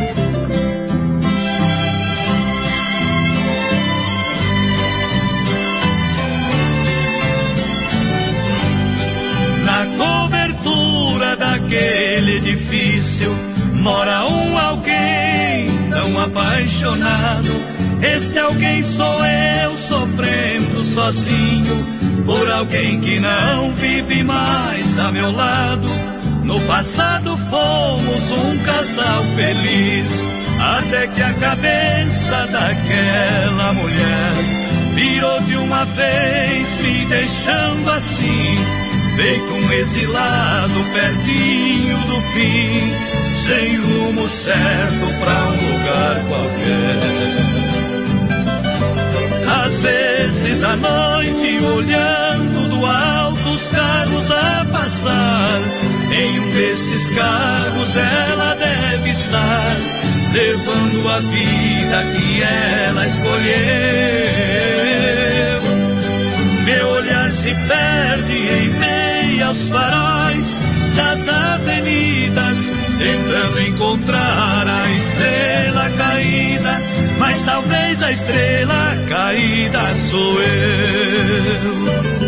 daquele 11.44 12.38
edifício 12.38 13.36
mora 13.74 14.26
um 14.26 14.58
alguém 14.58 15.68
tão 15.90 16.20
apaixonado. 16.20 17.52
Este 18.02 18.40
alguém 18.40 18.84
sou 18.84 19.26
eu 19.26 19.78
sofrendo 19.78 20.84
sozinho 20.84 21.86
por 22.26 22.50
alguém 22.50 23.00
que 23.02 23.20
não 23.20 23.74
vive 23.74 24.24
mais 24.24 24.98
a 24.98 25.12
meu 25.12 25.32
lado. 25.32 25.88
No 26.44 26.60
passado 26.62 27.38
fomos 27.50 28.32
um 28.32 28.58
casal 28.60 29.24
feliz, 29.36 30.12
até 30.78 31.08
que 31.08 31.22
a 31.22 31.34
cabeça 31.34 32.48
daquela 32.52 33.74
mulher 33.74 34.34
virou 34.94 35.42
de 35.42 35.56
uma 35.56 35.86
vez, 35.86 36.68
me 36.82 37.06
deixando 37.06 37.90
assim 37.92 38.83
feito 39.16 39.54
um 39.54 39.72
exilado 39.72 40.84
pertinho 40.94 41.98
do 42.00 42.22
fim, 42.34 42.94
sem 43.48 43.76
rumo 43.78 44.28
certo 44.28 45.08
pra 45.20 45.46
um 45.46 45.72
lugar 45.72 46.24
qualquer. 46.28 47.24
Às 49.66 49.74
vezes 49.80 50.64
à 50.64 50.76
noite, 50.76 51.60
olhando 51.64 52.70
do 52.70 52.86
alto 52.86 53.50
os 53.50 53.68
carros 53.70 54.32
a 54.32 54.66
passar, 54.72 55.62
em 56.12 56.40
um 56.40 56.50
desses 56.52 57.10
carros 57.12 57.96
ela 57.96 58.56
deve 58.56 59.10
estar, 59.12 59.76
levando 60.34 61.10
a 61.10 61.20
vida 61.20 62.04
que 62.16 62.44
ela 62.44 63.08
escolheu. 63.08 64.74
Meu 66.76 66.88
olhar 66.88 67.32
se 67.32 67.54
perde 67.54 68.34
em 68.34 68.70
meio 68.72 69.48
aos 69.48 69.70
faróis 69.70 70.64
das 70.96 71.28
avenidas, 71.28 72.58
tentando 72.98 73.62
encontrar 73.62 74.68
a 74.68 74.92
estrela 74.92 75.90
caída. 75.92 76.82
Mas 77.20 77.44
talvez 77.44 78.02
a 78.02 78.12
estrela 78.12 78.98
caída 79.08 79.96
sou 80.10 80.42
eu. 80.42 82.23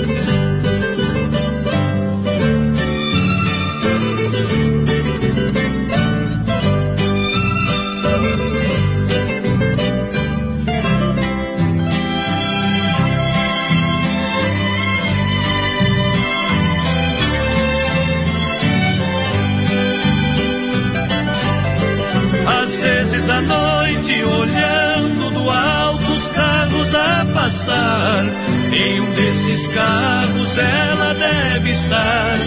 Passar. 27.65 28.23
Em 28.71 29.01
um 29.01 29.11
desses 29.11 29.67
carros 29.69 30.57
ela 30.57 31.13
deve 31.13 31.71
estar, 31.71 32.37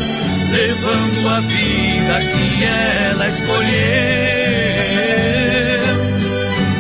levando 0.53 1.28
a 1.28 1.40
vida 1.40 2.20
que 2.32 2.65
ela 2.65 3.28
escolheu. 3.28 3.69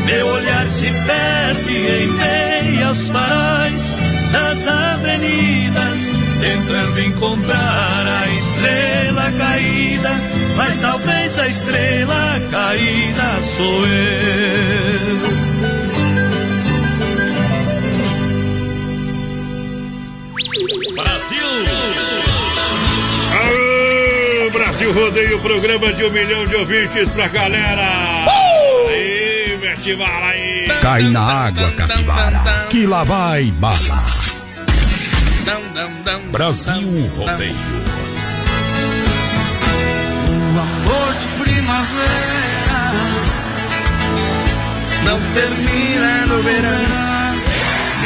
Meu 0.06 0.26
olhar 0.26 0.66
se 0.68 0.86
perde 0.86 1.76
em 1.76 2.06
meio 2.08 2.88
aos 2.88 3.08
faróis 3.08 3.96
das 4.32 4.66
avenidas, 4.68 5.98
tentando 6.40 7.00
encontrar 7.00 8.06
a 8.06 8.28
estrela 8.28 9.32
caída. 9.32 10.10
Mas 10.56 10.78
talvez 10.80 11.38
a 11.38 11.48
estrela 11.48 12.40
caída 12.50 13.42
sou 13.56 13.86
eu. 13.86 14.97
Brasil 24.88 24.92
Rodeio, 24.92 25.40
programa 25.40 25.92
de 25.92 26.04
um 26.04 26.10
milhão 26.10 26.46
de 26.46 26.56
ouvintes 26.56 27.08
pra 27.10 27.28
galera! 27.28 28.24
Uh! 28.26 28.88
Aí, 28.88 29.58
mete 29.60 29.94
bala 29.94 30.28
aí! 30.28 30.66
Cai 30.80 31.02
na 31.02 31.20
água, 31.20 31.70
capivara, 31.72 32.66
que 32.70 32.86
lá 32.86 33.04
vai 33.04 33.44
bala. 33.58 34.06
Brasil 36.32 37.10
Rodeio. 37.16 37.54
O 40.54 40.60
amor 40.60 41.14
de 41.16 41.28
primavera 41.42 42.92
não 45.04 45.20
termina 45.34 46.26
no 46.26 46.42
verão. 46.42 47.07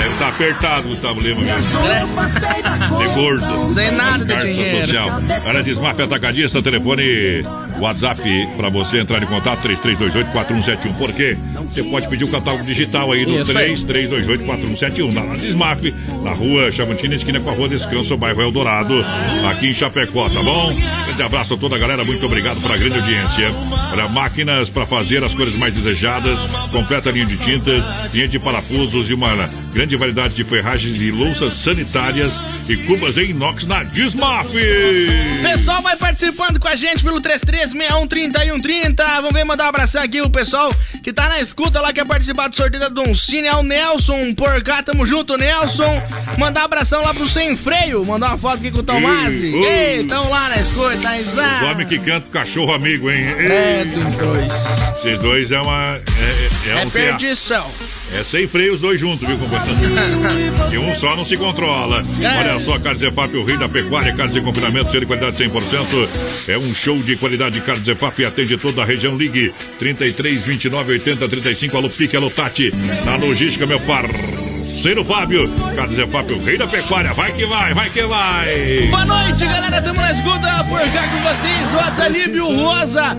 Deve 0.03 0.15
estar 0.15 0.29
apertado, 0.31 0.89
Gustavo 0.89 1.20
Lima. 1.20 1.43
Ser 1.61 3.09
gordo. 3.15 3.73
Sem 3.73 3.93
nada 3.93 4.24
de 4.24 4.53
dinheiro. 4.53 4.81
social. 4.81 5.23
Olha, 5.47 5.62
Desmaf 5.62 6.01
Atacadista, 6.01 6.61
telefone 6.61 7.45
WhatsApp 7.83 8.23
para 8.57 8.69
você 8.69 8.99
entrar 8.99 9.23
em 9.23 9.27
contato 9.27 9.67
3328-4171. 9.69 10.95
Por 10.97 11.13
quê? 11.13 11.37
Você 11.71 11.83
pode 11.83 12.09
pedir 12.09 12.25
o 12.25 12.31
catálogo 12.31 12.65
digital 12.65 13.13
aí 13.13 13.27
no 13.27 13.41
Isso 13.41 13.57
aí. 13.57 13.75
3328-4171. 13.75 15.13
Na 15.13 15.37
Desmaf, 15.37 15.95
na 16.23 16.33
rua 16.33 16.71
Chamantina, 16.73 17.15
esquina 17.15 17.41
com 17.41 17.51
a 17.51 17.53
rua 17.53 17.69
Descanso, 17.69 18.17
bairro 18.17 18.41
Eldorado, 18.43 19.05
aqui 19.51 19.69
em 19.69 19.75
Chapecó, 19.75 20.29
tá 20.29 20.43
bom? 20.43 20.75
Grande 21.07 21.23
abraço 21.23 21.55
a 21.55 21.57
toda 21.57 21.77
a 21.77 21.79
galera, 21.79 22.05
muito 22.05 22.25
obrigado 22.25 22.61
pela 22.61 22.77
grande 22.77 22.99
audiência. 22.99 23.51
Para 23.91 24.09
máquinas 24.09 24.71
para 24.71 24.87
fazer 24.87 25.23
as 25.23 25.35
cores 25.35 25.55
mais 25.55 25.75
desejadas, 25.75 26.39
completa 26.71 27.11
linha 27.11 27.27
de 27.27 27.37
tintas, 27.37 27.85
linha 28.13 28.29
de 28.29 28.39
parafusos 28.39 29.11
e 29.11 29.15
uma 29.15 29.49
grande 29.73 29.97
variedade 29.97 30.35
de 30.35 30.45
ferragens 30.45 31.01
e 31.01 31.11
louças 31.11 31.55
sanitárias 31.55 32.35
e 32.69 32.77
cubas 32.77 33.19
em 33.19 33.31
inox 33.31 33.67
na 33.67 33.83
Desmaf. 33.83 34.51
Pessoal 35.43 35.83
vai 35.83 35.97
participando 35.97 36.59
com 36.59 36.69
a 36.69 36.77
gente 36.77 37.03
pelo 37.03 37.21
33613130. 37.73 38.97
Vamos 39.16 39.32
ver, 39.32 39.44
mandar 39.44 39.65
um 39.65 39.69
abração 39.69 40.03
aqui 40.03 40.20
pro 40.20 40.31
pessoal 40.31 40.73
que 41.03 41.12
tá 41.12 41.28
na 41.28 41.40
escuta 41.40 41.81
lá, 41.81 41.93
quer 41.93 42.07
participar 42.07 42.49
do 42.49 42.57
sorteio 42.57 42.81
da 42.81 42.89
Doncini. 42.89 43.49
É 43.49 43.55
o 43.55 43.62
Nelson, 43.62 44.35
por 44.35 44.62
cá, 44.62 44.82
tamo 44.82 45.05
junto, 45.05 45.36
Nelson. 45.36 46.03
Mandar 46.39 46.62
um 46.62 46.65
abração 46.65 47.03
lá 47.03 47.12
pro 47.12 47.28
Sem 47.28 47.57
Freio. 47.57 48.05
Mandar 48.05 48.28
uma 48.28 48.39
foto 48.39 48.57
aqui 48.59 48.70
com 48.70 48.78
o 48.78 48.82
Tomasi. 48.82 49.55
Ei, 49.55 50.05
tão 50.05 50.28
lá 50.31 50.49
na 50.49 50.57
escuta, 50.59 50.97
tá 50.99 51.19
exato. 51.19 51.65
homens 51.66 51.89
que 51.89 51.99
cantam 51.99 52.31
cachorro 52.31 52.73
amigo, 52.73 53.11
hein? 53.11 53.24
Credo 53.35 54.01
em 54.01 54.12
cruz. 54.12 54.53
Esses 54.97 55.19
dois 55.19 55.51
é 55.51 55.61
uma. 55.61 55.97
É, 55.97 56.70
é, 56.70 56.78
É 56.81 56.85
um 56.85 56.90
perdição. 56.90 57.66
É 58.14 58.22
sem 58.22 58.47
freio 58.47 58.74
os 58.74 58.80
dois 58.80 59.01
juntos, 59.01 59.26
viu, 59.26 59.39
companheiro? 59.39 59.72
E 60.72 60.78
um 60.78 60.94
só 60.94 61.16
não 61.16 61.24
se 61.24 61.36
controla. 61.36 62.02
Olha 62.39 62.60
só, 62.60 62.78
Carlos 62.78 63.02
Efap, 63.02 63.34
o 63.36 63.44
rei 63.44 63.56
da 63.56 63.68
pecuária, 63.68 64.14
carnes 64.14 64.34
de 64.34 64.40
confinamento, 64.40 64.90
ser 64.90 65.01
de 65.01 65.06
qualidade 65.06 65.36
100%. 65.36 66.09
É 66.48 66.59
um 66.59 66.74
show 66.74 66.98
de 67.02 67.16
qualidade. 67.16 67.60
Carlos 67.62 67.86
Efap 67.89 68.24
atende 68.24 68.56
toda 68.59 68.82
a 68.82 68.84
região. 68.84 69.14
Ligue 69.16 69.52
33 69.78 70.43
29 70.43 70.93
80 70.93 71.28
35. 71.28 71.76
Alô, 71.76 71.89
Pique, 71.89 72.16
alô, 72.16 72.30
Tati. 72.30 72.72
Na 73.05 73.16
logística, 73.16 73.66
meu 73.66 73.80
parceiro 73.80 75.02
Fábio. 75.05 75.51
Carlos 75.74 75.98
Efap, 75.98 76.32
o 76.32 76.44
rei 76.44 76.59
da 76.59 76.66
pecuária. 76.66 77.14
Vai 77.14 77.32
que 77.32 77.47
vai, 77.47 77.72
vai 77.72 77.90
que 77.90 78.05
vai. 78.05 78.86
Boa 78.90 79.05
noite, 79.06 79.44
galera. 79.44 79.80
Tamo 79.80 80.01
na 80.01 80.12
escuta 80.12 80.64
por 80.64 80.80
cá 80.80 81.09
com 81.09 81.34
vocês. 81.34 81.74
O 81.74 81.78
Atalíbio 81.78 82.56
Rosa. 82.56 83.16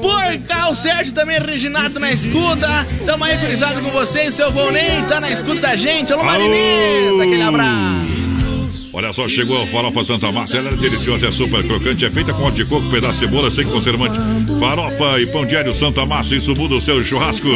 Por 0.00 0.46
cá, 0.46 0.68
o 0.68 0.74
Sérgio 0.74 1.14
também 1.14 1.38
Reginato 1.38 1.98
na 1.98 2.12
escuta. 2.12 2.86
Tamo 3.04 3.24
aí 3.24 3.38
frisado 3.38 3.80
com 3.80 3.90
vocês. 3.90 4.34
Seu 4.34 4.50
Volney 4.52 5.02
tá 5.08 5.20
na 5.20 5.30
escuta 5.30 5.60
da 5.60 5.76
gente. 5.76 6.12
Alô, 6.12 6.24
Marinês. 6.24 7.18
Aquele 7.20 7.42
abraço. 7.42 8.17
Olha 8.98 9.12
só, 9.12 9.28
chegou 9.28 9.62
a 9.62 9.66
farofa 9.68 10.04
Santa 10.04 10.32
Márcia, 10.32 10.58
ela 10.58 10.70
é 10.70 10.72
deliciosa, 10.72 11.28
é 11.28 11.30
super 11.30 11.62
crocante, 11.62 12.04
é 12.04 12.10
feita 12.10 12.34
com 12.34 12.42
óleo 12.42 12.56
de 12.56 12.64
coco, 12.64 12.90
pedaço 12.90 13.12
de 13.12 13.18
cebola, 13.20 13.48
sem 13.48 13.64
conservante. 13.64 14.18
Farofa 14.58 15.20
e 15.20 15.26
pão 15.26 15.46
diário 15.46 15.72
Santa 15.72 16.04
Márcia, 16.04 16.34
isso 16.34 16.52
muda 16.56 16.74
o 16.74 16.80
seu 16.80 17.04
churrasco. 17.04 17.46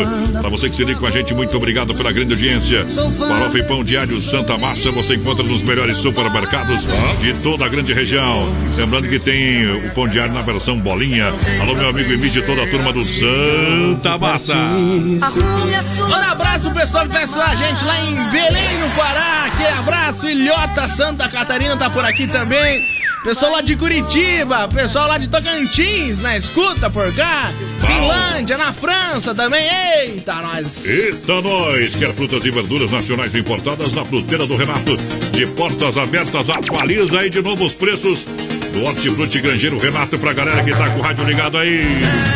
Pra 0.40 0.48
você 0.48 0.70
que 0.70 0.76
se 0.76 0.84
liga 0.84 1.00
com 1.00 1.06
a 1.06 1.10
gente, 1.10 1.34
muito 1.34 1.56
obrigado 1.56 1.96
pela 1.96 2.12
grande 2.12 2.34
audiência. 2.34 2.86
Farofa 3.18 3.58
e 3.58 3.62
pão 3.64 3.82
diário 3.82 4.22
Santa 4.22 4.56
Márcia, 4.56 4.92
você 4.92 5.16
encontra 5.16 5.44
nos 5.44 5.62
melhores 5.62 5.98
supermercados 5.98 6.84
de 7.20 7.34
toda 7.42 7.64
a 7.64 7.68
grande 7.68 7.92
região. 7.92 8.48
Lembrando 8.76 9.08
que 9.08 9.18
tem 9.18 9.66
o 9.66 9.90
pão 9.94 10.06
diário 10.06 10.32
na 10.32 10.42
versão 10.42 10.78
bolinha. 10.78 11.34
Alô, 11.60 11.74
meu 11.74 11.88
amigo 11.88 12.12
Emílio 12.12 12.40
e 12.40 12.46
toda 12.46 12.62
a 12.62 12.70
turma 12.70 12.92
do 12.92 13.04
Santa 13.04 14.16
Massa. 14.16 14.54
Manda 14.54 16.26
abraço 16.30 16.70
pro 16.70 16.74
pessoal 16.80 17.04
que 17.04 17.10
tá 17.10 17.18
assistindo 17.18 17.42
a 17.42 17.54
gente 17.56 17.84
lá 17.84 18.00
em 18.00 18.14
Belém, 18.30 18.78
no 18.78 18.88
Pará. 18.90 19.46
Aquele 19.46 19.78
abraço, 19.78 20.28
Ilhota, 20.28 20.86
Santa 20.86 21.31
Catarina 21.32 21.76
tá 21.76 21.88
por 21.88 22.04
aqui 22.04 22.26
também. 22.26 22.84
Pessoal 23.24 23.52
lá 23.52 23.60
de 23.60 23.76
Curitiba, 23.76 24.66
pessoal 24.66 25.08
lá 25.08 25.16
de 25.16 25.28
Tocantins, 25.28 26.20
na 26.20 26.36
escuta 26.36 26.90
por 26.90 27.12
cá. 27.14 27.52
Finlândia, 27.78 28.58
na 28.58 28.72
França 28.72 29.32
também. 29.32 29.64
Eita, 29.64 30.34
nós. 30.34 30.84
Eita, 30.84 31.40
nós! 31.40 31.94
Quer 31.94 32.12
frutas 32.14 32.44
e 32.44 32.50
verduras 32.50 32.90
nacionais 32.90 33.32
importadas 33.34 33.94
na 33.94 34.04
fruteira 34.04 34.44
do 34.44 34.56
Renato. 34.56 34.96
De 35.30 35.46
portas 35.46 35.96
abertas, 35.96 36.50
atualiza 36.50 37.20
aí 37.20 37.30
de 37.30 37.40
novo 37.40 37.64
os 37.64 37.72
preços 37.72 38.26
do 38.72 38.82
Hortifruti 38.84 39.40
Grangeiro 39.40 39.78
Renato 39.78 40.18
pra 40.18 40.32
galera 40.32 40.64
que 40.64 40.72
tá 40.72 40.88
com 40.90 40.98
o 40.98 41.02
rádio 41.02 41.24
ligado 41.24 41.58
aí. 41.58 41.86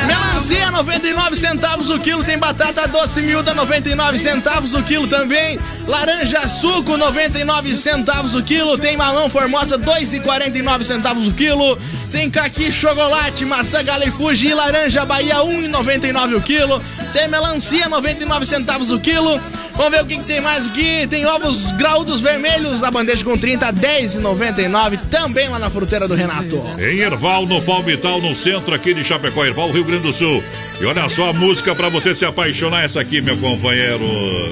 Melancia, 0.07 0.71
99 0.71 1.37
centavos 1.37 1.91
o 1.91 1.99
quilo. 1.99 2.23
Tem 2.23 2.39
batata 2.39 2.87
doce 2.87 3.23
miúda, 3.23 3.55
99 3.55 4.19
centavos 4.19 4.75
o 4.75 4.83
quilo 4.83 5.09
também. 5.09 5.59
Laranja 5.87 6.47
suco, 6.49 6.97
99 6.97 7.75
centavos 7.75 8.35
o 8.35 8.43
quilo. 8.43 8.77
Tem 8.77 8.97
mamão 8.97 9.31
formosa, 9.31 9.79
2,49 9.79 10.85
centavos 10.85 11.27
o 11.27 11.33
quilo. 11.33 11.79
Tem 12.13 12.31
caqui, 12.31 12.71
chocolate, 12.71 13.45
maçã, 13.45 13.83
gala 13.83 14.05
e 14.05 14.11
fuji 14.11 14.49
e 14.49 14.55
laranja 14.55 15.05
Bahia, 15.05 15.37
1,99 15.37 16.37
o 16.37 16.41
quilo. 16.43 16.83
Tem 17.13 17.29
melancia, 17.29 17.89
99 17.89 18.47
centavos 18.47 18.91
o 18.91 19.01
quilo. 19.01 19.41
Vamos 19.77 19.93
ver 19.93 20.03
o 20.03 20.07
que, 20.07 20.17
que 20.17 20.25
tem 20.25 20.41
mais 20.41 20.67
aqui. 20.67 21.07
Tem 21.07 21.27
ovos 21.27 21.71
graúdos 21.73 22.21
vermelhos, 22.21 22.83
a 22.83 22.91
bandeja 22.91 23.23
com 23.25 23.37
30, 23.37 23.73
10,99. 23.73 24.99
Também 25.11 25.49
lá 25.49 25.59
na 25.59 25.69
fruteira 25.69 26.09
do 26.09 26.15
Renato. 26.15 26.26
Em 26.78 26.98
Erval, 26.98 27.47
no 27.47 27.61
Palmital, 27.62 28.20
no 28.20 28.35
centro 28.35 28.74
aqui 28.74 28.93
de 28.94 29.05
Chapecó, 29.05 29.44
Erval, 29.44 29.70
Rio 29.70 29.85
Grande 29.85 30.03
do 30.03 30.12
Sul. 30.12 30.43
E 30.81 30.85
olha 30.85 31.09
só 31.09 31.31
a 31.31 31.32
música 31.32 31.74
pra 31.74 31.89
você 31.89 32.15
se 32.15 32.24
apaixonar, 32.24 32.85
essa 32.85 33.01
aqui, 33.01 33.20
meu 33.20 33.36
companheiro. 33.39 34.05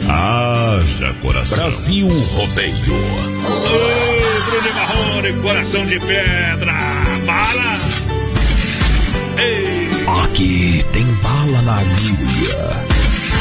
Haja 0.09 1.15
coração. 1.21 1.59
Brasil 1.59 2.09
Rodeio. 2.09 2.95
Ô, 3.45 4.51
Bruno 4.51 4.75
Marrone, 4.75 5.43
coração 5.43 5.87
de 5.87 6.01
pedra. 6.01 6.75
Bala! 7.27 7.79
Ei! 9.39 9.85
Aqui 10.25 10.85
tem 10.93 11.05
bala 11.23 11.63
na 11.63 11.79
agulha. 11.79 12.87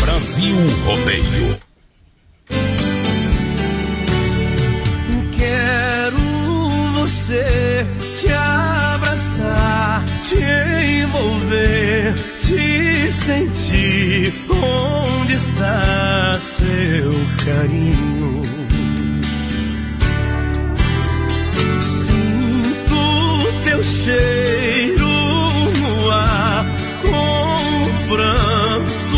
Brasil 0.02 0.56
Rodeio. 0.86 1.63
Te 10.24 11.02
envolver, 11.02 12.14
te 12.40 13.12
sentir. 13.12 14.34
Onde 14.50 15.34
está 15.34 16.38
seu 16.40 17.14
carinho? 17.46 18.42
Sinto 21.80 23.54
teu 23.64 23.84
cheiro 23.84 25.08
no 25.82 26.12
ar, 26.12 26.66
com 27.02 27.84
o 27.84 28.16
pranto 28.16 29.18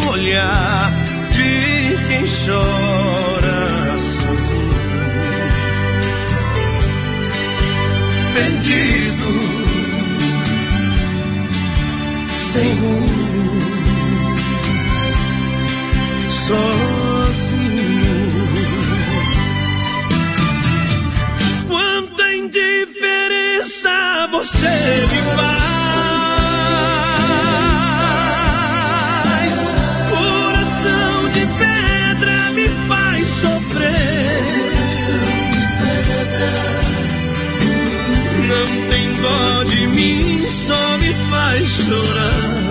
no 0.00 0.10
olhar 0.12 0.92
de 1.30 1.96
quem 2.08 2.26
chora 2.26 2.81
você 24.52 25.06
me 25.10 25.20
faz. 25.36 25.62
Coração 30.10 31.30
de 31.30 31.44
pedra 31.58 32.50
me 32.52 32.68
faz 32.88 33.28
sofrer. 33.28 34.44
Não 38.48 38.66
tem 38.88 39.06
dó 39.22 39.64
de 39.64 39.86
mim, 39.88 40.40
só 40.46 40.98
me 40.98 41.14
faz 41.30 41.68
chorar. 41.68 42.62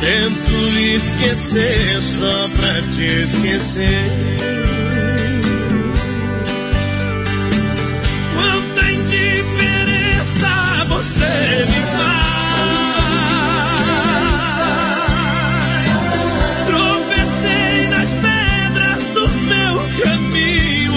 Tento 0.00 0.50
lhe 0.74 0.94
esquecer 0.96 2.00
só 2.00 2.48
pra 2.56 2.82
te 2.82 3.04
esquecer. 3.22 4.61
Você 11.22 11.64
me 11.66 11.80
faz. 11.94 13.12
Tropecei 16.66 17.88
nas 17.88 18.10
pedras 18.10 19.02
do 19.14 19.28
meu 19.28 19.74
caminho. 20.02 20.92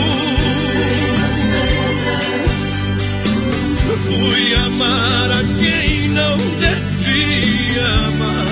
Fui 4.05 4.55
amar 4.65 5.31
a 5.31 5.43
quem 5.59 6.09
não 6.09 6.37
devia 6.37 7.87
amar. 8.07 8.45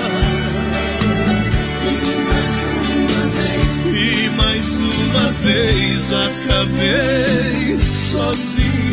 E 3.96 4.28
mais 4.30 4.76
uma 4.76 5.32
vez 5.42 6.12
acabei 6.12 7.78
sozinho. 8.10 8.83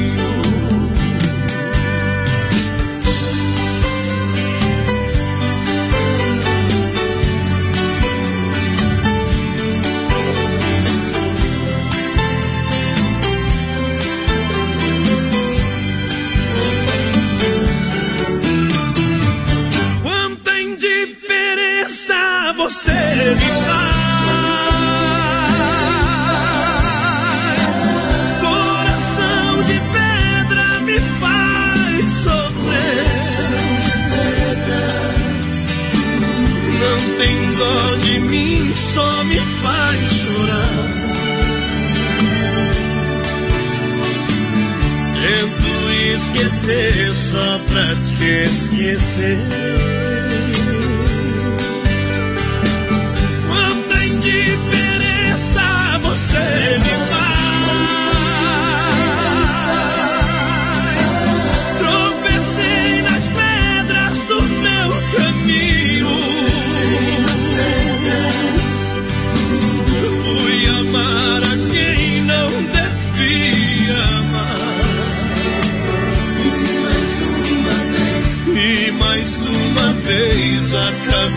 Esquecer 46.61 47.13
só 47.13 47.59
pra 47.67 47.95
te 48.17 48.43
esquecer. 48.43 50.00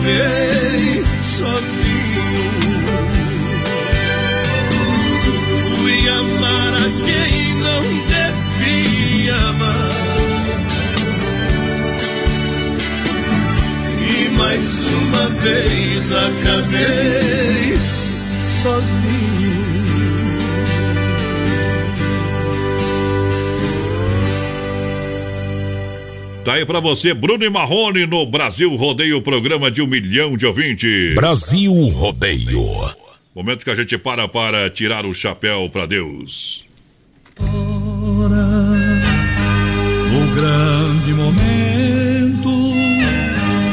Acabei 0.05 1.03
sozinho. 1.21 2.25
Fui 5.75 6.09
amar 6.09 6.73
a 6.75 6.89
quem 7.05 7.55
não 7.55 7.83
devia 8.05 9.35
amar. 9.49 9.95
E 14.07 14.29
mais 14.37 14.85
uma 14.85 15.27
vez 15.41 16.11
acabei 16.11 17.79
sozinho. 18.61 19.04
Tá 26.45 26.53
aí 26.53 26.63
pra 26.63 26.79
você, 26.79 27.11
Bruno 27.11 27.43
e 27.43 27.49
Marrone 27.49 28.05
no 28.05 28.23
Brasil 28.23 28.75
Rodeio, 28.75 29.19
programa 29.19 29.71
de 29.71 29.81
um 29.81 29.87
milhão 29.87 30.37
de 30.37 30.45
ouvintes. 30.45 31.15
Brasil 31.15 31.73
Rodeio. 31.89 32.61
Momento 33.33 33.63
que 33.63 33.71
a 33.71 33.75
gente 33.75 33.97
para 33.97 34.27
para 34.27 34.69
tirar 34.69 35.07
o 35.07 35.13
chapéu 35.13 35.67
pra 35.73 35.87
Deus. 35.87 36.63
O 37.39 38.29
grande 40.35 41.13
momento 41.15 42.49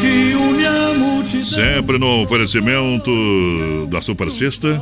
que 0.01 0.35
une 0.35 0.67
a 0.67 0.95
multidão. 0.95 1.45
Sempre 1.45 1.99
no 1.99 2.23
oferecimento 2.23 3.87
da 3.91 4.01
Super 4.01 4.31
Sexta, 4.31 4.81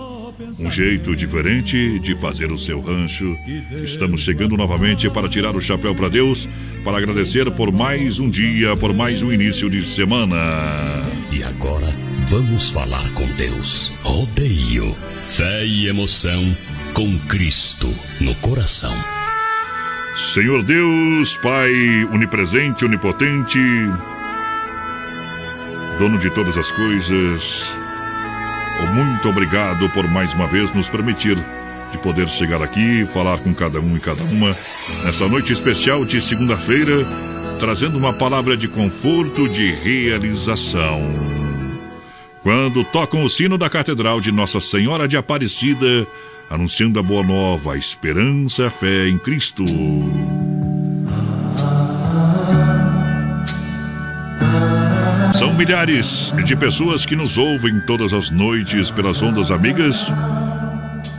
um 0.58 0.70
jeito 0.70 1.14
diferente 1.14 1.98
de 1.98 2.14
fazer 2.16 2.50
o 2.50 2.58
seu 2.58 2.80
rancho. 2.80 3.36
Estamos 3.82 4.22
chegando 4.22 4.56
novamente 4.56 5.08
para 5.10 5.28
tirar 5.28 5.54
o 5.54 5.60
chapéu 5.60 5.94
para 5.94 6.08
Deus, 6.08 6.48
para 6.84 6.98
agradecer 6.98 7.50
por 7.50 7.70
mais 7.72 8.18
um 8.18 8.28
dia, 8.28 8.76
por 8.76 8.94
mais 8.94 9.22
um 9.22 9.32
início 9.32 9.68
de 9.68 9.82
semana. 9.82 10.36
E 11.30 11.42
agora 11.42 11.86
vamos 12.28 12.70
falar 12.70 13.08
com 13.12 13.26
Deus. 13.34 13.92
Rodeio, 14.02 14.96
fé 15.24 15.64
e 15.66 15.88
emoção 15.88 16.56
com 16.94 17.18
Cristo 17.20 17.92
no 18.20 18.34
coração. 18.36 18.94
Senhor 20.16 20.62
Deus, 20.62 21.36
Pai 21.36 21.72
onipresente, 22.12 22.84
onipotente, 22.84 23.58
dono 25.98 26.18
de 26.18 26.30
todas 26.30 26.58
as 26.58 26.70
coisas, 26.72 27.70
muito 28.86 29.28
obrigado 29.28 29.88
por 29.90 30.08
mais 30.08 30.34
uma 30.34 30.46
vez 30.46 30.72
nos 30.72 30.88
permitir 30.88 31.36
de 31.90 31.98
poder 31.98 32.28
chegar 32.28 32.62
aqui, 32.62 33.04
falar 33.06 33.38
com 33.38 33.52
cada 33.52 33.80
um 33.80 33.96
e 33.96 34.00
cada 34.00 34.22
uma 34.22 34.56
nessa 35.04 35.28
noite 35.28 35.52
especial 35.52 36.04
de 36.04 36.20
segunda-feira, 36.20 37.06
trazendo 37.58 37.98
uma 37.98 38.12
palavra 38.12 38.56
de 38.56 38.68
conforto, 38.68 39.48
de 39.48 39.72
realização. 39.72 41.00
Quando 42.42 42.84
tocam 42.84 43.22
o 43.24 43.28
sino 43.28 43.58
da 43.58 43.68
Catedral 43.68 44.20
de 44.20 44.32
Nossa 44.32 44.60
Senhora 44.60 45.06
de 45.06 45.16
Aparecida, 45.16 46.06
anunciando 46.48 46.98
a 46.98 47.02
boa 47.02 47.22
nova, 47.22 47.74
a 47.74 47.76
esperança, 47.76 48.68
a 48.68 48.70
fé 48.70 49.08
em 49.08 49.18
Cristo. 49.18 49.64
Milhares 55.60 56.32
de 56.46 56.56
pessoas 56.56 57.04
que 57.04 57.14
nos 57.14 57.36
ouvem 57.36 57.80
todas 57.80 58.14
as 58.14 58.30
noites 58.30 58.90
pelas 58.90 59.22
ondas 59.22 59.50
amigas 59.50 60.10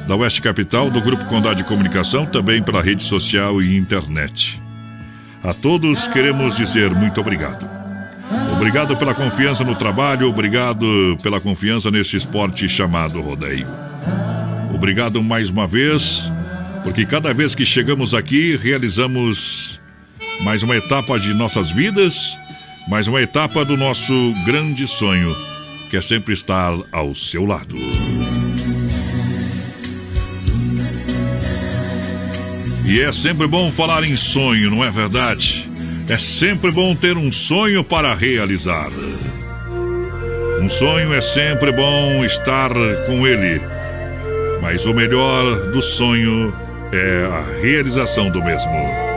da 0.08 0.16
Oeste 0.16 0.42
Capital, 0.42 0.90
do 0.90 1.00
Grupo 1.00 1.26
Condado 1.26 1.58
de 1.58 1.64
Comunicação, 1.64 2.26
também 2.26 2.64
pela 2.64 2.82
rede 2.82 3.04
social 3.04 3.62
e 3.62 3.78
internet. 3.78 4.60
A 5.44 5.54
todos 5.54 6.08
queremos 6.08 6.58
dizer 6.58 6.90
muito 6.90 7.22
obrigado. 7.22 7.70
Obrigado 8.54 8.98
pela 8.98 9.14
confiança 9.14 9.64
no 9.64 9.76
trabalho, 9.76 10.28
obrigado 10.28 11.16
pela 11.22 11.40
confiança 11.40 11.92
neste 11.92 12.18
esporte 12.18 12.68
chamado 12.68 13.22
rodeio. 13.22 13.68
Obrigado 14.74 15.22
mais 15.22 15.52
uma 15.52 15.68
vez, 15.68 16.32
porque 16.84 17.06
cada 17.06 17.32
vez 17.32 17.54
que 17.54 17.64
chegamos 17.64 18.16
aqui, 18.16 18.56
realizamos 18.56 19.80
mais 20.44 20.64
uma 20.64 20.76
etapa 20.76 21.20
de 21.20 21.32
nossas 21.36 21.70
vidas, 21.70 22.36
mais 22.88 23.08
uma 23.08 23.22
etapa 23.22 23.64
do 23.64 23.78
nosso 23.78 24.34
grande 24.46 24.88
sonho, 24.88 25.36
que 25.90 25.98
é 25.98 26.02
sempre 26.02 26.34
estar 26.34 26.74
ao 26.92 27.14
seu 27.16 27.46
lado. 27.46 27.76
E 32.86 33.00
é 33.00 33.12
sempre 33.12 33.48
bom 33.48 33.72
falar 33.72 34.04
em 34.04 34.16
sonho, 34.16 34.70
não 34.72 34.84
é 34.84 34.92
verdade? 34.92 35.70
É 36.10 36.18
sempre 36.18 36.72
bom 36.72 36.94
ter 36.96 37.16
um 37.16 37.32
sonho 37.32 37.84
para 37.84 38.14
realizar. 38.14 38.90
Um 40.62 40.70
sonho 40.70 41.14
é 41.14 41.22
sempre 41.22 41.72
bom 41.72 42.26
estar 42.26 42.70
com 43.08 43.26
ele. 43.26 43.62
Mas 44.62 44.86
o 44.86 44.94
melhor 44.94 45.72
do 45.72 45.82
sonho 45.82 46.54
é 46.92 47.26
a 47.26 47.62
realização 47.62 48.30
do 48.30 48.44
mesmo. 48.44 49.11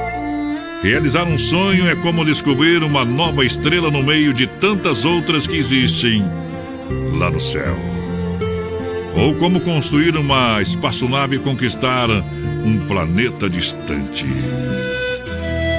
Realizar 0.85 1.25
um 1.25 1.39
sonho 1.39 1.89
é 1.89 1.97
como 1.97 2.27
descobrir 2.27 2.83
uma 2.83 3.07
nova 3.07 3.43
estrela 3.43 3.91
no 3.91 4.03
meio 4.03 4.35
de 4.35 4.47
tantas 4.47 5.07
outras 5.07 5.47
que 5.47 5.57
existem 5.57 6.23
lá 7.19 7.31
no 7.31 7.41
céu. 7.41 7.75
Ou 9.17 9.35
como 9.37 9.61
construir 9.61 10.15
uma 10.15 10.61
espaçonave 10.61 11.37
e 11.37 11.39
conquistar 11.39 12.11
um 12.11 12.87
planeta 12.87 13.49
distante. 13.49 14.27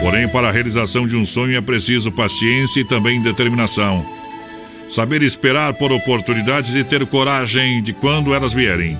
Porém, 0.01 0.27
para 0.27 0.49
a 0.49 0.51
realização 0.51 1.07
de 1.07 1.15
um 1.15 1.23
sonho 1.23 1.55
é 1.55 1.61
preciso 1.61 2.11
paciência 2.11 2.79
e 2.79 2.83
também 2.83 3.21
determinação. 3.21 4.03
Saber 4.89 5.21
esperar 5.21 5.75
por 5.75 5.91
oportunidades 5.91 6.73
e 6.73 6.83
ter 6.83 7.05
coragem 7.05 7.79
de 7.83 7.93
quando 7.93 8.33
elas 8.33 8.53
vierem. 8.53 8.97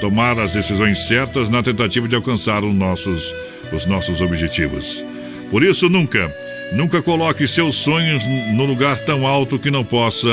Tomar 0.00 0.38
as 0.38 0.52
decisões 0.52 1.08
certas 1.08 1.50
na 1.50 1.60
tentativa 1.60 2.06
de 2.06 2.14
alcançar 2.14 2.62
os 2.62 2.72
nossos, 2.72 3.34
os 3.72 3.84
nossos 3.84 4.20
objetivos. 4.20 5.09
Por 5.50 5.64
isso, 5.64 5.88
nunca, 5.88 6.32
nunca 6.72 7.02
coloque 7.02 7.46
seus 7.48 7.74
sonhos 7.76 8.22
no 8.52 8.64
lugar 8.64 8.96
tão 8.98 9.26
alto 9.26 9.58
que 9.58 9.70
não 9.70 9.84
possa 9.84 10.28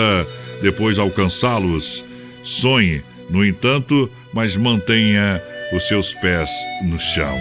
depois 0.61 0.99
alcançá-los. 0.99 2.03
Sonhe, 2.43 3.01
no 3.29 3.43
entanto, 3.43 4.09
mas 4.31 4.55
mantenha 4.55 5.41
os 5.73 5.87
seus 5.87 6.13
pés 6.13 6.49
no 6.83 6.99
chão. 6.99 7.35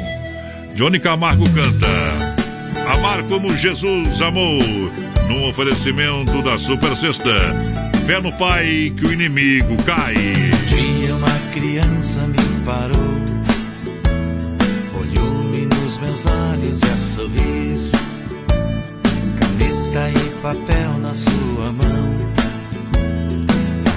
Johnny 0.74 0.98
Camargo 0.98 1.44
canta. 1.50 1.86
Amar 2.94 3.22
como 3.24 3.56
Jesus 3.56 4.22
amou, 4.22 4.58
num 5.28 5.48
oferecimento 5.48 6.42
da 6.42 6.56
Super 6.56 6.96
Sexta. 6.96 7.34
Fé 8.06 8.20
no 8.20 8.32
Pai 8.32 8.92
que 8.96 9.06
o 9.06 9.12
inimigo 9.12 9.76
cai. 9.84 10.14
Um 10.14 10.66
dia 10.66 11.14
uma 11.14 11.52
criança 11.52 12.26
me 12.26 12.64
parou, 12.64 12.96
olhou-me 14.94 15.66
nos 15.66 15.98
meus 15.98 16.26
olhos 16.26 16.45
a 16.70 16.98
sorrir, 16.98 17.90
caneta 19.38 20.10
e 20.10 20.30
papel 20.42 20.98
na 20.98 21.14
sua 21.14 21.72
mão, 21.72 22.16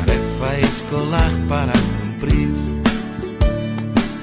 tarefa 0.06 0.68
escolar 0.68 1.32
para 1.48 1.74
cumprir, 1.74 2.50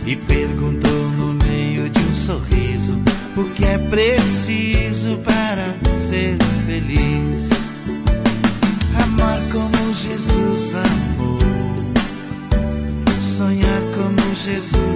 e 0.06 0.16
perguntou 0.16 1.10
no 1.16 1.34
meio 1.34 1.90
de 1.90 2.00
um 2.00 2.12
sorriso 2.12 2.96
o 3.36 3.44
que 3.50 3.64
é 3.66 3.78
preciso 3.78 5.18
para 5.18 5.74
ser 5.92 6.38
feliz. 6.66 7.50
Amar 9.02 9.40
como 9.50 9.92
Jesus 9.92 10.74
amou, 10.74 11.38
sonhar 13.18 13.82
como 13.94 14.34
Jesus 14.34 14.95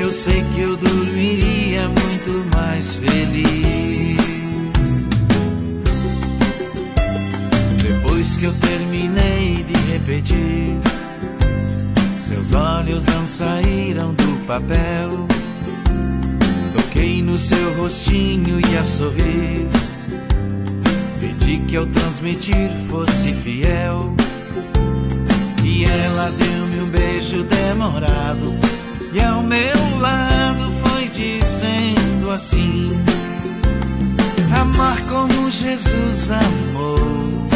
eu 0.00 0.12
sei 0.12 0.44
que 0.54 0.60
eu 0.60 0.76
dormiria 0.76 1.88
muito 1.88 2.56
mais 2.56 2.94
feliz. 2.94 4.18
Depois 7.82 8.36
que 8.36 8.44
eu 8.44 8.54
terminei 8.54 9.64
de 9.64 9.92
repetir, 9.92 10.78
seus 12.16 12.54
olhos 12.54 13.04
não 13.04 13.26
saíram 13.26 14.14
do 14.14 14.46
papel. 14.46 15.26
Toquei 16.76 17.20
no 17.20 17.36
seu 17.36 17.74
rostinho 17.76 18.60
e 18.70 18.76
a 18.76 18.84
sorrir. 18.84 19.66
Pedi 21.20 21.58
que 21.66 21.76
ao 21.76 21.86
transmitir 21.86 22.70
fosse 22.88 23.32
fiel. 23.32 24.14
E 25.64 25.84
ela 25.84 26.30
deu-me 26.30 26.80
um 26.82 26.88
beijo 26.88 27.42
demorado. 27.42 28.54
E 29.12 29.20
ao 29.20 29.42
meu 29.42 29.98
lado 30.00 30.70
foi 30.82 31.08
dizendo 31.08 32.30
assim: 32.30 32.92
Amar 34.60 35.00
como 35.08 35.50
Jesus 35.50 36.30
amou. 36.30 37.48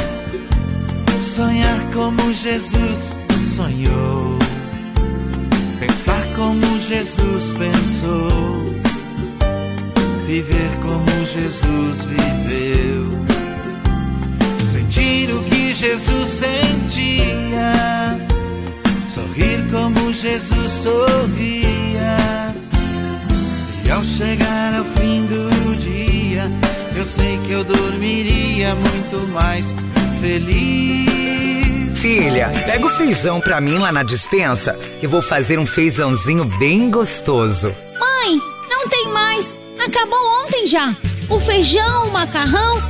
Sonhar 1.23 1.81
como 1.93 2.33
Jesus 2.33 3.15
sonhou. 3.57 4.39
Pensar 5.79 6.23
como 6.37 6.79
Jesus 6.79 7.53
pensou 7.53 8.83
viver 10.33 10.71
como 10.81 11.27
Jesus 11.27 12.07
viveu, 12.07 13.11
sentir 14.65 15.31
o 15.31 15.43
que 15.45 15.75
Jesus 15.75 16.27
sentia, 16.27 17.73
sorrir 19.13 19.63
como 19.71 20.11
Jesus 20.11 20.73
sorria. 20.73 22.55
E 23.85 23.91
ao 23.91 24.03
chegar 24.03 24.75
ao 24.75 24.85
fim 24.85 25.27
do 25.27 25.77
dia, 25.77 26.51
eu 26.97 27.05
sei 27.05 27.39
que 27.45 27.53
eu 27.53 27.63
dormiria 27.63 28.75
muito 28.75 29.29
mais 29.29 29.75
feliz. 30.19 31.99
Filha, 31.99 32.51
pega 32.65 32.87
o 32.87 32.91
feijão 32.91 33.39
pra 33.39 33.61
mim 33.61 33.77
lá 33.79 33.93
na 33.93 34.03
dispensa, 34.03 34.73
que 34.99 35.07
vou 35.07 35.21
fazer 35.21 35.59
um 35.59 35.67
feijãozinho 35.67 36.45
bem 36.59 36.91
gostoso. 36.91 37.69
Mãe, 38.01 38.41
não 38.71 38.89
tem 38.89 39.09
mais. 39.09 39.59
Acabou 39.79 40.19
ontem 40.43 40.67
já. 40.67 40.97
O 41.29 41.39
feijão, 41.39 42.09
o 42.09 42.13
macarrão, 42.13 42.83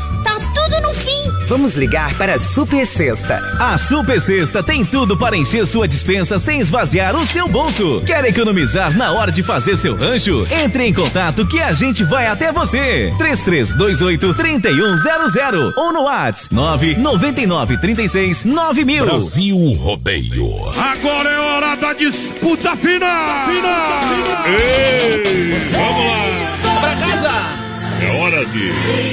Vamos 1.53 1.75
ligar 1.75 2.17
para 2.17 2.37
a 2.37 2.39
Super 2.39 2.87
Sexta. 2.87 3.37
A 3.61 3.77
Super 3.77 4.19
Sexta 4.19 4.63
tem 4.63 4.87
tudo 4.87 5.19
para 5.19 5.37
encher 5.37 5.67
sua 5.67 5.87
dispensa 5.87 6.39
sem 6.39 6.61
esvaziar 6.61 7.15
o 7.15 7.27
seu 7.27 7.47
bolso. 7.47 8.03
Quer 8.07 8.25
economizar 8.25 8.97
na 8.97 9.13
hora 9.13 9.31
de 9.31 9.43
fazer 9.43 9.77
seu 9.77 9.95
rancho? 9.95 10.47
Entre 10.51 10.87
em 10.87 10.95
contato 10.95 11.47
que 11.47 11.61
a 11.61 11.71
gente 11.75 12.05
vai 12.05 12.27
até 12.27 12.51
você. 12.51 13.13
3328 13.19 14.33
3100 14.33 15.75
ou 15.77 15.93
no 15.93 16.05
WhatsApp 16.05 16.55
999 16.55 17.77
36 17.77 18.45
9000. 18.45 19.05
Brasil 19.05 19.73
Rodeio. 19.75 20.71
Agora 20.79 21.29
é 21.29 21.39
hora 21.39 21.77
da 21.77 21.93
disputa 21.93 22.75
final! 22.77 23.47
Final! 23.53 24.01
Ei, 24.59 25.53
vamos 25.71 26.07
lá! 26.07 26.81
Pra 26.81 26.97
casa! 26.97 27.31
É 28.01 28.19
hora 28.19 28.47
de 28.47 29.13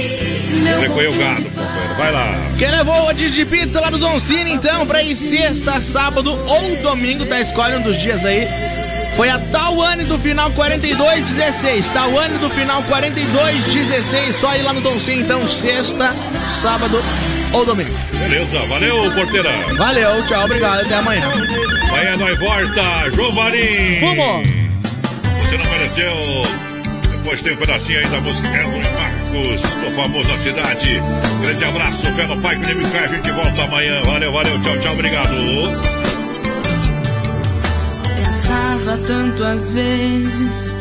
recolher 0.79 1.09
o 1.09 1.17
gado. 1.17 1.48
Vai 1.99 2.13
lá. 2.13 2.33
Quem 2.57 2.71
levou 2.71 2.95
o 2.95 3.01
rodízio 3.07 3.31
de 3.31 3.45
pizza 3.45 3.81
lá 3.81 3.89
do 3.89 3.97
Don 3.97 4.17
Cine, 4.21 4.53
então, 4.53 4.87
pra 4.87 5.03
ir 5.03 5.13
sexta, 5.17 5.81
sábado 5.81 6.31
ou 6.31 6.77
domingo, 6.77 7.25
tá? 7.25 7.41
Escolhe 7.41 7.75
um 7.75 7.81
dos 7.81 7.99
dias 7.99 8.25
aí. 8.25 8.47
Foi 9.17 9.29
a 9.29 9.37
Tawane 9.37 10.05
do 10.05 10.17
final 10.17 10.49
4216. 10.51 11.89
Tawane 11.89 12.37
do 12.37 12.49
final 12.49 12.81
4216. 12.83 14.33
Só 14.37 14.55
ir 14.55 14.61
lá 14.61 14.71
no 14.71 14.79
Don 14.79 14.97
Cine, 14.97 15.23
então, 15.23 15.45
sexta, 15.45 16.15
sábado 16.61 17.03
ou 17.51 17.65
domingo. 17.65 17.93
Beleza, 18.13 18.59
valeu, 18.65 19.11
porteira. 19.11 19.51
Valeu, 19.77 20.25
tchau, 20.25 20.45
obrigado, 20.45 20.79
até 20.79 20.95
amanhã. 20.95 21.29
Amanhã 21.89 22.15
nós 22.15 22.39
volta, 22.39 23.11
João 23.13 23.35
Varim. 23.35 23.99
Vamos! 23.99 24.47
Você 25.43 25.57
não 25.57 25.65
mereceu. 25.65 26.68
Depois 27.19 27.41
tem 27.41 27.51
um 27.51 27.57
pedacinho 27.57 27.99
aí 27.99 28.07
da 28.07 28.21
música 28.21 28.47
Edwin 28.47 28.81
Marcos, 28.81 29.61
do 29.61 29.91
famoso 29.93 30.29
na 30.29 30.37
cidade. 30.37 31.01
Grande 31.41 31.63
abraço, 31.65 32.13
fé 32.13 32.25
no 32.25 32.41
pai, 32.41 32.55
que 32.57 32.73
nem 32.73 32.97
a 32.97 33.07
gente 33.07 33.31
volta 33.31 33.63
amanhã. 33.63 34.01
Valeu, 34.03 34.31
valeu, 34.31 34.61
tchau, 34.61 34.79
tchau, 34.79 34.93
obrigado. 34.93 35.29
Pensava 38.15 38.97
tanto 39.05 39.43
às 39.43 39.69
vezes 39.69 40.75